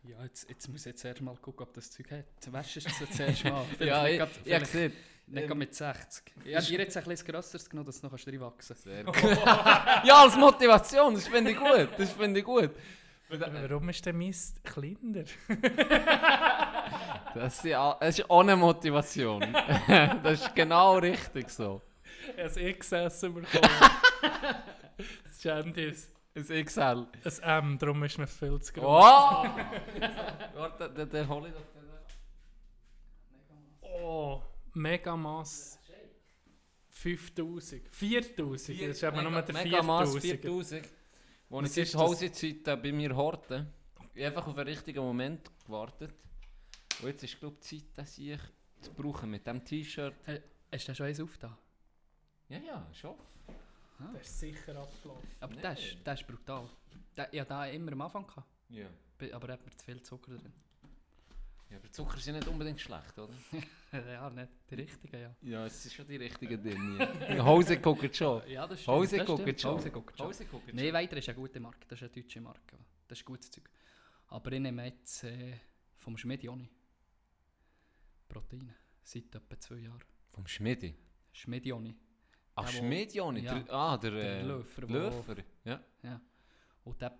Ja, 0.02 0.22
jetzt, 0.22 0.48
jetzt 0.48 0.66
muss 0.68 0.80
ich 0.80 0.86
jetzt 0.86 1.04
erst 1.04 1.20
mal 1.20 1.36
gucken, 1.36 1.66
ob 1.66 1.74
das 1.74 1.90
Zeug 1.90 2.10
hat. 2.10 2.52
Wäschst 2.52 2.76
du 2.76 2.88
es 2.88 3.00
jetzt 3.00 3.20
erst 3.20 3.44
mal? 3.44 3.64
ja, 3.80 4.06
ich, 4.06 4.18
grad- 4.18 4.30
ich 4.42 4.58
gesehen. 4.58 4.92
Nicht 5.26 5.46
gerade 5.46 5.58
mit 5.58 5.74
60. 5.74 6.32
Ich 6.44 6.56
habe 6.56 6.64
dir 6.66 6.78
jetzt 6.80 6.96
ein 6.96 7.04
bisschen 7.04 7.26
grösseres 7.26 7.68
genommen, 7.70 7.86
dass 7.86 8.00
du 8.00 8.06
noch 8.08 8.26
reinwachsen 8.26 8.74
kannst. 8.74 8.82
Sehr 8.82 9.04
gut. 9.04 9.16
ja, 10.04 10.22
als 10.22 10.36
Motivation, 10.36 11.14
das 11.14 11.28
finde 11.28 11.50
ich 11.52 11.56
gut. 11.58 11.88
Das 11.98 12.12
finde 12.12 12.40
ich 12.40 12.46
gut. 12.46 12.70
Warum 13.28 13.88
ist 13.90 14.04
der 14.04 14.12
Mist 14.14 14.64
kleiner? 14.64 15.22
Das 17.34 17.64
ist, 17.64 17.72
das 17.72 18.18
ist 18.18 18.30
eine 18.30 18.56
Motivation. 18.56 19.40
das 20.22 20.40
ist 20.40 20.54
genau 20.54 20.96
richtig 20.98 21.48
so. 21.50 21.80
ein 22.36 22.78
XS 22.78 23.20
bekommen. 23.20 23.46
das 25.24 25.44
ist 25.44 25.46
Ein 26.50 26.64
XL. 26.64 27.06
ein 27.24 27.64
M, 27.64 27.78
darum 27.78 28.02
ist 28.04 28.18
mir 28.18 28.26
viel 28.26 28.60
zu 28.60 28.72
groß. 28.72 28.84
Oh! 28.84 29.48
Warte, 30.54 30.90
den, 30.90 31.10
den 31.10 31.28
hol 31.28 31.46
ich 31.46 31.52
doch. 31.52 31.64
Oh, 33.82 34.42
Megamass 34.74 35.78
5000. 36.88 37.88
4000, 37.90 38.80
das 38.82 38.88
ist 38.88 39.02
eben 39.02 39.22
nur 39.22 39.42
der 39.42 39.54
Megamass 39.54 40.16
4000. 40.16 40.40
4000. 40.42 40.88
Wo 41.48 41.58
ich 41.60 41.64
Was 41.64 41.76
ist 41.76 41.94
das? 41.94 42.00
Hausezeit 42.00 42.68
äh, 42.68 42.76
bei 42.76 42.92
mir 42.92 43.16
horte. 43.16 43.66
Ich 44.14 44.24
habe 44.24 44.36
einfach 44.36 44.46
auf 44.46 44.54
den 44.54 44.68
richtigen 44.68 45.00
Moment 45.00 45.50
gewartet. 45.64 46.14
Und 47.00 47.08
jetzt 47.08 47.24
ist 47.24 47.38
glaube 47.40 47.56
ich 47.60 47.68
die 47.68 47.78
Zeit, 47.78 47.98
dass 47.98 48.18
ich 48.18 48.38
zu 48.80 48.92
brauchen 48.92 49.30
mit 49.30 49.44
diesem 49.46 49.64
T-Shirt. 49.64 50.14
Hast 50.72 50.88
du 50.88 50.94
schon 50.94 51.06
eins 51.06 51.20
aufgetan? 51.20 51.56
Ja, 52.50 52.58
ja, 52.58 52.86
schon. 52.92 53.14
Das 54.12 54.22
ist 54.26 54.40
sicher 54.40 54.76
abgelaufen. 54.76 55.28
Aber 55.40 55.54
Nee. 55.54 55.62
das, 55.62 55.78
ist, 55.78 55.96
das 56.04 56.20
ist 56.20 56.26
brutal. 56.26 56.68
Da, 57.14 57.28
ich 57.30 57.40
hatte 57.40 57.48
da 57.50 57.66
immer 57.66 57.92
am 57.92 58.00
Anfang, 58.02 58.26
gehabt, 58.26 58.48
Ja. 58.68 58.88
Be- 59.18 59.32
aber 59.34 59.52
hat 59.52 59.64
mir 59.64 59.76
zu 59.76 59.84
viel 59.84 60.02
Zucker 60.02 60.32
drin. 60.36 60.52
ja. 61.70 61.76
Aber 61.76 61.92
Zucker 61.92 62.18
sind 62.18 62.34
nicht 62.36 62.48
unbedingt 62.48 62.80
schlecht, 62.80 63.18
oder? 63.18 63.32
ja, 63.92 64.30
nicht 64.30 64.48
die 64.70 64.74
richtigen, 64.74 65.20
ja. 65.20 65.34
Ja, 65.42 65.66
es 65.66 65.84
ist 65.84 65.94
schon 65.94 66.06
die 66.06 66.16
richtigen 66.16 66.62
Dinge. 66.62 67.44
Hose 67.44 67.78
guckt 67.78 68.16
schon. 68.16 68.42
Ja, 68.48 68.66
das 68.66 68.86
Hause 68.86 69.18
das 69.18 69.26
gucken 69.26 69.42
stimmt. 69.44 69.60
schon. 69.60 69.74
Hause 69.76 69.90
gucken 69.90 70.16
schon. 70.16 70.26
Hose 70.26 70.44
guckt 70.46 70.74
Nein, 70.74 70.92
weiter 70.94 71.16
ist 71.18 71.28
eine 71.28 71.36
gute 71.38 71.60
Marke, 71.60 71.86
das 71.88 72.00
ist 72.00 72.02
eine 72.12 72.22
deutsche 72.22 72.40
Marke. 72.40 72.78
das 73.06 73.18
ist 73.18 73.24
gutes 73.24 73.50
Zeug. 73.50 73.68
Aber 74.28 74.50
ich 74.52 74.60
nehme 74.60 74.86
jetzt 74.86 75.24
äh, 75.24 75.58
vom 75.98 76.16
Schmidi 76.16 76.48
auch 76.48 76.56
nicht. 76.56 76.72
Proteine. 78.28 78.74
Seit 79.02 79.34
etwa 79.34 79.58
zwei 79.58 79.76
Jahren. 79.76 80.02
Vom 80.32 80.46
auch 81.72 81.80
nicht. 81.80 81.98
Ach, 82.66 82.82
auch 83.20 83.32
nicht. 83.32 83.44
Ja. 83.44 83.58
Der, 83.58 83.74
ah, 83.74 83.96
der, 83.96 84.10
Der 84.10 84.42
Löfer, 84.44 84.82
Löfer. 84.82 85.36
Ja. 85.64 85.80
Und 86.84 87.00
der, 87.00 87.16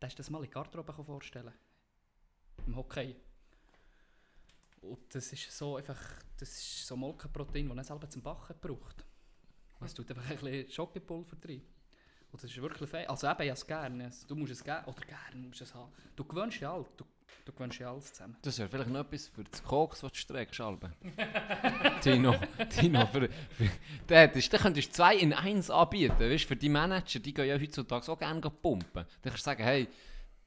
der 0.00 0.08
ist 0.08 0.18
das 0.18 0.30
mal 0.30 0.44
in 0.44 0.50
Garderobe 0.50 0.92
vorstellen. 0.92 1.52
Im 2.66 2.76
Hockey. 2.76 3.16
Und 4.80 5.14
das 5.14 5.32
ist 5.32 5.50
so 5.50 5.76
einfach, 5.76 5.98
das 6.38 6.50
ist 6.50 6.86
so 6.86 6.96
Molkenprotein, 6.96 7.68
das 7.68 7.76
er 7.78 7.84
selber 7.84 8.08
zum 8.08 8.22
Backen 8.22 8.56
braucht. 8.60 9.04
Es 9.80 9.94
tut 9.94 10.10
einfach 10.10 10.28
ein 10.28 10.36
bisschen 10.36 10.70
Schokopulver 10.70 11.36
drin. 11.36 11.62
Und 12.30 12.42
das 12.42 12.50
ist 12.50 12.60
wirklich 12.60 12.88
fein. 12.90 13.08
Also 13.08 13.28
eben, 13.28 13.42
ich 13.42 13.50
es 13.50 13.66
gerne. 13.66 14.10
Du 14.26 14.34
musst 14.34 14.52
es 14.52 14.62
gerne, 14.62 14.86
oder 14.86 15.00
gerne 15.00 15.46
musst 15.46 15.60
du 15.60 15.64
es 15.64 15.74
haben. 15.74 15.92
Du 16.14 16.24
gewöhnst 16.24 16.60
ja 16.60 16.74
alles, 16.74 16.88
du, 16.96 17.04
du 17.44 17.52
gewöhnst 17.52 17.78
ja 17.78 17.90
alles 17.90 18.12
zusammen. 18.12 18.36
Das 18.42 18.58
wäre 18.58 18.68
vielleicht 18.68 18.90
noch 18.90 19.00
etwas 19.00 19.26
für 19.26 19.44
das 19.44 19.62
Koks, 19.62 20.02
was 20.02 20.12
du 20.12 20.18
streckst, 20.18 20.60
Alben. 20.60 20.92
Tino, 22.02 22.34
Tino, 22.68 23.06
für, 23.06 23.28
für, 23.28 23.70
der, 24.08 24.28
das, 24.28 24.48
dann 24.48 24.60
könntest 24.60 24.88
du 24.88 24.92
zwei 24.92 25.16
in 25.16 25.32
eins 25.32 25.70
anbieten. 25.70 26.18
Weißt, 26.18 26.44
für 26.44 26.56
die 26.56 26.68
Manager, 26.68 27.18
die 27.20 27.34
gehen 27.34 27.46
ja 27.46 27.58
heutzutage 27.58 28.10
auch 28.10 28.18
gerne 28.18 28.40
pumpen. 28.40 28.88
Dann 28.94 29.06
kannst 29.22 29.38
du 29.38 29.44
sagen, 29.44 29.62
hey, 29.62 29.88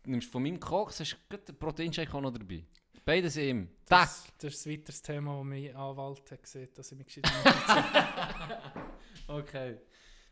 nimmst 0.05 0.32
von 0.32 0.43
meinem 0.43 0.59
Koks, 0.59 0.99
hast 0.99 1.17
du 1.29 1.38
den 1.38 1.57
Proteinshake 1.57 2.13
auch 2.13 2.21
noch 2.21 2.32
dabei. 2.32 2.63
Beides 3.03 3.36
im. 3.38 3.67
Tack! 3.86 4.07
Das, 4.07 4.27
das 4.38 4.53
ist 4.53 4.67
ein 4.67 4.73
weiteres 4.73 5.01
Thema, 5.01 5.38
das 5.38 5.45
mein 5.45 5.75
Anwalt 5.75 6.32
hat 6.32 6.43
gesehen 6.43 6.69
dass 6.75 6.91
ich 6.91 6.97
mich 6.97 7.07
gescheit 7.07 7.25
Okay. 9.27 9.77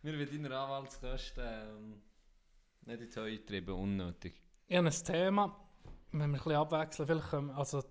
Wir 0.01 0.17
werden 0.17 0.43
deine 0.43 0.57
Anwaltskosten 0.57 1.43
ähm, 1.43 2.01
nicht 2.85 3.01
ins 3.01 3.17
Heu 3.17 3.37
treiben, 3.39 3.75
unnötig. 3.75 4.41
Ich 4.67 4.77
habe 4.77 4.87
ein 4.87 4.93
Thema, 4.93 5.68
wenn 6.11 6.19
wir 6.19 6.25
ein 6.25 6.31
bisschen 6.33 6.53
abwechseln, 6.53 7.07
vielleicht 7.07 7.29
können, 7.29 7.49
also 7.51 7.83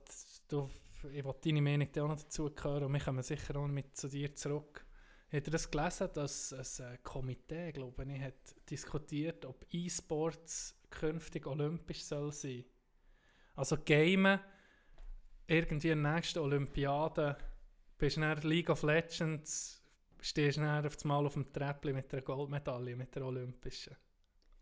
du, 0.49 0.71
ich 1.13 1.25
will 1.25 1.35
deine 1.43 1.63
Meinung 1.63 1.89
auch 1.89 2.09
noch 2.09 2.21
dazu 2.21 2.51
hören 2.63 2.85
und 2.85 2.93
wir 2.93 3.01
kommen 3.01 3.23
sicher 3.23 3.57
auch 3.57 3.69
mit 3.69 3.97
zu 3.97 4.09
dir 4.09 4.35
zurück. 4.35 4.85
Habt 5.31 5.47
ihr 5.47 5.53
das 5.53 5.71
gelesen, 5.71 6.09
dass 6.15 6.81
ein 6.81 7.03
Komitee, 7.03 7.73
glaube 7.73 8.05
ich, 8.05 8.23
hat 8.23 8.71
diskutiert, 8.71 9.45
ob 9.45 9.67
E-Sports 9.71 10.81
künftig 10.89 11.47
olympisch 11.47 12.05
soll 12.05 12.33
sein? 12.33 12.65
Also 13.55 13.77
Gamen, 13.77 14.41
irgendwie 15.47 15.91
in 15.91 16.03
der 16.03 16.15
nächsten 16.15 16.39
Olympiade, 16.39 17.37
bist 17.99 18.17
du 18.17 18.21
dann 18.23 18.41
League 18.43 18.71
of 18.71 18.83
Legends, 18.83 19.83
stehst 20.21 20.57
du 20.57 20.63
dann 20.63 20.87
auf 20.87 20.95
das 20.95 21.05
Mal 21.05 21.27
auf 21.27 21.35
dem 21.35 21.53
Treppli 21.53 21.93
mit 21.93 22.11
der 22.11 22.23
Goldmedaille, 22.23 22.97
mit 22.97 23.15
der 23.15 23.27
olympischen. 23.27 23.97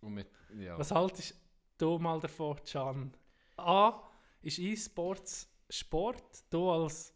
Und 0.00 0.14
mit, 0.14 0.28
ja. 0.58 0.78
Was 0.78 0.90
haltest 0.90 1.40
du 1.78 1.98
mal 1.98 2.18
davon, 2.20 2.58
Can? 2.64 3.16
A. 3.56 4.02
Ist 4.42 4.58
E-Sports 4.58 5.48
Sport? 5.68 6.44
Du 6.50 6.70
als 6.70 7.12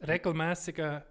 regelmäßiger, 0.00 1.04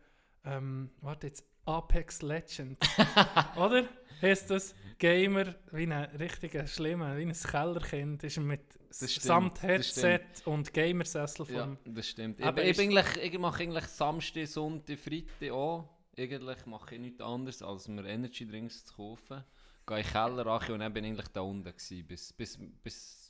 ähm, 0.46 0.92
warte 1.02 1.28
jetzt, 1.28 1.46
Apex 1.66 2.22
Legend, 2.22 2.78
oder? 3.56 3.88
Heißt 4.22 4.50
das 4.50 4.76
Gamer 4.98 5.56
wie 5.72 5.84
ein 5.84 5.92
richtiger 5.92 6.68
Schlimmer, 6.68 7.18
wie 7.18 7.24
ein 7.24 7.34
Kellerkind, 7.34 8.24
ist 8.24 8.38
mit 8.40 8.62
stimmt, 8.92 9.12
samt 9.22 9.62
Headset 9.64 10.22
und 10.46 10.74
Gamersessel 10.74 11.48
Ja, 11.50 11.64
vom... 11.64 11.78
das 11.86 12.08
stimmt. 12.08 12.42
Aber 12.42 12.64
ich, 12.64 12.78
ich, 12.78 13.18
ich 13.18 13.40
mache 13.40 13.64
eigentlich 13.64 13.86
Samstag, 13.86 14.48
Sonntag, 14.48 15.00
Freitag 15.00 15.52
auch. 15.52 15.90
Eigentlich 16.18 16.66
mache 16.66 16.96
ich 16.96 17.02
nichts 17.02 17.22
anderes, 17.22 17.62
als 17.62 17.88
mir 17.88 18.06
Energy 18.06 18.46
Drinks 18.46 18.86
zu 18.86 18.96
kaufen. 18.96 19.44
Gehe 19.88 19.98
in 19.98 20.04
den 20.04 20.12
Keller 20.12 20.70
und 20.70 20.80
dann 20.80 20.94
bin 20.94 21.04
ich 21.06 21.12
eigentlich 21.12 21.28
da 21.30 21.42
unten 21.42 21.64
gewesen, 21.64 22.06
bis, 22.06 22.34
bis, 22.34 22.60
bis 22.84 23.21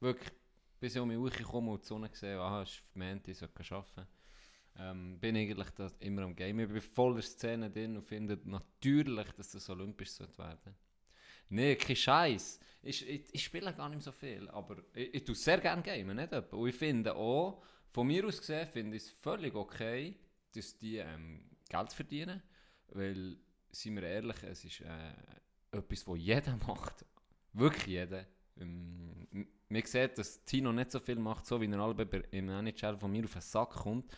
wirklich, 0.00 0.32
bis 0.78 0.94
ich 0.94 1.00
um 1.00 1.08
mich 1.08 1.18
hochkomme 1.18 1.72
und 1.72 1.82
die 1.82 1.86
Sonne 1.86 2.10
sehe, 2.12 2.38
aha, 2.38 2.62
es 2.62 2.70
ist 2.70 2.96
Montag, 2.96 3.28
ich 3.28 3.38
sollte 3.38 3.74
arbeiten. 3.74 4.06
Ähm, 4.78 5.18
bin 5.18 5.36
ich 5.36 5.50
eigentlich 5.50 5.70
da 5.70 5.90
immer 6.00 6.22
am 6.22 6.34
Game. 6.34 6.60
Ich 6.60 6.68
bin 6.68 6.80
voll 6.80 7.10
in 7.10 7.16
der 7.16 7.22
Szene 7.22 7.70
drin 7.70 7.96
und 7.96 8.02
finde 8.06 8.38
natürlich, 8.44 9.30
dass 9.32 9.50
das 9.50 9.68
olympisch 9.68 10.12
sollte 10.12 10.38
werden. 10.38 10.76
Nee, 11.48 11.74
kein 11.76 11.96
Scheiß. 11.96 12.60
Ich, 12.82 13.06
ich, 13.08 13.34
ich 13.34 13.44
spiele 13.44 13.74
gar 13.74 13.88
nicht 13.88 14.02
so 14.02 14.12
viel, 14.12 14.48
aber 14.50 14.78
ich, 14.94 15.14
ich 15.14 15.24
tue 15.24 15.34
sehr 15.34 15.58
gerne 15.58 15.82
gamen, 15.82 16.16
nicht. 16.16 16.32
Und 16.32 16.68
ich 16.68 16.76
finde 16.76 17.14
auch, 17.14 17.62
von 17.90 18.06
mir 18.06 18.24
aus 18.24 18.38
gesehen, 18.38 18.66
finde 18.68 18.96
ich 18.96 19.02
es 19.02 19.10
völlig 19.10 19.54
okay, 19.54 20.16
dass 20.54 20.78
die 20.78 20.98
ähm, 20.98 21.50
Geld 21.68 21.92
verdienen, 21.92 22.42
weil, 22.88 23.36
seien 23.70 23.96
wir 23.96 24.04
ehrlich, 24.04 24.42
es 24.44 24.64
ist 24.64 24.80
äh, 24.80 25.12
etwas, 25.72 26.06
was 26.06 26.18
jeder 26.18 26.56
macht. 26.66 27.04
Wirklich 27.52 27.86
jeder. 27.86 28.26
Ähm, 28.58 29.26
man 29.70 29.84
sieht, 29.84 30.18
dass 30.18 30.44
Tino 30.44 30.72
nicht 30.72 30.90
so 30.90 30.98
viel 31.00 31.16
macht, 31.16 31.46
so 31.46 31.60
wie 31.60 31.70
er 31.70 31.78
alle 31.78 32.06
im 32.32 32.48
NHL 32.48 32.96
von 32.96 33.10
mir 33.10 33.24
auf 33.24 33.32
den 33.32 33.40
Sack 33.40 33.70
kommt. 33.70 34.10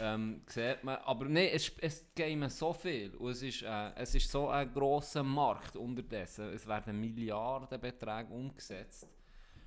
Ähm, 0.00 0.42
sieht 0.46 0.82
man, 0.84 0.96
aber 1.04 1.26
nein, 1.26 1.50
es, 1.52 1.72
es 1.80 2.06
gamen 2.14 2.48
so 2.48 2.72
viel 2.72 3.14
und 3.16 3.30
es 3.32 3.42
ist, 3.42 3.62
äh, 3.62 3.92
es 3.96 4.14
ist 4.14 4.30
so 4.30 4.48
ein 4.48 4.72
grosser 4.72 5.22
Markt 5.22 5.76
unterdessen. 5.76 6.52
Es 6.52 6.66
werden 6.66 7.00
Milliardenbeträge 7.00 8.32
umgesetzt. 8.32 9.08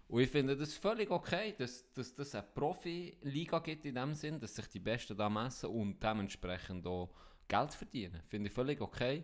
Und 0.07 0.21
ich 0.21 0.29
finde 0.29 0.57
das 0.57 0.73
völlig 0.73 1.09
okay, 1.11 1.53
dass, 1.57 1.89
dass 1.93 2.13
das 2.13 2.35
eine 2.35 2.47
Profi-Liga 2.53 3.59
gibt 3.59 3.85
in 3.85 3.95
dem 3.95 4.13
Sinn, 4.13 4.39
dass 4.39 4.55
sich 4.55 4.67
die 4.67 4.79
Besten 4.79 5.15
da 5.15 5.29
messen 5.29 5.69
und 5.69 6.01
dementsprechend 6.01 6.85
auch 6.87 7.09
Geld 7.47 7.73
verdienen. 7.73 8.21
Finde 8.27 8.49
ich 8.49 8.53
völlig 8.53 8.81
okay. 8.81 9.23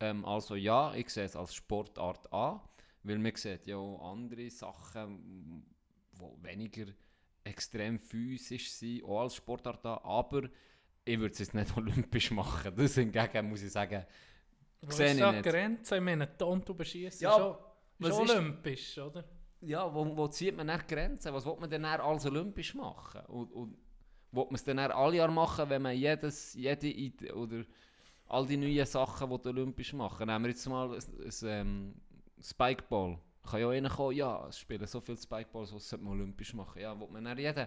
Ähm, 0.00 0.24
also 0.24 0.54
ja, 0.54 0.94
ich 0.94 1.10
sehe 1.10 1.24
es 1.24 1.36
als 1.36 1.54
Sportart 1.54 2.32
an, 2.32 2.60
weil 3.02 3.18
man 3.18 3.34
sieht 3.34 3.66
ja 3.66 3.76
auch 3.76 4.12
andere 4.12 4.50
Sachen, 4.50 5.64
die 6.12 6.42
weniger 6.46 6.86
extrem 7.44 7.98
physisch 7.98 8.70
sind, 8.72 9.04
auch 9.04 9.20
als 9.22 9.36
Sportart 9.36 9.84
an, 9.86 9.98
aber 10.02 10.48
ich 11.04 11.18
würde 11.18 11.32
es 11.32 11.38
jetzt 11.38 11.54
nicht 11.54 11.74
olympisch 11.76 12.30
machen. 12.30 12.72
Das 12.76 12.94
hingegen 12.94 13.48
muss 13.48 13.62
ich 13.62 13.72
sagen, 13.72 14.04
Wo 14.82 14.90
sehe 14.90 15.06
ist 15.12 15.18
ich 15.18 15.24
nicht. 15.24 15.44
die 15.44 15.50
Grenze? 15.50 15.96
Ich 15.96 16.02
meine, 16.02 16.36
Tonto 16.36 16.74
beschießen 16.74 17.22
Ja, 17.22 17.32
schon, 17.38 17.56
was 17.98 18.16
schon 18.16 18.24
ist- 18.26 18.34
olympisch, 18.34 18.98
oder? 18.98 19.24
ja, 19.60 19.92
wo, 19.94 20.16
wo 20.16 20.28
zieht 20.28 20.56
man 20.56 20.66
nach 20.66 20.86
Grenzen? 20.86 21.32
Was 21.32 21.46
will 21.46 21.56
man 21.58 21.70
denn 21.70 21.84
als 21.84 22.26
olympisch 22.26 22.74
machen? 22.74 23.22
Und, 23.26 23.50
und 23.52 23.78
will 24.32 24.44
man 24.44 24.54
es 24.54 24.64
dann 24.64 24.78
alle 24.78 25.16
Jahre 25.16 25.32
machen, 25.32 25.70
wenn 25.70 25.82
man 25.82 25.96
jedes, 25.96 26.52
jede 26.54 26.88
Ide- 26.88 27.34
oder 27.34 27.64
all 28.26 28.46
die 28.46 28.56
neuen 28.58 28.84
Sachen 28.84 29.30
will 29.30 29.40
olympisch 29.46 29.94
machen? 29.94 30.26
Nehmen 30.26 30.44
wir 30.44 30.50
jetzt 30.50 30.68
mal 30.68 30.94
ein, 30.94 30.98
ein, 31.00 31.32
ähm, 31.44 31.94
Spikeball. 32.42 33.18
Kann 33.44 33.60
ja 33.60 33.70
einer 33.70 33.88
kommen, 33.88 34.16
ja, 34.16 34.46
es 34.48 34.58
spielen 34.58 34.86
so 34.86 35.00
viele 35.00 35.16
Spikeballs, 35.16 35.72
was 35.72 35.88
sollte 35.88 36.04
man 36.04 36.14
olympisch 36.14 36.52
machen? 36.54 36.80
Ja, 36.80 36.98
will 36.98 37.08
man 37.08 37.24
dann 37.24 37.38
jeden... 37.38 37.66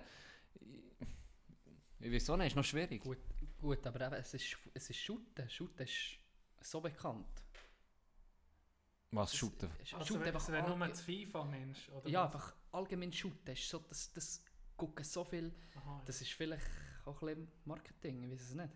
Ich 1.99 2.11
weiß 2.11 2.29
auch 2.31 2.37
nicht, 2.37 2.47
ist 2.47 2.55
noch 2.55 2.63
schwierig. 2.63 3.01
Gut, 3.03 3.19
gut 3.59 3.85
aber 3.85 4.01
eben, 4.07 4.15
es 4.15 4.33
ist, 4.33 4.57
es 4.73 4.89
ist 4.89 4.97
Shooten. 4.97 5.47
Shooten 5.49 5.83
ist 5.83 6.17
so 6.61 6.81
bekannt. 6.81 7.27
Was 9.11 9.35
shooten? 9.35 9.69
es- 9.79 9.93
Also 9.93 10.05
Shooten 10.07 10.21
wenn 10.25 10.27
einfach 10.35 10.47
wäre 10.49 10.67
nur 10.77 10.87
das 10.87 11.01
FIFA-Mensch, 11.01 11.89
oder? 11.89 12.09
Ja, 12.09 12.21
was? 12.23 12.33
einfach 12.33 12.55
allgemein 12.71 13.11
Shooten. 13.13 13.51
Ist 13.53 13.69
so, 13.69 13.79
das, 13.89 14.11
das 14.13 14.43
gucken 14.77 15.03
so 15.05 15.23
viel. 15.23 15.53
Aha, 15.75 16.01
Das 16.05 16.21
ist 16.21 16.31
vielleicht 16.31 16.65
auch 17.05 17.21
ein 17.21 17.27
bisschen 17.35 17.51
Marketing, 17.65 18.23
ich 18.23 18.31
weiß 18.31 18.41
es 18.41 18.53
nicht. 18.55 18.69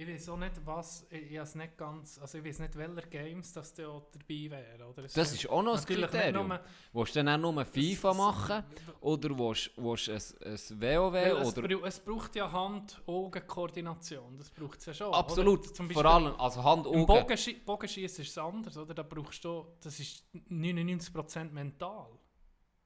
Ich 0.00 0.06
weiß 0.06 0.28
auch 0.28 0.36
nicht, 0.36 0.52
was, 0.64 1.04
ich, 1.10 1.32
ich 1.32 1.40
weiß 1.40 1.56
nicht 1.56 1.76
ganz, 1.76 2.20
also 2.20 2.38
ich 2.38 2.44
weiß 2.44 2.60
nicht, 2.60 2.76
welche 2.76 3.08
Games 3.08 3.52
das 3.52 3.74
da 3.74 3.82
dabei 4.12 4.48
wären, 4.48 4.82
oder? 4.82 5.02
Es 5.02 5.12
Das 5.12 5.32
wäre 5.32 5.34
ist 5.42 5.50
auch 5.50 5.60
noch 5.62 5.76
ein 5.76 5.84
Kriterium. 5.84 6.58
Willst 6.92 7.16
du 7.16 7.24
dann 7.24 7.44
auch 7.44 7.52
nur 7.52 7.64
FIFA 7.64 8.14
machen? 8.14 8.64
Oder 9.00 9.30
willst 9.36 9.72
du 9.76 9.82
ein, 9.82 10.52
ein 10.52 10.80
WoW? 10.80 11.14
Es, 11.42 11.58
Oder 11.58 11.68
brau- 11.68 11.84
es 11.84 11.98
braucht 11.98 12.36
ja 12.36 12.52
Hand-Augen-Koordination, 12.52 14.38
das 14.38 14.50
braucht 14.50 14.78
es 14.78 14.86
ja 14.86 14.94
schon. 14.94 15.12
Absolut, 15.12 15.66
vor 15.92 16.04
allem, 16.06 16.32
also 16.38 16.62
Hand, 16.62 16.86
Im 16.86 16.92
Augen. 16.92 17.06
Bogenschie 17.06 17.54
Bogenschießen 17.54 18.22
ist 18.22 18.30
es 18.30 18.38
anders, 18.38 18.76
oder? 18.76 18.94
Da 18.94 19.02
brauchst 19.02 19.42
du, 19.44 19.66
das 19.80 19.98
ist 19.98 20.24
99% 20.48 21.50
mental. 21.50 22.06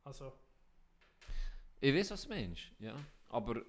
Also, 0.04 0.32
Ich 1.78 1.94
weiß, 1.94 2.10
was 2.12 2.22
du 2.22 2.28
meinst, 2.30 2.62
ja. 2.78 2.94
Aber, 3.28 3.60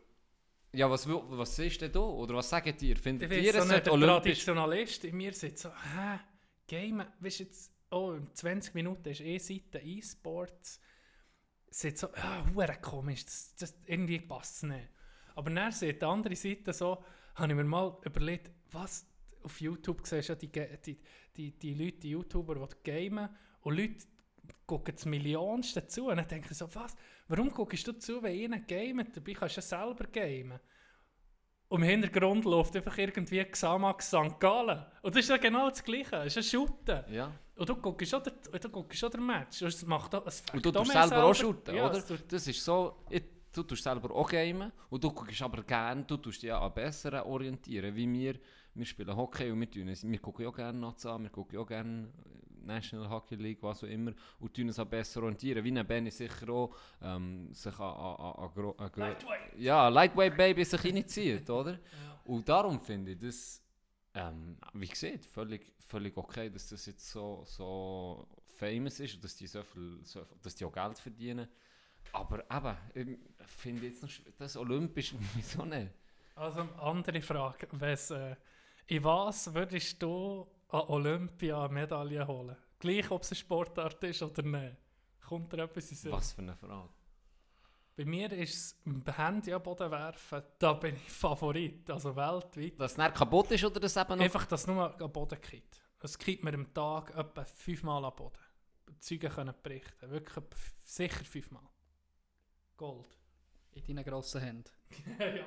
ja, 0.73 0.89
was, 0.89 1.07
was 1.07 1.55
siehst 1.55 1.81
du 1.81 1.85
denn 1.85 1.93
da? 1.93 1.99
Oder 1.99 2.35
was 2.35 2.49
sagt 2.49 2.81
ihr? 2.81 2.95
ich 2.95 3.01
Findet 3.01 3.29
weiß 3.29 3.43
ihr, 3.43 3.53
so 3.53 3.59
es 3.59 3.67
nicht, 3.67 3.85
der 3.85 3.93
olympisch... 3.93 4.21
Traditionalist 4.21 5.05
in 5.05 5.17
mir 5.17 5.33
sitzt 5.33 5.63
so, 5.63 5.69
hä, 5.69 6.19
Game, 6.67 7.03
weißt 7.19 7.39
du 7.39 7.43
jetzt, 7.43 7.71
oh, 7.91 8.13
in 8.13 8.33
20 8.33 8.73
Minuten 8.73 9.07
ist 9.09 9.21
eh 9.21 9.37
Seite 9.37 9.79
E-Sports, 9.79 10.79
sieht 11.69 11.97
so, 11.97 12.07
ja, 12.15 12.45
hure 12.53 12.77
komisch, 12.81 13.25
das, 13.25 13.55
das, 13.55 13.75
irgendwie 13.85 14.19
passt 14.19 14.57
es 14.57 14.63
nicht. 14.63 14.89
Aber 15.35 15.51
dann 15.51 15.71
sieht 15.71 16.01
die 16.01 16.05
andere 16.05 16.35
Seite 16.35 16.73
so, 16.73 17.03
habe 17.35 17.51
ich 17.51 17.55
mir 17.55 17.63
mal 17.63 17.97
überlegt, 18.03 18.51
was, 18.71 19.05
auf 19.43 19.61
YouTube 19.61 20.07
siehst 20.07 20.29
du 20.29 20.33
ja 20.33 20.39
die, 20.39 20.77
die, 20.85 20.99
die, 21.35 21.59
die 21.59 21.73
Leute, 21.75 21.99
die 21.99 22.09
YouTuber, 22.11 22.55
die 22.55 22.91
gamen, 22.91 23.29
und 23.61 23.77
Leute 23.77 24.05
gucken 24.65 24.95
das 24.95 25.05
Millionste 25.05 25.85
zu, 25.87 26.07
und 26.07 26.17
dann 26.17 26.27
denke 26.27 26.49
ich 26.51 26.57
so, 26.57 26.73
was, 26.73 26.95
warum 27.27 27.49
guckst 27.49 27.87
du 27.87 27.93
zu, 27.93 28.21
wenn 28.21 28.53
einer 28.53 28.59
gamet, 28.61 29.15
dabei 29.15 29.33
kannst 29.33 29.57
du 29.57 29.61
ja 29.61 29.61
selber 29.61 30.05
gamen. 30.05 30.59
Und 31.69 31.81
im 31.81 31.87
Hintergrund 31.87 32.45
läuft 32.45 32.75
einfach 32.75 32.95
irgendwie 32.97 33.43
Xamax 33.43 34.07
St. 34.07 34.39
Gallen. 34.39 34.85
Und 35.01 35.15
das 35.15 35.23
ist 35.23 35.29
ja 35.29 35.37
genau 35.37 35.69
das 35.69 35.83
Gleiche. 35.83 36.17
Es 36.17 36.37
ist 36.37 36.37
ein 36.37 36.43
Shooten. 36.43 37.03
Ja, 37.11 37.31
Und 37.55 37.67
du 37.67 37.75
guckst 37.75 38.13
auch 38.13 38.21
den, 38.21 38.33
du 38.61 38.69
guckst 38.69 39.03
auch 39.03 39.09
den 39.09 39.25
Match. 39.25 39.61
Und 39.61 39.69
Es 39.69 39.83
macht 39.85 40.13
auch, 40.13 40.25
es 40.27 40.43
Und 40.53 40.63
du 40.63 40.71
tust 40.71 40.93
mehr 40.93 41.07
selber 41.07 41.23
auch 41.23 41.33
shooten, 41.33 41.75
Ja, 41.75 41.89
oder? 41.89 41.99
Das 42.27 42.47
ist 42.47 42.63
so, 42.63 43.03
ich, 43.09 43.23
du 43.51 43.63
tust 43.63 43.83
selber 43.83 44.13
auch 44.13 44.29
gamen 44.29 44.71
und 44.89 45.03
du 45.03 45.11
guckst 45.11 45.41
aber 45.41 45.63
gerne, 45.63 46.03
du 46.03 46.17
tust 46.17 46.43
dich 46.43 46.49
ja 46.49 46.59
an 46.61 46.73
Besseren 46.75 47.21
orientieren, 47.21 47.95
wie 47.95 48.11
wir, 48.11 48.35
wir 48.75 48.85
spielen 48.85 49.15
Hockey 49.15 49.49
und 49.49 49.59
wir, 49.59 49.71
tun 49.71 50.11
wir 50.11 50.19
gucken 50.19 50.45
auch 50.45 50.55
gerne 50.55 50.77
Nats 50.77 51.05
an, 51.07 51.23
wir 51.23 51.31
gucken 51.31 51.57
auch 51.57 51.67
gerne 51.67 52.07
National 52.63 53.09
Hockey 53.09 53.35
League, 53.35 53.61
was 53.61 53.83
auch 53.83 53.87
immer, 53.87 54.13
und 54.39 54.53
tun 54.53 54.67
uns 54.67 54.79
an 54.79 54.89
besser 54.89 55.21
orientieren, 55.23 55.63
wie 55.63 55.77
ein 55.77 55.85
Benny 55.87 56.11
sicher 56.11 56.49
auch 56.49 56.75
ähm, 57.01 57.53
sich 57.53 57.77
an, 57.79 57.95
an, 57.95 58.15
an, 58.15 58.33
an, 58.45 58.51
gro- 58.53 58.75
ja, 59.57 59.87
Lightweight 59.89 60.37
Baby 60.37 60.63
sich 60.65 60.83
reinzieht, 60.83 61.49
oder? 61.49 61.79
Und 62.25 62.47
darum 62.47 62.79
finde 62.79 63.11
ich 63.11 63.19
das, 63.19 63.61
ähm, 64.13 64.57
wie 64.73 64.87
gesagt, 64.87 65.25
völlig, 65.25 65.73
völlig 65.79 66.15
okay, 66.17 66.49
dass 66.49 66.69
das 66.69 66.85
jetzt 66.85 67.09
so, 67.09 67.43
so 67.45 68.27
famous 68.45 68.99
ist 68.99 69.15
und 69.15 69.23
dass 69.23 69.35
die, 69.35 69.47
so 69.47 69.61
viel, 69.63 69.99
so, 70.03 70.25
dass 70.41 70.55
die 70.55 70.65
auch 70.65 70.71
Geld 70.71 70.97
verdienen. 70.99 71.47
Aber 72.13 72.77
eben, 72.95 73.17
ich 73.41 73.47
finde 73.47 73.87
jetzt 73.87 74.03
noch, 74.03 74.09
das 74.37 74.55
Olympisch, 74.55 75.13
wieso 75.35 75.65
nicht? 75.65 75.89
Also, 76.35 76.61
andere 76.79 77.21
Frage. 77.21 77.67
Äh, 78.11 78.35
in 78.87 79.03
was 79.03 79.53
würdest 79.53 80.01
du 80.01 80.45
an 80.73 80.87
Olympia 80.87 81.63
eine 81.63 81.73
Medaille 81.73 82.27
holen? 82.27 82.55
Gleich, 82.79 83.09
ob 83.11 83.21
es 83.21 83.31
eine 83.31 83.37
Sportart 83.37 84.03
ist 84.03 84.21
oder 84.23 84.41
nicht. 84.41 84.75
Kommt 85.27 85.53
dir 85.53 85.63
etwas 85.63 85.89
in 85.91 85.97
Sinn? 85.97 86.11
Was 86.11 86.31
für 86.31 86.41
eine 86.41 86.55
Frage. 86.55 86.89
Bei 87.95 88.05
mir 88.05 88.31
ist 88.31 88.55
es 88.55 88.81
im 88.85 89.03
Handy 89.05 89.53
am 89.53 89.61
Boden 89.61 89.91
werfen, 89.91 90.41
da 90.57 90.73
bin 90.73 90.95
ich 90.95 91.11
Favorit, 91.11 91.87
also 91.91 92.15
weltweit. 92.15 92.79
Dass 92.79 92.93
es 92.93 92.97
nicht 92.97 93.13
kaputt 93.13 93.51
ist 93.51 93.63
oder 93.63 93.79
das 93.79 93.95
eben 93.95 94.17
noch... 94.17 94.23
Einfach, 94.23 94.45
dass 94.47 94.61
es 94.61 94.67
nur 94.67 94.99
am 94.99 95.11
Boden 95.11 95.39
geht. 95.39 95.79
Es 95.99 96.17
geht 96.17 96.43
mir 96.43 96.55
am 96.55 96.73
Tag 96.73 97.15
etwa 97.15 97.45
fünfmal 97.45 98.03
am 98.03 98.15
Boden. 98.15 98.39
Die 98.89 98.99
Zeugen 98.99 99.31
können 99.31 99.53
berichten. 99.61 100.09
Wirklich 100.09 100.43
sicher 100.83 101.23
fünfmal. 101.23 101.69
Gold. 102.75 103.15
In 103.73 103.83
deinen 103.95 104.03
grossen 104.03 104.41
Händen. 104.41 104.71
ja. 105.19 105.45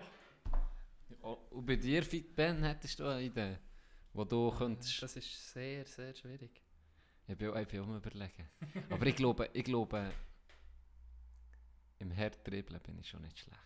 Oh, 1.22 1.36
Und 1.50 1.66
bei 1.66 1.76
dir, 1.76 2.04
Fit 2.04 2.34
Ben, 2.34 2.62
hättest 2.62 3.00
du 3.00 3.06
eine 3.06 3.22
Idee, 3.22 3.58
wo 4.16 4.24
du 4.24 4.50
könntest... 4.50 5.02
Das 5.02 5.16
ist 5.16 5.52
sehr, 5.52 5.84
sehr 5.86 6.14
schwierig. 6.14 6.62
Ich 7.28 7.36
bin 7.36 7.54
ich 7.56 7.68
bin 7.68 7.80
auch 7.80 7.88
am 7.88 7.96
überlegen. 7.96 8.48
Aber 8.88 9.06
ich 9.06 9.16
glaube, 9.16 9.50
ich 9.52 9.64
glaube, 9.64 10.10
im 11.98 12.10
Herdribbeln 12.10 12.80
bin 12.82 12.98
ich 12.98 13.08
schon 13.08 13.22
nicht 13.22 13.38
schlecht. 13.38 13.60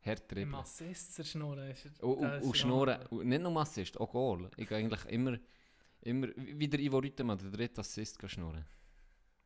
Im 0.00 0.04
Herdribbeln. 0.04 0.54
Assist 0.54 1.14
zerschnurren 1.14 1.70
ist 1.70 1.86
Und, 2.02 2.16
und, 2.16 2.32
und 2.42 2.46
ja- 2.48 2.54
schnurren. 2.54 3.06
Und 3.08 3.28
nicht 3.28 3.42
nur 3.42 3.56
Assist, 3.60 3.98
auch 4.00 4.10
Goal. 4.10 4.50
Ich 4.56 4.68
gehe 4.68 4.78
eigentlich 4.78 5.04
immer, 5.06 5.38
immer 6.00 6.28
wie 6.36 6.68
der 6.68 6.80
Ivo 6.80 6.98
Rüttemann, 6.98 7.38
der 7.38 7.50
dritte 7.50 7.80
Assist, 7.80 8.18
schnurren. 8.28 8.64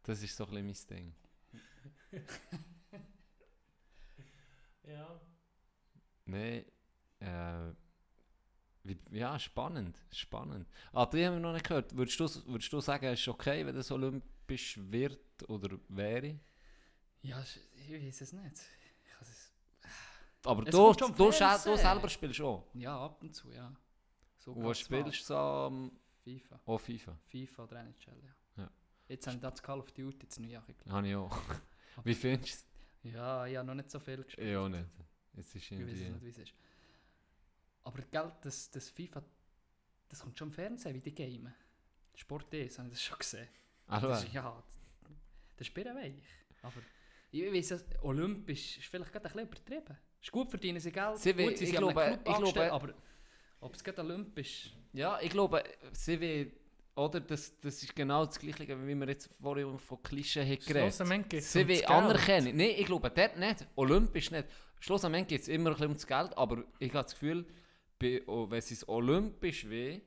Das 0.02 0.22
ist 0.22 0.36
so 0.36 0.46
ein 0.46 0.66
bisschen 0.66 0.88
mein 0.88 1.12
Ding. 2.12 2.22
Ja. 4.88 5.20
Nein, 6.26 6.64
äh, 7.18 7.72
ja, 9.10 9.38
spannend, 9.38 9.98
spannend. 10.12 10.66
Ah, 10.92 11.06
die 11.06 11.24
haben 11.24 11.34
wir 11.34 11.40
noch 11.40 11.52
nicht 11.52 11.66
gehört. 11.66 11.96
Würdest 11.96 12.18
du, 12.20 12.24
würdest 12.46 12.72
du 12.72 12.80
sagen, 12.80 13.06
es 13.06 13.20
ist 13.20 13.28
okay, 13.28 13.64
wenn 13.66 13.74
das 13.74 13.90
olympisch 13.90 14.78
wird 14.90 15.18
oder 15.48 15.78
wäre? 15.88 16.38
Ja, 17.22 17.42
ich 17.74 17.92
weiß 17.92 18.20
es 18.20 18.32
nicht. 18.32 18.52
Ich 18.54 19.20
es, 19.20 19.52
Aber 20.44 20.62
Es 20.66 20.70
du, 20.70 20.92
du, 20.92 21.08
du 21.12 21.32
selber 21.32 22.08
spielst 22.08 22.40
auch. 22.40 22.66
ja, 22.74 22.96
ab 23.04 23.20
und 23.22 23.34
zu, 23.34 23.50
ja. 23.52 23.72
So 24.38 24.54
was 24.62 24.78
spielst 24.78 25.20
du 25.22 25.24
so 25.24 25.36
am 25.36 25.92
FIFA. 26.22 26.60
oh, 26.66 26.78
FIFA? 26.78 27.18
FIFA 27.26 27.62
oder 27.64 27.80
NHL, 27.80 28.22
ja. 28.24 28.62
Ja. 28.62 28.70
Jetzt 29.08 29.26
haben 29.26 29.42
wir 29.42 29.50
das 29.50 29.62
Call 29.62 29.80
of 29.80 29.90
Duty 29.92 30.18
jetzt 30.22 30.38
neu 30.38 30.56
angeguckt. 30.56 30.90
Habe 30.90 31.08
ich 31.08 31.14
auch. 31.16 31.36
Wie 32.04 32.14
findest 32.14 32.66
Ja, 33.02 33.46
ich 33.46 33.56
habe 33.56 33.66
noch 33.66 33.74
nicht 33.74 33.90
so 33.90 33.98
viel 33.98 34.16
du 34.18 34.24
gespielt. 34.24 34.46
es? 34.46 34.52
Ja, 34.52 34.68
nicht. 34.68 34.84
Es 35.38 35.54
ist 35.54 35.70
Ich 35.70 35.78
weiß 35.80 35.86
nicht, 35.98 36.22
wie 36.22 36.28
es 36.28 36.38
ist. 36.38 36.54
Aber 37.86 38.02
gell, 38.10 38.32
das, 38.42 38.68
das 38.70 38.90
FIFA, 38.90 39.22
das 40.08 40.20
kommt 40.20 40.36
schon 40.36 40.48
im 40.48 40.52
Fernsehen, 40.52 40.94
wie 40.94 41.00
die 41.00 41.14
Game. 41.14 41.52
Sport 42.14 42.52
ist, 42.54 42.78
habe 42.78 42.88
ich 42.88 42.94
das 42.94 43.02
schon 43.02 43.18
gesehen. 43.18 43.48
Also, 43.86 44.08
Das 44.08 44.24
ist, 44.24 44.32
ja, 44.32 44.62
das 45.56 45.68
ist 45.68 45.72
birrenweich. 45.74 46.22
Aber 46.62 46.80
ich 47.30 47.52
weiß, 47.52 47.84
olympisch 48.02 48.78
ist 48.78 48.86
vielleicht 48.86 49.12
gerade 49.12 49.26
ein 49.26 49.32
bisschen 49.48 49.48
übertrieben. 49.48 49.96
Ist 50.20 50.32
gut, 50.32 50.50
verdienen 50.50 50.80
sie 50.80 50.90
Geld, 50.90 51.18
Sie 51.18 51.36
will- 51.36 51.48
gut, 51.48 51.58
sie 51.58 51.64
ich 51.66 51.70
glaube- 51.76 52.18
ich 52.24 52.34
glaube- 52.34 52.72
aber 52.72 52.94
ob 53.60 53.74
es 53.74 53.84
gerade 53.84 54.00
olympisch 54.02 54.72
Ja, 54.92 55.20
ich 55.20 55.30
glaube, 55.30 55.62
sie 55.92 56.18
will... 56.20 56.52
Oder 56.96 57.20
das, 57.20 57.56
das 57.58 57.82
ist 57.82 57.94
genau 57.94 58.24
das 58.24 58.38
Gleiche, 58.38 58.66
wie 58.86 58.94
wir 58.94 59.06
jetzt 59.08 59.30
vorhin 59.40 59.78
von 59.78 60.02
Klischee 60.02 60.40
haben 60.40 60.58
geredet 60.64 61.42
Sie 61.42 61.68
will 61.68 61.76
Geld. 61.76 61.90
Anerkennung. 61.90 62.56
Nein, 62.56 62.70
ich 62.78 62.86
glaube, 62.86 63.10
dort 63.10 63.36
nicht. 63.36 63.66
Olympisch 63.76 64.30
nicht. 64.30 64.48
Schlussendlich 64.80 65.26
geht 65.26 65.42
es 65.42 65.48
immer 65.48 65.70
ein 65.70 65.74
bisschen 65.74 65.88
ums 65.88 66.06
Geld, 66.06 66.36
aber 66.38 66.64
ich 66.78 66.88
habe 66.94 67.02
das 67.04 67.12
Gefühl, 67.12 67.46
wenn 68.00 68.60
sie 68.60 68.74
es 68.74 68.88
olympisch 68.88 69.68
will, 69.68 70.00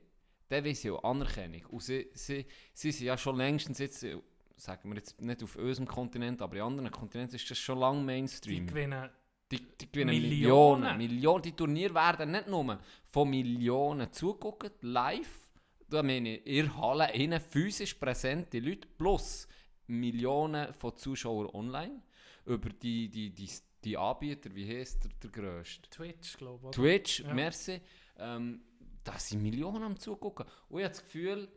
dann 0.48 0.64
will 0.64 0.74
sie 0.74 0.90
auch 0.90 1.02
Anerkennung. 1.04 1.64
Und 1.66 1.82
sie, 1.82 2.08
sie, 2.14 2.46
sie 2.72 2.92
sind 2.92 3.06
ja 3.06 3.16
schon 3.16 3.36
längstens 3.36 3.78
jetzt, 3.78 4.02
äh, 4.02 4.16
sagen 4.56 4.88
wir 4.90 4.96
jetzt 4.96 5.20
nicht 5.20 5.42
auf 5.42 5.56
unserem 5.56 5.86
Kontinent, 5.86 6.42
aber 6.42 6.56
in 6.56 6.62
anderen 6.62 6.90
Kontinenten 6.90 7.36
ist 7.36 7.50
das 7.50 7.58
schon 7.58 7.78
lange 7.78 8.00
Die 8.00 8.04
Mainstream. 8.06 8.66
gewinnen. 8.66 9.08
Die, 9.50 9.58
die 9.80 9.90
gewinnen 9.90 10.14
Millionen. 10.14 10.80
Millionen. 10.80 10.98
Millionen. 10.98 11.42
Die 11.42 11.52
Turniere 11.52 11.94
werden 11.94 12.30
nicht 12.30 12.46
nur 12.46 12.78
von 13.06 13.28
Millionen 13.30 14.12
zugeguckt, 14.12 14.82
live. 14.82 15.50
Da 15.88 16.02
meine 16.04 16.38
ich, 16.38 16.44
der 16.44 16.76
Halle 16.76 17.12
innen 17.14 17.40
physisch 17.40 17.94
präsente 17.94 18.60
Leute 18.60 18.86
plus 18.96 19.48
Millionen 19.88 20.72
von 20.74 20.96
Zuschauern 20.96 21.48
online. 21.52 22.00
Über 22.46 22.70
die, 22.70 23.08
die, 23.08 23.30
die, 23.30 23.50
die 23.84 23.96
Anbieter, 23.96 24.54
wie 24.54 24.68
heißt 24.78 25.04
der, 25.04 25.10
der 25.22 25.30
grösste? 25.30 25.88
Twitch, 25.90 26.36
glaube 26.36 26.66
ich. 26.68 26.70
Twitch, 26.76 27.20
Ja. 27.20 27.34
merci. 27.34 27.80
Ähm, 28.18 28.62
da 29.04 29.18
sind 29.18 29.42
Millionen 29.42 29.82
am 29.82 29.98
Zugucken. 29.98 30.44
Und 30.68 30.78
ich 30.80 30.84
habe 30.84 30.94
das 30.94 31.02
Gefühl, 31.02 31.48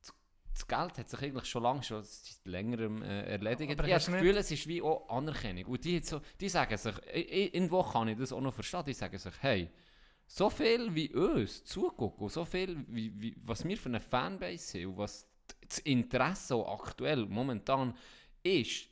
das- 0.00 0.66
Geld 0.66 0.98
hat 0.98 1.08
sich 1.08 1.22
eigentlich 1.22 1.44
schon 1.44 1.62
lange, 1.62 1.82
schon 1.84 2.02
seit 2.02 2.44
längerem 2.44 3.02
äh, 3.02 3.22
erledigt. 3.32 3.70
Aber 3.78 3.86
ich 3.86 3.94
habe 3.94 4.04
das 4.04 4.06
Gefühl, 4.06 4.36
es 4.36 4.50
ist 4.50 4.66
wie 4.66 4.82
auch 4.82 5.08
Anerkennung. 5.08 5.66
Und 5.66 5.84
die, 5.84 6.00
so, 6.00 6.20
die 6.40 6.48
sagen 6.48 6.76
sich, 6.76 6.96
i- 7.14 7.44
i- 7.44 7.50
irgendwo 7.54 7.82
kann 7.84 8.08
ich 8.08 8.18
das 8.18 8.32
auch 8.32 8.40
noch 8.40 8.52
verstehen, 8.54 8.84
die 8.86 8.92
sagen 8.92 9.16
sich, 9.18 9.34
hey, 9.40 9.70
so 10.26 10.50
viel 10.50 10.92
wie 10.94 11.14
uns 11.14 11.64
zugucken 11.64 12.24
und 12.24 12.32
so 12.32 12.44
viel, 12.44 12.84
wie, 12.88 13.18
wie, 13.20 13.36
was 13.44 13.64
wir 13.64 13.76
für 13.78 13.88
eine 13.88 14.00
Fanbase 14.00 14.58
sind 14.72 14.86
und 14.86 14.98
was 14.98 15.26
das 15.66 15.78
Interesse 15.78 16.56
auch 16.56 16.84
aktuell 16.86 17.24
momentan 17.26 17.96
ist, 18.42 18.88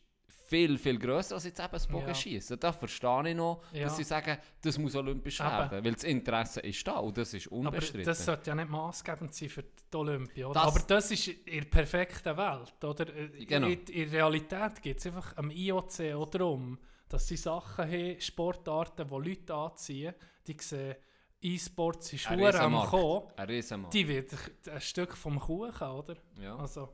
viel, 0.49 0.78
viel 0.78 0.99
grösser 0.99 1.34
als 1.34 1.44
jetzt 1.44 1.59
eben 1.59 1.68
das 1.72 1.86
Bogenschießen. 1.88 2.59
Da 2.61 2.72
verstehe 2.72 3.30
ich 3.30 3.34
noch, 3.36 3.62
Ja. 3.72 3.84
dass 3.84 3.97
sie 3.97 4.05
sagen, 4.05 4.38
das 4.62 4.78
muss 4.78 4.94
olympisch 4.94 5.40
Eben. 5.40 5.49
werden, 5.51 5.84
weil 5.84 5.92
das 5.92 6.05
Interesse 6.05 6.61
ist 6.61 6.86
da 6.86 6.99
und 6.99 7.16
das 7.18 7.34
ist 7.34 7.47
Aber 7.49 7.57
unbestritten. 7.57 8.05
das 8.07 8.24
sollte 8.24 8.51
ja 8.51 8.55
nicht 8.55 8.68
maßgebend 8.70 9.34
sein 9.34 9.49
für 9.49 9.62
die 9.64 9.97
Olympia. 9.97 10.47
Oder? 10.47 10.55
Das- 10.61 10.64
Aber 10.76 10.80
das 10.86 11.11
ist 11.11 11.28
in 11.28 11.61
der 11.61 11.68
perfekten 11.68 12.36
Welt. 12.36 12.84
Oder? 12.84 13.14
Äh, 13.16 13.44
Genau. 13.44 13.66
In, 13.66 13.80
in 13.86 14.11
der 14.11 14.12
Realität 14.12 14.80
geht 14.82 14.99
es 14.99 15.07
einfach 15.07 15.36
am 15.36 15.51
IOC 15.51 16.12
auch 16.14 16.28
darum, 16.30 16.78
dass 17.09 17.26
sie 17.28 17.36
Sachen 17.36 17.84
haben, 17.90 18.20
Sportarten, 18.20 19.07
die 19.09 19.28
Leute 19.28 19.55
anziehen, 19.55 20.14
die 20.47 20.57
sehen, 20.61 20.94
E-Sports 21.42 22.12
ist 22.14 22.26
am. 22.30 22.40
Kommen. 22.86 23.90
Die 23.92 24.09
wird 24.09 24.32
ein 24.68 24.80
Stück 24.80 25.16
vom 25.16 25.38
Kuchen, 25.38 25.86
oder? 25.88 26.16
Ja. 26.40 26.57
Also, 26.57 26.88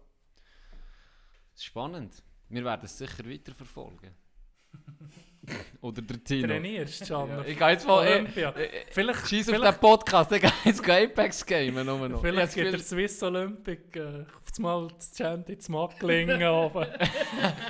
Spannend. 1.54 2.22
Wir 2.52 2.64
werden 2.64 2.84
es 2.84 2.98
sicher 2.98 3.24
weiterverfolgen. 3.28 4.10
Oder 5.80 6.02
der 6.02 6.22
Tino. 6.22 6.46
trainierst 6.46 7.06
schon. 7.06 7.30
ich 7.46 7.58
gehe 7.58 7.70
jetzt 7.70 7.86
mal... 7.86 8.06
Äh, 8.06 8.12
Olympia. 8.12 8.50
äh, 8.50 8.68
Vielleicht, 8.90 9.28
Scheiß 9.28 9.48
auf 9.48 9.54
vielleicht, 9.56 9.76
den 9.76 9.80
Podcast, 9.80 10.32
ich 10.32 10.40
gehe 10.42 10.52
jetzt 10.64 10.88
Apex 10.88 11.44
gamen. 11.46 11.86
Nur 11.86 12.08
noch. 12.08 12.20
vielleicht 12.20 12.56
Ich 12.56 12.62
geht 12.62 12.72
der 12.72 12.78
Swiss 12.78 13.22
Olympic 13.22 13.96
äh, 13.98 14.20
auf 14.20 14.56
einmal 14.56 14.88
das 14.88 15.12
Chanty 15.14 15.58
zum 15.58 15.74
Macklingen 15.74 16.42
oben. 16.46 16.86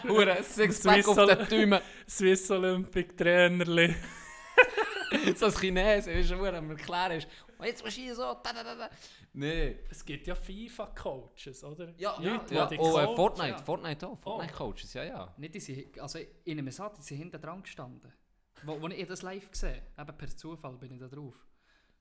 Hure 0.09 0.43
Sixpack 0.43 1.07
auf 1.09 1.17
den 1.17 1.49
Däumen. 1.49 1.81
Swiss 2.09 2.51
Olympic 2.51 3.17
Trainerli. 3.17 3.95
so 5.37 5.47
ein 5.47 5.53
Chinesen, 5.53 6.15
weißt 6.15 6.31
du, 6.31 6.37
mir 6.37 6.53
erklären 6.53 7.13
ist, 7.13 7.29
oh, 7.59 7.65
jetzt 7.65 7.85
musst 7.85 7.97
du 7.97 8.01
hier 8.03 8.15
so, 8.15 8.23
da, 8.23 8.53
da, 8.53 8.63
da, 8.63 8.75
da. 8.75 8.91
Nee. 9.33 9.79
Es 9.91 10.05
gibt 10.05 10.27
ja 10.27 10.35
FIFA-Coaches, 10.35 11.65
oder? 11.65 11.93
Ja, 11.97 12.17
Leute, 12.21 12.55
ja. 12.55 12.67
die 12.67 12.79
Oh, 12.79 12.99
äh. 12.99 13.15
Fortnite, 13.15 13.49
ja. 13.51 13.59
Fortnite 13.59 14.07
auch, 14.09 14.19
Fortnite 14.19 14.55
Oh. 14.55 14.57
Coaches, 14.57 14.95
ja, 14.95 15.05
ja. 15.05 15.35
Nicht, 15.37 15.55
die 15.55 15.61
sind, 15.61 15.99
also 16.01 16.19
in 16.45 16.59
einem 16.59 16.71
Satz, 16.71 16.99
die 16.99 17.03
sind 17.03 17.19
hinten 17.19 17.41
dran 17.41 17.63
gestanden. 17.63 18.13
Wo, 18.65 18.81
wo 18.81 18.89
ich 18.89 19.07
das 19.07 19.23
live 19.23 19.51
gesehen 19.51 19.83
eben 19.99 20.17
per 20.17 20.37
Zufall 20.37 20.77
bin 20.77 20.93
ich 20.93 21.01
da 21.01 21.09
drauf. 21.09 21.35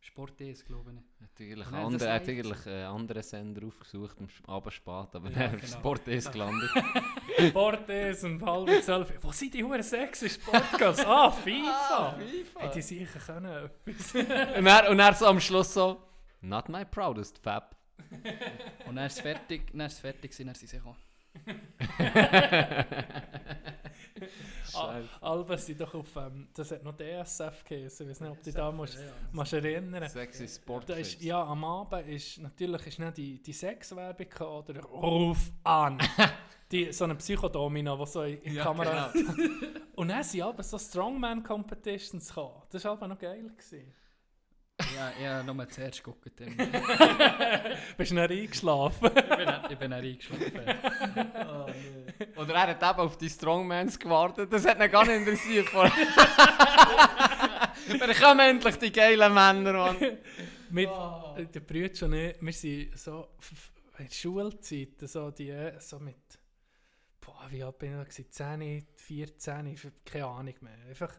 Sport 0.04 0.42
ist, 0.42 0.66
glaube 0.66 0.94
ich. 0.94 1.24
Hat 1.24 1.40
eigentlich 1.40 1.70
Nein, 1.70 1.86
andere, 1.86 2.06
das 2.06 2.22
hat 2.22 2.28
eigentlich 2.28 2.66
einen 2.66 2.86
anderen 2.86 3.22
Sender 3.22 3.68
aufgesucht, 3.68 4.18
am 4.20 4.28
Abend 4.48 4.74
spät, 4.74 5.16
aber 5.16 5.30
Ja, 5.30 5.42
ja, 5.42 5.48
genau. 5.50 5.66
Sport 5.68 6.08
ist 6.08 6.32
gelandet. 6.32 6.72
Sport 7.50 7.90
ist 7.90 8.24
und 8.24 8.44
halb 8.44 8.84
zwölf. 8.84 9.14
Wo 9.22 9.32
sind 9.32 9.54
die 9.54 9.64
Huren 9.64 9.84
sexy 9.84 10.28
Sportgirls? 10.30 11.06
Ah, 11.06 11.30
FIFA! 11.44 12.18
Hey, 12.58 12.72
die 12.74 12.82
sicher 12.82 13.20
können 13.20 13.70
und, 13.86 14.66
er, 14.66 14.90
und 14.90 15.00
er 15.00 15.14
so 15.14 15.28
am 15.28 15.40
Schluss 15.40 15.72
so, 15.72 16.02
not 16.42 16.68
my 16.68 16.84
proudest 16.84 17.38
Fab. 17.38 17.76
Und 18.88 18.96
dann 18.96 19.06
ist 19.06 19.22
fertig, 19.22 19.70
dann 19.72 19.86
ist 19.86 20.00
fertig, 20.00 20.36
dann 20.36 20.56
sind 20.56 20.68
sie 20.68 20.78
gekommen. 20.78 20.98
Al- 24.76 25.10
Alben 25.22 25.58
sind 25.58 25.82
doch 25.82 25.94
auf, 25.94 26.16
ähm, 26.16 26.48
das 26.54 26.72
hat 26.72 26.84
noch 26.84 26.96
DSF 26.96 27.64
geheißen, 27.64 28.06
ich 28.06 28.12
weiß 28.12 28.22
nicht, 28.22 28.30
ob 28.32 28.38
du 28.38 28.44
dich 28.44 28.54
da 28.56 28.72
musst, 28.72 28.98
musst 29.32 29.54
erinnern. 29.54 30.10
Sexy 30.10 30.48
Sport. 30.48 30.90
Da 30.90 30.96
ist, 30.96 31.22
ja, 31.22 31.44
am 31.44 31.64
Abend 31.64 32.08
ist 32.08 32.40
natürlich 32.40 32.88
ist 32.88 33.00
nicht 33.00 33.18
die, 33.18 33.42
die 33.42 33.54
Sexwerbung 33.54 34.30
gehabt, 34.30 34.70
oder 34.70 34.82
Ruf 34.84 35.52
an. 35.64 36.00
die, 36.72 36.92
so 36.92 37.04
eine 37.06 37.16
Psychodomino, 37.16 37.98
die 37.98 38.06
so 38.12 38.24
in 38.24 38.42
die 38.44 38.52
Ja, 38.54 38.64
Kamera... 38.64 39.12
Und 39.96 40.08
dann 40.08 40.24
sind 40.24 40.42
aber 40.42 40.64
so 40.64 40.80
Strongman-Competitions 40.80 42.30
gekommen. 42.30 42.62
Das 42.72 42.84
war 42.86 42.94
aber 42.94 43.08
noch 43.08 43.20
geil. 43.20 43.44
Gewesen. 43.44 43.94
Ja, 44.96 45.12
ich 45.20 45.26
habe 45.28 45.54
nur 45.54 45.70
zuerst 45.70 46.04
geguckt. 46.04 46.40
Ich 46.40 46.58
Bist 47.98 48.12
du 48.12 48.16
dann 48.16 48.32
eingeschlafen? 48.32 49.14
bin, 49.14 49.54
ich 49.70 49.78
bin 49.78 49.92
dann 49.92 50.04
eingeschlafen. 50.04 50.52
Oder 52.36 52.54
er 52.54 52.68
hat 52.68 52.84
eben 52.84 53.00
auf 53.00 53.18
die 53.18 53.30
Strongmans 53.30 53.98
gewartet. 54.00 54.52
Das 54.52 54.66
hat 54.66 54.80
ihn 54.80 54.92
gar 54.92 55.06
nicht 55.06 55.16
interessiert. 55.18 55.68
Wir 57.88 58.16
kommen 58.16 58.40
endlich 58.40 58.76
die 58.78 58.92
geilen 58.92 59.34
Männer, 59.34 59.74
Mann. 59.74 59.98
Mit, 60.70 60.90
äh, 61.38 61.46
Der 61.46 61.60
Brüder 61.60 62.06
und 62.06 62.14
ich, 62.14 62.36
wir 62.40 62.54
sind 62.54 62.98
so 62.98 63.30
in 63.98 64.06
der 64.08 64.14
Schulzeit, 64.14 65.02
so, 65.02 65.32
die, 65.32 65.54
so 65.80 66.00
mit, 66.00 66.16
boah, 67.20 67.48
wie 67.50 67.64
alt 67.64 67.78
bin 67.78 67.92
ich 67.92 67.98
da 67.98 68.04
gewesen? 68.04 68.32
10, 68.32 68.88
14, 68.96 69.66
ich 69.68 69.84
hab 69.84 70.06
keine 70.06 70.26
Ahnung 70.28 70.56
mehr. 70.62 70.78
Einfach, 70.88 71.14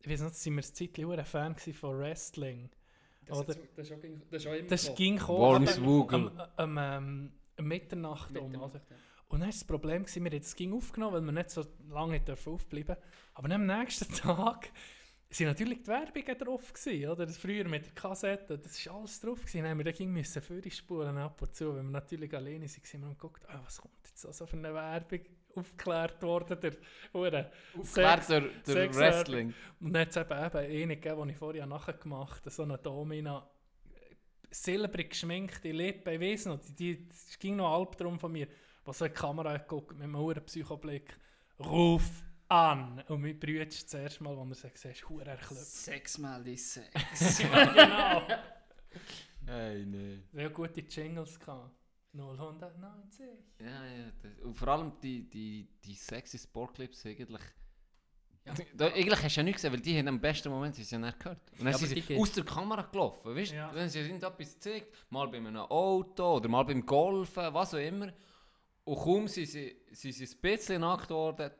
ich 0.00 0.08
weiß 0.10 0.20
nicht, 0.20 0.34
sind 0.36 0.54
wir 0.54 0.62
ein 0.62 0.74
Zeitchen 0.74 1.10
ein 1.12 1.24
Fan 1.24 1.56
von 1.56 1.98
Wrestling. 1.98 2.70
Oder- 3.38 3.44
das, 3.44 3.56
ist 3.56 3.92
auch, 3.92 3.98
das 4.30 4.42
ist 4.42 4.46
auch 4.46 4.52
immer 4.54 4.68
Das 4.68 4.82
so. 4.84 4.94
ging 4.94 5.20
Worms 5.20 5.76
aber 5.76 5.86
Wugel. 5.86 6.14
am, 6.16 6.40
am, 6.56 6.78
ähm, 6.78 7.32
am 7.56 7.64
Mitternacht 7.68 8.36
um, 8.36 8.46
Mitternacht, 8.50 8.70
oder? 8.74 8.82
ja. 8.90 8.96
Und 9.28 9.40
dann 9.40 9.48
war 9.48 9.52
das 9.52 9.64
Problem, 9.64 10.02
gewesen, 10.02 10.24
wir 10.24 10.30
haben 10.32 10.40
das 10.40 10.56
ging 10.56 10.72
aufgenommen, 10.72 11.14
weil 11.14 11.22
wir 11.22 11.32
nicht 11.32 11.50
so 11.50 11.64
lange 11.88 12.20
aufbleiben 12.46 12.96
Aber 13.34 13.48
dann 13.48 13.70
am 13.70 13.78
nächsten 13.78 14.12
Tag 14.14 14.70
sind 15.28 15.46
natürlich 15.46 15.82
die 15.82 15.86
Werbungen 15.86 16.36
drauf 16.38 16.72
gewesen, 16.72 17.08
oder? 17.10 17.26
Das 17.26 17.38
früher 17.38 17.68
mit 17.68 17.84
der 17.86 17.92
Kassette, 17.92 18.58
das 18.58 18.84
war 18.86 18.96
alles 18.96 19.20
drauf 19.20 19.40
gewesen. 19.42 19.62
Dann 19.62 19.70
haben 19.70 19.78
wir 19.78 19.84
dann 19.84 19.94
ging 19.94 20.12
müssen 20.12 20.42
Vorspulen 20.42 21.16
ab 21.18 21.40
und 21.40 21.54
zu, 21.54 21.76
wenn 21.76 21.86
wir 21.86 21.92
natürlich 21.92 22.34
alleine 22.34 22.64
waren, 22.64 22.68
haben 22.68 22.92
wir 22.92 23.00
dann 23.00 23.10
geguckt, 23.10 23.48
ah, 23.48 23.60
was 23.64 23.80
kommt 23.80 23.94
jetzt 24.08 24.26
also 24.26 24.46
für 24.46 24.56
eine 24.56 24.74
Werbung 24.74 25.20
aufgeklärt 25.54 26.22
worden, 26.22 26.60
der 26.60 26.76
Hure 27.12 27.50
Aufgeklärt 27.78 28.24
Sex- 28.24 28.26
durch, 28.28 28.62
durch 28.64 28.96
Wrestling. 28.96 29.54
und 29.80 29.92
dann 29.92 30.02
hat 30.02 30.10
es 30.10 30.16
eben, 30.16 30.44
eben 30.44 30.82
eine 30.82 30.96
gegeben, 30.96 31.26
die 31.26 31.32
ich 31.32 31.38
vorher 31.38 31.66
nachgemacht 31.66 32.40
habe, 32.40 32.50
so 32.50 32.62
eine 32.62 32.78
Domina, 32.78 33.48
silbrig 34.50 35.10
geschminkte 35.10 35.70
Lippen, 35.70 36.14
ich 36.14 36.20
weiss 36.20 36.46
noch, 36.46 36.58
die, 36.60 36.74
die, 36.74 37.08
es 37.10 37.38
ging 37.38 37.56
noch 37.56 37.68
ein 37.68 37.80
Albtraum 37.80 38.18
von 38.18 38.32
mir, 38.32 38.48
was 38.84 38.98
so 38.98 39.04
in 39.04 39.12
die 39.12 39.18
Kamera 39.18 39.56
geguckt 39.56 39.92
mit 39.92 40.02
einem 40.02 40.16
hohen 40.16 40.44
Psychoblick, 40.44 41.16
ruf 41.58 42.24
an! 42.48 43.02
Und 43.08 43.22
mein 43.22 43.38
Bruder 43.38 43.66
das 43.66 43.94
erste 43.94 44.24
Mal, 44.24 44.36
als 44.36 44.64
er 44.64 44.70
gesagt 44.70 44.96
hat, 44.96 45.08
hure 45.08 45.24
erklopft. 45.26 45.64
Sechsmal 45.66 46.42
die 46.42 46.56
Sex. 46.56 47.38
genau! 47.38 48.22
Hey, 49.46 49.84
nee. 49.86 50.18
Sehr 50.32 50.50
gute 50.50 50.80
Jingles 50.80 51.38
gehabt. 51.38 51.70
090. 52.12 53.26
Ja, 53.60 53.66
ja. 53.66 54.10
Das, 54.22 54.38
und 54.40 54.54
vor 54.54 54.68
allem 54.68 54.92
die, 55.02 55.28
die, 55.28 55.68
die 55.84 55.94
sexy 55.94 56.38
Sportclips 56.38 57.04
eigentlich. 57.06 57.42
Ja. 58.44 58.54
Da, 58.74 58.86
eigentlich 58.86 59.22
hast 59.22 59.36
du 59.36 59.40
ja 59.40 59.44
nichts 59.44 59.62
gesehen, 59.62 59.72
weil 59.74 59.80
die 59.80 59.98
haben 59.98 60.08
am 60.08 60.20
besten 60.20 60.48
Moment 60.48 60.74
sie 60.74 60.82
ja 60.82 60.98
nicht 60.98 61.18
gehört. 61.20 61.38
Und 61.52 61.60
dann 61.60 61.72
Ja, 61.72 61.78
sind 61.78 62.04
sie 62.04 62.16
aus 62.18 62.32
der 62.32 62.44
Kamera 62.44 62.82
gelaufen. 62.82 63.36
Weißt 63.36 63.52
du, 63.52 63.56
Ja. 63.56 63.74
wenn 63.74 63.88
sie 63.88 64.00
irgendetwas 64.00 64.58
zeigt, 64.58 64.86
mal 65.10 65.28
bei 65.28 65.36
einem 65.36 65.56
Auto 65.56 66.36
oder 66.36 66.48
mal 66.48 66.64
beim 66.64 66.84
Golfen, 66.84 67.52
was 67.54 67.74
auch 67.74 67.78
immer. 67.78 68.12
Und 68.84 68.96
kaum 68.98 69.28
sind 69.28 69.46
sie, 69.46 69.76
sind 69.92 70.12
sie 70.14 70.24
ein 70.26 70.40
bisschen 70.40 70.80
nackt 70.80 71.10
worden, 71.10 71.50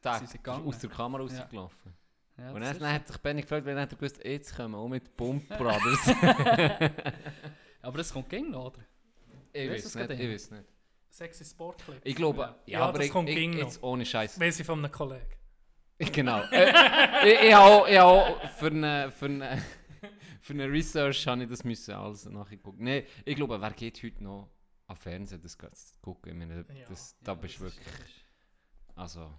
zack, 0.00 0.18
Sind 0.18 0.30
sie 0.30 0.38
gegangen. 0.38 0.66
aus 0.66 0.78
der 0.78 0.90
Kamera 0.90 1.22
Ja. 1.24 1.38
rausgelaufen. 1.42 1.92
Ja, 2.38 2.50
Und 2.52 2.60
das 2.62 2.70
dann, 2.72 2.80
dann 2.80 2.94
hat 2.94 3.06
sich 3.06 3.18
Benny 3.18 3.42
gefragt, 3.42 3.66
wenn 3.66 3.76
er 3.76 3.86
gewusst 3.86 4.24
jetzt 4.24 4.56
kommen 4.56 4.72
wir 4.74 4.78
auch 4.78 4.88
mit 4.88 5.14
Pump 5.16 5.46
Brothers. 5.58 6.08
aber 7.82 7.98
es 7.98 8.12
kommt 8.12 8.28
gegen 8.30 8.54
oder? 8.54 8.80
Ich 9.52 9.70
weiß 9.70 9.84
nicht, 9.84 10.08
gerade? 10.08 10.14
ich 10.14 10.30
weiß 10.34 10.50
nicht. 10.52 10.64
Sexy 11.10 11.44
Sportclip. 11.44 12.00
Ich 12.04 12.14
glaube, 12.16 12.40
ja, 12.40 12.78
Ja, 12.78 12.80
aber 12.86 12.98
das 12.98 13.06
ich, 13.06 13.12
kommt 13.12 13.28
ich, 13.28 13.48
noch. 13.48 13.54
jetzt 13.58 13.82
ohne 13.82 14.04
Scheiß. 14.06 14.40
Weiss 14.40 14.58
ich 14.60 14.66
von 14.66 14.78
einem 14.78 14.92
Kollegen. 14.92 15.26
Genau. 16.12 16.42
äh, 16.52 16.70
ich, 17.32 17.48
ich 17.48 17.54
habe 17.54 17.64
auch, 17.82 17.86
ich 17.86 17.98
habe 17.98 18.10
auch 18.10 18.50
für 18.58 18.66
eine, 18.66 19.12
für 19.12 19.26
eine, 19.26 19.62
für 20.40 20.52
eine 20.54 20.68
Research 20.70 21.26
habe 21.28 21.44
ich 21.44 21.50
das 21.50 21.62
müssen 21.64 21.94
alles 21.94 22.24
nachgucken. 22.24 22.82
Nein, 22.84 23.04
ich 23.24 23.36
glaube, 23.36 23.60
wer 23.60 23.70
geht 23.72 24.02
heute 24.02 24.24
noch 24.24 24.50
am 24.88 24.96
Fernsehen 24.96 25.40
das 25.40 25.56
geht 25.56 25.76
zu 25.76 26.00
gucken? 26.00 26.32
Ich 26.32 26.38
meine, 26.48 26.64
Ja. 26.76 26.86
das, 26.88 27.16
da 27.20 27.34
bist 27.34 27.58
du 27.58 27.64
wirklich, 27.64 28.26
also, 28.96 29.30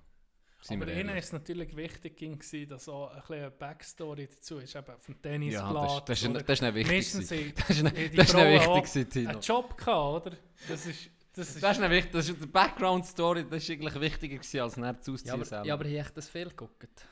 sind 0.65 0.81
Aber 0.81 0.91
ihnen 0.93 1.17
ist 1.17 1.25
es 1.25 1.33
natürlich 1.33 1.75
wichtig, 1.75 2.15
gewesen, 2.17 2.67
dass 2.69 2.87
auch 2.87 3.09
ein 3.11 3.19
bisschen 3.19 3.35
eine 3.35 3.51
Backstory 3.51 4.27
dazu 4.27 4.59
ist, 4.59 4.75
eben 4.75 4.93
vom 4.99 5.15
Ja, 5.15 5.21
Tennisplatz. 5.21 6.05
das, 6.05 6.21
das, 6.21 6.33
das 6.45 6.49
ist 6.49 6.61
nicht 6.61 6.75
wichtig. 6.75 7.55
Das 7.55 7.69
ist 7.69 7.83
nicht, 7.83 7.95
wichtig, 7.97 9.27
einen 9.27 9.41
Job 9.41 9.77
gehabt, 9.77 10.25
oder? 10.27 10.37
Das 10.67 10.85
ist... 10.85 11.09
Das 11.35 11.49
ist, 11.49 11.63
Das 11.63 11.71
ist 11.77 11.81
nicht 11.81 11.89
wichtig. 11.89 12.11
Das 12.11 12.29
ist 12.29 12.39
die 12.41 12.45
Background-Story, 12.45 13.45
das 13.49 13.63
ist 13.63 13.69
eigentlich 13.71 13.99
wichtiger 13.99 14.35
gewesen, 14.37 14.59
als 14.59 14.77
nachher 14.77 15.01
zu 15.01 15.11
Ja, 15.11 15.15
ausziehen 15.15 15.33
aber, 15.33 15.45
selber. 15.45 15.65
ja, 15.65 15.73
aber 15.73 15.85
ich 15.85 15.99
habe 15.99 16.11
das 16.13 16.29
viel 16.29 16.49
geguckt. 16.49 17.07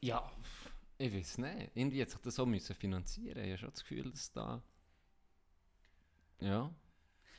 Ja, 0.00 0.30
ich 0.98 1.12
weiß 1.12 1.38
nicht. 1.38 1.70
Irgendwie 1.74 2.00
hat 2.02 2.10
sich 2.10 2.20
das 2.20 2.34
so 2.36 2.46
müssen 2.46 2.76
finanzieren. 2.76 3.42
Ich 3.42 3.50
habe 3.50 3.58
schon 3.58 3.70
das 3.70 3.80
Gefühl, 3.82 4.10
dass 4.10 4.30
da... 4.32 4.62
Ja. 6.38 6.72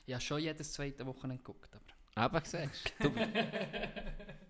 Ich 0.06 0.14
habe 0.14 0.22
schon 0.22 0.42
jedes 0.42 0.74
zweite 0.74 1.06
Wochenende 1.06 1.38
geguckt. 1.42 1.70
Aber 2.16 2.38
Eben 2.40 2.46
siehst 2.46 2.94
du. 3.00 3.10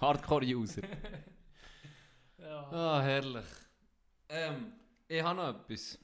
Hardcore-User. 0.00 0.82
ja. 2.38 2.70
Ah, 2.70 3.02
herrlich. 3.02 3.46
Ähm, 4.28 4.72
ich 5.08 5.22
habe 5.22 5.36
noch 5.36 5.48
etwas. 5.48 5.98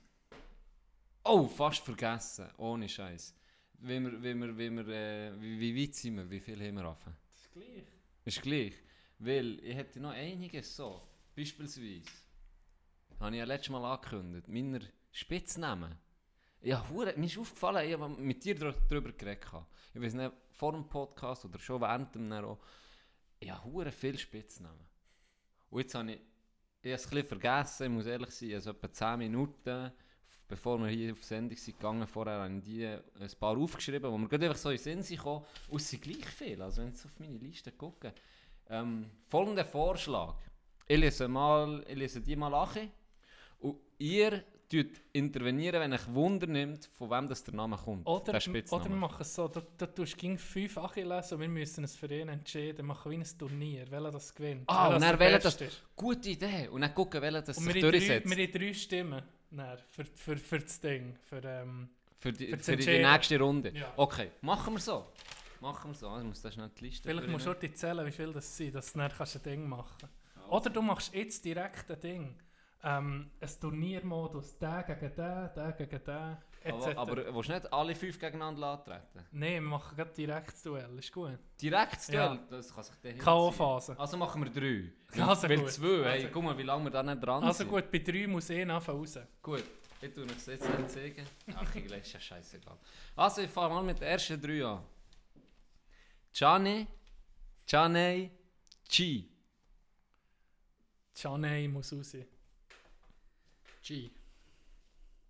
Oh, 1.25 1.47
fast 1.47 1.85
vergessen. 1.85 2.49
Ohne 2.59 2.89
Scheiß. 2.89 3.35
Wie, 3.79 4.01
wir, 4.01 4.23
wie, 4.23 4.35
wir, 4.35 4.59
wie, 4.59 4.71
wir, 4.71 4.89
äh, 4.89 5.41
wie, 5.41 5.61
wie 5.61 5.83
weit 5.83 5.95
sind 5.95 6.17
wir? 6.17 6.31
Wie 6.31 6.41
viel 6.41 6.61
haben 6.61 6.77
wir 6.77 6.89
offen? 6.89 7.15
Das 7.31 7.41
ist 7.41 7.53
gleich. 7.53 7.85
Ist 8.25 8.43
gleich. 8.43 8.75
Weil 9.19 9.61
ich 9.61 9.77
hätte 9.77 10.01
noch 10.01 10.11
einiges 10.11 10.75
so. 10.75 11.01
Beispielsweise 11.37 12.03
habe 13.21 13.37
ich 13.37 13.39
ja 13.39 13.45
letztes 13.45 13.71
Mal 13.71 13.85
angekündigt, 13.85 14.49
meiner 14.49 14.81
Spitznamen. 15.13 15.97
Ja, 16.61 16.89
hure, 16.89 17.15
mir 17.17 17.27
ist 17.27 17.39
aufgefallen, 17.39 17.87
ich 17.87 17.99
habe 17.99 18.09
mit 18.09 18.45
dir 18.45 18.55
darüber 18.55 19.13
geredet. 19.13 19.47
Ich 19.93 20.01
weiß 20.01 20.15
nicht, 20.15 20.33
vor 20.51 20.73
dem 20.73 20.89
Podcast 20.89 21.45
oder 21.45 21.59
schon 21.59 21.81
während 21.81 22.15
dem 22.15 22.31
dann 22.31 22.57
Ich 23.41 23.51
habe 23.51 23.65
hure 23.65 23.93
viele 23.93 24.19
Spitznamen. 24.19 24.87
Und 25.71 25.81
jetzt 25.81 25.95
habe 25.95 26.13
ich, 26.13 26.21
ich 26.83 26.93
habe 26.93 27.21
es 27.21 27.27
vergessen, 27.27 27.85
ich 27.85 27.91
muss 27.91 28.07
ehrlich 28.07 28.31
sein, 28.31 28.55
also 28.55 28.71
etwa 28.71 28.93
10 28.93 29.19
Minuten, 29.19 29.93
bevor 30.49 30.79
wir 30.79 30.89
hier 30.89 31.13
auf 31.13 31.25
Sendung 31.25 31.57
sind 31.57 31.77
gegangen, 31.77 32.07
vorher 32.07 32.41
habe 32.41 32.57
ich 32.57 32.63
die 32.63 32.87
ein 32.87 33.31
paar 33.41 33.57
aufgeschrieben, 33.57 34.11
wo 34.11 34.19
mir 34.19 34.29
gerade 34.29 34.47
einfach 34.47 34.59
so 34.59 34.71
in 34.71 34.77
den 34.77 34.83
Sinn 34.83 35.03
sind 35.03 35.17
gekommen. 35.17 35.45
Und 35.69 35.81
es 35.81 35.89
sind 35.89 36.03
gleich 36.03 36.27
viel, 36.27 36.61
also 36.63 36.83
wenn 36.83 36.95
Sie 36.95 37.07
auf 37.07 37.19
meine 37.19 37.39
Liste 37.39 37.73
gucken. 37.73 38.13
Ähm, 38.69 39.11
folgender 39.29 39.65
Vorschlag. 39.65 40.37
Ich 40.87 40.99
lese, 40.99 41.29
mal, 41.29 41.85
ich 41.89 41.97
lese 41.97 42.21
die 42.21 42.37
mal 42.37 42.55
an. 42.55 42.91
Und 43.59 43.79
ihr 43.99 44.45
intervenieren, 45.13 45.81
wenn 45.81 45.93
euch 45.93 46.07
Wunder 46.13 46.47
nimmt, 46.47 46.87
von 46.99 47.11
wem 47.11 47.29
das 47.29 47.43
der 47.45 47.55
Name 47.55 47.77
kommt. 47.77 48.07
Oder, 48.07 48.35
oder 48.35 48.85
wir 48.89 48.97
machen 48.97 49.21
es 49.21 49.35
so, 49.35 49.49
du, 49.49 49.61
du 49.79 49.87
tust 49.87 50.17
gegen 50.19 50.39
fünf 50.39 50.77
Achilles 50.79 51.33
und 51.33 51.41
wir 51.41 51.49
müssen 51.49 51.85
es 51.85 51.95
für 51.97 52.07
ihn 52.13 52.29
entscheiden, 52.29 52.87
machen 52.87 53.11
wie 53.13 53.17
ein 53.17 53.39
Turnier, 53.39 53.91
welcher 53.91 54.11
das 54.11 54.35
gewinnt. 54.35 54.65
Ah, 54.67 54.85
welcher 54.91 54.95
und 54.97 55.03
dann 55.03 55.19
welcher 55.19 55.39
Beste 55.39 55.65
das- 55.65 55.73
ist. 55.75 55.83
Gute 55.97 56.29
Idee. 56.31 56.69
Und 56.69 56.81
dann 56.81 56.95
gucken, 56.95 57.21
welcher 57.23 57.43
das 57.43 57.59
Und 57.59 57.65
sich 57.65 57.75
wir 57.75 57.83
haben, 57.83 57.91
drei, 57.93 57.99
durchsetzt. 57.99 58.37
wir 58.37 58.47
haben 58.47 58.53
drei 58.53 58.73
Stimmen 58.75 59.23
dann, 59.51 59.79
für, 59.91 60.05
für, 60.05 60.37
für 60.37 60.59
das 60.59 60.81
Ding. 60.81 61.17
Für, 61.29 61.43
ähm, 61.45 61.89
Für 62.17 62.33
die, 62.33 62.47
Für 62.49 62.59
für 62.59 62.77
das 62.77 62.85
die 62.87 62.99
nächste 62.99 63.39
Runde. 63.39 63.73
Ja. 63.75 63.93
Okay, 63.97 64.31
machen 64.41 64.75
wir 64.75 64.81
so. 64.81 65.07
Machen 65.61 65.91
wir 65.93 65.95
so. 65.95 66.09
Also, 66.09 66.21
Ich 66.23 66.29
muss 66.29 66.43
da 66.43 66.51
schnell 66.53 66.71
die 66.79 66.85
Liste 66.87 67.09
vielleicht 67.09 67.29
musst 67.29 67.47
du 67.47 67.55
dir 67.55 67.73
zählen, 67.75 68.05
wie 68.07 68.11
viel 68.13 68.33
das 68.33 68.57
sind, 68.57 68.75
dass 68.75 68.93
du 68.93 68.99
dann 68.99 69.11
kannst 69.17 69.37
ein 69.37 69.43
Ding 69.43 69.69
machen 69.69 69.95
kannst. 70.01 70.15
Oder 70.51 70.71
du 70.71 70.83
machst 70.83 71.15
jetzt 71.15 71.43
direkt 71.45 71.91
ein 71.91 72.01
Ding. 72.01 72.35
Ähm, 72.87 73.31
ein 73.41 73.49
Turniermodus, 73.61 74.59
der 74.59 74.83
gegen 74.83 75.01
den, 75.17 75.17
der 75.57 75.73
gegen 75.79 76.05
den, 76.05 76.37
etc. 76.63 76.97
Aber, 76.99 76.99
aber 76.99 77.35
willst 77.35 77.49
du 77.49 77.53
nicht 77.55 77.73
alle 77.73 77.95
fünf 77.95 78.19
gegeneinander 78.19 78.67
antreten? 78.67 79.25
Nein, 79.33 79.55
wir 79.55 79.61
machen 79.63 79.97
gerade 79.97 80.13
direkt 80.13 80.49
das 80.53 80.63
Duell, 80.63 80.99
ist 80.99 81.11
gut. 81.11 81.39
Direkt 81.63 82.07
Duell? 82.09 82.17
Ja. 82.19 82.39
Das 82.51 82.75
kann 82.75 82.85
sich 82.85 82.95
der 82.97 83.17
K.O.-Phase. 83.17 83.97
Also 83.97 84.17
machen 84.19 84.45
wir 84.45 84.51
drei. 84.53 84.93
Also 85.29 85.49
Weil 85.49 85.61
gut. 85.61 85.71
zwei, 85.71 85.87
hey, 86.05 86.07
Also- 86.25 86.29
guck 86.33 86.43
mal, 86.45 86.59
wie 86.59 86.63
lange 86.63 86.85
wir 86.85 86.91
da 86.91 87.03
nicht 87.03 87.25
dran 87.25 87.43
Also 87.43 87.59
sind. 87.59 87.69
gut, 87.71 87.91
bei 87.91 87.99
drei 88.01 88.27
muss 88.27 88.51
ich 88.51 88.69
anfangen 88.71 88.99
raus. 88.99 89.19
Gut, 89.43 89.65
ich 90.03 90.13
tue 90.13 90.25
euch 90.25 90.35
das 90.35 90.47
jetzt 90.47 90.69
nicht 90.79 90.91
zeigen. 90.91 91.27
Ach, 91.55 91.75
ich 91.75 91.85
ist 91.91 92.13
ja 92.13 92.21
scheißegal. 92.21 92.77
Also, 93.17 93.41
ich 93.43 93.51
fange 93.51 93.75
mal 93.75 93.83
mit 93.83 93.99
den 93.99 94.09
ersten 94.09 94.39
drei 94.41 94.63
an. 94.65 94.83
Gianni, 96.35 96.87
Gianni, 97.65 98.31
G. 98.91 99.25
Chaney 101.15 101.69
muss 101.69 101.93
raus. 101.93 102.17
G. 103.85 104.11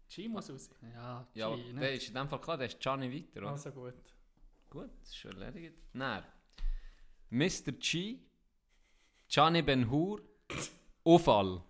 G 0.09 0.29
muss 0.29 0.49
raus. 0.51 0.71
Ja, 0.95 1.27
Ja, 1.35 1.55
G, 1.57 1.63
der 1.73 1.73
nicht? 1.91 2.03
ist 2.03 2.09
in 2.09 2.15
dem 2.15 2.29
Fall 2.29 2.41
klar, 2.41 2.57
der 2.57 2.67
ist 2.69 2.79
Gianni 2.81 3.13
weiter, 3.13 3.41
oder? 3.41 3.51
Also 3.51 3.71
gut. 3.73 3.95
Gut, 4.71 4.91
ist 5.03 5.17
schon 5.17 5.33
erledigt. 5.41 5.77
Dann, 5.93 6.25
Mr. 7.31 7.73
G, 7.73 8.19
Gianni 9.29 9.63
Ben 9.63 9.91
Hur, 9.91 10.21
Ufall. 11.05 11.63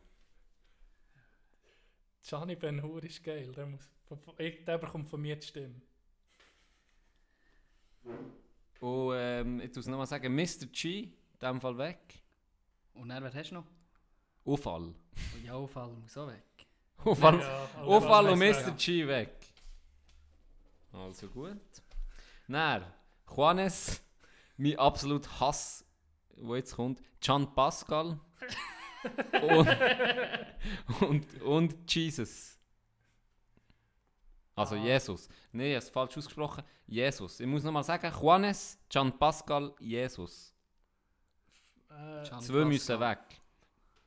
Gianni 2.22 2.56
Ben 2.56 2.82
Hur 2.82 3.02
ist 3.04 3.22
geil. 3.24 3.50
Der, 3.52 3.66
muss, 3.66 3.88
der 4.66 4.78
bekommt 4.78 5.08
von 5.08 5.20
mir 5.20 5.36
die 5.36 5.46
Stimme. 5.46 5.80
Und 8.80 9.12
ähm, 9.16 9.60
ich 9.60 9.74
muss 9.74 9.86
nochmal 9.86 10.06
sagen, 10.06 10.34
Mr. 10.34 10.66
G, 10.72 11.00
in 11.04 11.12
dem 11.40 11.60
Fall 11.60 11.78
weg. 11.78 12.22
Und 12.94 13.08
dann, 13.08 13.22
wer 13.22 13.32
hast 13.32 13.50
du 13.50 13.54
noch? 13.56 13.66
Ufall. 14.44 14.94
Ja, 15.42 15.66
Fall 15.66 15.90
muss 15.94 16.16
auch 16.18 16.28
weg. 16.28 16.42
Ufall, 17.04 17.40
Ja, 17.40 18.36
heisst 18.38 18.66
Mr. 18.66 18.72
G 18.72 19.06
weg. 19.06 19.30
Also 20.92 21.26
gut. 21.28 21.60
Dann, 22.48 22.84
Juanes, 23.34 24.02
mein 24.56 24.78
absolut 24.78 25.28
Hass, 25.40 25.84
wo 26.36 26.54
jetzt 26.56 26.74
kommt, 26.76 27.00
Gian 27.20 27.52
Pascal 27.54 28.20
und, 29.42 29.68
und, 31.00 31.42
und 31.42 31.94
Jesus. 31.94 32.58
Also 34.56 34.76
Ah. 34.76 34.78
Jesus. 34.78 35.28
Nein, 35.52 35.66
ich 35.66 35.74
habe 35.74 35.84
es 35.84 35.90
falsch 35.90 36.16
ausgesprochen. 36.16 36.62
Jesus. 36.86 37.40
Ich 37.40 37.46
muss 37.46 37.64
nochmal 37.64 37.82
sagen, 37.84 38.10
Juanes, 38.20 38.78
Gian 38.88 39.18
Pascal, 39.18 39.74
Jesus. 39.80 40.54
Äh, 41.90 42.22
Zwei 42.40 42.64
müssen 42.64 42.98
Pascal. 42.98 43.00
weg. 43.00 43.40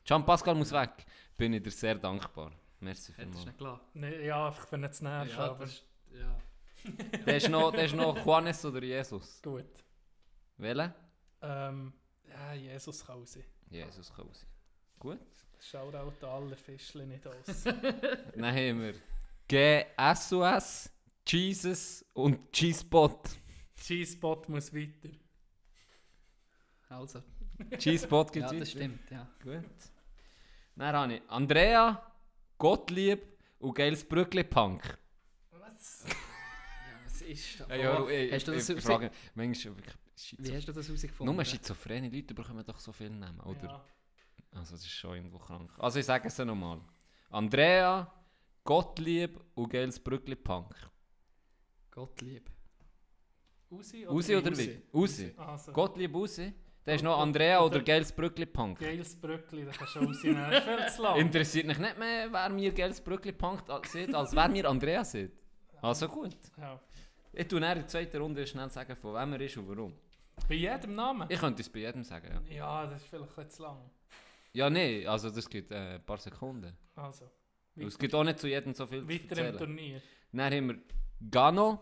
Gian 0.05 0.25
Pascal 0.25 0.55
muss 0.55 0.71
weg. 0.71 1.05
Bin 1.35 1.53
ich 1.53 1.61
dir 1.63 1.71
sehr 1.71 1.95
dankbar. 1.95 2.51
Merci 2.79 3.11
Hättest 3.13 3.17
du 3.17 3.23
vielmals. 3.23 3.45
nicht 3.45 3.57
klar. 3.57 3.81
nee, 3.93 4.25
ja, 4.27 4.47
einfach 4.47 4.71
wenn 4.71 4.83
es 4.83 5.01
nervt, 5.01 5.31
Ja, 5.31 5.37
aber 5.39 5.65
das 5.65 5.83
ja. 6.13 6.41
Der 7.25 7.37
ist 7.37 7.49
noch, 7.49 7.71
der 7.71 7.85
ist 7.85 7.95
noch 7.95 8.23
Juanes 8.25 8.63
oder 8.63 8.81
Jesus? 8.83 9.41
gut. 9.41 9.65
Welcher? 10.57 10.93
Ähm, 11.41 11.91
ja, 12.29 12.53
Jesus 12.53 13.05
kann 13.05 13.17
raus. 13.19 13.37
Jesus 13.69 14.13
kann 14.13 14.25
raus. 14.25 14.45
Gut. 14.99 15.19
Shoutout 15.59 16.25
an 16.25 16.29
alle 16.29 16.55
Fischchen 16.55 17.09
nicht 17.09 17.25
aus. 17.27 17.63
Dann 17.63 18.45
haben 18.45 18.81
wir 18.81 18.93
GSOS, 19.47 20.89
Jesus 21.27 22.05
und 22.13 22.51
G-Spot. 22.53 23.19
G-Spot 23.87 24.43
muss 24.47 24.73
weiter. 24.73 25.09
Also, 26.89 27.21
G-Spot 27.79 28.25
gibt 28.25 28.45
ja, 28.45 28.51
es 28.53 28.59
das 28.59 28.71
stimmt, 28.71 29.09
ja. 29.11 29.27
Gut. 29.43 29.63
Dann 30.75 30.95
habe 30.95 31.15
ich 31.15 31.21
Andrea, 31.27 32.01
Gottlieb 32.57 33.37
und 33.59 33.75
Geiles 33.75 34.03
Brückli 34.07 34.43
Punk. 34.43 34.97
Was? 35.51 36.05
Ja, 36.07 36.13
was 37.05 37.21
ist 37.21 37.59
da? 37.59 37.67
Ja, 37.69 37.75
ja, 37.75 38.01
Oh, 38.01 38.09
ich, 38.09 38.31
hast 38.33 38.47
du 38.47 38.51
das 38.53 38.69
ich, 38.69 38.77
ich 38.77 38.83
frage, 38.83 39.11
manchmal 39.35 39.75
Wie 40.39 40.55
hast 40.55 40.67
du 40.67 40.71
das 40.73 40.87
herausgefunden? 40.87 41.35
Nur 41.35 41.45
schizophrene 41.45 42.09
Leute 42.09 42.33
bekommen 42.33 42.63
doch 42.65 42.79
so 42.79 42.91
viel 42.91 43.09
Namen, 43.09 43.39
oder? 43.41 43.63
Ja. 43.63 43.85
Also 44.59 44.75
das 44.75 44.81
ist 44.81 44.91
schon 44.91 45.15
irgendwo 45.15 45.37
krank. 45.37 45.71
Also 45.77 45.99
ich 45.99 46.05
sage 46.05 46.27
es 46.27 46.37
nochmal. 46.39 46.81
Andrea, 47.29 48.11
Gottlieb 48.63 49.39
und 49.55 49.69
Geiles 49.69 49.99
Brückli 49.99 50.35
Punk. 50.35 50.73
Gottlieb. 51.91 52.49
Usi 53.69 54.07
Usi 54.07 54.35
oder 54.35 54.51
Usi? 54.51 54.81
wie? 54.91 54.97
Usi. 54.97 55.33
Also, 55.37 55.73
Gottlieb 55.73 56.15
Usi. 56.15 56.53
Der 56.87 56.95
ist 56.95 57.03
noch 57.03 57.19
Andrea 57.19 57.59
Gott- 57.59 57.71
oder 57.71 57.81
Geiles 57.83 58.11
Brückli 58.13 58.45
Punk. 58.45 58.79
geiles 58.79 59.15
Brückli, 59.19 59.65
da 59.65 59.71
kannst 59.71 59.95
du. 59.95 59.99
Das 60.05 60.11
ist 60.11 60.21
viel 60.21 60.87
zu 60.95 61.01
lang. 61.03 61.19
Interessiert 61.19 61.67
mich 61.67 61.77
nicht 61.77 61.99
mehr, 61.99 62.31
wer 62.31 62.49
mir 62.49 62.71
Geiles 62.71 63.01
Brückli 63.01 63.33
Punk 63.33 63.63
sieht, 63.85 64.15
als 64.15 64.33
wer 64.33 64.47
mir 64.47 64.69
Andrea 64.69 65.03
sieht. 65.03 65.33
Also 65.81 66.07
gut. 66.07 66.35
Ja. 66.57 66.79
Ich 67.33 67.47
tue 67.47 67.59
in 67.59 67.63
der 67.63 67.85
zweiten 67.87 68.17
Runde 68.21 68.47
schnell 68.47 68.69
sagen, 68.69 68.95
von 68.95 69.13
wem 69.13 69.33
er 69.33 69.41
ist 69.41 69.57
und 69.57 69.67
warum. 69.67 69.93
Bei 70.47 70.55
jedem 70.55 70.95
Namen? 70.95 71.27
Ich 71.29 71.39
könnte 71.39 71.61
es 71.61 71.69
bei 71.69 71.79
jedem 71.79 72.03
sagen, 72.03 72.41
ja. 72.49 72.55
Ja, 72.55 72.87
das 72.87 73.01
ist 73.01 73.09
vielleicht 73.09 73.37
ein 73.37 73.49
zu 73.49 73.63
lang. 73.63 73.77
Ja, 74.53 74.69
nee, 74.69 75.05
also 75.05 75.29
das 75.29 75.47
gibt 75.49 75.71
äh, 75.71 75.95
ein 75.95 76.05
paar 76.05 76.17
Sekunden. 76.17 76.75
Also, 76.95 77.29
Es 77.75 77.97
gibt 77.99 78.15
auch 78.15 78.23
nicht 78.23 78.39
zu 78.39 78.47
jedem 78.47 78.73
so 78.73 78.87
viel 78.87 79.01
zu 79.01 79.09
weiter 79.09 79.23
im 79.23 79.45
erzählen. 79.45 79.57
Turnier. 79.57 80.01
Dann 80.31 80.53
haben 80.53 80.67
wir 80.69 80.77
Gano, 81.29 81.79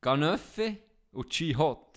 Ganöffe 0.00 0.76
und 1.12 1.30
G-Hot. 1.30 1.91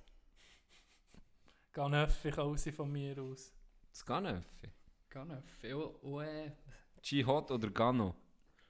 Ganöffi 1.75 2.31
kann 2.31 2.45
raus 2.47 2.65
von 2.73 2.89
mir 2.89 3.21
aus. 3.21 3.53
Das 3.91 4.05
Ganöffe. 4.05 4.71
Ganöffe. 5.09 5.77
Und, 5.77 5.95
und 6.03 6.23
äh, 6.23 6.51
G-Hot 7.01 7.51
oder 7.51 7.69
Gano? 7.69 8.15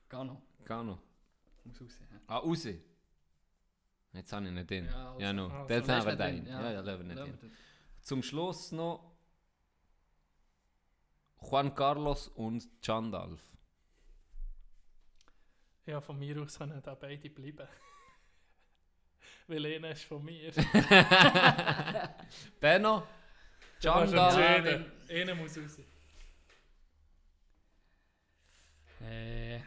Gano. 0.10 0.42
Gano. 0.64 0.98
Muss 1.64 1.80
raus. 1.82 2.00
Ja. 2.12 2.20
Ah, 2.26 2.38
raus. 2.38 2.66
Jetzt 2.66 4.34
habe 4.34 4.46
ich 4.48 4.52
nicht 4.52 4.70
drin. 4.72 4.86
Ja, 4.86 5.10
also- 5.12 5.22
Ja, 5.22 5.34
no. 5.34 5.48
also- 5.50 5.68
Das 5.68 5.88
Lass 5.88 5.90
haben 5.90 6.06
wir 6.06 6.12
nicht 6.16 6.20
drin. 6.20 6.44
drin, 6.46 6.54
Ja, 6.54 6.72
ja, 6.72 6.82
lassen 6.82 7.08
wir 7.08 7.16
nicht 7.26 7.42
drin. 7.42 7.52
Zum 8.02 8.24
Schluss 8.24 8.72
noch 8.72 9.16
Juan 11.42 11.76
Carlos 11.76 12.28
und 12.30 12.68
Chandalf. 12.82 13.42
Ja, 15.86 16.02
von 16.02 16.18
mir 16.18 16.42
aus 16.42 16.58
können 16.58 16.82
da 16.82 16.96
beide 16.96 17.30
bleiben. 17.30 17.68
Weil 19.48 19.66
einer 19.66 19.92
ist 19.92 20.04
von 20.06 20.24
mir. 20.26 20.52
Benno, 22.60 23.04
entscheiden. 23.80 24.92
Einer 25.10 25.36
muss 25.36 25.58
raus. 25.58 25.78
Äh, 29.02 29.58
ich 29.58 29.64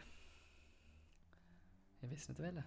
weiß 2.01 2.29
nicht 2.29 2.39
welchen. 2.41 2.63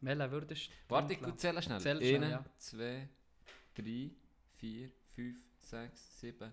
Welchen 0.00 0.30
würdest 0.30 0.68
du 0.68 0.72
Warte, 0.88 1.12
ich 1.14 1.36
zähle 1.36 1.62
schnell. 1.62 1.80
Zähl 1.80 1.98
schnell, 1.98 2.24
1, 2.24 2.30
ja. 2.32 2.44
2, 2.56 3.08
3, 3.76 4.10
4, 4.56 4.90
5, 5.14 5.36
6, 5.60 6.20
7, 6.20 6.52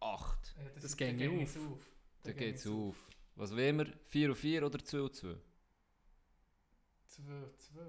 8. 0.00 0.54
Ja, 0.56 0.62
Das 0.80 0.96
ginge 0.96 1.14
ging 1.16 1.42
auf. 1.42 1.56
auf. 1.56 1.78
Da 2.22 2.30
ging 2.32 2.38
geht's 2.38 2.66
auf. 2.66 2.96
Was 3.36 3.52
wollen 3.56 3.78
wir? 3.78 3.86
4 4.04 4.28
und 4.28 4.36
4 4.36 4.66
oder 4.66 4.78
2 4.84 5.00
und 5.00 5.14
2? 5.14 5.34
2, 7.06 7.22
2. 7.58 7.80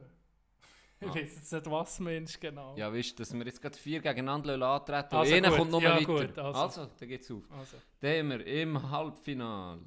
Ich 1.08 1.16
weiß 1.16 1.36
jetzt 1.36 1.52
nicht, 1.54 1.66
was 1.72 2.00
Mensch 2.00 2.40
genau. 2.40 2.76
Ja, 2.76 2.94
weißt 2.94 3.12
du, 3.12 3.24
dass 3.24 3.34
wir 3.34 3.46
jetzt 3.46 3.62
gerade 3.62 3.78
4 3.78 4.02
gegeneinander 4.02 4.54
antreten 4.62 5.16
und 5.16 5.20
Also 5.22 5.34
einer 5.36 5.50
gut, 5.50 5.58
kommt 5.58 5.72
noch 5.72 5.82
ja, 5.82 5.96
weiter. 5.96 6.06
gut, 6.06 6.38
also. 6.40 6.60
also. 6.60 6.92
da 7.00 7.06
geht's 7.06 7.32
auf. 7.32 7.44
Also, 7.52 7.78
Dann 8.00 8.18
haben 8.20 8.30
wir 8.30 8.48
im 8.48 8.92
Halbfinal. 8.92 9.80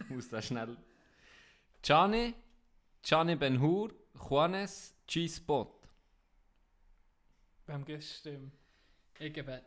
Ich 0.00 0.10
muss 0.14 0.28
da 0.28 0.40
schnell. 0.40 0.76
Gianni, 1.82 2.34
Gianni 3.02 3.36
Ben 3.36 3.60
Hur, 3.60 3.92
Juanes, 4.28 4.94
G-Spot. 5.06 5.70
wem 7.66 7.84
gibst 7.84 8.24
du 8.26 8.30
Stimme? 8.30 8.50
Ich 9.18 9.32
gebe 9.32 9.62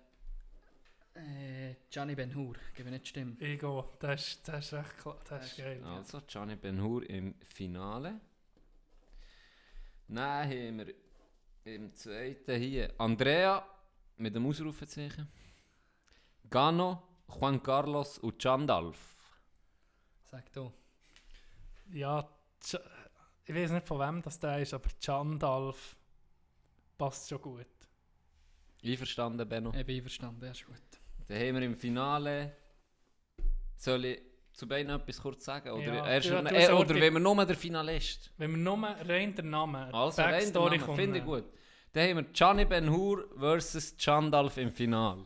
äh, 1.14 1.76
Gianni 1.89 2.16
Ben 2.16 2.34
Hur. 2.36 2.56
Gebe 2.76 2.89
nicht 2.91 3.08
Stimme. 3.08 3.36
Ich 3.39 3.60
gehe. 3.60 3.84
Das 4.00 4.28
ist, 4.28 4.48
das 4.48 4.66
ist 4.66 4.74
recht 4.74 4.98
klar. 4.98 5.20
Das 5.28 5.45
ist 5.45 5.58
geil. 5.58 5.84
Also 5.84 6.22
Gianni 6.28 6.56
Ben 6.56 6.82
Hur 6.82 7.08
im 7.10 7.36
Finale. 7.41 8.20
Dann 10.08 10.49
haben 10.49 10.78
wir 10.78 10.93
im 11.66 11.93
zweiten 11.93 12.60
hier 12.60 12.93
Andrea 12.97 13.66
mit 14.18 14.34
dem 14.36 14.45
Ausrufezeichen. 14.47 15.28
Gano, 16.49 17.03
Juan 17.28 17.62
Carlos 17.62 18.18
und 18.20 18.41
Chandalf. 18.41 18.97
Sag 20.32 20.51
du. 20.53 20.72
Ja, 21.91 22.28
Ch- 22.64 22.80
ich 23.45 23.53
weiß 23.55 23.72
nicht 23.72 23.88
von 23.88 23.99
wem 23.99 24.22
das 24.22 24.39
der 24.39 24.60
ist, 24.60 24.74
aber 24.74 24.89
Chandalf 24.99 25.95
passt 26.97 27.28
schon 27.30 27.41
gut. 27.41 27.66
Einverstanden, 28.84 29.47
Benno? 29.47 29.74
Ich 29.74 29.86
bin 29.86 29.97
einverstanden, 29.97 30.41
das 30.41 30.60
ist 30.60 30.66
gut. 30.66 30.76
Dann 31.28 31.38
haben 31.38 31.55
wir 31.55 31.62
im 31.64 31.76
Finale. 31.76 32.55
Soll 33.76 34.05
ich 34.05 34.22
zu 34.58 34.68
beiden 34.68 34.91
etwas 34.91 35.22
kurz 35.22 35.45
sagen? 35.45 35.70
Oder, 35.70 35.93
Ja, 35.93 36.08
erst, 36.08 36.30
ja, 36.30 36.39
äh, 36.41 36.72
oder 36.74 36.95
wenn 36.95 37.14
wir 37.14 37.20
nur 37.20 37.45
der 37.45 37.55
Finalist? 37.55 38.32
Wenn 38.38 38.51
wir 38.51 38.58
nur 38.58 38.84
rein 38.88 39.36
den 39.36 39.51
Namen, 39.51 39.93
Also, 39.93 40.22
rein 40.22 40.32
der 40.32 40.38
Backstory 40.39 40.78
Name, 40.78 40.86
kommt, 40.86 40.99
finde 40.99 41.20
ich 41.20 41.26
gut. 41.26 41.45
Dann 41.93 42.10
haben 42.10 42.18
wir 42.18 42.24
Gianni 42.34 42.66
Ben 42.66 42.89
Hur 42.91 43.30
versus 43.38 43.95
Chandalf 43.97 44.58
im 44.58 44.72
Finale. 44.72 45.26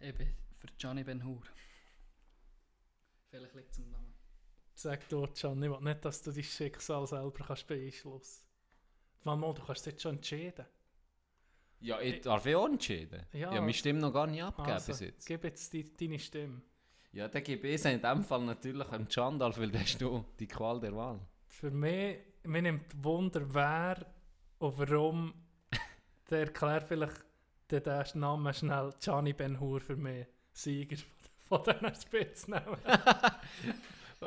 Ich 0.00 0.14
bin 0.14 0.28
für 0.56 0.66
Gianni 0.78 1.02
Ben 1.04 1.24
Hur. 1.24 1.42
Vielleicht 3.30 3.54
liegt 3.54 3.72
es 3.72 3.78
am 3.78 3.90
Namen. 3.90 4.14
Sag 4.74 5.08
du, 5.08 5.26
Can, 5.28 5.62
ich 5.62 5.70
will 5.70 5.80
nicht, 5.80 6.04
dass 6.04 6.20
du 6.20 6.32
dein 6.32 6.44
Schicksal 6.44 7.06
selber 7.06 7.44
kannst 7.46 7.66
beeinflussen 7.66 8.44
kannst. 9.24 9.40
Mal, 9.40 9.54
du 9.54 9.62
kannst 9.64 9.86
jetzt 9.86 10.02
schon 10.02 10.16
entscheiden. 10.16 10.66
Ja, 11.80 11.98
ich 12.00 12.20
darf 12.20 12.44
ich 12.44 12.54
auch 12.54 12.66
entscheiden. 12.66 13.24
Ja. 13.32 13.54
Ja, 13.54 13.60
meine 13.60 13.72
Stimme 13.72 14.00
noch 14.00 14.12
gar 14.12 14.26
nicht 14.26 14.42
abgegeben 14.42 14.74
Also, 14.74 14.92
bis 14.92 15.00
jetzt. 15.00 15.26
gib 15.26 15.44
jetzt 15.44 15.72
die, 15.72 15.96
deine 15.96 16.18
Stimme. 16.18 16.60
Ja, 17.14 17.28
ich 17.32 17.64
es 17.64 17.84
in 17.84 18.02
dem 18.02 18.24
Fall 18.24 18.40
natürlich 18.44 18.88
an 18.90 19.08
Chandalf, 19.08 19.56
weil 19.58 19.70
der 19.70 19.84
du 19.98 20.24
die 20.40 20.48
Qual 20.48 20.80
der 20.80 20.96
Wahl. 20.96 21.20
Für 21.46 21.70
mich, 21.70 22.18
mir 22.42 22.62
nimmt 22.62 23.04
Wunder, 23.04 23.42
wer 23.54 24.04
und 24.58 24.78
warum, 24.78 25.32
der 26.30 26.40
erklärt 26.40 26.88
vielleicht 26.88 27.24
den, 27.70 27.82
Namen 28.14 28.52
schnell 28.52 28.92
Gianni 28.98 29.32
Ben 29.32 29.60
Hur 29.60 29.80
für 29.80 29.96
mich. 29.96 30.26
Sieger 30.52 30.96
von, 31.48 31.64
von 31.64 31.74
diesen 31.74 31.94
Spitznamen. 31.94 32.78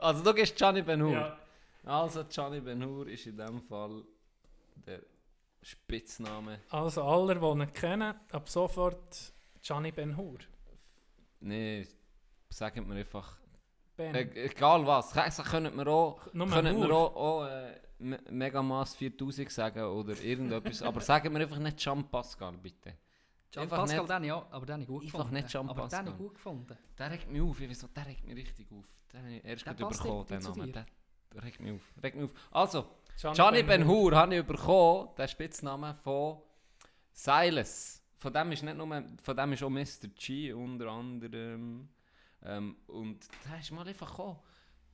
Also 0.02 0.24
du 0.24 0.34
gehst 0.34 0.56
Gianni 0.56 0.82
Ben-Hur. 0.82 1.12
Ja. 1.12 1.38
Also 1.84 2.24
Gianni 2.26 2.62
Ben-Hur 2.62 3.08
ist 3.08 3.26
in 3.26 3.38
dem 3.38 3.62
Fall 3.62 4.04
der 4.86 5.02
Spitzname. 5.62 6.60
Also 6.70 7.04
alle, 7.04 7.36
die 7.36 7.46
ihn 7.46 7.74
kennen, 7.74 8.14
ab 8.32 8.50
sofort 8.50 9.34
Gianni 9.62 9.92
Ben-Hur. 9.92 10.38
Nee, 11.40 11.88
sagen 12.50 12.88
wir 12.88 12.96
einfach. 12.96 13.38
Ben. 13.96 14.14
Äh, 14.14 14.30
egal 14.46 14.86
was. 14.86 15.16
Also 15.18 15.44
können 15.44 15.76
wir 15.76 15.88
auch, 15.88 16.22
Nur 16.34 16.48
können 16.50 16.78
wir 16.80 16.88
Hur. 16.88 16.94
auch, 16.96 17.16
auch 17.16 17.46
äh, 17.48 17.80
Me- 18.00 18.20
Megamas 18.30 18.96
4000 18.96 19.50
sagen 19.52 19.84
oder 19.84 20.14
irgendetwas. 20.22 20.84
aber 20.84 21.02
sagen 21.02 21.34
wir 21.34 21.42
einfach 21.42 21.58
nicht 21.58 21.78
Jean 21.78 22.08
Pascal, 22.10 22.54
bitte. 22.58 22.94
Jean 23.52 23.64
Einfach 23.64 23.78
Pascal, 23.78 24.00
nicht- 24.02 24.10
den 24.12 24.24
ich 24.26 24.32
auch, 24.32 24.52
aber 24.52 24.66
den 24.68 24.74
habe 24.74 24.82
ich 24.84 24.88
gut 24.88 25.04
Einfach 25.04 25.18
gefunden. 25.20 25.34
nicht 25.34 25.48
Jean 25.48 25.70
aber 25.70 25.88
den 25.88 25.98
habe 25.98 26.10
ich 26.12 26.18
gut 26.18 26.36
gefunden. 26.36 26.78
Der 26.98 27.12
regt 27.12 27.32
mich 27.32 27.42
auf. 27.42 27.60
Ich 27.60 27.70
weiss, 27.70 27.82
noch, 27.82 27.90
der 27.90 28.06
regt 28.06 28.24
mich 28.26 28.36
richtig 28.36 28.72
auf. 28.72 28.86
Den 29.12 29.20
habe 29.22 29.34
ich 29.34 29.46
erst 29.46 29.66
Der 29.66 29.74
gut 29.74 29.90
bekommen, 29.90 30.28
den 30.28 30.40
Namen. 30.44 30.74
Der, 30.74 31.44
regt 31.44 31.60
mich 31.60 31.72
auf. 31.74 31.82
Regt 32.04 32.16
mich 32.18 32.26
auf. 32.26 32.32
Also, 32.52 32.86
Gianni 33.20 33.36
Gianni 33.36 33.64
Ben-Hur. 33.64 34.12
Ben-Hur 34.12 34.16
habe 34.16 34.36
ich 34.36 34.46
bekommen, 34.46 35.10
den 35.18 35.28
Spitznamen 35.28 35.96
von 35.96 36.38
Silas. 37.14 38.04
Von 38.18 38.34
dem 38.34 38.52
ist 38.52 38.64
nicht 38.64 38.78
nur, 38.78 39.04
von 39.24 39.36
dem 39.38 39.54
ist 39.54 39.64
auch 39.64 39.70
Mr. 39.70 40.08
G 40.16 40.54
unter 40.54 40.88
anderem. 40.88 41.90
Ähm, 42.48 42.78
und 42.88 43.28
der 43.50 43.60
ist 43.60 43.72
mal 43.72 43.88
einfach 43.88 44.10
gekommen. 44.10 44.40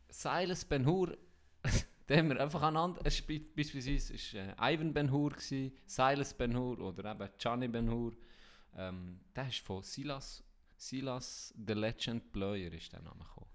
Silas 0.10 0.66
Ben-Hur, 0.66 1.18
den 2.10 2.18
haben 2.18 2.30
wir 2.30 2.42
einfach 2.42 2.62
aneinander, 2.64 3.02
es 3.04 3.16
ist 3.20 3.28
be- 3.28 3.40
beispielsweise 3.40 4.14
ist, 4.14 4.34
äh, 4.34 4.54
Ivan 4.60 4.94
Ben-Hur 4.94 5.32
gsi, 5.34 5.72
Silas 5.86 6.34
Ben-Hur 6.34 6.80
oder 6.80 7.12
eben 7.12 7.30
Gianni 7.38 7.68
Ben-Hur. 7.68 8.14
Ähm, 8.76 9.20
der 9.36 9.48
ist 9.48 9.60
von 9.60 9.84
Silas, 9.84 10.44
Silas 10.76 11.54
the 11.68 11.74
Legend 11.74 12.32
Bleuer 12.32 12.72
ist 12.74 12.92
der 12.92 13.02
Name 13.02 13.20
gekommen. 13.24 13.48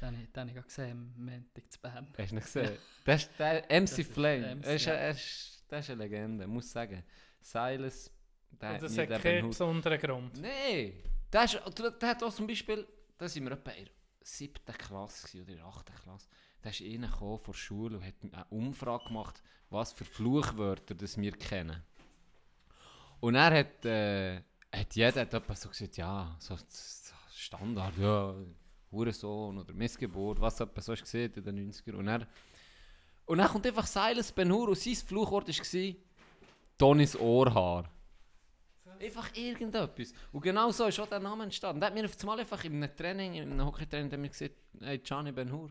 Den 0.00 0.08
habe 0.08 0.22
ich, 0.22 0.32
den 0.32 0.48
habe 0.50 0.58
ich 0.60 0.64
gesehen, 0.66 1.12
am 1.16 1.24
Montag 1.24 1.72
zu 1.72 1.80
Bern. 1.80 2.14
Hast 2.16 2.30
du 2.30 2.36
ihn 2.36 2.40
gesehen? 2.44 2.78
Das 3.04 3.22
ist 3.24 3.30
der 3.38 3.62
MC 3.68 3.88
Das 3.90 3.98
ist 3.98 4.12
Flame. 4.12 4.56
MC, 4.56 4.64
er 4.66 4.74
ist, 4.74 4.84
ja. 4.86 4.92
er 4.94 5.10
ist, 5.10 5.64
das 5.68 5.80
ist 5.84 5.90
eine 5.90 6.02
Legende, 6.04 6.46
muss 6.46 6.66
ich 6.66 6.70
sagen. 6.72 7.04
Silas, 7.40 8.10
der 8.52 8.72
Und 8.74 8.82
das 8.82 8.98
hat 8.98 9.10
den 9.10 9.20
keinen 9.20 9.22
Ben 9.22 9.42
Hur- 9.42 9.48
besonderen 9.50 10.00
Grund. 10.00 10.40
Nein! 10.40 10.92
Der, 11.32 11.44
ist, 11.44 11.60
der, 11.78 11.90
der 11.90 12.08
hat 12.08 12.22
auch 12.22 12.32
zum 12.32 12.46
Beispiel, 12.46 12.86
da 13.18 13.28
sind 13.28 13.44
wir 13.44 13.52
etwa 13.52 13.72
in 13.72 13.84
der 13.84 13.92
siebten 14.22 14.72
Klasse 14.72 15.42
oder 15.42 15.50
in 15.50 15.56
der 15.56 15.66
achten 15.66 15.94
Klasse. 15.94 16.28
Da 16.62 16.70
ist 16.70 16.80
einer 16.80 17.08
von 17.08 17.40
der 17.46 17.52
Schule 17.52 17.98
und 17.98 18.04
hat 18.04 18.14
eine 18.22 18.44
Umfrage 18.50 19.04
gemacht, 19.06 19.42
was 19.70 19.92
für 19.92 20.04
Fluchwörter 20.04 20.94
das 20.94 21.18
wir 21.18 21.32
kennen. 21.32 21.82
Und 23.20 23.34
er 23.34 23.58
hat, 23.58 23.84
äh, 23.84 24.42
hat 24.72 24.94
jeder 24.94 25.22
hat 25.22 25.34
etwa 25.34 25.54
so 25.54 25.68
gesagt, 25.68 25.96
ja, 25.96 26.36
so 26.38 26.56
so 26.56 27.14
Standard, 27.34 27.96
ja, 27.98 28.34
Hurensohn 28.90 29.58
oder 29.58 29.72
Missgeburt, 29.74 30.40
was 30.40 30.60
etwa 30.60 30.80
so 30.80 30.92
ist 30.92 31.14
in 31.14 31.32
den 31.32 31.72
90ern. 31.72 31.94
Und 31.94 32.08
er, 32.08 32.26
und 33.26 33.38
dann 33.38 33.48
kommt 33.48 33.66
einfach 33.66 33.86
Silas 33.86 34.32
Ben-Hur 34.32 34.68
und 34.68 34.78
sein 34.78 34.94
Fluchwort 34.94 35.48
war 35.48 35.94
Tonis 36.78 37.16
Ohrhaar. 37.16 37.90
Einfach 39.00 39.34
irgendetwas. 39.34 40.12
Und 40.32 40.40
genau 40.40 40.70
so 40.70 40.86
ist 40.86 40.98
auch 40.98 41.08
der 41.08 41.20
Name 41.20 41.44
entstanden. 41.44 41.80
Der 41.80 41.88
hat 41.88 41.94
mir 41.94 42.04
auf 42.04 42.18
einmal 42.20 42.40
einfach 42.40 42.64
in 42.64 42.82
einem 42.82 42.96
Training, 42.96 43.34
in 43.34 43.52
einem 43.52 43.66
Hockeytraining, 43.66 44.10
der 44.10 44.18
mir 44.18 44.28
gesagt, 44.28 44.54
hey, 44.80 44.98
Gianni 44.98 45.32
Ben-Hur. 45.32 45.70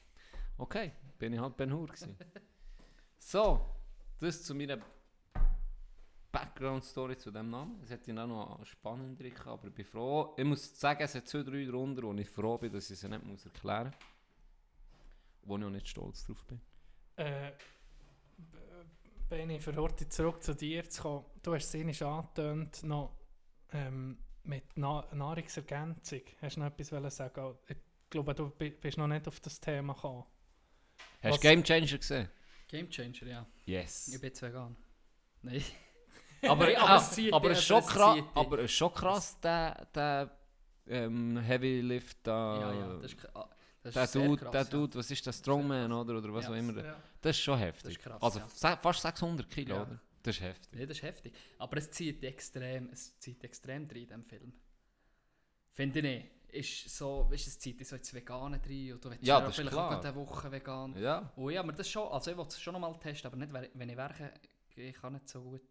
okay, 0.58 0.92
bin 1.18 1.32
ich 1.32 1.40
halt 1.40 1.56
Ben-Hur 1.56 1.86
gewesen. 1.86 2.16
so, 3.18 3.66
das 4.18 4.42
zu 4.42 4.54
meiner 4.54 4.78
Background-Story 6.32 7.16
zu 7.18 7.30
dem 7.30 7.50
Namen. 7.50 7.80
Es 7.82 7.90
hätte 7.90 8.10
ihn 8.10 8.18
auch 8.18 8.26
noch 8.26 8.64
spannend 8.64 9.18
gehabt, 9.18 9.46
aber 9.46 9.68
ich 9.68 9.74
bin 9.74 9.84
froh. 9.84 10.34
Ich 10.36 10.44
muss 10.44 10.78
sagen, 10.80 11.02
es 11.02 11.14
hat 11.14 11.28
zwei, 11.28 11.42
drei 11.42 11.64
drunter, 11.64 12.02
wo 12.02 12.12
ich 12.14 12.28
froh 12.28 12.56
bin, 12.56 12.72
dass 12.72 12.90
ich 12.90 12.98
sie 12.98 13.08
nicht 13.08 13.24
muss 13.24 13.44
erklären 13.44 13.88
muss. 13.88 13.94
Wo 15.44 15.58
ich 15.58 15.64
auch 15.64 15.70
nicht 15.70 15.88
stolz 15.88 16.24
drauf 16.24 16.42
bin. 16.46 16.60
Äh, 17.16 17.52
Benni, 19.32 19.58
für 19.60 19.74
heute 19.76 20.06
zurück 20.10 20.42
zu 20.42 20.54
dir 20.54 20.86
zu 20.90 21.00
kommen. 21.02 21.24
Du 21.42 21.54
hast 21.54 21.74
es 21.74 22.02
angetönt, 22.02 22.82
noch 22.82 23.16
ähm, 23.72 24.18
mit 24.42 24.64
Na 24.74 25.06
Nahrungsergänzung. 25.10 26.20
Hast 26.42 26.56
du 26.56 26.60
noch 26.60 26.66
etwas 26.66 26.92
wollen 26.92 27.08
sagen? 27.08 27.54
Ich 27.66 27.76
glaube, 28.10 28.34
du 28.34 28.50
bi- 28.50 28.72
bist 28.72 28.98
noch 28.98 29.06
nicht 29.06 29.26
auf 29.26 29.40
das 29.40 29.58
Thema 29.58 29.94
gekommen. 29.94 30.24
Hast 31.22 31.38
du 31.38 31.48
Game 31.48 31.64
Changer 31.64 31.96
gesehen? 31.96 32.28
Game 32.68 32.90
Changer, 32.90 33.26
ja. 33.26 33.46
Ich 33.64 33.68
Yes. 33.72 34.10
bin 34.12 34.20
jetzt 34.28 34.42
vegan. 34.42 34.76
Nein. 35.40 35.62
Aber, 36.42 36.64
Aber 36.64 36.90
ah, 36.90 36.96
es 36.98 37.32
aber 37.32 37.50
es 37.52 37.58
ist 37.60 37.70
aber 37.72 37.82
schon 37.82 37.82
krass, 37.86 38.18
aber 38.34 38.58
es 38.58 38.64
ist 38.66 38.72
schon 38.76 38.92
krass, 38.92 39.40
der, 39.40 39.86
der 39.94 40.36
ähm, 40.88 41.38
Heavy 41.38 41.80
Lift 41.80 42.18
da. 42.26 42.60
ja, 42.60 42.72
ja, 42.80 42.94
das 43.00 43.12
ist, 43.14 43.28
ah, 43.34 43.48
das 43.82 44.12
der 44.12 44.22
Dude, 44.22 44.36
krass, 44.42 44.50
der 44.52 44.62
ja. 44.62 44.68
Dude, 44.68 44.98
was 44.98 45.10
ist 45.10 45.26
das, 45.26 45.38
Strongman 45.38 45.92
oder, 45.92 46.18
oder 46.18 46.32
was 46.32 46.44
Ja, 46.44 46.50
auch 46.50 46.54
immer. 46.54 46.84
Ja. 46.84 46.96
Das 47.20 47.36
ist 47.36 47.42
schon 47.42 47.58
heftig. 47.58 47.82
Das 47.84 47.92
ist 47.92 47.98
krass, 48.02 48.22
also 48.22 48.38
ja. 48.38 48.76
fast 48.76 49.02
600 49.02 49.48
Kilo, 49.50 49.74
Ja. 49.74 49.82
oder? 49.82 50.00
Das 50.22 50.36
ist 50.36 50.42
heftig. 50.42 50.78
Ja, 50.80 50.86
das 50.86 50.96
ist 50.98 51.02
heftig. 51.02 51.32
Aber 51.58 51.76
es 51.78 51.90
zieht 51.90 52.22
extrem, 52.22 52.90
es 52.92 53.18
zieht 53.18 53.42
extrem 53.42 53.88
drin 53.88 54.02
in 54.02 54.06
diesem 54.08 54.24
Film. 54.24 54.52
Finde 55.72 55.98
ich 55.98 56.04
nicht. 56.04 56.30
Ist 56.52 56.96
so, 56.96 57.26
weißt 57.30 57.46
es 57.46 57.58
zieht 57.58 57.84
so 57.86 57.96
ins 57.96 58.12
Vegane 58.12 58.58
du 58.58 58.68
willst 58.68 59.04
Ja, 59.22 59.38
ja, 59.38 59.40
das 59.40 59.48
ist 59.50 59.56
vielleicht 59.56 59.72
klar. 59.72 59.98
auch 59.98 60.04
eine 60.04 60.14
Woche 60.14 60.52
vegan. 60.52 60.94
Ja. 60.98 61.32
Oh 61.34 61.48
ja, 61.48 61.60
aber 61.60 61.72
das 61.72 61.88
schon, 61.88 62.06
also 62.12 62.30
ich 62.30 62.36
will 62.36 62.44
es 62.46 62.60
schon 62.60 62.74
noch 62.74 62.80
mal 62.80 62.94
testen, 62.98 63.26
aber 63.32 63.38
nicht, 63.38 63.52
wenn 63.74 63.88
ich 63.88 63.96
werke, 63.96 64.34
ich 64.76 64.94
kann 64.94 65.14
nicht 65.14 65.28
so 65.30 65.42
gut, 65.42 65.62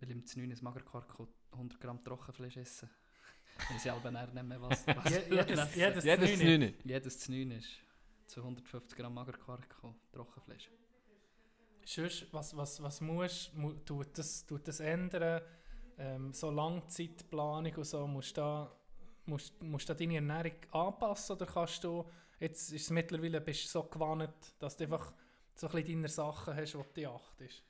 weil 0.00 0.10
im 0.10 0.24
9 0.36 0.50
ein 0.50 0.58
Magerquark 0.60 1.20
und 1.20 1.28
100 1.52 1.80
Gramm 1.80 2.02
Trockenfleisch 2.02 2.56
essen. 2.56 2.90
Ich 3.76 3.90
aber 3.90 4.10
dann 4.10 4.32
nicht 4.34 4.42
mehr 4.44 4.60
was. 4.62 4.86
was 4.86 5.10
Je- 5.10 5.34
Jedes, 5.34 5.74
jedes, 5.74 6.04
Jedes. 6.04 6.42
9. 6.42 6.74
Jedes 6.84 7.18
zu 7.18 7.32
9 7.32 7.50
ist 7.52 7.68
zu 8.26 8.40
150 8.40 8.96
Gramm 8.96 9.14
Magerquark 9.14 9.76
und 9.82 9.96
Trockenfleisch. 10.12 10.70
Sonst, 11.84 12.26
was, 12.32 12.54
was, 12.56 12.82
was 12.82 13.00
musst, 13.00 13.54
mu, 13.54 13.72
tut, 13.72 14.16
das, 14.18 14.44
tut 14.46 14.68
das 14.68 14.80
ändern? 14.80 15.40
Ähm, 15.98 16.32
so 16.32 16.50
Langzeitplanung 16.50 17.74
und 17.74 17.84
so, 17.84 18.06
musst 18.06 18.36
du 18.36 18.40
da, 18.42 18.70
musst, 19.26 19.60
musst 19.62 19.88
du 19.88 19.94
da 19.94 19.98
deine 19.98 20.16
Ernährung 20.16 20.52
anpassen 20.70 21.36
oder 21.36 21.46
kannst 21.46 21.82
du, 21.82 22.04
jetzt 22.38 22.72
ist 22.72 22.82
es 22.82 22.90
mittlerweile, 22.90 23.40
bist 23.40 23.64
du 23.64 23.68
so 23.68 23.82
gewandt, 23.84 24.30
dass 24.58 24.76
du 24.76 24.84
einfach 24.84 25.12
so 25.54 25.66
ein 25.68 25.72
bisschen 25.72 26.02
deine 26.02 26.08
Sachen 26.08 26.54
hast, 26.54 26.76
die 26.94 27.02
du 27.02 27.10
achtest? 27.10 27.64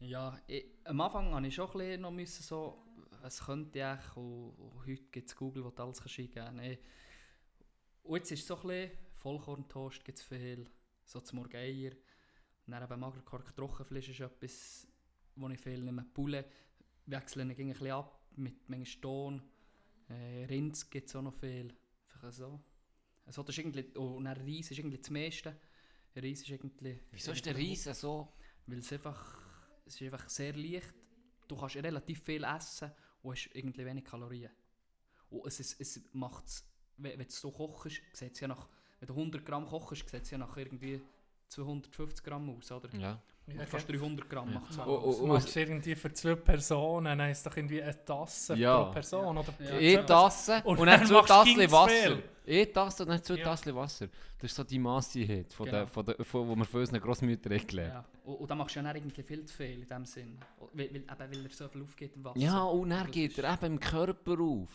Ja, 0.00 0.38
ich, 0.46 0.66
am 0.84 1.00
Anfang 1.00 1.30
musste 1.30 1.46
ich 1.48 1.54
schon 1.54 1.66
ein 1.70 1.78
bisschen 1.78 2.00
noch 2.02 2.10
müssen, 2.10 2.42
so, 2.42 2.78
was 3.22 3.44
könnte 3.44 3.78
ich 3.78 4.16
und, 4.16 4.50
und 4.58 4.86
heute 4.86 5.04
gibt 5.10 5.28
es 5.28 5.36
Google, 5.36 5.64
wo 5.64 5.70
du 5.70 5.82
alles 5.82 6.00
kannst 6.00 6.18
eingeben. 6.18 6.56
Nee. 6.56 6.78
Und 8.02 8.16
jetzt 8.16 8.32
ist 8.32 8.40
es 8.40 8.46
so 8.46 8.56
ein 8.56 8.62
bisschen, 8.62 8.90
Vollkorntoast 9.14 10.04
gibt 10.04 10.18
es 10.18 10.24
viel, 10.24 10.68
so 11.04 11.20
zum 11.20 11.38
Morgen 11.38 11.56
Eier. 11.56 11.92
Und 12.66 12.72
dann 12.72 12.82
eben 12.82 13.00
Magerquark, 13.00 13.54
Trockenfleisch 13.54 14.08
ist 14.08 14.20
etwas, 14.20 14.88
wo 15.36 15.48
ich 15.48 15.60
viel 15.60 15.82
nehme. 15.82 16.04
Poulet 16.12 16.46
wechsle 17.06 17.44
ich 17.44 17.58
ein 17.58 17.68
bisschen 17.68 17.90
ab 17.92 18.26
mit 18.36 18.68
manchmal 18.68 19.00
Ton. 19.00 19.42
Äh, 20.08 20.44
Rind 20.46 20.90
gibt 20.90 21.08
es 21.08 21.16
auch 21.16 21.22
noch 21.22 21.34
viel. 21.34 21.72
Einfach 22.12 22.32
so. 22.32 22.60
Also 23.24 23.42
das 23.42 23.56
ist 23.56 23.64
irgendwie, 23.64 23.86
oh, 23.96 24.16
und 24.16 24.24
dann 24.24 24.36
Reis 24.36 24.70
ist 24.70 24.78
irgendwie 24.78 24.98
das 24.98 25.10
meiste. 25.10 25.56
Reis 26.16 26.42
ist 26.42 26.50
irgendwie... 26.50 27.00
Wieso 27.12 27.32
ist 27.32 27.46
der 27.46 27.56
Riese 27.56 27.94
so? 27.94 28.32
Weil 28.66 28.78
es 28.78 28.92
einfach, 28.92 29.38
es 29.86 29.94
ist 29.94 30.02
einfach 30.02 30.28
sehr 30.28 30.54
leicht. 30.56 30.92
Du 31.46 31.56
kannst 31.56 31.76
relativ 31.76 32.22
viel 32.22 32.42
essen 32.42 32.90
und 33.22 33.32
hast 33.32 33.50
irgendwie 33.54 33.84
wenig 33.84 34.04
Kalorien. 34.04 34.50
Und 35.30 35.46
es, 35.46 35.60
ist, 35.60 35.80
es 35.80 36.00
macht 36.12 36.46
es, 36.46 36.64
wenn, 36.96 37.18
wenn 37.18 37.26
du 37.28 37.50
kochst, 37.50 38.02
sieht 38.12 38.40
ja 38.40 38.48
nach, 38.48 38.68
wenn 39.00 39.06
du 39.06 39.14
100 39.14 39.44
Gramm 39.44 39.66
kochst, 39.66 40.08
sieht 40.08 40.22
es 40.22 40.30
ja 40.30 40.38
nach 40.38 40.56
irgendwie 40.56 41.00
250 41.48 42.24
Gramm 42.24 42.50
aus, 42.50 42.70
oder? 42.70 42.94
Ja. 42.96 43.22
Und 43.44 43.68
fast 43.68 43.88
300 43.90 44.30
Gramm 44.30 44.48
Ja. 44.52 44.54
macht 44.60 44.70
es 44.70 44.76
Ma- 44.76 44.86
Oh, 44.86 45.00
oh, 45.04 45.10
das 45.10 45.20
oh, 45.20 45.26
machst 45.26 45.54
du 45.56 45.60
irgendwie 45.60 45.94
für 45.96 46.12
zwei 46.12 46.34
Personen, 46.36 47.18
dann 47.18 47.30
ist 47.30 47.44
doch 47.44 47.56
irgendwie 47.56 47.82
eine 47.82 48.04
Tasse 48.04 48.54
Ja. 48.54 48.84
pro 48.84 48.92
Person. 48.92 49.36
Oder 49.36 49.54
Ja. 49.58 49.70
Eine 49.98 50.06
Tasse 50.06 50.62
Und 50.64 50.78
und, 50.78 50.86
dann 50.86 51.00
dann 51.00 51.08
zwei 51.08 51.22
Tassen 51.22 51.72
Wasser. 51.72 52.18
Eine 52.46 52.72
Tasse 52.72 53.02
und 53.02 53.08
dann 53.10 53.22
zwei 53.22 53.34
Ja. 53.36 53.44
Tassen 53.44 53.74
Wasser. 53.74 54.06
Das 54.38 54.50
ist 54.50 54.56
so 54.56 54.64
die 54.64 54.78
Masse 54.78 55.44
von 55.54 55.66
Genau. 55.66 55.78
der, 55.78 55.86
von 55.86 56.04
der, 56.06 56.24
von, 56.24 56.48
wo 56.48 56.54
wir 56.56 56.64
von 56.64 56.80
unseren 56.80 57.00
Grossmüttern 57.00 57.52
haben 57.52 57.66
gelernt. 57.66 57.92
Ja. 57.94 58.04
Und, 58.24 58.34
und 58.36 58.50
dann 58.50 58.58
machst 58.58 58.74
du 58.76 58.80
ja 58.80 58.84
dann 58.86 58.96
irgendwie 58.96 59.22
viel 59.22 59.44
zu 59.44 59.54
viel 59.56 59.82
in 59.82 59.88
dem 59.88 60.04
Sinn. 60.06 60.38
Weil, 60.72 60.88
weil, 60.90 60.96
eben, 60.96 61.06
weil 61.18 61.44
er 61.44 61.50
so 61.50 61.68
viel 61.68 61.82
aufgeht 61.82 62.14
im 62.16 62.24
Wasser. 62.24 62.38
Ja, 62.38 62.62
und 62.62 62.90
dann 62.90 63.10
geht 63.10 63.38
er 63.38 63.52
eben 63.54 63.66
im 63.74 63.80
Körper 63.80 64.40
auf. 64.40 64.68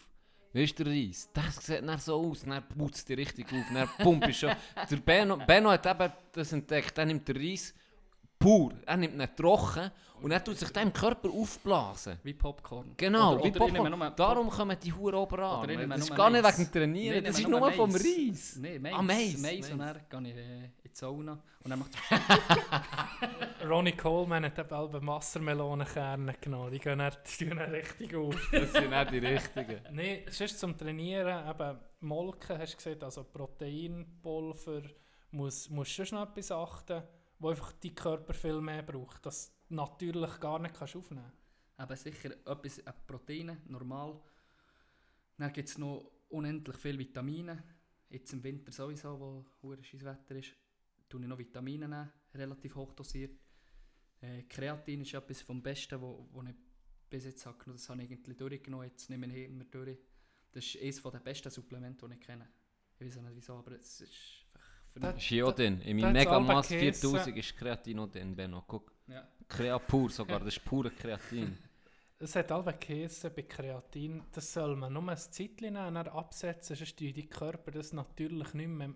Weißt 0.54 0.80
du, 0.80 0.84
der 0.86 0.94
Reis? 0.94 1.30
Das 1.34 1.66
sieht 1.66 1.88
dann 1.88 2.00
so 2.00 2.16
aus, 2.30 2.44
dann 2.44 2.68
putzt 2.70 3.10
er 3.10 3.18
richtig 3.18 3.46
auf, 3.52 3.66
dann 3.74 3.88
pumpt 4.00 4.34
schon. 4.36 4.52
Der 4.90 4.96
Benno, 4.98 5.38
Benno 5.38 5.70
hat 5.72 5.86
eben 5.86 6.12
das 6.32 6.52
entdeckt, 6.54 6.98
er 6.98 7.06
nimmt 7.06 7.28
den 7.28 7.38
Reis 7.38 7.74
pur, 8.40 8.74
er 8.86 8.98
nimmt 8.98 9.16
ihn 9.16 9.28
trocken 9.36 9.92
und 10.22 10.32
er 10.32 10.44
tut 10.44 10.58
sich 10.58 10.76
im 10.78 10.92
Körper 10.94 11.30
aufblasen. 11.30 12.18
Wie 12.24 12.34
Popcorn. 12.34 12.94
Genau, 12.98 13.34
Oder- 13.36 13.44
wie 13.44 13.50
oder 13.50 13.60
Popcorn. 13.60 14.14
Darum 14.16 14.50
kommen 14.50 14.78
die 14.84 14.92
Huren 14.94 15.16
oben 15.16 15.40
an. 15.40 15.90
Das 15.90 16.00
ist 16.02 16.16
gar 16.16 16.30
nicht 16.30 16.42
Mais. 16.42 16.58
wegen 16.58 16.70
dem 16.70 16.72
Trainieren, 16.74 17.16
Nein, 17.16 17.24
das 17.26 17.40
ist 17.40 17.48
nur 17.48 17.60
Mais. 17.60 17.76
vom 17.76 17.92
Reis. 17.92 18.58
Nein, 18.60 18.82
Mais. 18.82 18.94
Ah, 18.94 19.02
Mais. 19.02 19.72
Und 19.72 19.80
dann 19.80 20.24
gehe 20.24 20.32
ich 20.32 20.38
äh, 20.38 20.66
in 20.66 20.72
die 20.86 20.90
Sauna. 20.94 21.40
Und 21.64 21.70
dann 21.72 21.80
macht 21.80 21.92
Ronnie 23.68 23.92
Coleman 23.92 24.46
hat 24.46 24.58
eben 24.58 24.74
alle 24.74 25.06
Wassermelonenkerne 25.06 26.36
genommen. 26.40 26.72
Die 26.72 26.80
gehen 26.80 27.00
dann, 27.00 27.14
die 27.40 27.46
gehen 27.46 27.58
dann 27.58 27.72
richtig 27.72 28.16
auf. 28.16 28.36
Das 28.52 28.72
sind 28.72 28.90
nicht 28.90 29.12
die 29.12 29.18
richtigen. 29.20 29.80
Nein, 29.92 30.20
sonst 30.30 30.60
zum 30.60 30.78
Trainieren, 30.78 31.50
eben 31.50 31.78
Molken 32.02 32.58
hast 32.58 32.74
du 32.74 32.78
gesagt, 32.78 33.04
also 33.04 33.24
Proteinpulver 33.26 34.82
muss, 35.32 35.70
musst 35.70 35.98
du 36.00 36.06
schon 36.06 36.20
noch 36.20 36.30
etwas 36.30 36.52
achten, 36.52 37.04
wo 37.40 37.50
einfach 37.50 37.74
dein 37.74 37.96
Körper 37.96 38.34
viel 38.34 38.62
mehr 38.62 38.84
braucht, 38.84 39.26
dass 39.26 39.54
du 39.68 39.76
natürlich 39.76 40.40
gar 40.40 40.60
nicht 40.60 40.76
kannst 40.76 40.96
aufnehmen 40.96 41.32
Aber 41.78 41.96
sicher 41.96 42.32
etwas 42.32 42.82
Proteine, 43.06 43.62
normal. 43.68 44.20
Dann 45.38 45.54
gibt 45.54 45.70
es 45.70 45.78
noch 45.78 46.12
unendlich 46.30 46.78
viele 46.78 47.00
Vitamine. 47.00 47.64
Jetzt 48.10 48.34
im 48.34 48.44
Winter 48.44 48.72
sowieso, 48.72 49.20
wo 49.20 49.46
hure 49.62 49.84
scheiß 49.84 50.04
Wetter 50.04 50.36
ist, 50.36 50.56
tue 51.10 51.22
ich 51.22 51.28
noch 51.28 51.38
Vitamine 51.38 52.12
relativ 52.34 52.76
hoch 52.76 52.94
dosiert. 52.94 53.40
Äh, 54.22 54.44
Kreatin 54.44 55.02
ist 55.02 55.14
etwas 55.14 55.42
vom 55.42 55.62
Besten, 55.62 56.02
wo, 56.02 56.28
wo 56.32 56.42
ich 56.44 56.56
bis 57.10 57.26
jetzt 57.26 57.46
habe. 57.46 57.72
Das 57.72 57.90
habe 57.90 58.04
ich 58.04 58.12
irgendwie 58.12 58.34
durchgenommen, 58.34 58.88
jetzt 58.88 59.10
nehme 59.10 59.28
ich 59.28 59.46
immer 59.46 59.66
durch. 59.66 59.98
Das 60.52 60.66
ist 60.66 60.82
eines 60.82 61.02
der 61.02 61.20
besten 61.20 61.52
Supplemente, 61.52 62.08
die 62.08 62.16
ich 62.16 62.22
kenne. 62.22 62.50
Ich 63.00 63.06
weiß 63.06 63.22
nicht 63.22 63.36
wieso, 63.36 63.54
aber 63.54 63.74
es 63.74 64.02
ist 64.02 64.47
für. 65.00 65.18
Ist 65.18 65.30
ja 65.30 65.46
auch 65.46 65.54
drin. 65.54 65.82
In 65.82 66.00
meinem 66.00 66.62
Käse. 66.62 67.02
4000 67.02 67.38
ist 67.38 67.58
Kreatin 67.58 68.00
auch 68.00 68.08
drin, 68.08 68.36
Benno. 68.36 68.64
Guck. 68.68 68.92
Ja. 69.08 69.28
Krea 69.48 69.80
pur 69.80 70.10
sogar, 70.10 70.40
das 70.40 70.50
ist 70.50 70.66
pure 70.66 70.92
Kreatin. 70.92 71.58
Es 72.20 72.36
hat 72.36 72.52
alle 72.52 72.74
Käse 72.74 73.30
bei 73.30 73.44
Kreatin, 73.44 74.24
das 74.32 74.52
soll 74.52 74.76
man 74.76 74.92
nur 74.92 75.08
ein 75.08 75.16
Zeitchen 75.16 75.74
nehmen, 75.74 75.94
dann 75.94 76.08
absetzen, 76.08 76.76
sonst 76.76 77.00
dein 77.00 77.30
Körper 77.30 77.70
das 77.70 77.94
natürlich 77.94 78.56
nicht 78.56 78.70
mehr 78.70 78.92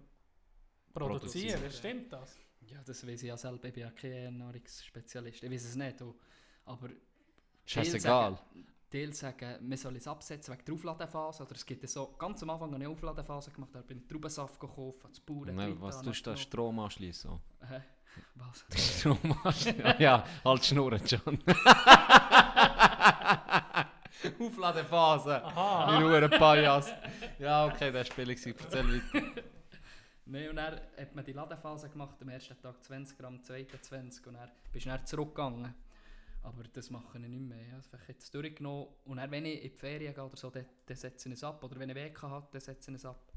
produzieren. 0.91 1.60
Produzieren. 1.60 1.72
Stimmt 1.72 2.14
das? 2.14 2.36
ja, 2.72 2.82
das 2.86 3.06
weiß 3.06 3.22
ich 3.22 3.28
ja 3.28 3.38
selber, 3.38 3.68
ich 3.68 3.74
bin 3.74 3.84
ja 3.84 3.91
kein 3.91 4.12
Ernährungsspezialist. 4.12 5.43
Ich 5.43 5.52
weiß 5.52 5.66
es 5.66 5.76
nicht, 5.76 5.99
du. 5.99 6.16
aber 6.66 6.89
Scheißegal. 7.66 8.39
Teil 8.92 9.14
sagen, 9.14 9.56
man 9.68 9.78
soll 9.78 9.96
es 9.96 10.08
absetzen 10.08 10.54
wegen 10.54 10.66
der 10.66 10.74
Aufladephase. 10.76 11.44
Oder 11.44 11.56
es 11.56 11.66
gibt 11.66 11.82
ja 11.84 11.88
so, 11.88 12.14
ganz 12.18 12.44
am 12.44 12.50
Anfang 12.50 12.74
eine 12.76 12.89
Aufladephase 12.89 13.52
gemacht, 13.52 13.70
da 13.74 13.82
bin 13.82 14.00
ich 14.00 14.08
Traubensaft 14.08 14.60
gekauft, 14.60 15.06
das 15.10 15.20
Bauern. 15.20 15.56
Ne, 15.56 15.80
was 15.80 16.02
tust 16.02 16.26
du 16.28 16.32
da? 16.32 16.38
Strom 16.38 16.80
anschließen? 16.80 17.32
Hä? 17.68 17.82
Was? 18.36 18.66
Strom 19.00 19.18
anschließen? 19.44 19.84
ja, 20.00 20.24
halt 20.44 20.66
schnurren, 20.66 21.02
John. 21.06 21.39
Aufladephase. 24.39 25.44
Aha. 25.44 25.98
Wie 25.98 26.00
nur 26.04 26.14
ein 26.14 26.30
Pajas. 26.30 26.94
Ja, 27.39 27.66
okay, 27.66 27.92
das 27.92 28.10
war 28.10 28.18
billig. 28.18 28.44
gewesen. 28.44 28.60
Erzähl 28.60 29.02
weiter. 29.14 29.42
Nein, 30.26 30.50
und 30.50 30.56
dann 30.58 30.76
hat 30.76 31.16
man 31.16 31.26
die 31.26 31.34
Ladephase 31.34 31.89
gemacht, 31.89 32.16
am 32.22 32.30
ersten 32.30 32.62
Tag 32.62 32.82
20 32.84 33.18
Gramm, 33.18 33.36
am 33.36 33.44
zweiten 33.44 33.82
20 33.82 34.28
und 34.28 34.36
dann 34.36 34.50
bist 34.72 34.86
du 34.86 34.89
dann 34.89 35.06
zurückgegangen. 35.06 35.74
Aber 36.44 36.64
das 36.64 36.89
mache 36.89 37.20
ich 37.20 37.28
nicht 37.28 37.39
mehr. 37.42 37.62
Ja, 37.68 37.76
das 37.78 37.92
habe 37.94 38.02
ich 38.04 38.08
jetzt 38.10 38.34
durchgenommen. 38.34 38.88
Und 39.06 39.18
dann, 39.18 39.30
wenn 39.32 39.46
ich 39.46 39.58
in 39.64 39.72
die 39.72 39.78
Ferien 39.78 40.14
gehe 40.14 40.24
oder 40.24 40.36
so, 40.38 40.50
dann, 40.50 40.66
dann 40.86 40.98
setze 40.98 41.30
ich 41.30 41.34
es 41.36 41.44
ab. 41.44 41.64
Oder 41.64 41.78
wenn 41.80 41.89
ich 41.89 41.96
WK 41.96 42.22
habe, 42.24 42.48
dann 42.52 42.62
setze 42.62 42.89
ich 42.92 42.96
es 42.98 43.06
ab. 43.06 43.32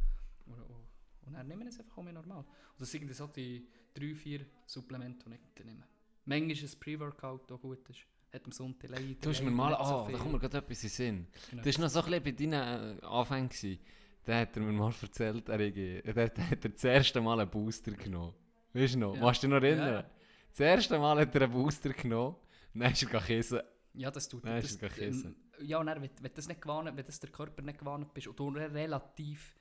Und, 0.46 0.55
und, 0.55 0.86
und 1.26 1.32
dann 1.34 1.46
nehme 1.46 1.64
ich 1.64 1.68
es 1.70 1.80
einfach 1.80 1.98
auch 1.98 2.02
mehr 2.02 2.12
normal. 2.14 2.38
Und 2.38 2.46
das 2.80 2.90
sind 2.90 3.14
so 3.14 3.26
die 3.26 3.66
drei, 3.92 4.14
vier 4.14 4.46
Supplemente, 4.66 5.28
die 5.28 5.38
ich 5.61 5.64
nehme. 5.66 5.84
Manchmal 6.24 6.52
ist 6.52 6.74
ein 6.74 6.80
Pre-Workout 6.80 7.52
auch 7.52 7.61
gut. 7.61 7.88
Ist. 7.90 8.00
Hat 8.32 8.44
am 8.46 8.52
Sonntag 8.52 8.90
leider 8.90 9.14
Du 9.20 9.30
hast 9.30 9.42
mir 9.42 9.50
mal, 9.50 9.68
nicht 9.70 9.84
so 9.86 9.94
oh, 9.94 10.09
da 10.11 10.18
kommt 10.18 10.32
mir 10.32 10.38
gerade 10.40 10.59
etwas 10.59 10.82
in 10.82 10.88
den 10.88 10.90
Sinn. 10.90 11.26
Genau. 11.50 11.62
Das 11.62 11.76
war 11.78 11.84
noch 11.84 11.90
so 11.90 12.02
ein 12.02 12.22
bisschen 12.22 12.50
bei 12.50 12.57
deinen 12.59 12.98
äh, 12.98 13.05
Anfängen. 13.07 13.78
Da 14.24 14.40
hat 14.40 14.57
er 14.57 14.62
mir 14.62 14.72
mal 14.72 14.92
erzählt, 15.02 15.48
er, 15.50 15.59
hätte- 15.59 16.02
er, 16.05 16.24
hat- 16.24 16.38
hat 16.38 16.64
er 16.64 16.70
das 16.70 16.82
erste 16.84 17.20
Mal 17.20 17.38
einen 17.38 17.50
Booster 17.50 17.92
genommen. 17.92 18.32
Weißt 18.72 18.94
du 18.94 18.98
noch? 18.98 19.14
Ja. 19.14 19.20
Kannst 19.20 19.42
du 19.42 19.46
dich 19.48 19.55
noch 19.55 19.62
erinnern? 19.62 19.92
Ja. 19.92 20.11
Das 20.50 20.61
erste 20.61 20.98
Mal 20.98 21.18
hat 21.20 21.34
er 21.34 21.42
einen 21.42 21.52
Booster 21.52 21.90
genommen. 21.90 22.34
Dann 22.74 22.92
ist 22.92 23.02
er 23.02 23.20
kissen. 23.20 23.60
Ja, 23.94 24.10
das 24.10 24.28
tut 24.28 24.44
Nein, 24.44 24.60
ist 24.62 24.80
gar 24.80 24.90
Käse. 24.90 25.28
ähm, 25.28 25.36
Ja, 25.66 25.78
und 25.78 25.86
dann, 25.86 26.02
wenn, 26.02 26.10
wenn 26.20 26.22
du 26.30 26.34
das 26.34 26.48
nicht 26.48 26.60
gewohnt, 26.60 26.90
wenn 26.96 27.06
das 27.06 27.20
der 27.20 27.30
Körper 27.30 27.62
nicht 27.62 27.78
gewohnt 27.78 28.12
bist 28.12 28.26
und 28.26 28.38
du 28.38 28.48
relativ, 28.48 29.54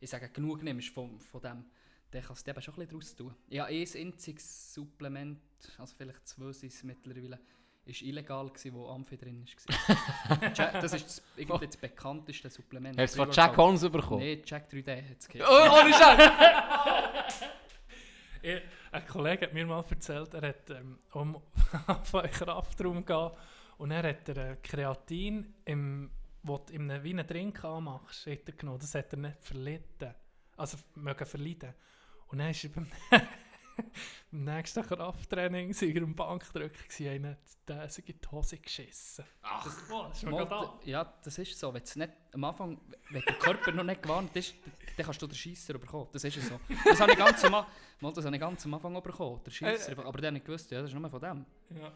ich 0.00 0.08
sage, 0.08 0.30
genug 0.30 0.62
nimmst 0.62 0.88
von, 0.88 1.20
von 1.20 1.40
dem, 1.42 1.64
dann 2.10 2.22
kannst 2.22 2.46
du 2.46 2.50
eben 2.50 2.62
schon 2.62 2.74
ein 2.74 2.78
bisschen 2.86 2.90
daraus 2.98 3.14
tun. 3.16 3.34
Ja, 3.48 3.64
ein 3.66 3.86
einziges 3.94 4.72
Supplement, 4.74 5.38
also 5.78 5.94
vielleicht 5.96 6.26
zwei 6.26 6.52
sind 6.52 6.72
es 6.72 6.82
mittlerweile, 6.82 7.38
ist 7.84 8.00
illegal 8.00 8.48
gewesen, 8.48 8.72
wo 8.72 8.88
Amphi 8.88 9.18
drin. 9.18 9.44
Jack- 10.54 10.80
das 10.80 10.94
ist 10.94 11.04
das, 11.04 11.22
irgendwie 11.36 11.66
das 11.66 11.76
bekannteste 11.76 12.48
Supplement. 12.48 12.98
Hast 12.98 13.14
du 13.18 13.24
von. 13.24 13.30
Jack 13.32 13.54
Holmes 13.58 13.82
bekommen? 13.82 14.20
Nein, 14.24 14.40
Jack 14.46 14.70
3D 14.70 15.10
hat 15.10 15.18
es 15.18 15.28
Oh, 15.40 15.80
ohne 15.82 15.92
Scheiß! 15.92 17.42
Ein 18.92 19.06
Kollege 19.06 19.46
hat 19.46 19.54
mir 19.54 19.66
mal 19.66 19.84
erzählt, 19.88 20.34
er 20.34 20.48
hat 20.48 20.70
ähm, 20.70 20.98
um 21.12 21.40
Kraftraum 22.30 23.04
gehen 23.04 23.30
und 23.78 23.90
er 23.90 24.08
hat 24.08 24.28
er 24.28 24.52
äh, 24.52 24.56
Kreatin, 24.62 25.54
im, 25.64 26.10
wo 26.42 26.58
du 26.58 26.72
in 26.74 26.90
einem, 26.90 27.02
wie 27.02 27.14
Drink 27.14 27.64
anmachst, 27.64 28.26
hat 28.26 28.46
er 28.46 28.52
genommen. 28.52 28.78
Das 28.78 28.94
hat 28.94 29.12
er 29.12 29.18
nicht 29.18 29.42
verlitten. 29.42 30.14
Also 30.56 30.76
mögen 30.94 31.26
verleiden. 31.26 31.74
Und 32.28 32.38
dann 32.38 32.50
ist 32.50 32.64
er 32.64 32.70
beim, 32.70 32.86
beim 34.30 34.44
nächsten 34.44 34.82
Krafttraining 34.82 35.72
sind 35.72 35.96
er 35.96 36.02
am 36.02 36.14
Bankdrücken 36.14 37.06
einer 37.08 37.36
der 37.66 37.88
sich 37.88 38.08
in 38.08 38.20
die 38.20 38.28
Hose 38.30 38.58
geschissen. 38.58 39.24
Ach, 39.42 39.64
das, 39.64 39.76
oh, 39.90 40.04
das 40.08 40.18
ist 40.22 40.30
Mal, 40.30 40.44
gerade 40.44 40.54
an. 40.56 40.78
d- 40.84 40.90
Ja, 40.90 41.04
das 41.22 41.38
ist 41.38 41.58
so. 41.58 41.72
Wenn 41.72 41.82
es 41.82 41.96
nicht 41.96 42.12
am 42.32 42.44
Anfang, 42.44 42.78
wenn 43.10 43.22
der 43.22 43.34
Körper 43.36 43.72
noch 43.72 43.84
nicht 43.84 44.02
gewarnt 44.02 44.36
ist, 44.36 44.54
dann 44.96 45.06
kannst 45.06 45.22
du 45.22 45.26
den 45.26 45.34
Scheisser 45.34 45.78
bekommen. 45.78 46.08
Das 46.12 46.24
ist 46.24 46.40
so. 46.42 46.60
Das 46.84 47.00
habe 47.00 47.12
ich 47.12 47.18
ganz 47.18 47.42
am, 47.44 47.52
mal, 47.52 47.66
das 48.12 48.24
habe 48.24 48.36
ich 48.36 48.40
ganz 48.40 48.64
am 48.66 48.74
Anfang 48.74 49.02
bekommen. 49.02 49.40
Der 49.46 49.50
Scheisser. 49.50 49.92
Aber 50.04 50.18
dann 50.18 50.26
habe 50.34 50.38
ich 50.38 50.44
gewusst, 50.44 50.70
ja, 50.70 50.80
das 50.82 50.90
ist 50.92 50.98
nur 50.98 51.08
von 51.08 51.20
dem. 51.20 51.46
Ja. 51.80 51.92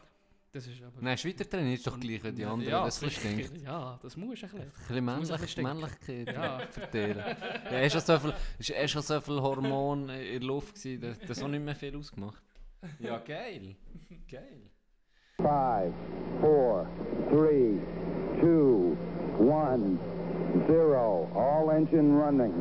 Das 0.51 0.66
ist 0.66 0.82
aber. 0.82 0.96
Nein, 1.03 1.18
weiter 1.22 1.49
trainiert 1.49 1.86
doch 1.86 2.01
gleich 2.01 2.24
wie 2.24 2.32
die 2.32 2.44
anderen. 2.44 2.70
ja, 2.70 2.84
das 2.84 2.96
stinkt. 3.12 3.53
Ein 3.55 3.61
Ja, 3.62 3.99
das 4.03 4.16
muss 4.16 4.42
ein 4.42 4.51
bisschen. 4.51 4.96
ein 4.96 5.05
Männlich, 5.05 5.38
bisschen 5.40 5.62
Männlichkeit 5.62 6.34
Ja. 6.34 6.59
verteilen. 6.70 7.24
Ja, 7.70 7.78
ist 7.80 7.92
schon 7.92 8.01
so 8.01 8.18
viel, 8.18 8.34
ist 8.59 8.70
eh 8.70 8.88
schon 8.88 9.03
so 9.03 9.20
viel 9.20 9.40
Hormon 9.42 10.09
in 10.09 10.40
der 10.40 10.40
Luft 10.40 10.74
gewesen, 10.74 11.01
das, 11.03 11.18
das 11.20 11.42
hat 11.42 11.51
nicht 11.51 11.62
mehr 11.64 11.74
viel 11.74 11.94
ausgemacht. 11.96 12.42
Ja, 12.99 13.18
geil. 13.18 13.76
Geil. 14.30 14.62
Five, 15.36 15.92
four, 16.40 16.88
three, 17.30 17.78
two, 18.40 18.96
one, 19.38 19.99
zero. 20.66 21.28
All 21.34 21.68
engine 21.76 22.16
running. 22.18 22.55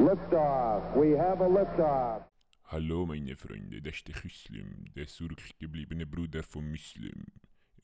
Liftoff. 0.00 0.82
We 0.96 1.16
have 1.18 1.40
a 1.40 1.46
liftoff. 1.48 2.22
Hallo 2.68 3.06
meine 3.06 3.36
Freunde, 3.36 3.80
das 3.80 3.94
ist 3.94 4.08
der 4.08 4.16
Küslim, 4.16 4.92
der 4.96 5.06
zurückgebliebene 5.06 6.04
Bruder 6.04 6.42
von 6.42 6.68
Muslim. 6.68 7.24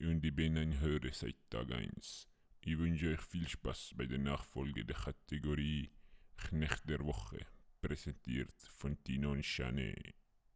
Und 0.01 0.25
ich 0.25 0.35
bin 0.35 0.57
ein 0.57 0.81
Hörer 0.81 1.13
seit 1.13 1.37
Tag 1.49 1.71
1. 1.71 2.27
Ich 2.65 2.77
wünsche 2.77 3.13
euch 3.13 3.21
viel 3.21 3.47
Spaß 3.47 3.93
bei 3.95 4.05
der 4.07 4.17
Nachfolge 4.17 4.83
der 4.83 4.97
Kategorie 4.97 5.89
Knecht 6.35 6.89
der 6.89 6.99
Woche, 6.99 7.45
präsentiert 7.81 8.51
von 8.75 9.01
Tino 9.05 9.31
und 9.31 9.45
Chanet. 9.45 10.15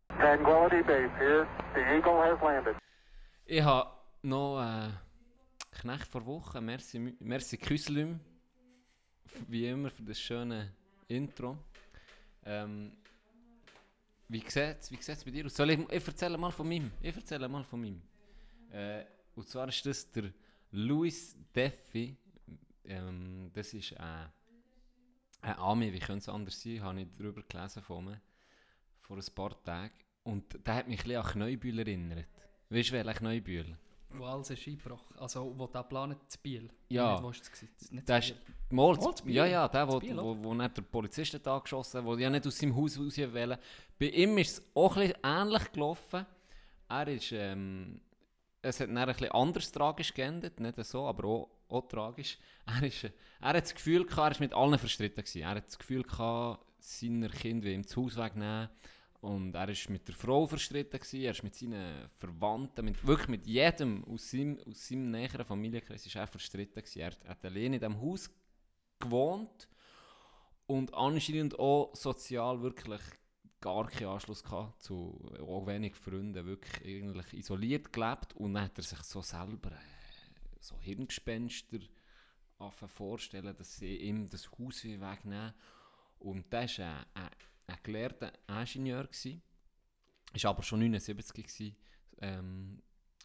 Tranquility 0.09 0.83
Base 0.83 1.17
here. 1.17 1.47
The 1.73 1.79
Eagle 1.95 2.21
has 2.21 2.37
landed. 2.41 2.75
Ich 3.45 3.63
habe 3.63 3.91
noch 4.23 4.61
äh, 4.61 4.89
Knecht 5.71 6.05
vor 6.05 6.25
Woche. 6.25 6.59
Merci, 6.59 7.15
merci 7.21 7.57
Küslim. 7.57 8.19
Wie 9.47 9.69
immer 9.69 9.89
für 9.89 10.03
das 10.03 10.19
schöne 10.19 10.73
Intro. 11.07 11.57
Ähm, 12.43 12.91
wie 14.29 14.39
sieht 14.41 14.77
es 14.79 14.91
wie 14.91 15.25
bei 15.25 15.31
dir 15.31 15.45
aus? 15.45 15.55
Soll 15.55 15.71
ich, 15.71 15.79
ich 15.89 16.07
erzähle 16.07 16.37
mal 16.37 16.51
von 16.51 16.67
meinem. 16.67 16.91
Ich 17.01 17.15
erzähle 17.15 17.47
mal 17.47 17.63
von 17.63 17.81
meinem. 17.81 18.01
Äh, 18.71 19.05
und 19.35 19.47
zwar 19.47 19.67
ist 19.69 19.85
das 19.85 20.11
der 20.11 20.33
Louis 20.71 21.35
Deffi. 21.55 22.17
Ähm, 22.83 23.51
das 23.53 23.73
ist 23.73 23.93
äh, 23.93 24.27
ein 25.41 25.55
Ami, 25.57 25.93
wie 25.93 25.99
könnte 25.99 26.19
es 26.19 26.29
anders 26.29 26.61
sein, 26.61 26.81
habe 26.81 27.01
ich 27.01 27.07
darüber 27.17 27.41
gelesen 27.43 27.81
von 27.81 28.05
mir. 28.05 28.21
Vor 29.01 29.17
ein 29.17 29.35
paar 29.35 29.63
Tagen. 29.63 29.93
Und 30.23 30.65
der 30.65 30.75
hat 30.75 30.87
mich 30.87 30.99
ein 30.99 31.03
bisschen 31.03 31.21
an 31.21 31.31
Kneubühl 31.31 31.79
erinnert. 31.79 32.27
Weißt 32.69 32.89
du, 32.89 32.93
wer 32.93 33.13
Kneubühl? 33.13 33.77
Wo 34.09 34.25
alles 34.25 34.49
ist 34.49 34.67
eingebrochen. 34.67 35.17
Also, 35.17 35.53
wo 35.57 35.67
da 35.67 35.83
planet 35.83 36.19
zu 36.27 36.39
Biel. 36.39 36.69
Ja. 36.89 37.13
Nicht, 37.13 37.23
wo 37.23 37.29
ist? 37.29 37.91
Nicht 37.91 38.07
Der 38.07 38.21
zu 38.21 38.33
ist, 38.33 39.17
zu 39.17 39.23
Biel. 39.25 39.35
ja, 39.35 39.45
ja, 39.45 39.67
der, 39.67 39.87
wo, 39.87 39.93
Zu 39.93 39.99
Biel, 39.99 40.17
wo, 40.17 40.43
wo 40.43 40.53
nicht 40.53 40.77
der 40.77 40.81
Polizisten 40.81 41.41
da 41.43 41.59
geschossen 41.59 42.01
hat, 42.01 42.07
der 42.07 42.19
ja 42.19 42.29
nicht 42.29 42.47
aus 42.47 42.57
seinem 42.57 42.75
Haus 42.75 42.97
raus 42.97 43.17
wollte. 43.17 43.59
Bei 43.99 44.05
ihm 44.07 44.37
ist 44.37 44.59
es 44.59 44.65
auch 44.73 44.95
ein 44.97 45.07
bisschen 45.07 45.23
ähnlich 45.23 45.71
gelaufen. 45.71 46.25
Er 46.89 47.07
ist, 47.09 47.31
ähm, 47.33 47.99
es 48.61 48.79
hat 48.79 48.87
dann 48.89 48.97
ein 48.97 49.07
bisschen 49.07 49.31
anders 49.31 49.71
tragisch 49.71 50.13
geendet, 50.13 50.59
nicht 50.59 50.83
so, 50.85 51.05
aber 51.05 51.27
auch, 51.27 51.49
auch 51.69 51.87
tragisch. 51.87 52.37
Er, 52.65 52.83
ist, 52.83 53.03
er 53.03 53.13
hat 53.41 53.63
das 53.63 53.75
Gefühl 53.75 54.05
gehabt, 54.05 54.27
er 54.27 54.31
ist 54.31 54.39
mit 54.39 54.53
allen 54.53 54.77
verstritten 54.79 55.23
gewesen. 55.23 55.41
Er 55.41 55.49
hat 55.49 55.67
das 55.67 55.77
Gefühl 55.77 56.03
gehabt, 56.03 56.65
seiner 56.79 57.29
Kind 57.29 57.63
will 57.63 57.73
ihm 57.73 57.83
das 57.83 57.95
Haus 57.97 58.15
wegnehmen. 58.15 58.69
Und 59.19 59.55
er 59.55 59.69
ist 59.69 59.89
mit 59.89 60.07
der 60.07 60.15
Frau 60.15 60.45
verstritten 60.45 60.99
gewesen, 60.99 61.21
er 61.21 61.31
ist 61.31 61.43
mit 61.43 61.55
seinen 61.55 62.07
Verwandten, 62.09 62.85
mit, 62.85 63.05
wirklich 63.05 63.29
mit 63.29 63.47
jedem 63.47 64.03
aus 64.05 64.29
seinem, 64.29 64.59
aus 64.59 64.87
seinem 64.87 65.09
näheren 65.09 65.45
Familienkreis 65.45 66.05
ist 66.05 66.15
er 66.15 66.27
verstritten 66.27 66.83
gewesen. 66.83 66.99
Er 66.99 67.31
hat 67.31 67.43
allein 67.43 67.73
in 67.73 67.79
diesem 67.79 67.99
Haus 67.99 68.29
gewohnt 68.99 69.67
und 70.67 70.93
anscheinend 70.93 71.57
auch 71.57 71.95
sozial 71.95 72.61
wirklich 72.61 73.01
gar 73.59 73.87
keinen 73.87 74.09
Anschluss 74.09 74.43
gehabt 74.43 74.81
zu 74.81 75.19
auch 75.39 75.65
wenig 75.65 75.95
Freunden, 75.95 76.45
wirklich 76.45 76.85
eigentlich 76.85 77.33
isoliert 77.33 77.91
gelebt 77.91 78.33
und 78.35 78.53
dann 78.53 78.65
hat 78.65 78.77
er 78.77 78.83
sich 78.83 78.99
so 78.99 79.21
selber 79.21 79.71
äh, 79.71 80.59
so 80.59 80.79
Hirngespenster 80.79 81.79
vorstellen, 82.87 83.55
dass 83.55 83.77
sie 83.77 83.95
ihm 83.97 84.29
das 84.29 84.49
Haus 84.51 84.83
wegnehmen 84.83 85.53
und 86.19 86.45
das 86.51 86.71
ist 86.71 86.79
ein, 86.81 87.05
ein, 87.15 87.29
ein 87.67 87.77
gelehrter 87.83 88.33
Ingenieur. 88.47 89.03
Gewesen. 89.03 89.41
Ist 90.33 90.45
aber 90.45 90.63
schon 90.63 90.79
79 90.79 91.35
gewesen, 91.35 91.75
ähm, 92.19 92.81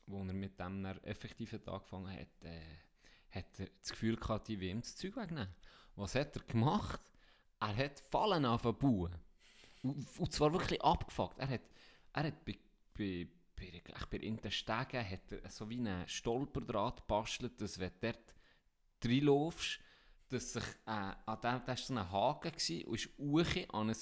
wo 0.07 0.19
er 0.19 0.33
mit 0.33 0.59
dem 0.59 0.83
dann 0.83 0.99
effektiv 1.05 1.55
angefangen 1.67 2.13
hat, 2.13 2.45
äh, 2.45 2.61
hat 3.31 3.59
er 3.59 3.69
das 3.81 3.91
Gefühl 3.91 4.17
gehabt, 4.17 4.49
die 4.49 4.55
ihm 4.55 4.81
das 4.81 4.97
Zeug 4.97 5.17
wegnehmen. 5.17 5.55
Was 5.97 6.15
hat 6.15 6.37
er 6.37 6.43
gemacht? 6.43 7.01
Er 7.61 7.77
hat 7.77 8.01
Fallen 8.01 8.45
angefangen 8.45 9.15
und, 9.83 10.07
und 10.19 10.33
zwar 10.33 10.53
wirklich 10.53 10.81
abgefuckt. 10.81 11.39
Er 11.39 11.49
hat, 11.49 11.61
er 12.13 12.25
hat 12.25 12.45
bei, 12.45 12.57
bei, 12.97 13.29
bei, 13.57 13.83
bei 14.11 14.17
Interstegen 14.19 15.11
hat 15.11 15.33
er 15.33 15.51
so 15.51 15.69
wie 15.69 15.79
einen 15.79 16.07
Stolperdraht 16.09 17.01
gebastelt, 17.03 17.61
dass 17.61 17.79
wenn 17.79 17.91
du 18.01 18.13
dort 18.13 18.35
reinlaufst, 19.05 19.81
dass 20.29 20.53
sich 20.53 20.65
äh, 20.87 20.91
an 21.27 21.41
dem, 21.43 21.63
das 21.67 21.67
war 21.67 21.77
so 21.77 21.95
ein 21.95 22.11
Haken 22.11 22.53
gewesen, 22.53 22.85
und 22.85 22.95
ist 22.95 23.75
an 23.75 23.91
ein, 23.91 23.97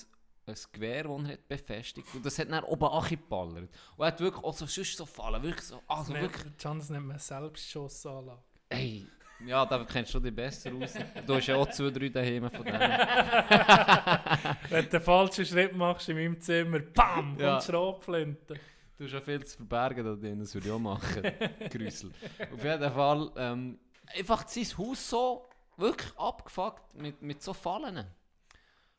ein 0.50 0.72
Gewehr, 0.72 1.04
das 1.04 1.22
er 1.24 1.28
hat 1.32 1.48
befestigt 1.48 2.08
und 2.14 2.24
das 2.26 2.38
hat 2.38 2.50
dann 2.50 2.64
oben 2.64 2.84
angeballert. 2.84 3.68
Und 3.96 4.04
er 4.04 4.06
hat 4.06 4.20
wirklich 4.20 4.44
auch 4.44 4.54
so, 4.54 4.66
sonst 4.66 4.96
so 4.96 5.06
Fallen, 5.06 5.42
wirklich 5.42 5.64
so, 5.66 5.82
also 5.86 6.12
wirklich, 6.14 6.44
Nennt- 6.44 6.58
Can, 6.58 6.78
das 6.78 6.90
nennt 6.90 7.06
man 7.06 7.18
Selbstschussanlage. 7.18 8.42
ey, 8.68 9.06
ja, 9.46 9.64
da 9.64 9.82
kennst 9.84 10.12
du 10.12 10.20
dich 10.20 10.34
besser 10.34 10.70
aus. 10.74 10.92
Du 11.26 11.34
hast 11.34 11.46
ja 11.46 11.56
auch 11.56 11.70
zwei, 11.70 11.88
drei 11.90 12.10
daheim 12.10 12.50
von 12.50 12.62
denen. 12.62 12.78
Wenn 14.70 14.84
du 14.84 14.90
den 14.90 15.00
falschen 15.00 15.46
Schritt 15.46 15.74
machst 15.74 16.08
in 16.10 16.16
meinem 16.16 16.40
Zimmer, 16.40 16.80
BAM! 16.80 17.36
Ja. 17.38 17.54
Und 17.56 17.62
Schrotflinte. 17.64 18.54
Du 18.98 19.04
hast 19.04 19.12
ja 19.12 19.20
viel 19.22 19.42
zu 19.44 19.56
verbergen 19.56 20.04
da 20.04 20.14
drin, 20.14 20.40
das 20.40 20.52
würde 20.54 20.66
ich 20.68 20.72
auch 20.74 20.78
machen. 20.78 21.22
Grüssel. 21.70 22.10
Auf 22.52 22.62
jeden 22.62 22.92
Fall, 22.92 23.30
ähm, 23.36 23.78
einfach 24.14 24.46
sein 24.46 24.66
Haus 24.76 25.08
so 25.08 25.46
wirklich 25.78 26.12
abgefuckt 26.18 26.94
mit, 26.96 27.22
mit 27.22 27.42
so 27.42 27.54
Fallen. 27.54 28.04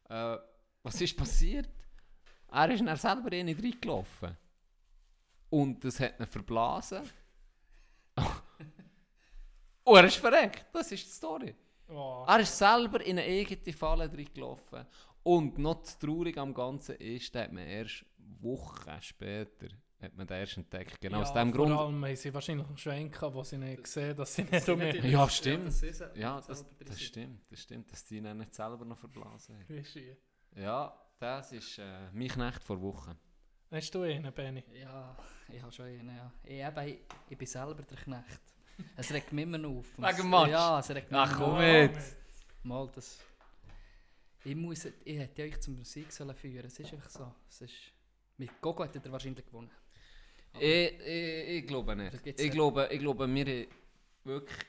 Äh, 0.10 0.38
was 0.84 1.00
ist 1.00 1.16
passiert? 1.16 1.70
Er 2.52 2.70
ist 2.70 2.86
dann 2.86 2.98
selber 2.98 3.32
in 3.32 3.48
ihn 3.48 3.60
reingelaufen. 3.60 4.38
Und 5.50 5.84
das 5.84 6.00
hat 6.00 6.20
ihn 6.20 6.26
verblasen. 6.26 7.02
Und 9.84 9.98
er 9.98 10.06
ist 10.06 10.18
verreckt. 10.18 10.66
Das 10.74 10.92
ist 10.92 11.06
die 11.06 11.12
Story. 11.12 11.56
Oh. 11.88 12.26
Er 12.28 12.40
ist 12.40 12.58
selber 12.58 13.02
in 13.02 13.20
eine 13.20 13.28
eigene 13.28 13.74
Falle 13.74 14.12
reingelaufen. 14.12 14.86
Und 15.24 15.58
noch 15.58 15.82
das 15.82 15.98
Traurige 15.98 16.42
am 16.42 16.54
Ganzen 16.54 16.96
ist, 16.96 17.34
dass 17.36 17.52
man 17.52 17.68
erst 17.68 18.06
Wochen 18.40 19.02
später 19.02 19.68
hat 20.02 20.16
man 20.16 20.26
den 20.26 20.38
erst 20.38 20.58
entdeckt. 20.58 21.00
Genau 21.00 21.18
ja, 21.18 21.24
aus 21.24 21.34
dem 21.34 21.54
vor 21.54 21.66
Grund. 21.66 21.78
allem 21.80 22.06
haben 22.06 22.16
sie 22.16 22.34
wahrscheinlich 22.34 22.68
einen 22.68 22.78
Schwenk 22.78 23.14
gehabt, 23.14 23.36
wo 23.36 23.44
sie 23.44 23.58
nicht 23.58 23.86
sehen, 23.86 24.16
dass 24.16 24.34
sie 24.34 24.44
nicht 24.44 24.68
um 24.68 24.80
mich 24.80 25.04
Ja, 25.04 25.30
stimmt. 25.30 25.74
Ja, 26.16 26.42
das, 26.42 26.66
das 26.80 27.02
stimmt. 27.02 27.42
Das 27.52 27.62
stimmt, 27.62 27.92
dass 27.92 28.04
die 28.06 28.18
ihn 28.18 28.38
nicht 28.38 28.54
selber 28.54 28.84
noch 28.84 28.98
verblasen 28.98 29.60
haben. 29.60 29.84
Ja, 30.56 30.94
das 31.20 31.52
ist 31.54 31.78
äh, 31.80 32.10
mein 32.14 32.28
Knecht 32.28 32.64
vor 32.64 32.82
Wochen. 32.82 33.18
Hast 33.72 33.94
du 33.96 34.02
einen, 34.02 34.34
Benny? 34.34 34.64
Ja, 34.74 35.16
ich 35.48 35.62
habe 35.62 35.72
schon 35.72 35.86
einen, 35.86 36.16
ja. 36.16 36.32
Ich, 36.44 36.52
eben, 36.52 36.88
ich, 36.88 37.00
ich 37.30 37.38
bin 37.38 37.48
selber 37.48 37.82
der 37.84 37.98
Knecht. 37.98 38.42
Es 38.98 39.12
regt 39.14 39.32
mich 39.32 39.44
immer 39.44 39.58
noch 39.58 39.78
auf. 39.78 39.98
Wegen 39.98 40.18
dem 40.18 40.30
Match? 40.30 40.50
Ja, 40.50 40.80
es 40.80 40.90
regt 40.90 41.12
mich 41.12 41.20
Ach 41.20 41.32
immer 41.38 41.46
komm 41.46 41.58
mit! 41.60 41.98
Mal, 42.64 42.90
das... 42.94 43.20
Ich 44.44 44.56
muss... 44.56 44.86
Ich 45.06 45.18
hätte 45.18 45.44
euch 45.44 45.60
zum 45.62 45.78
Musik 45.78 46.12
sollen 46.12 46.36
führen 46.36 46.66
Es 46.66 46.80
ist 46.80 46.92
einfach 46.92 47.10
so. 47.10 47.34
Es 47.48 47.62
ist... 47.62 47.74
Mit 48.38 48.60
Gogo 48.60 48.84
hätte 48.84 49.00
er 49.04 49.12
wahrscheinlich 49.12 49.46
gewonnen. 49.46 49.72
Ich, 50.60 51.00
ich, 51.00 51.48
ich 51.60 51.68
glaube 51.68 51.96
nicht. 51.96 52.26
Ich 52.26 52.46
ja- 52.46 52.52
glaube, 52.52 52.90
ich 52.92 53.00
glaube, 53.00 53.28
wir 53.34 53.68
wirklich. 54.24 54.60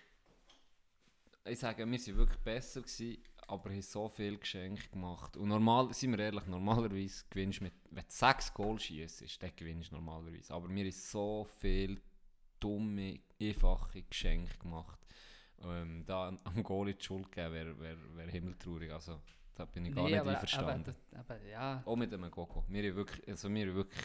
Ich 1.44 1.58
sage, 1.58 1.78
wir 1.78 1.98
waren 1.98 2.16
wirklich 2.18 2.38
besser, 2.38 2.82
gewesen, 2.82 3.18
aber 3.52 3.70
haben 3.70 3.82
so 3.82 4.08
viel 4.08 4.38
Geschenke 4.38 4.88
gemacht. 4.88 5.36
Und 5.36 5.48
normal, 5.48 5.92
sind 5.92 6.12
wir 6.12 6.18
ehrlich, 6.20 6.46
normalerweise 6.46 7.24
gewinnst 7.28 7.60
du 7.60 7.64
mit. 7.64 7.74
Wenn 7.90 8.04
du 8.04 8.10
sechs 8.10 8.52
Goal 8.52 8.78
schießt, 8.78 9.42
dann 9.42 9.52
gewinnst 9.54 9.90
du 9.90 9.96
normalerweise. 9.96 10.54
Aber 10.54 10.68
wir 10.70 10.84
haben 10.84 10.90
so 10.90 11.46
viel 11.58 12.00
dumme, 12.58 13.20
einfache 13.40 14.02
Geschenke 14.04 14.56
gemacht. 14.58 14.98
Ähm, 15.62 16.02
da 16.06 16.34
am 16.44 16.62
Goal 16.62 16.94
die 16.94 17.02
Schuld 17.02 17.30
geben, 17.30 17.52
wäre 17.52 17.78
wär, 17.78 17.96
wär 18.16 18.28
himmeltraurig. 18.28 18.90
Also, 18.90 19.20
da 19.54 19.66
bin 19.66 19.84
ich 19.84 19.94
gar 19.94 20.04
nicht 20.04 20.18
aber- 20.18 20.30
einverstanden. 20.30 20.96
Aber, 21.12 21.34
aber, 21.34 21.44
ja... 21.44 21.82
Auch 21.84 21.96
mit 21.96 22.10
dem 22.10 22.30
Gogo. 22.30 22.64
Wir 22.68 22.88
haben 22.88 22.96
wirklich, 22.96 23.28
also 23.28 23.52
wir 23.52 23.66
haben 23.66 23.74
wirklich 23.74 24.04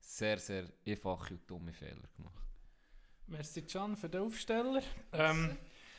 sehr, 0.00 0.38
sehr 0.38 0.72
einfache 0.86 1.34
und 1.34 1.50
dumme 1.50 1.72
Fehler 1.74 2.08
gemacht. 2.16 2.44
Merci, 3.26 3.62
Can, 3.62 3.96
für 3.96 4.08
den 4.08 4.22
Aufsteller. 4.22 4.82
Ähm, 5.12 5.58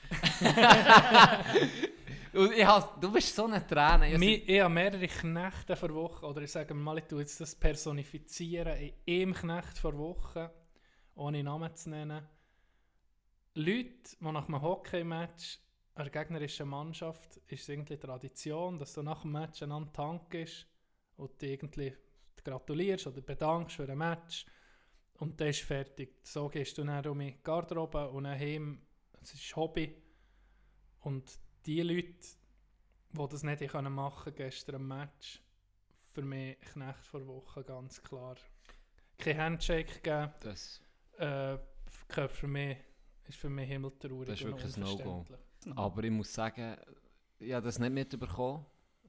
ich 2.46 2.66
has, 2.66 2.90
du 3.00 3.12
bist 3.12 3.36
so 3.36 3.46
eine 3.46 3.66
Träne. 3.66 4.12
Ich 4.12 4.18
mi- 4.20 4.44
ich 4.46 4.62
habe 4.62 4.74
mehrere 4.74 5.08
Knechte 5.08 5.76
vor 5.76 5.94
Woche, 5.94 6.26
oder 6.26 6.42
ich 6.42 6.52
sage 6.52 6.74
mal, 6.74 6.98
ich 6.98 7.06
tue 7.06 7.22
jetzt 7.22 7.40
das 7.40 7.56
personifizieren 7.56 8.78
in 8.78 9.22
einem 9.22 9.34
Knecht 9.34 9.78
vor 9.78 9.98
Woche, 9.98 10.52
ohne 11.16 11.44
Namen 11.44 11.76
zu 11.76 11.90
nennen. 11.90 12.28
Leute, 13.56 14.18
die 14.20 14.26
nach 14.32 14.48
einem 14.48 14.62
Hockey-Match 14.62 15.60
einer 15.96 16.10
gegnerischen 16.12 16.70
Mannschaft 16.70 17.38
ist 17.48 17.64
es 17.64 17.70
irgendwie 17.70 17.98
Tradition, 17.98 18.78
dass 18.78 18.94
du 18.94 19.02
nach 19.02 19.22
dem 19.24 19.32
Match 19.32 19.64
einander 19.64 19.92
tankst 19.92 20.68
und 21.16 21.42
du 21.42 21.46
irgendwie 21.48 21.94
gratulierst 22.44 23.08
oder 23.08 23.22
bedankst 23.22 23.78
für 23.78 23.90
ein 23.90 23.98
Match 23.98 24.46
und 25.16 25.42
dann 25.42 25.48
ist 25.48 25.62
fertig. 25.62 26.20
So 26.24 26.50
gehst 26.50 26.78
du 26.78 26.84
dann 26.84 27.06
um 27.08 27.18
die 27.20 27.38
Garderobe 27.44 28.10
und 28.10 28.26
dann 28.26 28.40
heim. 28.40 28.82
Es 29.20 29.34
ist 29.34 29.56
Hobby. 29.56 29.96
Und 31.02 31.40
die 31.68 31.82
Leute, 31.82 32.08
die 33.12 33.28
das 33.30 33.44
nicht 33.44 33.74
haben 33.74 33.94
machen 33.94 34.34
gestern 34.34 34.76
am 34.76 34.88
Match, 34.88 35.42
für 36.14 36.22
mich 36.22 36.60
Knecht 36.62 37.06
vor 37.06 37.28
Woche 37.28 37.64
ganz 37.64 38.02
klar. 38.02 38.38
Kein 39.18 39.38
Handshake 39.38 40.00
gegeben, 40.02 40.32
das, 40.42 40.82
äh, 41.18 41.58
für 42.30 42.48
mich, 42.48 42.78
ist 43.28 43.38
für 43.38 43.50
mich 43.50 43.68
himmeltraurig 43.68 44.30
Das 44.30 44.40
ist 44.40 44.46
wirklich 44.46 44.78
ein 44.78 44.82
No-Go. 44.82 45.26
aber 45.76 46.04
ich 46.04 46.12
muss 46.12 46.34
sagen, 46.34 46.78
ich 47.40 47.54
habe 47.54 47.66
das 47.66 47.78
nicht 47.80 47.92
mitbekommen. 47.92 48.66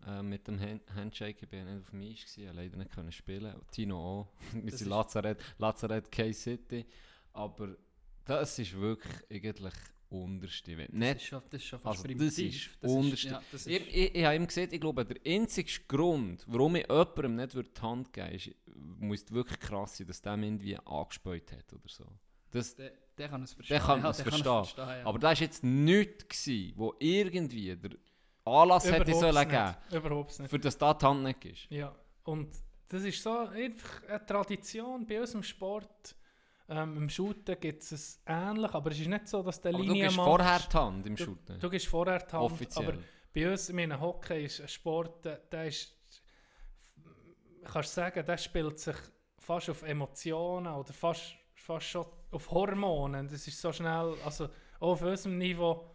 Äh, 0.06 0.22
mit 0.22 0.46
dem 0.46 0.60
Hand 0.60 0.94
Handshake 0.94 1.44
ich 1.44 1.50
nicht 1.50 1.80
auf 1.80 1.90
dem 1.90 2.00
Eis, 2.02 2.20
gewesen, 2.20 2.40
ich 2.40 2.46
konnte 2.46 2.62
leider 2.62 2.76
nicht 2.76 2.92
können 2.92 3.12
spielen. 3.12 3.60
Tino 3.70 3.98
auch. 3.98 4.28
Wir 4.52 4.72
sind 4.72 4.88
Lazarett, 4.88 5.42
Lazarett 5.58 6.10
K-City. 6.10 6.86
Aber 7.32 7.76
das 8.24 8.58
ist 8.58 8.78
wirklich 8.78 9.24
eigentlich 9.30 9.74
unterste. 10.10 10.76
Wenn 10.76 11.00
Das 11.00 11.16
ist 11.16 11.22
schon, 11.24 11.42
das 11.50 11.60
ist 11.62 11.68
schon 11.68 11.78
fast 11.80 11.98
Also, 12.04 12.08
das 12.08 12.16
primitiv. 12.34 12.76
ist 12.82 12.84
unterste. 12.84 13.28
ja, 13.28 13.42
das 13.52 13.60
ist, 13.62 13.66
Ich, 13.68 13.94
ich, 13.96 14.14
ich 14.14 14.24
habe 14.24 14.36
ihm 14.36 14.46
gesagt, 14.46 14.72
ich 14.72 14.80
glaube, 14.80 15.04
der 15.04 15.18
einzige 15.32 15.70
Grund, 15.86 16.44
warum 16.46 16.76
ich 16.76 16.86
jemandem 16.88 17.36
nicht 17.36 17.54
die 17.54 17.80
Hand 17.82 18.12
geben 18.12 18.26
würde, 18.30 18.36
ist, 18.36 18.50
muss 19.00 19.30
wirklich 19.32 19.58
krass 19.60 19.96
sein, 19.96 20.06
dass 20.06 20.20
der 20.22 20.34
ihm 20.34 20.42
irgendwie 20.44 20.76
angespäut 20.78 21.52
hat 21.52 21.72
oder 21.72 21.88
so. 21.88 22.04
Das, 22.50 22.74
der, 22.76 22.92
der 23.18 23.28
kann 23.28 23.42
es 23.42 23.52
verstehen. 23.52 23.74
der 23.76 23.86
kann 23.86 24.00
ja, 24.02 24.10
es 24.10 24.16
der 24.16 24.26
verstehen. 24.26 24.86
ja. 24.88 25.04
Aber 25.04 25.18
das 25.18 25.38
war 25.38 25.46
jetzt 25.46 25.62
nichts, 25.64 26.26
gewesen, 26.28 26.72
wo 26.76 26.94
irgendwie 26.98 27.76
der 27.76 27.90
Anlass 28.44 28.90
hätte 28.90 29.02
Überhaupt 29.10 29.20
sollen 29.20 29.48
nicht. 29.48 29.50
geben 29.90 30.04
Überhaupt 30.04 30.38
nicht. 30.38 30.48
für 30.50 30.58
das 30.58 30.78
da 30.78 30.94
die 30.94 31.04
Hand 31.04 31.22
nicht 31.24 31.44
ist. 31.44 31.66
Ja, 31.70 31.94
und 32.24 32.48
das 32.88 33.02
ist 33.02 33.22
so 33.22 33.36
einfach 33.40 34.02
eine 34.08 34.24
Tradition 34.24 35.06
bei 35.06 35.20
uns 35.20 35.34
im 35.34 35.42
Sport. 35.42 36.16
Ähm, 36.70 36.96
Im 36.98 37.08
Shooten 37.08 37.58
gibt 37.58 37.82
es 37.82 38.20
ähnlich, 38.26 38.72
aber 38.74 38.90
es 38.90 39.00
ist 39.00 39.06
nicht 39.08 39.26
so, 39.26 39.42
dass 39.42 39.60
der 39.60 39.72
du 39.72 39.78
Linie 39.78 40.02
gibst 40.02 40.16
machst. 40.18 40.28
vorher 40.28 40.58
die 40.60 40.76
Hand 40.76 41.06
im 41.06 41.16
Du- 41.16 41.24
Shooten. 41.24 41.58
Du 41.60 41.70
gibst 41.70 41.86
vorher 41.86 42.18
die 42.18 42.32
Hand, 42.32 42.44
Offiziell. 42.44 42.88
aber 42.88 42.98
bei 43.34 43.50
uns, 43.50 43.68
ich 43.70 43.74
meine, 43.74 43.98
Hockey 43.98 44.44
ist 44.44 44.60
ein 44.60 44.68
Sport, 44.68 45.24
der, 45.24 45.66
ist, 45.66 45.94
kannst 47.64 47.90
du 47.90 47.94
sagen, 48.00 48.24
der 48.26 48.36
spielt 48.36 48.78
sich 48.78 48.96
fast 49.38 49.70
auf 49.70 49.82
Emotionen 49.82 50.72
oder 50.74 50.92
fast, 50.92 51.34
fast 51.54 51.86
schon 51.86 52.06
auf 52.30 52.50
Hormone. 52.50 53.24
Das 53.26 53.46
ist 53.46 53.60
so 53.60 53.72
schnell, 53.72 54.14
also 54.24 54.46
auch 54.80 54.92
auf 54.92 55.02
unserem 55.02 55.38
Niveau 55.38 55.90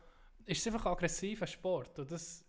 ist 0.45 0.59
es 0.65 0.67
einfach 0.73 0.87
ein 0.87 0.91
aggressiver 0.93 1.47
Sport 1.47 1.99
und 1.99 2.11
das 2.11 2.43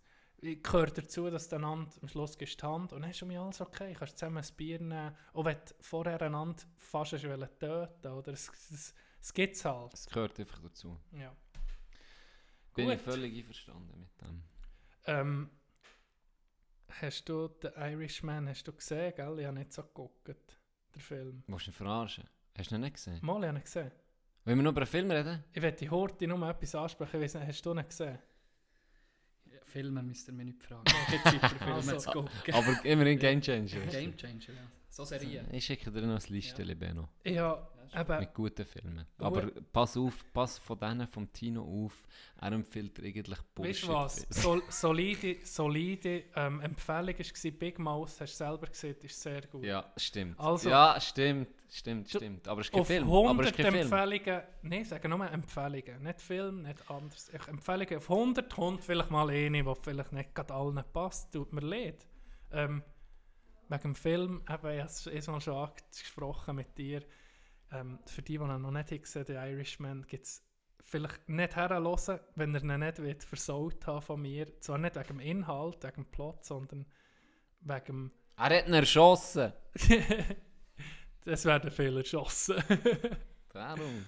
gehört 0.53 0.97
dazu, 0.97 1.29
dass 1.29 1.49
du 1.49 1.55
einander 1.55 1.91
am 2.01 2.07
Schluss 2.07 2.37
die 2.37 2.45
Hand 2.45 2.93
und 2.93 3.01
dann 3.01 3.09
ist 3.09 3.17
schon 3.17 3.31
alles 3.31 3.61
okay, 3.61 3.93
du 3.93 3.99
kannst 3.99 4.17
zusammen 4.17 4.37
ein 4.37 4.55
Bier 4.55 4.79
nehmen, 4.79 5.15
auch 5.33 5.45
wenn 5.45 5.55
du 5.57 5.73
vorher 5.79 6.21
einander 6.21 6.63
fast 6.77 7.13
hast 7.13 7.23
töten 7.59 8.07
oder 8.11 8.31
es, 8.31 8.51
es, 8.71 8.93
es 9.21 9.33
gibt 9.33 9.55
es 9.55 9.65
halt. 9.65 9.93
Es 9.93 10.07
gehört 10.07 10.39
einfach 10.39 10.61
dazu. 10.61 10.99
Ja. 11.11 11.35
Bin 12.75 12.89
ich 12.89 12.97
Gut. 12.97 13.13
völlig 13.13 13.37
einverstanden 13.37 13.99
mit 13.99 14.21
dem. 14.21 14.43
Ähm, 15.05 15.49
hast 17.01 17.27
du 17.29 17.47
den 17.47 17.71
Irishman 17.75 18.49
hast 18.49 18.67
du 18.67 18.73
gesehen, 18.73 19.13
gell? 19.15 19.39
Ich 19.39 19.45
habe 19.45 19.57
nicht 19.57 19.73
so 19.73 19.83
geguckt, 19.83 20.27
der 20.27 21.01
Film. 21.01 21.43
Du 21.47 21.53
ihn 21.53 21.73
verarschen? 21.73 22.29
Hast 22.57 22.71
du 22.71 22.75
ihn 22.75 22.81
nicht 22.81 22.95
gesehen? 22.95 23.19
Mal, 23.21 23.41
ich 23.41 23.47
habe 23.47 23.57
ihn 23.59 23.63
gesehen. 23.63 23.91
Wollen 24.45 24.57
wir 24.59 24.63
noch 24.63 24.71
über 24.71 24.81
einen 24.81 24.87
Film 24.87 25.11
reden? 25.11 25.43
Ich 25.53 25.61
werde 25.61 25.77
die 25.77 25.89
Horti 25.89 26.27
nur 26.27 26.47
etwas 26.47 26.75
ansprechen, 26.75 27.17
ich 27.17 27.23
weiss 27.23 27.33
nicht, 27.33 27.47
hast 27.47 27.65
du 27.65 27.71
ihn 27.73 27.87
gesehen? 27.87 28.19
Ja, 29.75 29.81
Filme 29.81 30.01
müsst 30.03 30.27
ihr 30.29 30.33
mich 30.33 30.45
nicht 30.45 30.63
fragen. 30.63 30.83
Ich 31.11 31.19
habe 31.25 31.39
Zeit 31.39 31.51
für 31.51 31.57
Filme 31.57 31.73
Also. 31.75 31.97
zu 31.97 32.11
gucken. 32.11 32.31
Aber 32.53 32.85
immerhin 32.85 33.19
Game 33.19 33.41
Changer. 33.41 33.79
Game 33.91 34.15
Changer, 34.15 34.53
ja. 34.53 34.71
So 34.89 35.03
Serien. 35.03 35.45
Ich 35.51 35.65
schicke 35.65 35.91
dir 35.91 36.01
noch 36.01 36.15
ein 36.15 36.33
Listchen, 36.33 36.79
Benno. 36.79 37.09
Ich 37.23 37.37
habe 37.37 37.67
Ja, 37.93 38.01
Eben, 38.01 38.19
Mit 38.19 38.33
guten 38.33 38.65
Filmen. 38.65 39.05
Aber 39.17 39.51
pass 39.73 39.97
auf, 39.97 40.25
pass 40.33 40.57
von 40.59 40.79
denen 40.79 41.07
vom 41.07 41.31
Tino 41.31 41.61
auf. 41.85 42.05
Er 42.41 42.51
empfiehlt 42.51 42.97
dir 42.97 43.03
eigentlich 43.03 43.37
weißt 43.55 43.83
du 43.83 43.87
Bullshit. 43.87 43.89
was? 43.89 44.27
Sol 44.29 44.61
solide 44.69 45.37
solide 45.43 46.23
ähm, 46.35 46.61
Empfehlung 46.61 47.15
war 47.17 47.51
Big 47.51 47.79
Mouth, 47.79 48.21
hast 48.21 48.33
du 48.33 48.37
selber 48.45 48.67
gesehen, 48.67 48.95
ist 49.01 49.21
sehr 49.21 49.41
gut. 49.47 49.63
Ja, 49.63 49.91
stimmt. 49.97 50.39
Also- 50.39 50.69
ja, 50.69 50.99
stimmt, 50.99 51.49
stimmt, 51.69 52.09
stimmt. 52.09 52.47
Aber 52.47 52.61
es 52.61 52.67
ist 52.67 52.71
kein 52.73 52.81
Auf 52.81 52.87
Film. 52.87 53.03
Aber 53.05 53.13
es 53.13 53.27
100 53.27 53.45
ist 53.49 53.55
kein 53.57 53.71
Film. 53.73 53.93
Empfehlungen, 53.93 54.43
nein, 54.63 54.85
sagen 54.85 55.09
nur 55.09 55.31
Empfehlungen, 55.31 56.03
nicht 56.03 56.21
Film, 56.21 56.61
nicht 56.63 56.91
anders. 56.91 57.31
Ich, 57.33 57.47
Empfehlungen 57.47 57.97
auf 57.97 58.09
100 58.09 58.53
kommt 58.53 58.83
vielleicht 58.83 59.11
mal 59.11 59.29
eine, 59.29 59.63
die 59.63 59.73
vielleicht 59.81 60.11
nicht 60.11 60.35
gerade 60.35 60.53
allen 60.53 60.83
passt, 60.93 61.31
tut 61.33 61.53
mir 61.53 61.61
leid. 61.61 62.05
Ähm, 62.51 62.83
wegen 63.67 63.81
dem 63.81 63.95
Film, 63.95 64.41
eben, 64.47 64.47
ich 64.47 64.79
habe 64.81 64.85
es 64.85 65.07
eh 65.07 65.21
schon 65.21 65.55
angesprochen 65.55 66.55
mit 66.55 66.77
dir, 66.77 67.01
ähm, 67.75 67.99
für 68.05 68.21
die, 68.21 68.37
die 68.37 68.43
ihn 68.43 68.61
noch 68.61 68.71
nicht 68.71 68.91
haben 68.91 69.01
gesehen 69.01 69.25
The 69.25 69.33
Irishman, 69.33 70.05
gibt 70.07 70.25
es 70.25 70.43
vielleicht 70.83 71.27
nicht 71.27 71.55
herhören, 71.55 72.19
wenn 72.35 72.55
er 72.55 72.63
ihn 72.63 72.79
nicht 72.79 73.01
wird 73.01 73.23
versaut 73.23 73.85
haben 73.87 74.01
von 74.01 74.21
mir. 74.21 74.59
Zwar 74.61 74.77
nicht 74.77 74.95
wegen 74.95 75.07
dem 75.07 75.19
Inhalt, 75.19 75.83
wegen 75.83 76.03
dem 76.03 76.05
Plot, 76.05 76.45
sondern 76.45 76.85
wegen 77.61 77.85
dem 77.85 78.11
Er 78.37 78.57
hat 78.57 78.67
ihn 78.67 78.73
erschossen. 78.73 79.53
das 81.25 81.45
werden 81.45 81.71
viele 81.71 81.99
erschossen. 81.99 82.63
Darum. 83.49 84.05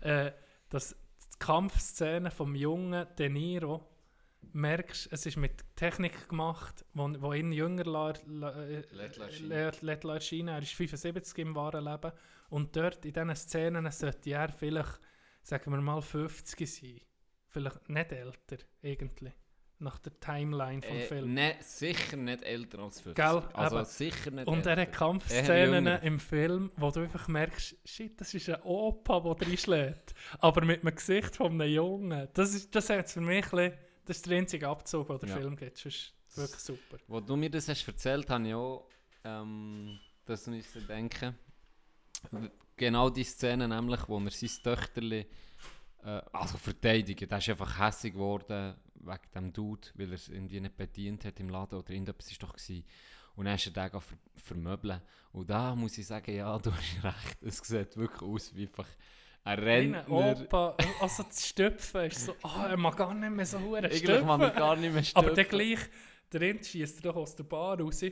äh, 0.00 0.32
dass 0.68 0.90
die 0.90 1.38
Kampfszene 1.38 2.30
vom 2.30 2.54
jungen 2.54 3.06
De 3.18 3.28
Niro 3.28 3.88
merkst, 4.52 5.08
es 5.12 5.26
ist 5.26 5.36
mit 5.36 5.64
Technik 5.76 6.28
gemacht, 6.28 6.84
wo, 6.94 7.08
wo 7.20 7.32
ihn 7.32 7.52
jünger 7.52 7.84
Lässt 8.90 10.04
erscheinen. 10.04 10.48
Er 10.48 10.62
ist 10.62 10.72
75 10.74 11.38
im 11.38 11.54
wahren 11.54 11.84
Leben 11.84 12.12
und 12.50 12.74
dort 12.76 13.04
in 13.04 13.12
diesen 13.12 13.36
Szenen 13.36 13.90
sollte 13.90 14.30
er 14.30 14.48
vielleicht, 14.50 15.00
sagen 15.42 15.70
wir 15.72 15.80
mal, 15.80 16.00
50 16.02 16.68
sein. 16.70 17.00
Vielleicht 17.46 17.88
nicht 17.88 18.12
älter, 18.12 18.58
irgendwie. 18.82 19.32
Nach 19.80 19.98
der 20.00 20.18
Timeline 20.18 20.82
vom 20.82 20.96
Äh, 20.96 21.02
Film. 21.02 21.34
ne, 21.34 21.54
sicher 21.60 22.16
nicht 22.16 22.42
älter 22.42 22.80
als 22.80 23.00
50. 23.00 23.14
Gell, 23.14 23.42
also 23.54 23.76
eben. 23.76 23.84
sicher 23.86 24.30
nicht 24.32 24.48
Und 24.48 24.66
er 24.66 24.76
älter. 24.76 24.82
hat 24.82 24.92
Kampfszenen 24.92 25.86
im 26.02 26.18
Film, 26.18 26.72
wo 26.76 26.90
du 26.90 27.00
einfach 27.00 27.28
merkst, 27.28 27.76
shit, 27.84 28.20
das 28.20 28.34
ist 28.34 28.48
ein 28.50 28.60
Opa, 28.62 29.20
der 29.20 29.46
reinschlägt. 29.48 30.14
Aber 30.40 30.64
mit 30.64 30.82
dem 30.82 30.92
Gesicht 30.94 31.36
von 31.36 31.52
einem 31.52 31.70
Jungen. 31.72 32.28
Das 32.34 32.54
ist, 32.54 32.74
das 32.74 32.90
hat 32.90 33.08
für 33.08 33.20
mich 33.20 33.44
ein 33.44 33.50
bisschen, 33.50 33.72
das 34.08 34.16
ist 34.16 34.26
der 34.26 34.38
einzige 34.38 34.66
Abzug, 34.68 35.06
den 35.08 35.18
der 35.18 35.28
Ja. 35.28 35.36
Film 35.36 35.56
gibt. 35.56 35.76
Das 35.76 35.86
ist 35.86 36.12
wirklich 36.34 36.60
super. 36.60 36.96
Wo 37.06 37.20
du 37.20 37.36
mir 37.36 37.50
das 37.50 37.68
hast 37.68 37.86
erzählt, 37.86 38.28
habe 38.30 38.48
ich 38.48 38.54
auch 38.54 38.88
ähm, 39.24 39.98
das 40.24 40.46
müssen 40.46 40.86
denken. 40.86 41.36
Genau 42.76 43.10
die 43.10 43.24
Szene 43.24 43.68
nämlich, 43.68 44.08
wo 44.08 44.18
er 44.18 44.30
sein 44.30 44.50
Töchterli 44.62 45.26
äh, 46.04 46.22
also 46.32 46.58
verteidigt. 46.58 47.30
Der 47.30 47.38
ist 47.38 47.48
einfach 47.48 47.78
hässig 47.78 48.14
geworden 48.14 48.74
wegen 48.94 49.30
dem 49.34 49.52
Dude, 49.52 49.88
weil 49.94 50.08
er 50.08 50.14
es 50.14 50.28
irgendwie 50.28 50.60
nicht 50.60 50.76
bedient 50.76 51.24
hat 51.24 51.40
im 51.40 51.48
Laden 51.48 51.78
oder 51.78 51.90
irgendetwas 51.90 52.30
ist 52.30 52.42
doch 52.42 52.52
gewesen. 52.54 52.84
Und 53.36 53.44
dann 53.44 53.54
ist 53.54 53.66
er 53.66 53.72
den 53.72 54.00
ver 54.00 54.16
vermöbeln. 54.36 55.00
Und 55.32 55.48
da 55.50 55.74
muss 55.74 55.98
ich 55.98 56.06
sagen, 56.06 56.34
ja, 56.34 56.58
du 56.58 56.72
hast 56.72 56.82
recht. 57.04 57.42
Es 57.42 57.58
sieht 57.58 57.96
wirklich 57.96 58.22
aus 58.22 58.54
wie 58.54 58.62
einfach 58.62 58.88
ein 59.48 59.58
Rentner. 59.58 60.10
Opa, 60.10 60.76
also 61.00 61.22
das 61.22 61.46
Stüpfen 61.46 62.02
ist 62.02 62.26
so, 62.26 62.34
ah, 62.42 62.66
er 62.68 62.76
mag 62.76 62.96
gar 62.96 63.14
nicht 63.14 63.30
mehr 63.30 63.46
so 63.46 63.58
hure 63.60 63.78
Eigentlich 63.84 64.02
kann 64.04 64.40
er 64.40 64.50
gar 64.50 64.76
nicht 64.76 64.92
mehr 64.92 65.02
Aber 65.14 65.30
dann 65.34 65.44
stöpfen. 65.44 65.58
gleich, 65.58 65.78
der 66.32 66.40
Rind 66.40 66.66
schießt 66.66 67.04
doch 67.04 67.16
aus 67.16 67.34
der 67.36 67.44
Bar 67.44 67.80
raus. 67.80 68.02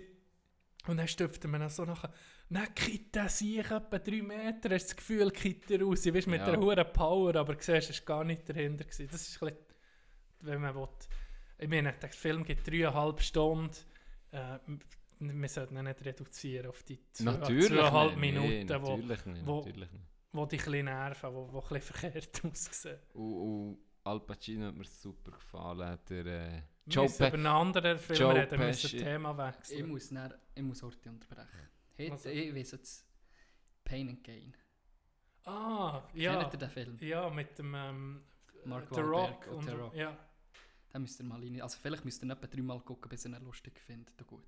Und 0.88 0.96
dann 0.98 1.08
stüpft 1.08 1.44
er 1.44 1.50
mir 1.50 1.58
dann 1.58 1.68
so 1.68 1.84
nachher, 1.84 2.12
«Nein, 2.48 2.72
Kitte, 2.74 3.28
sehe 3.28 3.60
ich 3.60 3.70
etwa 3.70 3.98
drei 3.98 4.22
Meter, 4.22 4.70
hast 4.72 4.84
du 4.84 4.88
das 4.88 4.96
Gefühl, 4.96 5.30
Kitte 5.32 5.80
raus.» 5.80 6.06
Weißt 6.06 6.28
mit 6.28 6.40
Ja. 6.40 6.50
der 6.52 6.60
hohen 6.60 6.92
Power, 6.92 7.34
aber 7.34 7.54
du 7.56 7.62
siehst, 7.62 7.90
es 7.90 7.98
war 8.06 8.18
gar 8.18 8.24
nicht 8.24 8.48
dahinter. 8.48 8.84
Gewesen. 8.84 9.08
Das 9.10 9.22
ist 9.28 9.42
ein 9.42 9.48
bisschen, 9.48 9.64
wenn 10.42 10.60
man 10.60 10.74
will. 10.76 10.88
Ich 11.58 11.68
meine, 11.68 11.92
der 11.92 12.08
Film 12.10 12.44
geht 12.44 12.64
dreieinhalb 12.66 13.20
Stunden. 13.20 13.74
Äh, 14.30 14.58
wir 15.18 15.48
sollten 15.48 15.76
ihn 15.76 15.84
nicht 15.84 16.04
reduzieren 16.04 16.66
auf 16.68 16.82
die 16.84 17.00
zwei, 17.12 17.32
zweieinhalb 17.32 18.16
nicht. 18.16 18.20
Minuten, 18.20 18.66
nee, 18.66 18.82
wo, 18.82 18.96
natürlich 18.96 19.26
nicht, 19.26 19.46
wo- 19.46 19.56
natürlich 19.64 19.90
nicht. 19.92 20.04
Wo 20.36 20.46
die 20.46 20.56
ein 20.58 20.64
bisschen 20.64 20.84
nerven, 20.84 21.34
wo, 21.34 21.52
wo 21.52 21.60
ein 21.60 21.68
bisschen 21.68 21.94
verkehrt 21.94 22.44
aussehen. 22.44 22.98
Und, 23.14 23.32
und 23.34 23.78
Al 24.04 24.20
Pacino 24.20 24.66
hat 24.66 24.74
mir 24.76 24.84
super 24.84 25.32
gefallen. 25.32 25.98
Der 26.08 26.26
äh, 26.26 26.62
Wir 26.84 26.92
Joe 26.94 27.04
müssen 27.04 27.26
über 27.26 27.34
einen 27.34 27.46
anderen 27.46 27.98
Film 27.98 28.18
Joe 28.20 28.34
reden, 28.34 28.50
wir 28.58 28.66
müssen 28.66 28.82
das 28.82 28.90
Thema 29.02 29.30
Ich 29.32 29.56
wechseln. 29.58 29.88
muss, 29.88 30.08
dann, 30.10 30.34
ich 30.54 30.62
muss 30.62 30.82
heute 30.82 31.08
unterbrechen. 31.10 31.68
Heute, 31.98 32.12
Also. 32.12 32.28
Ich 32.28 32.54
weiß 32.54 32.70
jetzt 32.72 33.06
Pain 33.84 34.08
and 34.10 34.22
Gain. 34.24 34.56
Ah, 35.44 36.02
ja. 36.14 36.38
Kennt 36.40 36.54
ihr 36.54 36.58
den 36.58 36.70
Film? 36.70 36.96
Ja, 37.00 37.30
mit 37.30 37.58
dem 37.58 37.74
ähm, 37.74 38.22
Mark 38.64 38.88
The 38.90 38.96
Wahlberg 38.96 39.46
Rock. 39.46 39.56
und 39.56 39.64
The 39.64 39.74
Rock. 39.76 39.94
Ja. 39.94 40.16
Den 40.92 41.02
müsst 41.02 41.20
ihr 41.20 41.24
mal 41.24 41.40
rein. 41.40 41.60
Also 41.60 41.78
vielleicht 41.80 42.04
müsst 42.04 42.22
ihr 42.22 42.26
ihn 42.26 42.30
etwa 42.30 42.46
dreimal 42.46 42.80
gucken, 42.80 43.08
bis 43.08 43.24
ihr 43.26 43.32
ihn 43.32 43.44
lustig 43.44 43.78
findet. 43.80 44.24
Gut. 44.26 44.44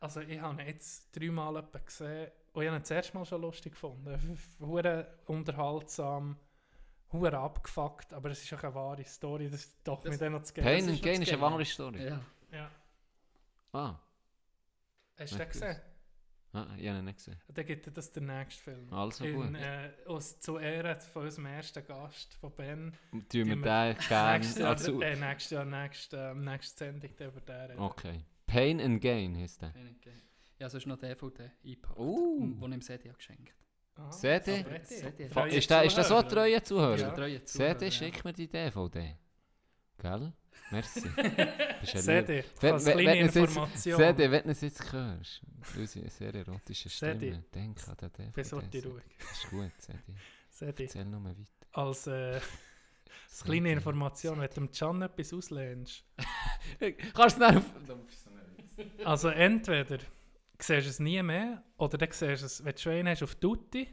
Also 0.00 0.20
ich 0.20 0.40
habe 0.40 0.60
ihn 0.62 0.66
jetzt 0.68 1.14
dreimal 1.14 1.62
gesehen 1.84 2.30
und 2.52 2.62
ich 2.62 2.68
habe 2.68 2.78
ihn 2.78 2.82
das 2.82 2.90
erste 2.90 3.16
Mal 3.16 3.24
schon 3.26 3.40
lustig 3.42 3.72
gefunden. 3.74 4.38
Hure 4.58 5.18
unterhaltsam, 5.26 6.36
hure 7.12 7.36
abgefuckt, 7.38 8.12
aber 8.14 8.30
es 8.30 8.42
ist 8.42 8.52
auch 8.54 8.62
eine 8.64 8.74
wahre 8.74 9.04
Story, 9.04 9.50
das 9.50 9.60
ist 9.66 9.78
doch 9.86 10.00
Das- 10.02 10.12
mit 10.12 10.20
denen 10.20 10.42
zu 10.42 10.54
geben. 10.54 10.64
Pain 10.66 10.84
and 10.84 10.94
ist- 10.94 11.02
Gain 11.02 11.22
ist 11.22 11.32
eine 11.32 11.40
wahre 11.42 11.64
Story. 11.64 12.02
Ja. 12.04 12.20
Ja. 12.50 12.70
Ah, 13.72 13.94
Hast 15.18 15.32
du 15.32 15.36
den 15.36 15.42
Nicht 15.48 15.52
gesehen? 15.52 15.76
ah, 16.54 16.66
ich 16.78 16.88
habe 16.88 16.98
ihn 16.98 17.04
nicht 17.04 17.18
gesehen. 17.18 17.40
Dann 17.48 17.66
gibt 17.66 17.86
es 17.86 17.92
das 17.92 18.10
der 18.10 18.22
nächste 18.22 18.62
Film. 18.62 18.92
Also 18.92 19.24
In, 19.24 19.34
gut. 19.52 19.54
äh, 19.60 19.90
aus, 20.06 20.40
zu 20.40 20.56
Ehren 20.56 20.98
von 20.98 21.24
unserem 21.24 21.46
ersten 21.46 21.84
Gast, 21.86 22.34
von 22.34 22.50
Ben. 22.56 22.96
Tun 23.12 23.28
wir 23.32 23.44
den 23.44 23.62
gerne 23.62 23.94
Nächstes 24.38 24.56
Jahr, 24.56 25.02
äh, 25.02 25.16
nächstes 25.16 25.50
Jahr, 25.50 25.64
nächste, 25.66 26.16
ähm, 26.16 26.42
nächste 26.44 26.78
Sendung 26.78 27.10
über 27.18 27.40
den 27.42 27.60
reden. 27.70 27.78
Okay. 27.80 28.24
Pain 28.50 28.80
and 28.80 29.00
Gain 29.00 29.36
heisst 29.36 29.62
der. 29.62 29.68
Pain 29.68 29.86
and 29.88 30.02
Gain. 30.02 30.20
Ja, 30.58 30.68
sonst 30.68 30.86
noch 30.86 30.96
DVD 30.98 31.50
eingepackt. 31.64 31.98
Uh. 31.98 32.40
Den 32.40 32.58
ich 32.70 32.74
ihm 32.76 32.82
CD 32.82 33.08
habe 33.08 33.16
geschenkt 33.16 33.54
Ah, 33.96 34.10
Seht 34.12 34.46
ihr? 34.46 34.64
aber 34.66 35.28
Fa- 35.30 35.46
Ist, 35.46 35.68
der, 35.70 35.82
ist 35.84 35.96
das 35.98 36.08
so 36.08 36.14
ein 36.16 36.28
Zuhörer. 36.28 36.28
treuer 36.46 36.62
Zuhörer? 36.64 37.26
Ja. 37.26 37.40
Seht 37.44 37.82
ihr, 37.82 37.90
Zuhörer, 37.90 37.90
schick 37.90 38.24
mir 38.24 38.32
die 38.32 38.48
DVD. 38.48 39.16
Gell? 39.98 40.32
Merci. 40.70 41.00
Bist 41.80 41.94
ja 41.94 42.00
Seht 42.00 42.28
lieb. 42.28 42.36
ihr, 42.38 42.44
Wenn- 42.60 42.72
als 42.74 42.86
wenn- 42.86 42.98
kleine 42.98 43.10
wenn 43.20 43.26
es 43.28 43.34
jetzt- 43.34 43.48
Information. 43.48 43.96
Seht 43.98 44.18
ihr, 44.20 44.30
wenn 44.30 44.42
du 44.44 44.50
es 44.50 44.60
jetzt 44.60 44.92
hörst, 44.92 45.42
unsere 45.76 46.08
sehr 46.10 46.34
erotische 46.34 46.88
Seht 46.88 47.22
ihr? 47.22 47.32
Stimme, 47.32 47.44
denk 47.54 47.88
an 47.88 47.96
den 47.96 48.12
DVD. 48.12 48.78
Ihr. 48.78 48.86
ruhig. 48.86 49.02
Das 49.18 49.30
ist 49.44 49.50
gut, 49.50 49.72
seht 49.78 50.08
ihr. 50.08 50.14
Seht 50.48 50.80
ihr, 50.80 50.84
Erzähl 50.86 51.04
nur 51.04 51.24
weiter. 51.24 51.42
als 51.72 52.06
äh, 52.06 52.40
Seht 53.28 53.44
kleine 53.44 53.68
ihr. 53.68 53.74
Information, 53.74 54.40
wenn 54.40 54.48
du 54.48 54.54
dem 54.54 54.70
Can 54.70 55.02
etwas 55.02 55.32
auslehnst. 55.34 56.04
Kannst 57.14 57.38
du 57.40 57.44
es 57.44 57.52
nicht 57.52 57.66
Also 59.04 59.28
entweder 59.28 59.98
siehst 60.58 60.86
du 60.86 60.90
es 60.90 61.00
nie 61.00 61.22
mehr, 61.22 61.62
oder 61.76 61.98
dann 61.98 62.10
siehst 62.10 62.42
du 62.42 62.46
es, 62.46 62.64
wenn 62.64 62.74
du 62.74 62.80
schon 62.80 62.92
einen 62.92 63.08
hast 63.08 63.22
auf 63.22 63.34
Tutti, 63.36 63.88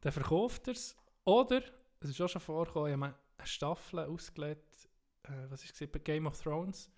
dann 0.00 0.12
verkauft 0.12 0.68
er 0.68 0.74
es. 0.74 0.96
Oder, 1.24 1.62
es 2.00 2.10
ist 2.10 2.20
auch 2.20 2.28
schon 2.28 2.40
vorgekommen, 2.40 2.88
ich 2.88 2.96
habe 2.96 3.14
eine 3.38 3.46
Staffel 3.46 4.00
ausgelegt, 4.00 4.88
äh, 5.24 5.50
was 5.50 5.64
ist 5.64 5.80
es, 5.80 5.90
bei 5.90 5.98
Game 5.98 6.26
of 6.26 6.40
Thrones, 6.40 6.90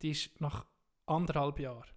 die 0.00 0.10
ist 0.10 0.40
nach 0.40 0.66
anderthalb 1.06 1.58
Jahren, 1.58 1.90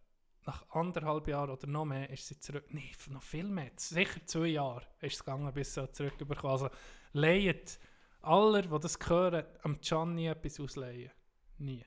nach 0.45 0.69
anderthalb 0.69 1.27
Jahren 1.27 1.49
oder 1.49 1.67
noch 1.67 1.85
mehr 1.85 2.09
ist 2.09 2.27
sie 2.27 2.39
zurück, 2.39 2.65
nein, 2.69 2.91
noch 3.09 3.23
viel 3.23 3.47
mehr, 3.47 3.71
sicher 3.75 4.25
zwei 4.25 4.47
Jahre 4.47 4.85
ist 5.01 5.15
es 5.15 5.19
gegangen, 5.19 5.51
bis 5.53 5.73
sie 5.73 5.91
zurückbekommen. 5.91 6.51
Also 6.51 6.69
leiht 7.13 7.79
aller, 8.21 8.61
die 8.61 8.79
das 8.79 8.97
hören, 9.07 9.45
am 9.63 9.79
Can 9.81 10.15
nie 10.15 10.27
etwas 10.27 10.59
ausleihen. 10.59 11.11
Nie. 11.57 11.85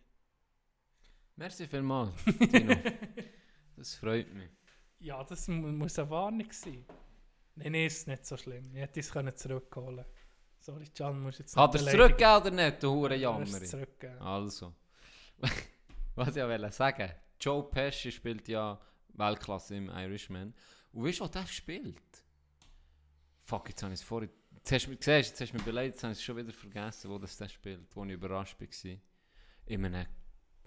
Merci 1.39 1.69
vielmals, 1.69 2.13
Tino. 2.25 2.75
Das 3.77 3.95
freut 3.95 4.35
mich. 4.35 4.51
Ja, 4.99 5.23
das 5.23 5.47
mu- 5.47 5.69
muss 5.71 5.97
eine 6.01 6.11
Warnung 6.11 6.51
sein. 6.51 6.85
Nein, 7.55 7.71
nee, 7.73 7.87
ist 7.87 8.09
nicht 8.09 8.27
so 8.27 8.37
schlimm. 8.37 8.75
Ich 8.75 8.81
hätte 8.81 8.99
es 8.99 9.11
können 9.13 9.35
zurückholen 9.37 10.05
Sorry, 10.59 10.87
Can, 10.89 11.21
musst 11.21 11.39
jetzt 11.39 11.57
Hat 11.57 11.73
er 11.77 11.81
es 11.81 11.87
zurückgegeben 11.93 12.37
oder 12.37 12.51
nicht, 12.51 12.83
du 12.83 13.07
Jammer? 13.07 13.43
es 13.45 13.71
zurückgegeben. 13.71 14.19
Also. 14.21 14.75
Was 16.17 16.35
ich 16.35 16.43
wollte 16.43 16.73
sagen, 16.73 17.13
Joe 17.41 17.63
Pesci 17.71 18.11
spielt 18.11 18.49
ja 18.49 18.77
Weltklasse 19.11 19.77
im 19.77 19.89
Irishman. 19.91 20.53
Und 20.91 21.05
weißt 21.05 21.21
du, 21.21 21.25
was 21.25 21.31
der 21.31 21.47
spielt? 21.47 22.25
Fuck, 23.43 23.69
jetzt 23.69 23.83
habe 23.85 23.95
ich 23.95 24.01
es 24.01 24.05
vorhin... 24.07 24.31
Jetzt 24.57 24.73
hast 24.73 24.87
du 24.87 24.91
mich 24.91 24.99
gesehen, 24.99 25.23
jetzt 25.23 25.41
hast 25.41 25.51
du 25.53 25.55
mich 25.57 25.65
beleidigt, 25.65 25.95
jetzt 25.95 26.03
habe 26.03 26.13
ich 26.13 26.19
es 26.19 26.25
schon 26.25 26.37
wieder 26.37 26.53
vergessen, 26.53 27.11
wo 27.11 27.19
das 27.19 27.37
der 27.37 27.49
spielt, 27.49 27.95
wo 27.95 28.05
ich 28.05 28.11
überrascht 28.11 28.61
war. 28.61 28.97
In 29.67 29.85
einem... 29.85 30.07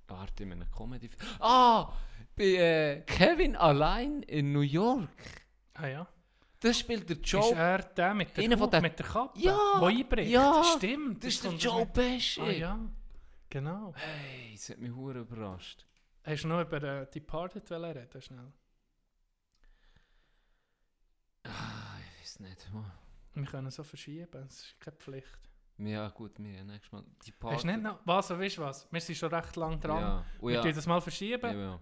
Warte, 0.08 0.44
in 0.44 0.52
einem 0.54 0.70
Comedy... 0.72 1.10
Ah! 1.40 1.92
Bei 2.36 2.44
äh, 2.44 3.02
Kevin 3.02 3.56
allein 3.56 4.24
in 4.24 4.52
New 4.52 4.62
York. 4.62 5.10
Ah 5.74 5.88
ja. 5.88 6.08
Das 6.60 6.80
spielt 6.80 7.10
der 7.10 7.18
Ist 7.18 7.26
Joe... 7.28 7.54
er 7.56 7.80
der 7.80 8.14
mit 8.14 8.38
der, 8.38 8.82
mit 8.82 9.00
der 9.00 9.06
Kappe, 9.06 9.40
Ja, 9.40 9.80
der 9.80 9.88
einbricht? 9.88 10.30
ja, 10.32 10.64
stimmt. 10.78 11.24
Das 11.24 11.34
ist 11.34 11.44
der 11.44 11.54
Joe 11.54 11.86
Pesci. 11.88 12.40
Ah 12.42 12.52
ja, 12.52 12.80
genau. 13.50 13.94
Hey, 13.96 14.54
das 14.54 14.70
hat 14.70 14.78
mich 14.78 14.92
hure 14.94 15.20
überrascht. 15.20 15.86
Hast 16.24 16.44
du 16.44 16.48
noch 16.50 16.62
über 16.62 16.82
äh, 16.84 17.10
Departed 17.10 17.70
reden, 17.72 18.22
schnell? 18.22 18.54
Ah, 21.44 21.98
ich 22.00 22.22
weiß 22.22 22.40
nicht. 22.42 22.70
Wir 23.34 23.46
können 23.46 23.72
so 23.72 23.84
verschieben, 23.84 24.46
es 24.48 24.60
ist 24.62 24.80
keine 24.80 24.98
Pflicht. 24.98 25.51
Ja, 25.78 26.10
gut, 26.10 26.38
wir 26.38 26.60
haben 26.60 26.68
nächstes 26.68 26.92
Mal 26.92 27.04
die 27.26 27.32
Party. 27.32 27.56
Hast 27.56 27.64
du 27.64 27.68
nicht 27.68 27.82
noch, 27.82 28.00
was, 28.06 28.28
so 28.28 28.38
weißt 28.38 28.58
du 28.58 28.62
was? 28.62 28.88
Wir 28.92 29.02
sind 29.02 29.16
schon 29.16 29.34
recht 29.34 29.56
lang 29.56 29.80
dran. 29.80 30.00
Ja, 30.02 30.26
oh, 30.40 30.48
Wir 30.48 30.56
ja. 30.56 30.62
tun 30.62 30.74
das 30.76 30.86
mal 30.86 31.02
verschieben. 31.02 31.42
Ja, 31.58 31.60
ja. 31.60 31.82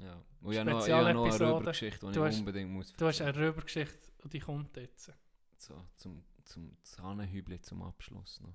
ja. 0.00 0.24
Und 0.40 0.52
ich 0.52 0.58
habe 0.58 0.70
noch, 0.70 0.86
ich 0.86 0.92
habe 0.92 1.14
noch 1.14 1.24
eine. 1.32 1.40
Rübergeschichte, 1.56 2.06
die 2.06 2.12
Du 2.12 2.20
ich 2.24 2.26
hast- 2.32 2.38
unbedingt 2.40 2.70
muss 2.70 2.92
Du 2.92 3.06
hast 3.06 3.20
erzählen. 3.20 3.36
eine 3.36 3.48
Rübergeschichte 3.48 3.98
und 4.24 4.32
die 4.32 4.40
kommt 4.40 4.76
jetzt. 4.76 5.12
So, 5.58 5.80
zum, 5.96 6.24
zum 6.44 6.76
Zahnenhübli 6.82 7.60
zum 7.60 7.82
Abschluss 7.82 8.40
noch. 8.40 8.54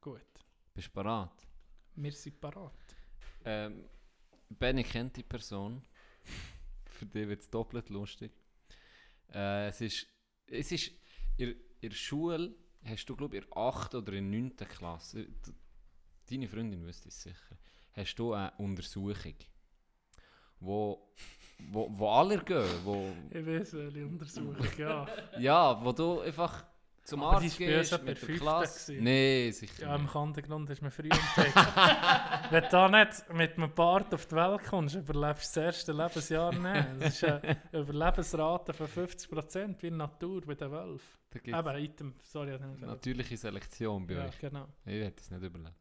Gut, 0.00 0.20
Bist 0.74 0.88
du 0.88 0.92
bereit? 0.92 1.30
wir 1.96 2.12
sind 2.12 2.40
parat. 2.40 2.72
Ähm, 3.44 3.84
Benny 4.48 4.82
kennt 4.82 5.16
die 5.16 5.22
Person. 5.22 5.86
Für 6.86 7.06
dich 7.06 7.28
wird 7.28 7.40
es 7.40 7.50
doppelt 7.50 7.88
lustig. 7.88 8.32
Äh, 9.32 9.68
es 9.68 9.80
ist, 9.80 10.06
es 10.46 10.72
ist 10.72 10.90
in, 11.36 11.50
in 11.80 11.90
der 11.90 11.96
Schule, 11.96 12.54
hast 12.84 13.06
du 13.06 13.16
glaube 13.16 13.36
ich 13.36 13.42
in 13.42 13.48
der 13.50 13.56
8. 13.56 13.94
oder 13.94 14.12
in 14.12 14.30
der 14.30 14.40
9. 14.40 14.56
Klasse, 14.56 15.26
deine 16.30 16.48
Freundin 16.48 16.84
wüsste 16.84 17.08
es 17.08 17.22
sicher, 17.22 17.56
hast 17.92 18.14
du 18.16 18.32
eine 18.32 18.52
Untersuchung, 18.58 19.34
wo, 20.60 21.14
wo, 21.70 21.88
wo 21.90 22.08
alle 22.08 22.38
gehen, 22.38 22.68
wo, 22.84 23.12
Ich 23.30 23.46
weiß, 23.46 23.74
welche 23.74 24.06
Untersuchung, 24.06 24.78
ja. 24.78 25.06
ja, 25.38 25.84
wo 25.84 25.92
du 25.92 26.20
einfach 26.20 26.64
zum 27.04 27.22
Aber 27.22 27.36
Arzt 27.36 27.58
gehst 27.58 27.92
mit 27.92 28.08
der 28.08 28.16
fünfte 28.16 28.38
Klasse. 28.42 28.92
gewesen. 28.96 29.04
Nein, 29.04 29.52
sicher 29.52 29.82
Ja, 29.82 29.96
im. 29.96 30.06
Kantengrund 30.06 30.70
ist 30.70 30.80
man 30.82 30.90
früh 30.90 31.02
entdeckt. 31.10 31.54
Wenn 32.50 32.62
du 32.62 32.68
da 32.70 32.88
nicht 32.88 33.32
mit 33.32 33.56
einem 33.58 33.72
Bart 33.74 34.14
auf 34.14 34.26
die 34.26 34.34
Welt 34.34 34.62
kommst, 34.64 34.94
überlebst 34.94 35.54
du 35.56 35.60
das 35.60 35.74
erste 35.76 35.92
Lebensjahr 35.92 36.52
nicht. 36.54 36.86
Das 37.02 37.14
ist 37.14 37.24
eine 37.24 37.60
Überlebensrate 37.72 38.72
von 38.72 38.86
50% 38.86 39.82
wie 39.82 39.86
in 39.88 39.98
der 39.98 40.06
Natur 40.08 40.40
bei 40.46 40.54
den 40.54 40.70
Wölfen. 40.70 41.18
Eben, 41.44 41.76
Item, 41.76 42.14
sorry, 42.22 42.48
ich 42.48 42.54
habe 42.54 42.66
nicht 42.68 42.80
gesagt. 42.80 42.92
natürliche 42.92 43.36
Selektion 43.36 44.06
bei 44.06 44.14
Ja, 44.14 44.26
euch. 44.26 44.38
genau. 44.38 44.66
Ich 44.86 44.92
werde 44.94 45.16
es 45.20 45.30
nicht 45.30 45.42
überleben. 45.42 45.74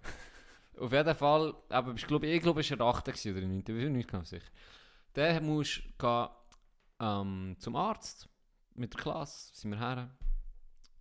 Auf 0.80 0.92
jeden 0.92 1.16
Fall, 1.16 1.54
aber 1.70 1.94
ich 1.94 2.08
glaube, 2.08 2.26
ich 2.28 2.42
glaube, 2.42 2.62
es 2.62 2.70
war 2.72 2.78
der 2.78 2.86
8. 2.88 3.06
gewesen 3.06 3.32
oder 3.32 3.40
der 3.42 3.50
9. 3.50 3.60
Ich 3.60 3.66
bin 3.66 3.94
nicht 3.94 4.10
ganz 4.12 4.30
sicher. 4.32 4.50
Dann 5.14 5.46
musst 5.46 5.84
du 5.86 5.92
gehen, 6.00 6.28
ähm, 7.00 7.56
zum 7.60 7.76
Arzt 7.76 8.28
mit 8.74 8.92
der 8.96 9.00
Klasse, 9.02 9.52
sind 9.56 9.70
wir 9.72 9.80
her. 9.80 10.10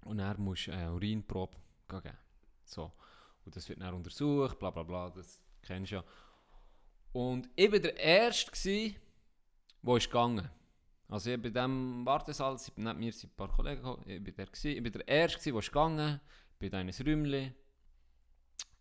Und 0.04 0.18
er 0.18 0.38
musst 0.38 0.66
du 0.66 0.72
eine 0.72 0.92
Urinprobe 0.92 1.56
geben. 1.88 2.16
So. 2.64 2.92
Und 3.44 3.56
das 3.56 3.68
wird 3.68 3.80
dann 3.80 3.94
untersucht, 3.94 4.58
bla 4.58 4.70
bla 4.70 4.82
bla, 4.82 5.10
das 5.10 5.40
kennst 5.62 5.92
du 5.92 5.96
ja. 5.96 6.04
Und 7.12 7.48
ich 7.54 7.70
war 7.70 7.78
der 7.78 7.96
Erste, 7.96 8.50
gewesen, 8.50 8.96
der 9.82 9.96
ist 9.96 10.06
gegangen. 10.06 10.48
Also 11.08 11.30
ich 11.30 11.42
bei 11.42 11.50
diesem 11.50 12.06
Wartesaal, 12.06 12.58
sind 12.58 12.78
neben 12.78 12.98
mir 12.98 13.12
sind 13.12 13.32
ein 13.32 13.36
paar 13.36 13.48
Kollegen 13.48 13.82
gekommen, 13.82 14.02
ich 14.06 14.22
bin 14.22 14.34
der, 14.34 14.46
ich 14.50 14.82
bin 14.82 14.92
der 14.92 15.08
Erste, 15.08 15.50
der 15.50 15.58
ist 15.58 15.66
gegangen, 15.66 16.20
bei 16.58 16.68
deines 16.68 17.00
Räumchen. 17.00 17.54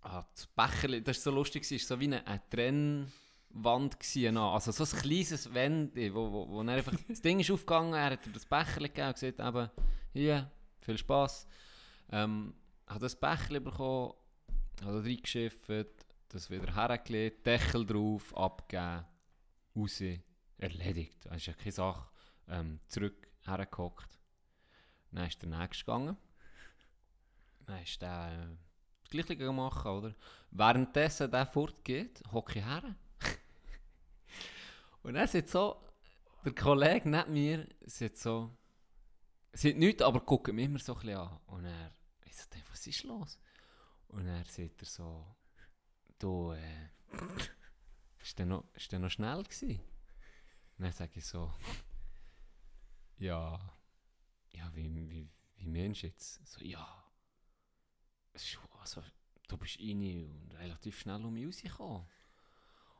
Ah, 0.01 0.25
das 0.33 0.47
Becherli, 0.47 1.03
das 1.03 1.17
war 1.17 1.31
so 1.31 1.31
lustig, 1.31 1.63
es 1.63 1.71
war 1.71 1.79
so 1.79 1.99
wie 1.99 2.05
eine, 2.05 2.25
eine 2.25 2.41
Trennwand. 2.49 3.99
Gewesen, 3.99 4.37
also 4.37 4.71
so 4.71 4.83
ein 4.83 5.01
kleines 5.01 5.53
Wände, 5.53 6.13
wo, 6.13 6.31
wo, 6.31 6.49
wo 6.49 6.59
einfach, 6.61 6.93
das 7.07 7.21
Ding 7.21 7.39
ist 7.39 7.51
aufgegangen, 7.51 7.93
er 7.93 8.11
hat 8.11 8.19
das 8.33 8.45
Becherli 8.45 8.87
gegeben 8.87 9.07
und 9.07 9.13
gesagt, 9.13 9.39
eben, 9.39 9.69
hier, 10.13 10.51
viel 10.81 10.97
Spass. 10.97 11.47
Ähm, 12.09 12.53
hat 12.87 13.01
das 13.01 13.15
Becherli 13.15 13.59
bekommen, 13.59 14.13
da 14.77 14.87
reingeschifft, 14.87 15.69
das 16.29 16.49
wieder 16.49 16.73
hergelegt, 16.75 17.45
Deckel 17.45 17.85
drauf, 17.85 18.35
abgegeben, 18.35 19.05
raus, 19.75 20.01
erledigt. 20.57 21.25
Das 21.25 21.37
ist 21.37 21.45
ja 21.47 21.53
keine 21.53 21.71
Sache. 21.71 22.09
Ähm, 22.47 22.79
zurück, 22.87 23.27
hergehockt. 23.45 24.19
Dann 25.11 25.27
ist 25.27 25.41
der 25.41 25.49
Nächste 25.49 25.85
gegangen. 25.85 26.17
Dann 27.65 27.81
ist 27.81 28.01
der 28.01 28.31
äh, 28.31 28.55
das 29.01 29.09
Gleiche 29.09 29.35
gemacht, 29.35 29.85
oder? 29.85 30.13
Währenddessen 30.51 31.29
der 31.31 31.45
fortgeht, 31.45 32.21
hocke 32.31 32.59
ich 32.59 32.65
her. 32.65 32.95
Und 35.03 35.15
er 35.15 35.27
sieht 35.27 35.49
so, 35.49 35.81
der 36.43 36.55
Kollege 36.55 37.09
neben 37.09 37.33
mir 37.33 37.67
sieht 37.85 38.17
so, 38.17 38.51
sieht 39.53 39.77
nichts, 39.77 40.01
aber 40.01 40.21
guckt 40.21 40.53
mich 40.53 40.65
immer 40.65 40.79
so 40.79 40.95
ein 40.95 41.09
an. 41.15 41.39
Und 41.47 41.65
er, 41.65 41.91
ich 42.25 42.35
so, 42.35 42.45
was 42.69 42.87
ist 42.87 43.03
los? 43.03 43.39
Und 44.07 44.27
er 44.27 44.45
sieht 44.45 44.81
er 44.81 44.85
so, 44.85 45.35
du, 46.19 46.51
äh, 46.51 46.89
ist 48.21 48.37
der 48.37 48.45
noch, 48.45 48.65
ist 48.73 48.91
der 48.91 48.99
noch 48.99 49.09
schnell 49.09 49.43
gewesen? 49.43 49.79
Und 50.77 50.85
dann 50.85 50.91
sage 50.91 51.11
ich 51.15 51.25
so, 51.25 51.53
ja, 53.17 53.59
ja, 54.51 54.71
wie, 54.73 54.93
wie, 54.93 55.29
wie 55.55 55.67
meinst 55.67 56.03
du 56.03 56.07
jetzt? 56.07 56.45
So, 56.47 56.63
ja, 56.63 57.01
also, 58.79 59.03
du 59.47 59.57
bist 59.57 59.79
rein 59.79 60.29
und 60.29 60.53
relativ 60.57 60.99
schnell 60.99 61.23
um 61.23 61.33
mich 61.33 61.45
rausgekommen. 61.45 62.07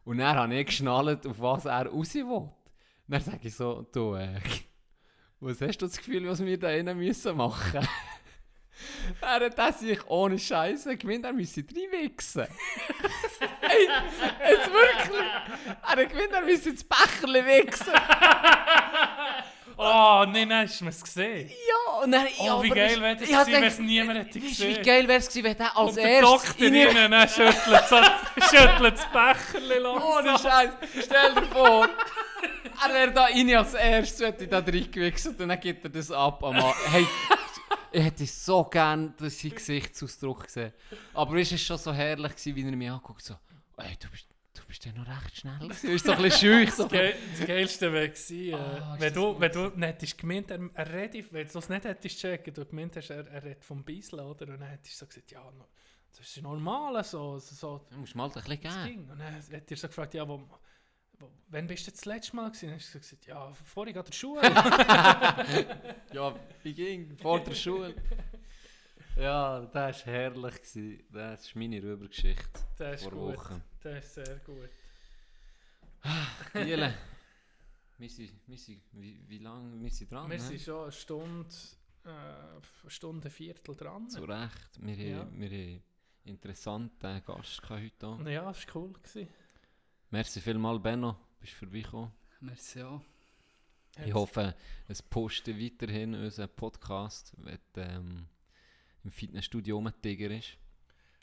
Und 0.04 0.18
dann 0.18 0.36
habe 0.36 0.56
ich 0.56 0.66
geschnallt, 0.66 1.26
auf 1.26 1.40
was 1.40 1.66
er 1.66 1.88
raus 1.88 2.14
will. 2.14 2.52
Dann 3.08 3.22
sage 3.22 3.48
ich 3.48 3.56
so, 3.56 3.84
du, 3.92 4.16
äh, 4.16 4.40
was 5.42 5.60
hast 5.62 5.80
du 5.82 5.88
das 5.88 5.98
Gefühl, 5.98 6.28
was 6.30 6.44
wir 6.44 6.60
da 6.60 6.70
innen 6.72 6.98
müssen 6.98 7.36
machen? 7.36 7.88
er 9.22 9.46
hat 9.46 9.58
das 9.58 9.80
sich 9.80 10.00
ohne 10.08 10.38
Scheiße 10.38 10.96
gemeint, 10.98 11.26
er 11.26 11.34
müsse 11.34 11.62
reinwichsen. 11.62 12.48
hey, 13.62 13.88
jetzt 14.50 14.72
wirklich. 14.72 15.26
Er 15.88 16.06
gemeint, 16.06 16.32
er 16.32 16.42
müsse 16.42 16.70
ins 16.70 16.84
Becherli 16.84 17.46
wichsen. 17.46 17.94
Oh, 19.84 20.26
nein, 20.28 20.48
nein, 20.48 20.68
hast 20.68 20.80
du 20.80 20.88
es 20.88 21.02
gesehen? 21.02 21.50
Ja, 21.50 22.04
und 22.04 22.12
dann, 22.12 22.28
ja, 22.38 22.56
Oh, 22.56 22.62
wie 22.62 22.70
geil 22.70 23.02
wäre 23.02 23.16
das 23.16 23.28
gewesen, 23.28 23.52
wenn 23.52 23.64
es 23.64 23.80
niemand 23.80 24.20
hätte 24.20 24.40
gesehen. 24.40 24.78
wie 24.78 24.82
geil 24.84 25.08
wäre 25.08 25.18
es 25.18 25.28
gewesen, 25.28 25.44
wenn 25.46 25.58
der 25.58 25.76
als 25.76 25.90
Und 25.90 25.96
der 25.98 26.12
erstes 26.12 26.56
Doktor 26.56 26.66
rein- 26.68 27.12
dann 27.12 27.30
schüttelt, 27.30 28.94
das 28.94 29.06
Becherli 29.12 29.80
langsam. 29.80 30.04
Ohne 30.12 30.38
Scheiß, 30.38 30.70
stell 31.04 31.34
dir 31.34 31.46
vor, 31.48 31.90
er 32.88 32.94
wäre 32.94 33.12
da 33.14 33.24
rein 33.26 33.56
als 33.56 33.74
erstes, 33.74 34.26
hätte 34.28 34.44
ich 34.46 34.50
da 34.50 34.60
reingewichst 34.60 35.28
und 35.28 35.40
dann 35.40 35.60
gibt 35.60 35.84
er 35.84 35.90
das 35.90 36.12
ab. 36.12 36.44
A- 36.44 36.74
Hey, 36.90 37.06
ich 37.92 38.04
hätte 38.04 38.26
so 38.26 38.64
gerne 38.66 39.14
seinen 39.18 39.56
Gesichtsausdruck 39.56 40.46
gesehen. 40.46 40.74
Aber 41.14 41.36
es 41.38 41.52
war 41.52 41.58
schon 41.58 41.78
so 41.78 41.94
herrlich, 41.94 42.32
gewesen, 42.36 42.56
wie 42.56 42.64
er 42.66 42.76
mich 42.76 42.90
anguckt, 42.90 43.22
so, 43.24 43.36
hey, 43.78 43.98
du 44.00 44.10
bist, 44.10 44.28
du 44.54 44.62
bist 44.66 44.86
ja 44.86 44.94
noch 44.94 45.06
recht 45.08 45.38
schnell. 45.38 45.60
gewesen.» 45.60 45.88
Du 45.88 45.92
bist 45.94 46.06
so 46.06 46.12
ein 46.14 46.22
bisschen 46.22 46.40
schüch. 46.66 46.72
So. 46.74 46.84
Das, 46.84 46.92
Geil, 46.94 47.16
das 47.38 47.48
Geilste 47.48 47.92
wäre 47.94 48.10
gewesen, 48.10 48.50
äh, 48.50 48.54
Ah, 48.56 48.96
wenn, 48.98 49.14
du, 49.14 49.40
wenn 49.40 49.52
du 49.52 49.68
nicht 49.70 49.82
hättest 49.88 50.18
gemeint, 50.18 50.52
er, 50.52 50.60
er 50.74 50.94
redet, 50.94 51.34
wenn 51.34 51.48
du 51.48 51.60
es 51.60 51.70
nicht 51.70 51.84
hättest 51.86 52.20
checken, 52.20 52.54
du 52.54 52.66
gemeint 52.66 52.96
hast, 52.96 53.10
er, 53.10 53.28
er 53.28 53.44
redet 53.44 53.66
vom 53.66 53.84
Beisel, 53.84 54.20
oder? 54.22 54.48
Und 54.48 54.60
dann 54.62 54.70
hättest 54.70 54.94
du 54.96 55.06
so 55.06 55.08
gesagt, 55.08 55.32
ja, 55.32 55.42
das 56.18 56.28
ist 56.28 56.42
normal, 56.42 57.04
so, 57.04 57.40
so, 57.40 57.56
so 57.56 57.86
Du 57.90 57.98
musst 57.98 58.16
mal 58.16 58.26
ein 58.26 58.32
bisschen. 58.32 58.84
Ding. 58.86 59.10
Und 59.10 59.20
dann 59.20 59.34
hat 59.36 59.72
er 59.72 59.78
so 59.78 59.88
gefragt, 59.88 60.14
ja, 60.14 60.28
wo, 60.28 60.48
wann 61.50 61.68
bist 61.68 61.88
du 61.88 61.92
das 61.92 62.06
letzte 62.06 62.36
Mal 62.36 62.50
gewesen? 62.50 62.70
Dann 62.70 62.76
hast 62.80 62.94
du 62.96 63.00
gesagt, 63.00 63.26
ja, 63.26 63.54
vorher 63.54 63.98
an 63.98 64.06
der 64.06 64.14
Schule. 64.14 64.42
Ja, 66.14 66.36
wie 66.64 66.74
ging? 66.74 67.18
Vor 67.18 67.40
der 67.40 67.56
Schule. 67.56 67.96
Ja, 69.18 69.62
das 69.62 70.06
war 70.06 70.14
herrlich. 70.14 70.56
gewesen. 70.56 71.04
Das 71.12 71.42
ist 71.46 71.56
meine 71.56 71.82
Rübergeschichte 71.82 72.60
das 72.78 72.96
ist 72.96 73.04
vor 73.04 73.12
gut, 73.12 73.38
Wochen. 73.38 73.62
das 73.82 74.06
ist 74.06 74.14
sehr 74.16 74.36
gut. 74.40 74.70
Giele, 76.54 76.94
wir 77.98 78.10
sind, 78.10 78.32
wir 78.48 78.58
sind, 78.58 78.82
wie, 78.94 79.22
wie 79.28 79.38
lange 79.38 79.82
wir 79.82 79.92
sind 79.92 80.12
dran? 80.12 80.30
Wir 80.30 80.38
hä? 80.38 80.44
sind 80.44 80.62
schon 80.62 80.84
eine 80.84 80.92
Stunde, 80.92 81.50
äh, 82.06 82.10
eine 82.10 82.62
Stunde, 82.90 83.28
ein 83.28 83.32
Viertel 83.32 83.76
dran. 83.76 84.10
Zu 84.10 84.24
Recht. 84.24 84.80
Wir, 84.80 84.96
Ja. 84.96 85.18
haben, 85.20 85.40
wir 85.40 85.48
haben 85.50 85.54
einen 85.56 85.84
interessanten 86.24 87.24
Gast 87.24 87.62
heute. 87.70 88.18
Hier. 88.24 88.32
Ja, 88.32 88.46
das 88.46 88.68
war 88.68 88.76
cool. 88.76 88.94
Gewesen. 88.94 89.28
Merci 90.12 90.42
vielmals, 90.42 90.82
Benno, 90.82 91.16
bist 91.40 91.54
du 91.54 91.58
vorbeigekommen. 91.66 92.12
Merci 92.42 92.82
auch. 92.84 93.02
Ich 94.06 94.14
hoffe, 94.14 94.56
es 94.88 95.02
postet 95.02 95.60
weiterhin 95.60 96.16
unseren 96.16 96.50
Podcast, 96.50 97.34
wenn 97.38 97.60
du 97.74 97.82
ähm, 97.82 98.28
im 99.04 99.12
Fitnessstudio 99.12 99.76
rumtiger 99.78 100.32
ist. 100.32 100.58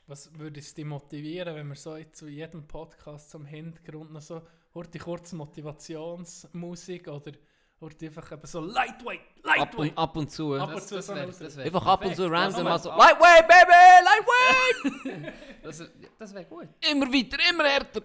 Was 0.06 0.32
würde 0.38 0.60
es 0.60 0.72
dich 0.74 0.84
motivieren, 0.84 1.54
wenn 1.54 1.68
wir 1.68 1.76
so 1.76 1.96
jetzt 1.96 2.18
zu 2.18 2.28
jedem 2.28 2.66
Podcast 2.66 3.30
zum 3.30 3.44
Hintergrund 3.44 4.12
noch 4.12 4.22
so 4.22 4.42
heute 4.74 4.98
kurz 4.98 5.32
Motivationsmusik 5.32 7.08
oder 7.08 7.32
heute 7.80 8.06
einfach 8.06 8.32
eben 8.32 8.46
so 8.46 8.60
Lightweight, 8.60 9.20
Ab 9.44 9.44
Lightweight. 9.44 9.90
und, 9.92 9.98
ab 9.98 10.16
und 10.16 10.30
zu. 10.30 10.54
Ab- 10.54 10.74
und 10.74 10.82
zu 10.82 10.94
das 10.96 11.06
so 11.06 11.14
wär- 11.14 11.26
das 11.26 11.56
wär 11.56 11.64
Einfach 11.66 11.86
ab 11.86 12.04
und 12.04 12.16
zu 12.16 12.28
perfekt. 12.28 12.32
random 12.56 12.64
Das 12.64 12.64
mal 12.64 12.78
so, 12.78 12.88
wär- 12.90 12.96
Lightweight, 12.96 13.48
Baby, 13.48 14.04
Lightweight! 14.04 15.34
Das, 15.62 15.82
das 16.18 16.32
wäre 16.34 16.44
gut. 16.46 16.68
Immer 16.90 17.06
weiter, 17.12 17.36
immer 17.50 17.64
härter. 17.64 18.02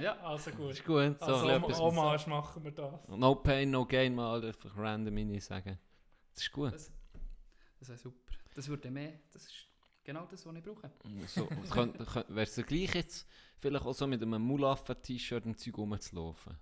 Ja. 0.00 0.16
Also 0.22 0.50
gut. 0.52 0.70
Ist 0.72 0.84
gut. 0.84 1.18
So, 1.20 1.26
Also 1.26 1.48
etwas- 1.48 1.78
Hommage 1.78 2.26
machen 2.28 2.64
wir 2.64 2.70
das. 2.72 2.92
No 3.08 3.34
pain, 3.36 3.70
no 3.70 3.84
gain, 3.84 4.14
mal 4.14 4.44
einfach 4.44 4.76
random 4.76 5.16
rein 5.16 5.40
sagen. 5.40 5.78
Das 6.32 6.42
ist 6.42 6.52
gut. 6.52 6.72
Das, 6.72 6.90
das 7.78 7.88
wäre 7.88 7.98
super. 7.98 8.32
Das 8.54 8.68
würde 8.68 8.90
mehr. 8.90 9.12
Das 9.32 9.42
ist 9.44 9.52
genau 10.02 10.26
das, 10.30 10.44
was 10.46 10.54
ich 10.56 10.62
brauche. 10.62 10.90
So, 11.26 11.48
Wäre 12.28 12.42
es 12.42 12.56
gleich 12.56 12.94
jetzt, 12.94 13.26
vielleicht 13.58 13.84
auch 13.84 13.92
so 13.94 14.06
mit 14.06 14.22
einem 14.22 14.40
Mulaffen-T-Shirt 14.42 15.44
im 15.44 15.56
Zeug 15.56 15.76
rumzulaufen? 15.78 16.56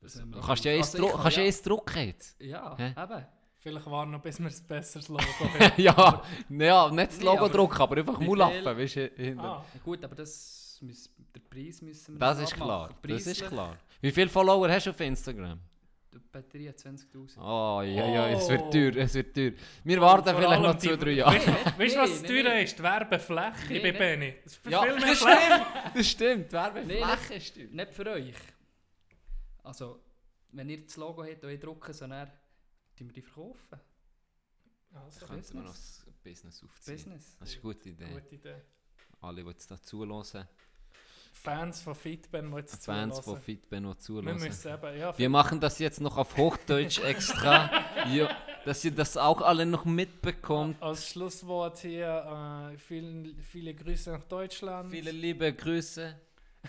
Das 0.00 0.16
wär 0.18 0.26
Du 0.26 0.40
kannst 0.40 0.64
ja 0.64 0.72
eins 0.72 0.94
Also 0.94 1.08
dru 1.08 1.16
kannst 1.16 1.36
ja 1.36 1.42
drucken 1.62 2.06
jetzt. 2.06 2.40
Ja, 2.40 2.76
Hä? 2.76 2.88
eben. 3.00 3.26
Vielleicht 3.58 3.86
war 3.86 4.06
noch, 4.06 4.20
bis 4.20 4.38
wir 4.38 4.46
ein 4.48 4.66
besseres 4.68 5.08
Logo 5.08 5.22
haben. 5.40 5.72
ja, 5.82 6.22
ja, 6.50 6.90
nicht 6.90 7.08
das 7.10 7.18
Nee, 7.18 7.24
Logo 7.24 7.44
aber 7.46 7.48
drucken, 7.48 7.80
aber 7.82 7.96
einfach 7.96 8.20
Mulaffen, 8.20 8.64
weißt 8.64 8.96
du? 8.96 9.10
ah, 9.38 9.64
Ja, 9.74 9.80
gut, 9.82 10.04
aber 10.04 10.14
das 10.14 10.65
müssen, 10.82 11.12
der 11.34 11.40
Preis 11.40 11.80
müssen 11.82 12.14
wir 12.14 12.18
Das 12.20 12.38
ist 12.40 12.54
klar, 12.54 12.84
abmachen. 12.90 12.96
das 13.02 13.20
ist 13.20 13.24
Preislich 13.38 13.48
klar. 13.48 13.78
Wie 14.00 14.10
viele 14.12 14.28
Follower 14.28 14.68
hast 14.70 14.86
du 14.86 14.90
auf 14.90 15.00
Instagram? 15.00 15.60
Bei 16.32 16.40
23'000. 16.40 17.36
Oh, 17.38 17.82
ja, 17.82 18.08
ja, 18.08 18.28
es 18.30 18.48
wird 18.48 18.62
Oh. 18.62 18.70
teuer, 18.70 18.96
es 18.96 19.14
wird 19.14 19.34
teuer. 19.34 19.52
Wir 19.84 20.00
warten 20.00 20.24
vor 20.30 20.34
vielleicht 20.36 20.52
allem 20.52 20.62
noch 20.62 20.78
zwei, 20.78 20.92
die- 20.96 20.98
drei 21.04 21.10
Jahre. 21.12 21.34
Weißt 21.36 21.46
du, 21.46 21.78
weißt 21.78 21.94
du, 21.94 21.98
was 22.00 22.10
das 22.10 22.22
Nee, 22.30 22.42
nee, 22.42 22.62
ist? 22.64 22.78
Die 22.78 22.82
Werbefläche 22.82 23.66
Nee, 23.68 23.80
bei 23.80 23.90
nee. 23.92 23.98
Benny. 23.98 24.34
Das 24.44 24.52
ist 24.54 24.66
Ja, 24.66 24.82
viel 24.82 24.94
mehr 24.96 25.06
das 25.06 25.18
Fläche. 25.18 25.40
stimmt, 25.42 25.94
das 25.96 26.06
stimmt. 26.08 26.48
Die 26.48 26.52
Werbefläche 26.52 27.34
ist 27.34 27.54
teuer. 27.54 27.66
Nicht 27.70 27.94
für 27.94 28.06
euch. 28.10 28.34
Also, 29.62 30.00
wenn 30.52 30.68
ihr 30.70 30.84
das 30.84 30.96
Logo 30.96 31.24
habt 31.24 31.44
und 31.44 31.50
ich 31.50 31.60
drucke, 31.60 31.92
so 31.92 32.06
dann 32.06 32.28
tun 32.96 33.08
wir 33.08 33.12
die 33.12 33.22
verkaufen. 33.22 33.80
Also, 34.94 35.26
Könnten 35.26 35.54
wir 35.54 35.62
noch 35.62 35.74
ein 35.74 36.14
Business 36.24 36.62
aufziehen. 36.64 36.96
Business. 36.96 37.36
Das 37.38 37.48
ist 37.50 37.54
eine 37.56 37.62
gute 37.62 37.88
Idee. 37.90 38.06
gute 38.08 38.34
Idee. 38.34 38.54
Alle, 39.20 39.42
die 39.42 39.48
jetzt 39.50 39.70
da 39.70 39.80
zuhören, 39.82 40.24
Fans 41.46 41.80
von 41.80 41.94
Fitben, 41.94 42.50
die 42.50 42.56
jetzt 42.58 42.84
Fans 42.84 43.14
von 43.16 43.24
zuhören. 43.24 43.42
Fitben, 43.42 43.82
die 43.84 43.88
Wir 43.88 43.98
zuhören. 43.98 44.24
müssen 44.38 44.72
eben, 44.74 44.98
ja, 44.98 45.18
Wir 45.18 45.28
machen 45.30 45.60
das 45.60 45.78
jetzt 45.78 46.00
noch 46.00 46.16
auf 46.18 46.36
Hochdeutsch 46.36 46.98
extra, 47.00 47.70
ja, 48.12 48.28
dass 48.64 48.84
ihr 48.84 48.90
das 48.90 49.16
auch 49.16 49.40
alle 49.40 49.64
noch 49.64 49.84
mitbekommt. 49.84 50.82
als 50.82 51.08
Schlusswort 51.10 51.78
hier 51.78 52.72
äh, 52.74 52.78
vielen, 52.78 53.40
viele 53.42 53.74
Grüße 53.74 54.10
nach 54.10 54.24
Deutschland. 54.24 54.90
Viele 54.90 55.10
liebe 55.12 55.52
Grüße. 55.52 56.18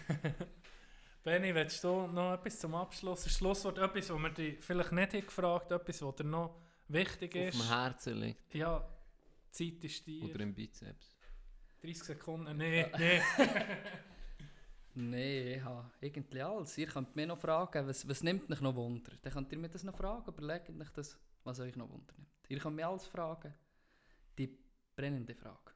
Benny, 1.24 1.54
willst 1.54 1.84
du 1.84 2.08
noch 2.08 2.34
etwas 2.36 2.60
zum 2.60 2.74
Abschluss? 2.76 3.26
Ein 3.26 3.30
Schlusswort, 3.32 3.78
etwas, 3.80 4.10
was 4.10 4.20
wir 4.20 4.30
dich 4.30 4.58
vielleicht 4.64 4.92
nicht 4.94 5.14
haben 5.14 5.26
gefragt 5.26 5.72
was 6.04 6.16
dir 6.16 6.24
noch 6.24 6.56
wichtig 6.88 7.36
Auf 7.36 7.42
ist. 7.42 7.60
dem 7.60 7.68
Herzen 7.68 8.14
liegt 8.22 8.56
Ja, 8.56 8.88
Zeit 9.52 9.84
ist 9.84 10.06
dir. 10.08 10.24
oder 10.24 10.40
im 10.42 10.54
Bizeps. 10.54 11.18
30 11.82 12.04
Sekunden. 12.04 12.56
Nee, 12.58 12.86
nee. 12.98 13.22
Nein, 15.00 15.48
ich 15.58 15.64
habe 15.64 15.92
irgendwie 16.02 16.42
alles. 16.42 16.76
Ihr 16.78 16.88
könnt 16.88 17.16
mich 17.16 17.28
noch 17.28 17.38
fragen, 17.38 17.88
was, 17.88 18.08
was 18.08 18.24
nimmt 18.24 18.50
mich 18.50 18.62
noch 18.62 18.76
Wunder? 18.76 19.12
Dann 19.22 19.32
könnt 19.34 19.52
ihr 19.52 19.58
mir 19.60 19.70
das 19.70 19.84
noch 19.84 19.96
fragen, 19.96 20.24
überlegt 20.28 20.70
euch 20.70 20.90
das, 20.90 21.16
was 21.44 21.60
euch 21.60 21.76
noch 21.76 21.88
Wunder 21.90 22.14
nimmt. 22.18 22.30
Ihr 22.50 22.58
könnt 22.58 22.76
mich 22.76 22.86
alles 22.86 23.06
fragen. 23.06 23.54
Die 24.38 24.58
brennende 24.96 25.36
Frage. 25.36 25.72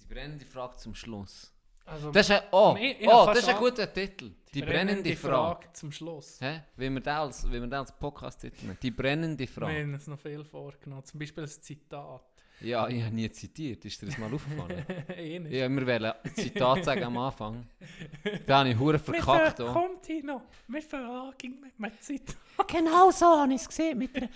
Die 0.00 0.04
brennende 0.06 0.44
Frage 0.44 0.76
zum 0.76 0.94
Schluss. 0.94 1.52
Also, 1.86 2.12
Das 2.12 2.28
ist 2.28 2.32
ein, 2.36 2.42
oh, 2.52 2.76
ich 2.78 3.06
hab 3.06 3.14
oh, 3.14 3.26
das 3.32 3.38
ist 3.38 3.48
ein 3.48 3.56
guter 3.56 3.92
Titel. 3.92 4.32
Die, 4.52 4.60
brennende, 4.62 5.16
Frage. 5.16 5.72
zum 5.72 5.90
Schluss. 5.90 6.40
Hä? 6.40 6.62
Wie 6.76 6.90
wir 6.90 7.00
das 7.00 7.18
als, 7.18 7.46
wie 7.48 7.60
wir 7.60 7.66
das 7.66 7.80
als 7.90 7.98
Podcast-Titel 7.98 8.66
nennen. 8.66 8.78
Die 8.82 8.90
brennende 8.90 9.38
Wir 9.38 9.48
Frage. 9.48 9.80
haben 9.80 9.94
uns 9.94 10.06
noch 10.06 10.18
viel 10.18 10.44
vorgenommen. 10.44 11.04
Zum 11.04 11.18
Beispiel 11.18 11.44
ein 11.44 11.48
Zitat. 11.48 12.22
Ja, 12.62 12.88
ich 12.88 13.02
habe 13.02 13.14
nie 13.14 13.30
zitiert. 13.30 13.84
Ist 13.84 14.02
dir 14.02 14.06
das 14.06 14.18
mal 14.18 14.32
aufgefallen? 14.32 14.84
eh 15.16 15.38
nicht. 15.38 15.52
Ja, 15.52 15.68
wir 15.68 15.86
wollen 15.86 16.04
ein 16.04 16.34
Zitat 16.34 16.84
sagen 16.84 17.04
am 17.04 17.16
Anfang. 17.16 17.66
Da 18.46 18.58
habe 18.60 18.68
ich 18.70 18.78
hure 18.78 18.98
verkackt. 18.98 19.58
Wir 19.58 19.66
auch. 19.66 19.72
ver- 19.72 19.80
Kommt 19.80 20.02
Tino, 20.02 20.42
wir 20.68 20.82
verragen 20.82 21.58
mit 21.62 21.78
meinem 21.78 21.98
Zitat. 22.00 22.36
Genau 22.68 23.10
so 23.10 23.24
habe 23.26 23.54
ich 23.54 23.62
es 23.62 23.68
gesehen. 23.68 23.96
Mit 23.98 24.14
der, 24.14 24.28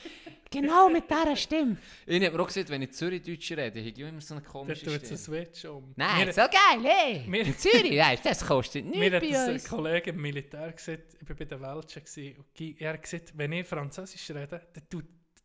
genau 0.50 0.88
mit 0.88 1.04
dieser 1.10 1.36
Stimme. 1.36 1.76
Ich 2.06 2.22
habe 2.24 2.34
mir 2.36 2.42
auch 2.42 2.46
gesagt, 2.46 2.70
wenn 2.70 2.80
ich 2.82 2.92
Zürich-Deutsch 2.92 3.50
rede, 3.52 3.78
habe 3.78 3.80
ich 3.80 3.98
immer 3.98 4.20
so 4.20 4.34
eine 4.34 4.40
Der 4.42 4.50
komische 4.50 4.84
tut 4.86 4.94
Stimme. 4.94 5.08
einen 5.08 5.18
Switch 5.18 5.64
um. 5.66 5.92
Nein, 5.96 6.26
Mir- 6.26 6.32
so 6.32 6.40
geil, 6.40 6.82
hey. 6.82 7.24
mir- 7.28 7.42
In 7.44 7.58
Zürich, 7.58 7.98
weißt, 7.98 8.24
das 8.24 8.46
kostet 8.46 8.84
Mir 8.96 9.10
nichts 9.10 9.14
hat 9.16 9.22
das 9.22 9.30
bei 9.30 9.44
ein 9.48 9.52
uns. 9.52 9.68
Kollege 9.68 10.10
im 10.10 10.22
Militär 10.22 10.72
gesagt, 10.72 11.16
ich 11.20 11.28
war 11.28 11.36
bei 11.36 11.44
den 11.44 11.60
Welschen, 11.60 12.36
und 12.38 12.80
er 12.80 12.92
hat 12.94 13.02
gesagt, 13.02 13.32
wenn 13.36 13.52
ich 13.52 13.66
Französisch 13.66 14.30
rede, 14.30 14.62
dann 14.72 14.88
tut, 14.88 15.04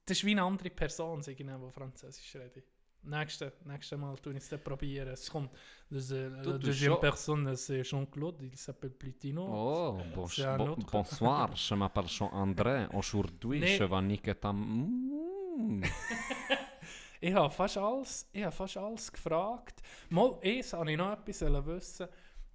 das 0.09 0.17
ist 0.17 0.25
wie 0.25 0.31
eine 0.31 0.43
andere 0.43 0.69
Person, 0.69 1.21
sage 1.21 1.43
ich 1.43 1.45
die 1.47 1.71
Französisch 1.71 2.35
redet. 2.35 2.65
Nächste, 3.01 3.53
nächste 3.63 3.95
Mal 3.95 4.17
tue 4.17 4.33
ich 4.33 4.39
es 4.39 4.49
dann 4.49 4.61
probieren. 4.61 5.07
Es 5.09 5.29
kommt, 5.29 5.51
das, 5.89 6.11
äh, 6.11 6.27
la 6.27 6.57
deuxième 6.57 6.91
schon- 6.93 6.99
personne, 6.99 7.55
c'est 7.55 7.81
Jean-Claude, 7.83 8.41
il 8.43 8.57
s'appelle 8.57 8.89
Plutino. 8.91 9.43
Oh, 9.45 9.97
bon, 10.13 10.27
bon- 10.57 10.75
bonsoir, 10.91 11.55
je 11.55 11.75
m'appelle 11.75 12.07
Jean-André. 12.09 12.87
Aujourd'hui, 12.93 13.59
Nee. 13.61 13.77
je 13.77 13.83
vais 13.85 14.01
niquer 14.01 14.35
ta... 14.39 14.51
Mm. 14.51 15.81
Ich 17.21 17.33
habe 17.33 17.53
fast 17.53 17.77
alles, 17.77 18.29
ich 18.31 18.43
habe 18.43 18.55
fast 18.55 18.77
alles 18.77 19.11
gefragt. 19.11 19.81
Mal, 20.09 20.37
eins 20.41 20.71
habe 20.73 20.91
ich 20.91 20.97
noch 20.97 21.11
etwas 21.11 21.41
wissen. 21.65 22.07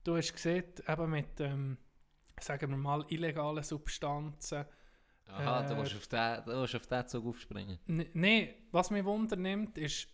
Du 0.03 0.17
hast 0.17 0.33
gesehen, 0.33 0.65
eben 0.89 1.11
mit, 1.11 1.39
ähm, 1.41 1.77
sagen 2.41 2.71
wir 2.71 2.77
mal, 2.79 3.05
illegalen 3.09 3.63
Substanzen. 3.63 4.65
Aha, 5.27 5.63
du 5.63 5.75
Äh, 5.75 5.77
willst 5.79 5.95
auf 5.97 6.07
den, 6.07 6.45
du 6.45 6.61
willst 6.61 6.75
auf 6.77 6.87
den 6.87 7.09
Zug 7.09 7.27
aufspringen. 7.27 7.79
Nein, 7.87 8.49
was 8.71 8.91
mich 8.91 9.05
wundernimmt, 9.05 9.77
ist, 9.79 10.07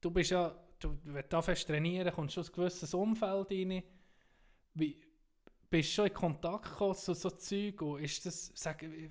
du 0.00 0.10
bist 0.10 0.30
ja, 0.30 0.54
du, 0.78 0.96
wenn 1.04 1.24
du 1.28 1.36
anfängst 1.36 1.66
trainieren, 1.66 2.12
kommst 2.14 2.36
du 2.36 2.40
ein 2.40 2.46
gewisses 2.52 2.94
Umfeld 2.94 3.50
rein. 3.50 3.82
Wie, 4.74 5.00
bist 5.68 5.90
du 5.90 5.94
schon 5.94 6.06
in 6.06 6.14
Kontakt 6.14 6.64
gekommen 6.70 6.94
zu 6.94 7.14
so 7.14 7.30
Zeug? 7.30 7.80
Und 7.82 8.00
ist 8.02 8.24
das, 8.24 8.52
sag, 8.54 8.82
wie- 8.82 9.10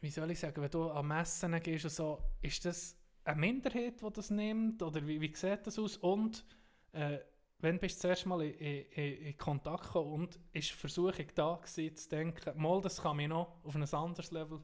wie 0.00 0.10
soll 0.10 0.30
ich 0.32 0.40
sagen, 0.40 0.60
wenn 0.60 0.70
du 0.70 0.90
an 0.90 1.06
Messen 1.06 1.60
gehst 1.60 1.84
und 1.84 1.90
so, 1.92 2.18
ist 2.40 2.64
das 2.64 2.96
eine 3.24 3.38
Minderheit, 3.40 4.00
die 4.00 4.12
das 4.12 4.30
nimmt? 4.30 4.82
Oder 4.82 5.06
wie, 5.06 5.20
wie 5.20 5.32
sieht 5.34 5.66
das 5.66 5.78
aus? 5.78 5.96
Und 5.98 6.44
äh, 6.92 7.18
wenn 7.62 7.78
bist 7.78 8.02
du 8.02 8.08
das 8.08 8.18
erste 8.18 8.28
Mal 8.28 8.42
in, 8.42 8.86
in, 8.90 9.12
in 9.26 9.38
Kontakt 9.38 9.84
gekommen 9.84 10.12
und 10.12 10.40
ist 10.52 10.70
die 10.70 10.74
Versuchung 10.74 11.26
da 11.34 11.54
gewesen, 11.54 11.96
zu 11.96 12.08
denken, 12.08 12.60
mal, 12.60 12.80
das 12.80 13.00
kann 13.00 13.16
mich 13.16 13.28
noch 13.28 13.64
auf 13.64 13.76
ein 13.76 13.82
anderes 13.82 14.32
Level 14.32 14.60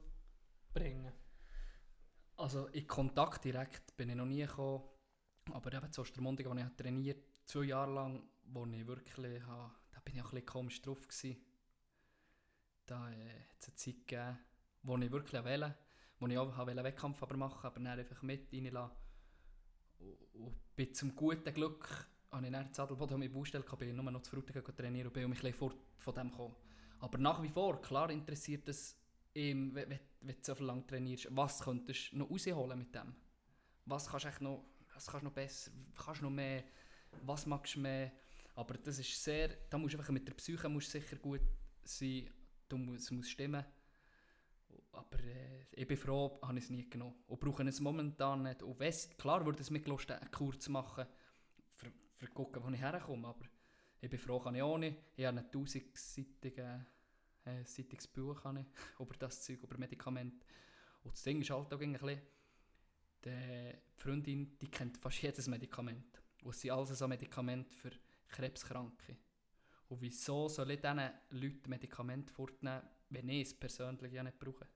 bringen? 0.73 1.13
Also 2.35 2.67
in 2.67 2.87
Kontakt 2.87 3.45
direkt 3.45 3.95
bin 3.95 4.09
ich 4.09 4.15
noch 4.15 4.25
nie 4.25 4.41
gekommen. 4.41 4.83
Aber 5.51 5.73
eben 5.73 5.91
zu 5.91 6.01
Ostermundigen, 6.01 6.51
wo 6.51 6.57
ich 6.57 6.75
trainiert 6.75 7.23
zwei 7.45 7.63
Jahre 7.63 7.93
lang, 7.93 8.29
wo 8.43 8.65
ich 8.65 8.85
wirklich, 8.85 9.43
habe, 9.43 9.73
da 9.91 9.99
bin 10.01 10.15
ich 10.15 10.21
auch 10.21 10.27
ein 10.27 10.31
bisschen 10.31 10.45
komisch 10.45 10.81
drauf 10.81 11.01
gewesen. 11.07 11.37
Da 12.85 13.11
äh, 13.11 13.43
hat 13.49 13.59
es 13.59 13.67
eine 13.67 13.75
Zeit 13.75 14.07
gegeben, 14.07 14.39
wo 14.83 14.97
ich 14.97 15.11
wirklich 15.11 15.43
wollte, 15.43 15.77
wo 16.19 16.27
ich 16.27 16.37
auch 16.37 16.57
wollte 16.57 16.83
Wettkampf 16.83 17.23
aber 17.23 17.37
machen 17.37 17.65
aber 17.65 17.79
dann 17.79 17.99
einfach 17.99 18.21
mit 18.23 18.51
reinlassen. 18.53 18.97
Und, 19.99 20.35
und 20.35 20.75
bin 20.75 20.93
zum 20.93 21.15
guten 21.15 21.53
Glück, 21.53 22.09
habe 22.31 22.45
ich 22.45 22.51
dann 22.51 22.67
in 22.67 22.73
Sadelboden 22.73 23.19
mit 23.19 23.33
Baustelle 23.33 23.63
gehabt, 23.63 23.79
bin 23.79 23.95
nur 23.95 24.11
noch 24.11 24.21
zu 24.21 24.31
Frutigen 24.31 24.63
trainieren 24.75 25.07
und 25.07 25.13
bin 25.13 25.29
mich 25.29 25.43
ein 25.43 25.53
fort 25.53 25.77
von 25.97 26.13
dem 26.13 26.29
gekommen. 26.29 26.55
Aber 26.99 27.17
nach 27.17 27.41
wie 27.41 27.49
vor, 27.49 27.81
klar 27.81 28.09
interessiert 28.09 28.67
es 28.69 28.95
im, 29.33 29.73
wenn, 29.73 29.89
wenn, 29.89 30.35
du 30.35 30.41
so 30.41 30.55
viel 30.55 30.65
lang 30.65 30.85
trainierst, 30.85 31.27
was 31.31 31.61
könntest 31.61 32.11
du 32.11 32.17
noch 32.17 32.29
rausholen 32.29 32.77
mit 32.77 32.93
dem? 32.93 33.15
Was 33.85 34.07
kannst 34.07 34.39
du 34.39 34.43
noch, 34.43 34.63
was 34.93 35.07
kannst 35.07 35.23
noch 35.23 35.31
besser, 35.31 35.71
kannst 35.95 36.21
noch 36.21 36.29
mehr, 36.29 36.63
was 37.23 37.45
magst 37.45 37.75
du 37.75 37.79
mehr? 37.79 38.11
Aber 38.55 38.75
das 38.75 38.99
ist 38.99 39.23
sehr, 39.23 39.49
da 39.69 39.77
musst 39.77 39.95
einfach 39.95 40.09
mit 40.09 40.27
der 40.27 40.33
Psyche 40.33 40.67
musst 40.67 40.93
du 40.93 40.99
sicher 40.99 41.15
gut 41.15 41.41
sein, 41.83 42.29
du 42.67 42.77
musst, 42.77 43.05
es 43.05 43.11
muss 43.11 43.29
stimmen. 43.29 43.63
Aber 44.91 45.19
äh, 45.19 45.65
ich 45.71 45.87
bin 45.87 45.97
froh, 45.97 46.39
habe 46.41 46.57
ich 46.57 46.65
es 46.65 46.69
nie 46.69 46.89
genommen. 46.89 47.15
Und 47.27 47.39
brauche 47.39 47.63
es 47.63 47.79
momentan 47.79 48.43
nicht. 48.43 48.61
Und 48.61 48.79
wenn's, 48.79 49.09
klar 49.17 49.45
würde 49.45 49.61
es 49.61 49.69
mir 49.69 49.79
Lust, 49.85 50.11
eine 50.11 50.29
Kur 50.29 50.59
zu 50.59 50.71
machen, 50.71 51.05
gucken, 52.27 52.63
wo 52.63 52.69
ich 52.69 52.79
herkomme. 52.79 53.27
Aber 53.27 53.45
ich 54.01 54.09
bin 54.09 54.19
froh, 54.19 54.39
kann 54.39 54.55
ich 54.55 54.61
auch 54.61 54.77
nicht. 54.77 54.97
Ich 55.15 55.25
habe 55.25 55.39
einen 55.39 55.51
tausendseitigen 55.51 56.85
äh, 57.45 57.63
seitiges 57.65 58.07
Buch 58.07 58.43
habe 58.43 58.61
ich, 58.61 58.65
über 58.99 59.15
das 59.17 59.41
Zeug, 59.43 59.63
über 59.63 59.77
Medikamente. 59.77 60.45
Und 61.03 61.13
das 61.13 61.23
Ding 61.23 61.41
ist 61.41 61.49
halt 61.49 61.73
auch 61.73 61.79
ein 61.79 61.93
bisschen, 61.93 62.21
die 63.25 63.73
Freundin, 63.95 64.57
die 64.59 64.69
kennt 64.69 64.97
fast 64.97 65.21
jedes 65.21 65.47
Medikament. 65.47 66.21
Und 66.43 66.51
es 66.51 66.61
sind 66.61 66.71
alles 66.71 66.97
so 66.97 67.07
Medikamente 67.07 67.75
für 67.75 67.91
Krebskranke. 68.29 69.17
Und 69.89 70.01
wieso 70.01 70.47
soll 70.47 70.71
ich 70.71 70.81
diesen 70.81 71.11
Leuten 71.31 71.69
Medikamente 71.69 72.31
fortnehmen, 72.31 72.83
wenn 73.09 73.27
ich 73.29 73.47
es 73.47 73.53
persönlich 73.53 74.13
ja 74.13 74.23
nicht 74.23 74.39
brauche? 74.39 74.67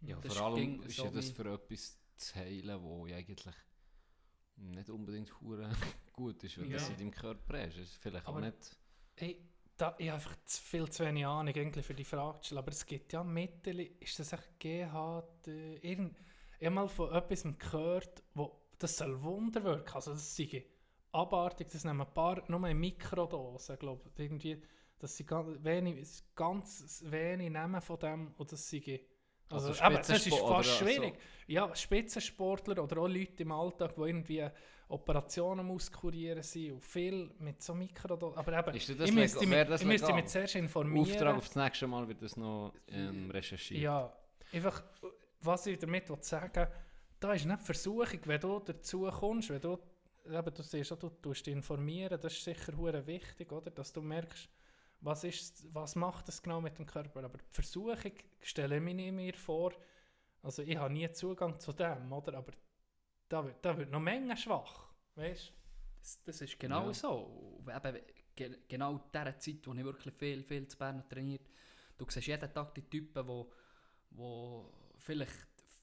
Ja, 0.00 0.18
Das 0.20 0.36
vor 0.36 0.46
allem 0.46 0.82
ist 0.82 0.96
so 0.96 1.04
ja 1.04 1.10
das 1.10 1.30
für 1.30 1.52
etwas 1.52 1.98
zu 2.16 2.34
heilen, 2.34 2.82
wo 2.82 3.06
ja 3.06 3.16
eigentlich 3.16 3.54
nicht 4.56 4.90
unbedingt 4.90 5.40
hure 5.40 5.70
gut 6.18 6.42
ist, 6.44 6.58
wenn 6.58 6.70
Ja. 6.70 6.76
das 6.78 6.88
in 6.90 6.96
deinem 6.96 7.10
Körper 7.12 7.64
ist. 7.64 7.78
Ist 7.78 7.94
vielleicht 7.96 8.26
auch 8.26 8.36
Aber- 8.36 8.40
nicht... 8.46 8.76
Hey, 9.16 9.40
da, 9.76 9.94
ich 9.98 10.08
habe 10.08 10.14
einfach 10.16 10.36
zu 10.44 10.60
viel 10.62 10.88
zu 10.90 11.04
wenig 11.04 11.24
Ahnung 11.24 11.54
eigentlich 11.54 11.86
für 11.86 11.94
die 11.94 12.04
Frage 12.04 12.40
zu 12.40 12.46
stellen, 12.46 12.58
aber 12.58 12.72
es 12.72 12.84
gibt 12.84 13.12
ja 13.12 13.22
Mittel, 13.22 13.80
ist 14.00 14.18
das 14.18 14.32
echt 14.32 14.58
GH, 14.58 15.22
äh, 15.46 15.76
irgend, 15.76 16.16
ich 16.58 16.66
habe 16.66 16.74
mal 16.74 16.88
von 16.88 17.12
etwas 17.12 17.44
gehört, 17.58 18.22
wo 18.34 18.60
das 18.78 18.96
soll 18.96 19.20
Wunder 19.22 19.62
wirken, 19.62 19.94
also 19.94 20.12
das 20.12 20.36
sei 20.36 20.64
abartig, 21.12 21.68
das 21.70 21.84
nehmen 21.84 22.00
ein 22.00 22.12
paar, 22.14 22.42
nur 22.50 22.68
in 22.68 22.78
Mikrodosen, 22.78 23.78
glaube 23.78 24.08
ich, 24.14 24.18
irgendwie, 24.24 24.60
dass 24.98 25.16
sie 25.16 25.24
ganz 25.24 25.62
wenig, 25.64 26.06
ganz 26.34 27.02
wenig 27.06 27.50
nehmen 27.50 27.80
von 27.80 27.98
dem 28.00 28.34
und 28.36 28.50
das 28.52 28.68
sei 28.68 29.00
also, 29.50 29.68
Also 29.68 29.84
eben, 29.84 29.94
das 29.96 30.10
ist 30.10 30.28
fast 30.28 30.42
oder 30.42 30.62
so. 30.62 30.84
schwierig. 30.84 31.14
Ja, 31.46 31.74
Spitzensportler 31.74 32.82
oder 32.82 32.98
auch 32.98 33.08
Leute 33.08 33.42
im 33.42 33.52
Alltag, 33.52 33.94
die 33.94 34.00
irgendwie 34.02 34.46
Operationen 34.88 35.66
muss 35.66 35.90
kurieren 35.90 36.42
sind 36.42 36.72
und 36.72 36.84
viel 36.84 37.30
mit 37.38 37.62
so 37.62 37.74
Mikrodosen. 37.74 38.38
Aber 38.38 38.58
eben, 38.58 38.76
Ist 38.76 38.88
das 38.88 39.08
ich 39.08 39.14
müsste, 39.14 39.46
mich, 39.46 40.14
mich 40.14 40.26
zuerst 40.26 40.54
informieren. 40.54 41.00
Auftrag 41.10 41.36
auf 41.36 41.46
das 41.46 41.56
nächste 41.56 41.86
Mal 41.86 42.08
wird 42.08 42.22
das 42.22 42.36
noch 42.36 42.72
ähm, 42.88 43.30
recherchiert. 43.30 43.80
Ja, 43.80 44.12
einfach, 44.52 44.82
was 45.40 45.66
ich 45.66 45.78
damit 45.78 46.08
will 46.08 46.22
sagen 46.22 46.68
da 47.20 47.32
ist 47.32 47.46
nicht 47.46 47.60
Versuchung, 47.62 48.20
wenn 48.24 48.40
du 48.40 48.60
dazu 48.60 49.08
kommst, 49.10 49.50
wenn 49.50 49.60
du, 49.60 49.78
eben, 50.26 50.54
du 50.54 50.62
siehst, 50.62 50.90
du 50.90 51.08
tust 51.08 51.46
dich 51.46 51.54
informieren, 51.54 52.18
das 52.20 52.32
ist 52.32 52.44
sicher 52.44 53.06
wichtig, 53.06 53.50
oder? 53.52 53.70
dass 53.70 53.92
du 53.92 54.02
merkst, 54.02 54.48
was, 55.00 55.24
ist, 55.24 55.72
was 55.74 55.94
macht 55.96 56.28
das 56.28 56.42
genau 56.42 56.60
mit 56.60 56.78
dem 56.78 56.86
Körper. 56.86 57.24
Aber 57.24 57.38
die 57.38 57.44
Versuchung 57.52 58.12
stelle 58.40 58.76
ich 58.76 58.82
mir 58.82 58.94
nicht 58.94 59.12
mehr 59.12 59.34
vor, 59.34 59.72
also 60.42 60.62
ich 60.62 60.76
habe 60.76 60.92
nie 60.92 61.10
Zugang 61.12 61.58
zu 61.58 61.72
dem, 61.72 62.12
oder? 62.12 62.34
aber 62.38 62.52
da 63.28 63.44
wird, 63.44 63.64
da 63.64 63.76
wird 63.76 63.90
noch 63.90 64.00
Menge 64.00 64.36
schwach, 64.36 64.88
weißt 65.16 65.52
Das, 66.00 66.22
das 66.24 66.40
ist 66.40 66.58
genau 66.58 66.86
Ja. 66.88 66.94
so. 66.94 67.10
Und 67.64 67.68
Eben, 67.74 68.00
ge 68.34 68.58
genau 68.68 68.92
in 68.96 69.00
dieser 69.12 69.38
Zeit, 69.38 69.66
wo 69.66 69.74
ich 69.74 69.84
wirklich 69.84 70.14
viel, 70.14 70.42
viel 70.44 70.66
zu 70.68 70.78
Bern 70.78 71.08
trainiert 71.08 71.48
du 71.98 72.06
siehst 72.08 72.26
jeden 72.28 72.52
Tag 72.52 72.74
die 72.74 72.82
Typen, 72.88 73.22
die 73.22 73.28
wo, 73.28 73.52
wo 74.10 74.72
vielleicht 74.96 75.32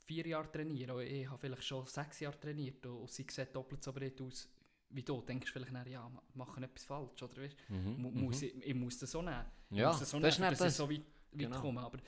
vier 0.05 0.25
Jahre 0.27 0.51
trainieren. 0.51 0.91
Und 0.95 1.01
ich 1.03 1.27
habe 1.29 1.37
vielleicht 1.39 1.63
schon 1.63 1.85
sechs 1.85 2.19
Jahre 2.21 2.39
trainiert 2.39 2.85
und 2.85 3.09
sie 3.09 3.25
sehen 3.29 3.47
doppelt 3.53 3.83
so 3.83 3.91
breit 3.91 4.19
aus 4.21 4.47
wie 4.89 5.03
du. 5.03 5.21
Denkst 5.21 5.51
vielleicht, 5.51 5.71
nachher, 5.71 5.91
ja, 5.91 6.09
ma- 6.09 6.23
machen 6.33 6.63
etwas 6.63 6.85
falsch. 6.85 7.21
Oder 7.23 7.41
weißt, 7.41 7.57
Mhm, 7.69 7.95
mhm. 8.01 8.21
muss 8.23 8.41
ich, 8.41 8.55
ich 8.65 8.73
muss 8.75 8.97
das 8.99 9.11
so 9.11 9.21
nehmen. 9.21 9.45
Ich 9.69 9.77
Ja, 9.77 9.89
muss 9.89 9.99
das 9.99 10.09
so 10.09 10.19
das 10.19 10.33
ist 10.35 10.39
nehmen, 10.39 10.49
nicht 10.51 10.61
dass 10.61 10.67
ich 10.67 10.77
das. 10.77 10.77
so 10.77 10.89
weit, 10.89 10.99
weit 10.99 11.05
Genau. 11.39 11.61
komme. 11.61 11.81
Aber 11.81 11.99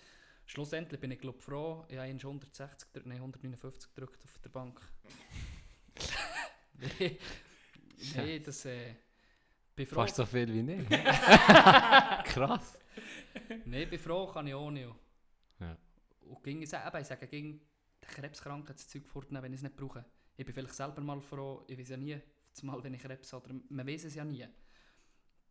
schlussendlich 0.46 1.00
bin 1.02 1.12
ich 1.12 1.20
glaub, 1.20 1.42
froh, 1.42 1.86
ich 1.90 1.98
habe 1.98 2.10
ihn 2.10 2.20
schon 2.20 2.32
160, 2.40 2.88
gedrückt- 2.94 3.08
nein, 3.08 3.20
159 3.22 3.94
gedrückt 3.94 4.24
auf 4.24 4.40
der 4.40 4.50
Bank. 4.50 4.82
nee, 7.00 7.18
nee, 8.16 8.40
das 8.40 8.66
äh, 8.66 8.94
bin 9.76 9.86
froh. 9.86 9.96
Fast 10.02 10.16
so 10.16 10.26
viel 10.26 10.54
wie 10.54 10.64
nicht. 10.64 10.90
Krass. 12.26 12.78
Nein, 13.66 13.90
bin 13.90 14.00
froh, 14.00 14.28
kann 14.28 14.48
ich 14.48 14.54
ohne. 14.56 14.94
Ja. 15.60 15.78
Und 16.22 16.44
ging 16.44 16.62
ich, 16.62 16.72
eben, 16.74 17.02
ich 17.02 17.08
sage, 17.08 17.28
ging 17.28 17.60
den 18.02 18.10
Krebskrankheitszeug 18.10 19.08
fortnehmen, 19.08 19.44
wenn 19.44 19.54
ich 19.54 19.60
es 19.60 19.64
nicht 19.64 19.76
brauche. 19.76 20.06
Ich 20.36 20.46
bin 20.46 20.54
vielleicht 20.54 20.74
selber 20.76 21.02
mal 21.02 21.20
froh, 21.20 21.64
ich 21.68 21.78
weiß 21.78 21.90
ja 21.90 21.98
nie, 21.98 22.20
zumal 22.58 22.84
wenn 22.84 22.94
ich 22.94 23.04
habe, 23.04 23.18
oder 23.34 23.56
man 23.70 23.88
weiß 23.88 24.06
es 24.06 24.16
ja 24.16 24.26
nie, 24.26 24.46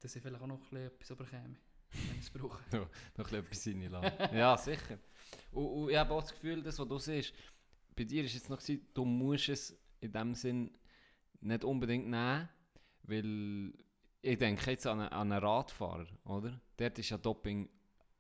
dass 0.01 0.15
ich 0.17 0.23
vielleicht 0.23 0.43
auch 0.43 0.47
noch 0.47 0.73
etwas 0.73 1.11
überkäme, 1.11 1.57
wenn 1.93 2.15
ich 2.19 2.23
es 2.25 2.31
brauche. 2.31 2.63
Noch 3.17 3.33
ein 3.33 3.45
bisschen 3.45 3.85
etwas 3.85 4.03
reinlassen. 4.03 4.37
ja, 4.37 4.57
sicher. 4.57 4.99
Und, 5.53 5.67
und 5.67 5.91
ich 5.91 5.97
habe 5.97 6.13
auch 6.15 6.21
das 6.21 6.33
Gefühl, 6.33 6.63
das, 6.63 6.79
was 6.79 6.89
du 6.89 6.99
siehst, 6.99 7.33
bei 7.95 8.05
dir 8.05 8.25
ist 8.25 8.35
jetzt 8.35 8.51
noch 8.51 8.59
gewesen, 8.59 8.87
du 8.93 9.05
musst 9.05 9.49
es 9.49 9.79
in 10.01 10.13
dem 10.13 10.35
Sinn 10.35 10.71
nicht 11.41 11.65
unbedingt 11.65 12.07
nehmen, 12.09 12.49
weil 13.05 13.73
ich 14.21 14.39
denke 14.39 14.71
jetzt 14.73 14.87
an 14.87 15.01
einen, 15.01 15.09
an 15.13 15.33
einen 15.33 15.43
Radfahrer, 15.45 16.07
oder? 16.25 16.61
Dort 16.77 16.99
ist 16.99 17.09
ja 17.11 17.17
Doping 17.19 17.69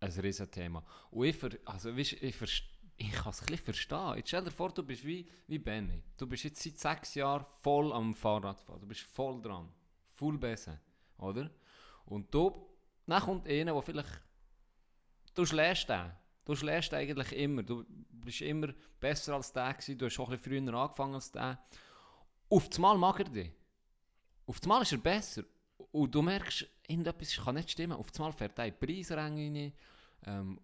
ein 0.01 0.11
Riesenthema. 0.13 0.85
Und 1.11 1.27
ich, 1.27 1.37
ver, 1.37 1.51
also, 1.67 1.95
weißt, 1.97 2.15
ich, 2.15 2.35
verst- 2.37 2.65
ich 2.97 3.13
kann 3.13 3.31
es 3.31 3.43
ein 3.43 3.59
verstehen. 3.59 4.15
Jetzt 4.17 4.29
stell 4.29 4.45
dir 4.45 4.51
vor, 4.51 4.73
du 4.73 4.83
bist 4.83 5.05
wie, 5.05 5.29
wie 5.47 5.59
Benny. 5.59 6.03
Du 6.17 6.27
bist 6.27 6.45
jetzt 6.45 6.63
seit 6.63 6.79
sechs 6.79 7.15
Jahren 7.15 7.45
voll 7.61 7.93
am 7.93 8.15
Fahrradfahren. 8.15 8.81
Du 8.81 8.87
bist 8.87 9.03
voll 9.03 9.41
dran. 9.43 9.69
Voll 10.13 10.39
besser, 10.39 10.81
oder? 11.19 11.51
Und 12.07 12.33
du, 12.33 12.67
dann 13.07 13.23
kommt 13.23 13.47
einer, 13.49 13.73
der 13.73 13.83
vielleicht 13.83 14.23
du 15.35 15.45
schlägst 15.45 15.89
den. 15.89 16.11
Du 16.45 16.55
schlägst 16.57 16.93
den 16.93 16.99
eigentlich 17.01 17.33
immer. 17.33 17.63
Du 17.63 17.85
bist 18.11 18.41
immer 18.41 18.73
besser 18.99 19.35
als 19.35 19.53
der 19.53 19.75
gewesen. 19.75 19.99
Du 19.99 20.07
hast 20.07 20.15
schon 20.15 20.27
ein 20.27 20.39
bisschen 20.39 20.67
früher 20.67 20.75
angefangen 20.75 21.15
als 21.15 21.31
der. 21.31 21.59
Auf 22.49 22.69
einmal 22.75 22.97
mag 22.97 23.19
er 23.21 23.25
dich. 23.25 23.53
Auf 24.47 24.63
einmal 24.63 24.83
ist 24.83 24.93
er 24.93 24.99
besser. 24.99 25.43
Und 25.93 26.15
du 26.15 26.23
merkst, 26.23 26.67
irgendetwas 26.87 27.37
kann 27.37 27.57
nicht 27.57 27.71
stimmen. 27.71 27.97
Auf 27.97 28.09
einmal 28.17 28.33
fährt 28.33 28.59
er 28.59 28.67
in 28.67 28.75
die 28.79 28.87
Preisränge 28.87 29.61
rein, 29.61 29.73
ähm, 30.25 30.61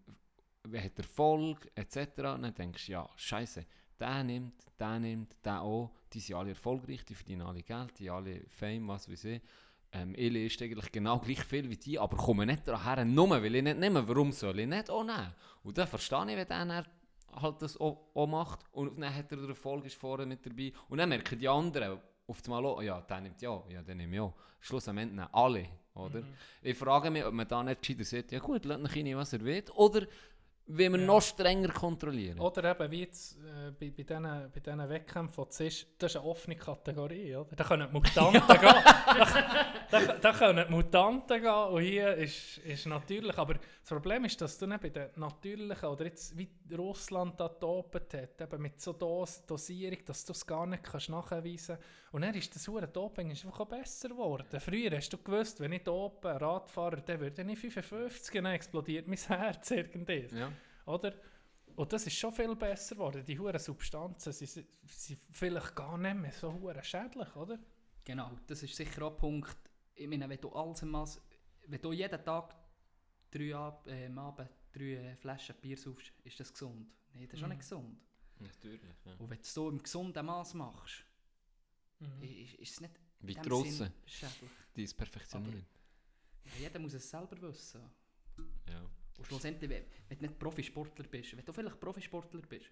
hat 0.64 0.98
Erfolg, 0.98 1.70
etc. 1.74 1.96
Und 2.18 2.42
dann 2.42 2.54
denkst 2.54 2.86
du, 2.86 2.92
ja, 2.92 3.08
scheiße, 3.16 3.64
der 3.98 4.24
nimmt, 4.24 4.64
der 4.78 4.98
nimmt, 4.98 5.36
der 5.44 5.62
auch. 5.62 5.90
Die 6.12 6.20
sind 6.20 6.36
alle 6.36 6.50
erfolgreich, 6.50 7.04
die 7.04 7.14
verdienen 7.14 7.42
alle 7.42 7.62
Geld, 7.62 7.98
die 7.98 8.10
alle 8.10 8.42
Fame, 8.48 8.86
was 8.88 9.10
weiß 9.10 9.24
ich. 9.24 9.40
Ähm, 9.92 10.14
ich 10.16 10.32
leiste 10.32 10.64
eigentlich 10.64 10.90
genau 10.90 11.18
gleich 11.18 11.44
viel 11.44 11.68
wie 11.68 11.76
die, 11.76 11.98
aber 11.98 12.16
komme 12.16 12.46
nicht 12.46 12.66
daher, 12.66 13.04
nur 13.04 13.30
weil 13.30 13.54
ich 13.54 13.62
nicht 13.62 13.78
nehme. 13.78 14.06
Warum 14.06 14.32
soll 14.32 14.58
ich 14.60 14.66
nicht 14.66 14.90
auch 14.90 15.04
nehmen? 15.04 15.34
Und 15.62 15.76
dann 15.76 15.86
verstehe 15.86 16.30
ich, 16.30 16.36
wenn 16.36 16.48
der 16.48 16.86
halt 17.40 17.62
das 17.62 17.76
auch, 17.78 18.10
auch 18.14 18.26
macht 18.26 18.60
und 18.72 19.00
dann 19.00 19.14
hat 19.14 19.30
er 19.30 19.38
den 19.38 19.48
Erfolg 19.48 19.84
ist 19.86 19.96
vorne 19.96 20.26
mit 20.26 20.44
dabei. 20.44 20.72
Und 20.88 20.98
dann 20.98 21.08
merken 21.08 21.38
die 21.38 21.48
anderen 21.48 21.98
auf 22.26 22.42
einmal 22.44 22.64
auch, 22.66 22.82
ja, 22.82 23.00
der 23.00 23.20
nimmt 23.20 23.40
ja, 23.42 23.62
ja, 23.68 23.82
der 23.82 23.94
nimmt 23.94 24.14
ja. 24.14 24.32
Schlussendlich 24.60 25.26
alle, 25.32 25.66
oder? 25.94 26.22
Ich 26.62 26.76
frage 26.76 27.10
mich, 27.10 27.24
ob 27.24 27.34
man 27.34 27.48
da 27.48 27.62
nicht 27.62 27.82
gescheiter 27.82 28.04
sagt, 28.04 28.32
ja 28.32 28.38
gut, 28.38 28.64
lasst 28.64 28.96
ihn 28.96 29.06
rein, 29.08 29.16
was 29.16 29.32
er 29.32 29.44
will, 29.44 29.64
oder 29.74 30.06
will 30.66 30.90
man 30.90 31.00
Ja. 31.00 31.06
noch 31.06 31.20
strenger 31.22 31.68
kontrollieren? 31.72 32.38
Oder 32.40 32.70
eben 32.70 32.90
wie 32.90 33.00
jetzt 33.00 33.36
äh, 33.38 33.70
bei, 33.72 33.90
bei 33.90 34.02
diesen 34.04 34.22
bei 34.22 34.60
diesen 34.64 34.88
Wettkämpfen, 34.88 35.44
du 35.44 35.50
siehst, 35.50 35.86
das 35.98 36.12
ist 36.12 36.16
eine 36.16 36.26
offene 36.26 36.56
Kategorie, 36.56 37.34
oder? 37.36 37.54
Da 37.56 37.64
können 37.64 37.92
Mutanten 37.92 38.40
gehen. 38.60 38.74
Da, 39.90 40.00
da, 40.00 40.00
da 40.20 40.32
können 40.32 40.70
Mutanten 40.70 41.40
gehen 41.42 41.52
und 41.52 41.82
hier 41.82 42.14
ist, 42.14 42.58
ist 42.58 42.86
natürlich, 42.86 43.36
aber 43.36 43.54
das 43.54 43.88
Problem 43.88 44.24
ist, 44.24 44.40
dass 44.40 44.56
du 44.58 44.66
nicht 44.66 44.80
bei 44.80 44.88
den 44.90 45.08
natürlichen, 45.16 45.88
oder 45.88 46.04
jetzt 46.04 46.36
wie 46.38 46.48
Russland 46.76 47.38
da 47.38 47.48
getopet 47.48 48.14
hat, 48.14 48.40
eben 48.40 48.62
mit 48.62 48.80
so 48.80 48.92
Dos, 48.92 49.44
Dosierung, 49.46 49.98
dass 50.06 50.24
du 50.24 50.32
es 50.32 50.46
gar 50.46 50.66
nicht 50.66 50.82
kannst 50.84 51.08
nachweisen 51.10 51.76
kannst. 51.76 52.12
Und 52.12 52.22
dann 52.22 52.34
ist 52.34 52.54
das 52.54 52.68
hure 52.68 52.86
Doping 52.88 53.30
ist 53.30 53.44
einfach 53.44 53.64
besser 53.66 54.08
geworden. 54.10 54.60
Früher 54.60 54.90
hast 54.96 55.10
du 55.12 55.18
gewusst, 55.18 55.60
wenn 55.60 55.72
ich 55.72 55.82
dope, 55.82 56.28
Radfahrer, 56.40 57.00
der 57.00 57.20
würde 57.20 57.44
nicht 57.44 57.58
55, 57.60 58.34
dann 58.34 58.46
explodiert 58.46 59.06
mein 59.08 59.18
Herz 59.18 59.70
irgendwie. 59.72 60.28
Ja. 60.34 60.50
Oder? 60.86 61.14
Und 61.74 61.92
das 61.92 62.06
ist 62.06 62.16
schon 62.16 62.32
viel 62.32 62.54
besser 62.54 62.94
geworden. 62.96 63.24
Die 63.24 63.38
hohen 63.38 63.58
Substanzen 63.58 64.32
sind, 64.32 64.66
sind 64.84 65.18
vielleicht 65.30 65.74
gar 65.74 65.96
nicht 65.96 66.16
mehr 66.16 66.32
so 66.32 66.52
hure 66.52 66.82
schädlich, 66.84 67.34
oder? 67.36 67.58
Genau, 68.04 68.32
das 68.46 68.62
ist 68.62 68.74
sicher 68.76 69.02
auch 69.02 69.12
ein 69.12 69.16
Punkt. 69.16 69.56
Ich 69.94 70.06
meine, 70.08 70.28
wenn 70.28 70.40
du 70.40 70.50
alles 70.50 70.82
im 70.82 70.90
Maß, 70.90 71.20
wenn 71.66 71.80
du 71.80 71.92
jeden 71.92 72.22
Tag 72.24 72.54
drei 73.30 73.54
Ab, 73.54 73.86
äh, 73.86 74.06
am 74.06 74.18
Abend 74.18 74.50
drei 74.72 75.16
Flaschen 75.20 75.54
Bier 75.60 75.76
saufst, 75.76 76.12
ist 76.24 76.40
das 76.40 76.52
gesund? 76.52 76.86
Nein, 77.14 77.28
das 77.28 77.38
ist 77.38 77.42
auch 77.44 77.48
Mhm. 77.48 77.52
nicht 77.54 77.60
gesund. 77.60 78.00
Natürlich. 78.40 78.82
Ja. 79.04 79.12
Und 79.18 79.30
wenn 79.30 79.36
du 79.38 79.42
es 79.42 79.54
so 79.54 79.68
im 79.70 79.82
gesunden 79.82 80.26
Maß 80.26 80.54
machst, 80.54 81.04
Mhm. 82.00 82.22
ist, 82.22 82.54
ist 82.54 82.72
es 82.72 82.80
nicht 82.80 82.94
Wie 83.20 83.32
in 83.34 83.42
die 84.74 84.82
es 84.84 84.94
perfektionieren. 84.94 85.64
Ja, 86.44 86.50
jeder 86.58 86.78
muss 86.80 86.94
es 86.94 87.08
selber 87.08 87.40
wissen. 87.42 87.82
Ja. 88.68 88.90
Und 89.22 89.28
schlussendlich, 89.28 89.70
wenn, 89.70 89.84
wenn 90.08 90.18
du 90.18 90.24
nicht 90.24 90.38
Profisportler 90.38 91.06
bist, 91.06 91.36
wenn 91.36 91.44
du 91.44 91.52
vielleicht 91.52 91.78
Profisportler 91.78 92.40
bist, 92.40 92.66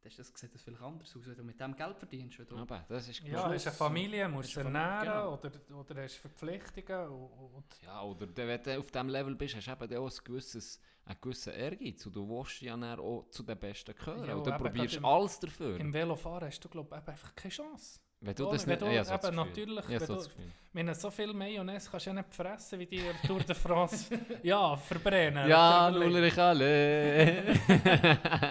dann 0.00 0.10
ist 0.10 0.18
das, 0.18 0.32
sieht 0.34 0.54
das 0.54 0.62
vielleicht 0.62 0.82
anders 0.82 1.14
aus, 1.14 1.26
wenn 1.26 1.36
du 1.36 1.44
mit 1.44 1.60
dem 1.60 1.76
Geld 1.76 1.98
verdienst. 1.98 2.38
Wenn 2.38 2.46
du, 2.46 2.56
Aber 2.56 2.86
das 2.88 3.06
ist 3.06 3.20
Ja, 3.20 3.50
hast 3.50 3.66
eine 3.66 3.76
Familie, 3.76 4.28
musst 4.28 4.56
du 4.56 4.60
ernähren 4.60 5.04
genau. 5.04 5.34
oder, 5.34 5.50
oder 5.78 6.02
hast 6.02 6.16
Verpflichtungen. 6.16 7.08
Und, 7.10 7.54
und 7.54 7.82
Ja, 7.82 8.02
oder 8.02 8.26
wenn 8.34 8.62
du 8.62 8.78
auf 8.78 8.90
diesem 8.90 9.08
Level 9.10 9.34
bist, 9.34 9.54
hast 9.56 9.66
du 9.66 9.72
eben 9.72 9.96
auch 9.98 10.10
ein 10.10 10.24
gewisses, 10.24 10.80
einen 11.04 11.20
gewissen 11.20 11.52
Ehrgeiz. 11.52 12.06
Und 12.06 12.16
du 12.16 12.26
willst 12.26 12.62
ja 12.62 12.76
dann 12.76 12.98
auch 12.98 13.28
zu 13.30 13.42
den 13.42 13.58
Besten 13.58 13.94
gehören. 13.94 14.26
Ja, 14.26 14.34
und 14.36 14.46
du 14.46 14.56
probierst 14.56 15.04
alles 15.04 15.38
dafür. 15.38 15.78
im 15.78 15.92
Velofahren 15.92 16.48
hast 16.48 16.60
du 16.60 16.68
glaub, 16.70 16.86
ich, 16.86 16.92
einfach 16.94 17.34
keine 17.34 17.52
Chance. 17.52 18.00
Wenn 18.24 18.34
du 18.34 18.50
das 18.50 18.66
Wenn 18.66 18.70
nicht... 18.78 18.82
du 18.82 18.86
Ja, 18.86 19.02
ich 19.02 19.08
so 19.08 19.14
das 19.16 19.24
eben 19.26 19.36
natürlich, 19.36 19.78
Ich 19.78 19.94
habe 19.94 20.00
wenn 20.00 20.06
so 20.06 20.14
du- 20.14 20.84
das 20.86 21.00
so 21.02 21.10
viel 21.10 21.32
Mayonnaise 21.34 21.90
kannst 21.90 22.06
du 22.06 22.10
ja 22.10 22.14
nicht 22.14 22.34
fressen, 22.34 22.78
wie 22.78 22.86
die 22.86 23.02
Tour 23.26 23.40
de 23.40 23.54
France 23.54 24.06
ja, 24.42 24.76
verbrennen. 24.76 25.48
Ja. 25.48 25.88
Ulrich 25.90 26.38
alle. 26.38 27.54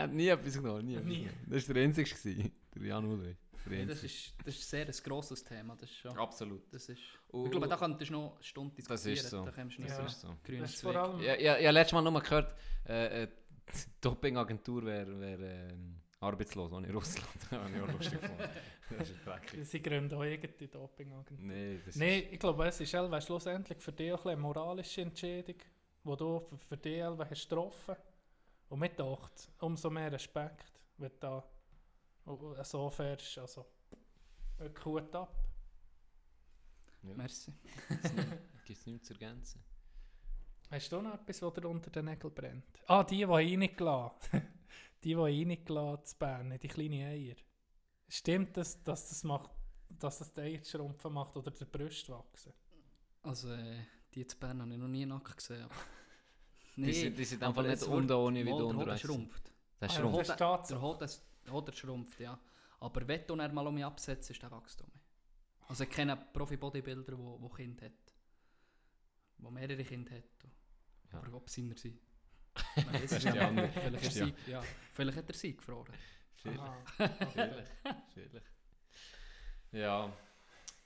nie 0.12 0.28
etwas 0.28 0.54
genommen, 0.56 0.86
nie. 0.86 0.98
Nie. 0.98 1.30
Das 1.48 1.68
war 1.68 1.74
der 1.76 1.84
einzige, 1.84 2.10
gewesen, 2.10 2.52
der 2.76 2.84
Jan 2.84 3.06
Ulrich. 3.06 3.38
Der 3.70 3.80
Ja, 3.80 3.86
das, 3.86 4.04
ist, 4.04 4.34
das 4.44 4.56
ist 4.56 4.70
sehr 4.70 4.86
ein 4.88 4.94
grosses 5.04 5.44
Thema. 5.44 5.76
Das 5.80 5.90
ist 5.90 5.98
schon, 5.98 6.18
Absolut. 6.18 6.64
das 6.74 6.90
ist, 6.90 7.00
Und- 7.30 7.46
ich 7.46 7.52
glaube, 7.52 7.68
da 7.68 7.78
könntest 7.78 8.10
du 8.10 8.14
noch 8.16 8.36
eine 8.36 8.44
Stunde 8.44 8.74
Das 8.78 9.04
diskutieren. 9.04 9.14
ist 9.18 9.30
so. 9.30 9.46
Da 9.46 9.52
kommst 9.52 9.78
du 9.78 9.82
nicht 9.84 9.92
Ja. 9.92 9.98
so 9.98 10.04
Das 10.04 10.14
ist 10.14 10.22
so. 10.22 10.28
grünes 10.44 10.62
Das 10.64 10.72
ist 10.74 10.82
vor 10.82 10.92
Zweig. 10.94 11.04
allem... 11.04 11.20
Ja, 11.22 11.36
ja, 11.40 11.58
ja, 11.60 11.72
letztes 11.72 11.94
Mal 11.94 12.02
nur 12.12 12.22
gehört, 12.22 12.56
äh, 12.90 13.24
äh, 13.24 13.28
die 13.74 13.92
Dopingagentur 14.02 14.84
wäre 14.86 15.20
wär, 15.20 15.40
ähm, 15.40 15.96
arbeitslos, 16.22 16.72
ohne 16.72 16.92
Russland. 16.94 17.28
das 17.36 17.52
habe 17.60 17.70
ich 17.76 17.82
auch 17.82 17.92
lustig 17.92 18.22
gefunden. 18.22 18.50
Das 18.98 19.10
ist 19.10 19.26
dreckig. 19.26 19.68
Sie 19.68 19.82
gründen 19.82 20.16
auch 20.16 20.24
irgendeine 20.24 20.68
Dopingagentur. 20.68 21.38
Nee, 21.40 21.80
das 21.86 21.96
Nein, 21.96 22.24
ich 22.32 22.40
glaube, 22.40 22.68
es 22.68 22.80
ist 22.80 22.94
Elva 22.94 23.20
schlussendlich 23.20 23.80
für 23.80 23.92
dich 23.92 24.14
auch 24.14 24.26
eine 24.26 24.38
moralische 24.38 25.02
Entscheidung, 25.02 25.56
die 26.04 26.16
du 26.18 26.40
für, 26.40 26.58
für 26.58 26.78
dich 26.78 27.00
Elva 27.00 27.28
hast 27.30 27.50
getroffen. 27.50 27.96
Und 28.70 28.80
mir 28.80 28.90
dachte, 28.90 29.50
umso 29.60 29.90
mehr 29.90 30.12
Respekt, 30.12 30.80
wenn 30.98 31.10
du 31.10 31.18
da 31.20 32.64
so 32.64 32.90
fährst. 32.90 33.38
Also, 33.38 33.66
Hut 34.86 35.16
ab. 35.16 35.36
Ja, 37.04 37.16
Merci. 37.16 37.52
gibt 38.64 38.80
es 38.80 38.86
nichts 38.86 39.08
zu 39.08 39.14
ergänzen. 39.14 39.64
Hast 40.70 40.92
du 40.92 41.02
noch 41.02 41.16
etwas, 41.16 41.42
was 41.42 41.54
dir 41.54 41.68
unter 41.68 41.90
den 41.90 42.06
Nägeln 42.06 42.34
brennt? 42.34 42.82
Ah, 42.86 43.04
die, 43.04 43.18
die 43.18 43.24
reingelassen 43.24 44.48
Die, 45.04 45.10
die 45.10 45.14
reingelassen 45.16 46.06
zu 46.06 46.16
Bern, 46.18 46.58
die 46.60 46.68
kleinen 46.68 47.02
Eier. 47.06 47.36
Stimmt 48.08 48.58
das, 48.58 48.82
dass 48.84 49.10
das 49.10 49.24
macht, 49.24 49.50
dass 49.90 50.20
das 50.20 50.34
die 50.34 50.42
Eier 50.42 50.64
schrumpfen 50.64 51.14
macht 51.14 51.36
oder 51.38 51.52
die 51.52 51.66
Brüste 51.66 52.12
wachsen? 52.12 52.54
Also, 53.24 53.52
äh, 53.54 53.84
die 54.14 54.26
zu 54.28 54.38
Bern 54.38 54.62
habe 54.62 54.72
ich 54.72 54.78
noch 54.78 54.88
nie 54.88 55.06
nackt 55.06 55.38
gesehen. 55.38 55.64
aber- 55.66 55.76
Die 56.78 56.94
sind, 56.94 57.18
die 57.18 57.26
sind 57.26 57.44
einfach 57.44 57.64
nicht 57.64 57.74
es 57.74 57.84
unten 57.84 58.12
ohne 58.14 58.46
wie 58.46 58.50
du 58.50 58.86
der 58.86 58.98
schrumpft. 58.98 59.52
Der 59.80 59.90
Ah 59.90 59.94
schrumpft. 59.94 60.30
der 60.30 60.38
Tatsache. 60.38 60.82
Hoden, 60.82 61.10
Hoden 61.50 61.74
schrumpft, 61.76 62.20
ja. 62.20 62.40
Aber 62.80 63.08
wenn 63.08 63.26
du 63.28 63.36
ihn 63.36 63.54
mal 63.54 63.68
um 63.68 63.74
mich 63.76 63.86
absetzt, 63.86 64.30
ist 64.32 64.42
der 64.42 64.52
Wachstum. 64.52 64.90
Also 65.68 65.84
ich 65.84 65.90
kenne 65.90 66.18
Profi-Bodybuilder, 66.34 67.18
wo, 67.18 67.40
wo 67.42 67.50
Kind 67.50 67.82
hat. 67.82 67.92
Wo 69.38 69.50
mehrere 69.50 69.84
Kinder 69.84 70.16
hat. 70.16 70.24
Ja. 71.12 71.20
Aber 71.20 71.34
ob 71.38 71.50
seiner 71.50 71.78
sind. 71.78 72.00
Man 72.86 73.04
ist 73.04 73.14
nicht. 73.14 73.28
andere. 73.28 73.70
Vielleicht, 73.70 74.06
ist 74.06 74.48
ja. 74.48 74.62
Hat 74.62 75.30
er 75.30 75.34
sie 75.34 75.56
gefroren. 75.56 75.94
Vielleicht, 76.36 76.62
vielleicht, 77.34 77.74
vielleicht. 78.14 78.52
Ja, 79.72 80.12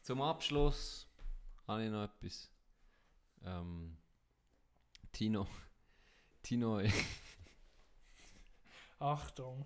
zum 0.01 0.21
Abschluss 0.21 1.07
habe 1.67 1.85
ich 1.85 1.89
noch 1.89 2.03
etwas. 2.03 2.51
Ähm, 3.43 3.97
Tino. 5.11 5.47
Tino. 6.43 6.81
Achtung. 8.99 9.65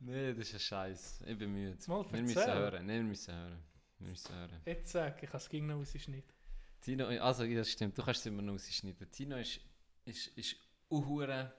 nee, 0.00 0.34
das 0.34 0.48
ist 0.48 0.54
ein 0.54 0.60
Scheiß. 0.60 1.22
Ich 1.26 1.38
bin 1.38 1.52
müde. 1.52 1.78
Mal 1.86 2.12
wir 2.12 2.22
müssen 2.22 2.46
hören. 2.46 2.86
Nee, 2.86 2.94
wir 2.94 3.02
müssen 3.04 3.34
hören. 3.34 3.62
Wir 3.98 4.08
müssen 4.08 4.34
hören. 4.34 4.60
Jetzt 4.64 4.90
sag, 4.90 5.22
ich 5.22 5.30
kann 5.30 5.38
es 5.38 5.48
gegen 5.48 5.70
rausschneiden. 5.70 6.32
Tino, 6.80 7.06
also 7.06 7.44
ja, 7.44 7.58
das 7.58 7.70
stimmt, 7.70 7.96
du 7.96 8.02
kannst 8.02 8.20
es 8.20 8.26
immer 8.26 8.42
noch 8.42 8.54
rausschneiden. 8.54 9.10
Tino 9.10 9.36
ist, 9.36 9.60
ist, 10.06 10.28
ist 10.28 10.56
uhure. 10.90 11.52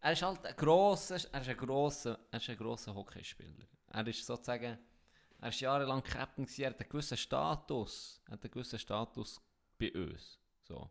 Er 0.00 0.12
ist 0.12 0.22
halt 0.22 0.44
ein 0.44 0.56
grosser, 0.56 1.16
er 1.32 1.40
ist 1.40 1.48
ein 1.48 1.56
grosser, 1.56 2.18
er 2.30 2.38
ist 2.38 2.50
ein 2.50 2.56
grosser 2.56 2.94
Hockeyspieler. 2.94 3.66
Er 3.88 4.06
ist 4.06 4.26
sozusagen, 4.26 4.78
er 5.40 5.48
ist 5.48 5.60
jahrelang 5.60 6.02
Captain 6.02 6.44
gewesen, 6.44 6.62
er 6.62 6.70
hat 6.70 6.80
einen 6.80 6.88
gewissen 6.88 7.16
Status, 7.16 8.20
er 8.26 8.32
hat 8.32 8.42
einen 8.42 8.50
gewissen 8.50 8.78
Status 8.78 9.40
bei 9.78 9.92
uns. 9.92 10.38
So. 10.62 10.90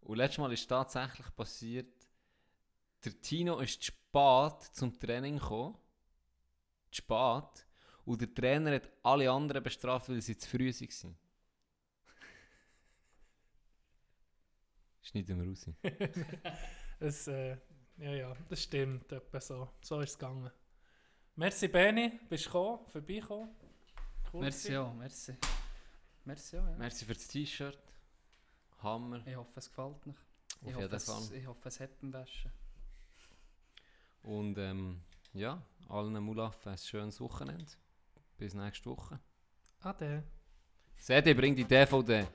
Und 0.00 0.16
letztes 0.16 0.38
Mal 0.38 0.52
ist 0.52 0.66
tatsächlich 0.66 1.34
passiert, 1.36 2.08
der 3.04 3.20
Tino 3.20 3.58
ist 3.58 3.82
zu 3.82 3.92
spät 3.92 4.62
zum 4.72 4.98
Training 4.98 5.38
gekommen. 5.38 5.76
Zu 6.90 7.02
spät. 7.02 7.66
Und 8.04 8.20
der 8.20 8.34
Trainer 8.34 8.74
hat 8.74 8.90
alle 9.02 9.30
anderen 9.30 9.62
bestraft, 9.62 10.08
weil 10.08 10.20
sie 10.20 10.36
zu 10.36 10.48
früh 10.48 10.72
waren. 10.72 11.16
Schneiden 15.02 15.40
wir 15.40 15.48
raus. 15.48 15.66
Es, 17.00 17.26
äh, 17.26 17.56
ja, 17.96 18.14
ja, 18.14 18.36
das 18.48 18.62
stimmt. 18.62 19.10
Etwa 19.10 19.40
so. 19.40 19.68
So 19.80 20.00
ist 20.00 20.10
es 20.10 20.18
gegangen. 20.18 20.52
Merci, 21.34 21.66
Benny. 21.66 22.20
Bist 22.28 22.46
du 22.46 22.50
gekommen? 22.50 22.86
Vorbeigekommen? 22.86 23.48
Cool 24.32 24.40
Merci 24.42 24.72
ja, 24.72 24.92
merci. 24.92 25.34
Merci 26.24 26.56
ja, 26.56 26.70
ja. 26.70 26.76
Merci 26.76 27.04
für 27.04 27.14
das 27.14 27.26
T-Shirt. 27.26 27.78
Hammer. 28.82 29.26
Ich 29.26 29.34
hoffe, 29.34 29.50
es 29.56 29.68
gefällt 29.68 30.06
euch. 30.06 30.14
Ich 30.64 30.74
hoffe, 30.76 30.94
es, 30.94 31.30
ich 31.32 31.46
hoffe, 31.46 31.68
es 31.68 31.80
hat 31.80 32.00
beim 32.00 32.12
Waschen. 32.12 32.52
Und 34.22 34.56
ähm, 34.58 35.00
ja, 35.32 35.60
allen 35.88 36.22
Mulaffen 36.22 36.72
ein 36.72 36.78
schönes 36.78 37.20
Wochenende. 37.20 37.72
Bis 38.36 38.54
nächste 38.54 38.90
Woche. 38.90 39.18
Ade. 39.80 40.22
CD 40.98 41.34
bringt 41.34 41.58
die 41.58 41.64
DVD. 41.64 42.28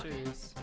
Tschüss. 0.00 0.54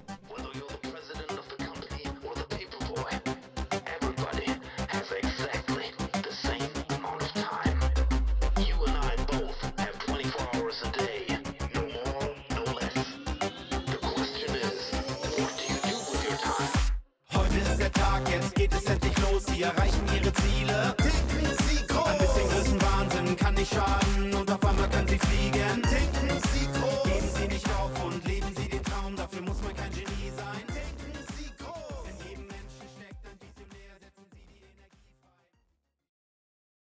sie 19.53 19.61
erreichen 19.61 20.03
ihre 20.15 20.34
Ziele. 20.34 20.95
Ticken 20.97 21.57
sie 21.67 21.85
groß. 21.88 22.07
Ein 22.07 22.17
bisschen 22.17 22.49
Größenwahnsinn 22.49 23.35
kann 23.38 23.53
nicht 23.55 23.73
schaden 23.73 24.34
und 24.34 24.51
auf 24.51 24.65
einmal 24.65 24.89
können 24.89 25.07
sie 25.07 25.19
fliegen. 25.19 25.81
Ticken 25.84 26.30
sie 26.30 26.52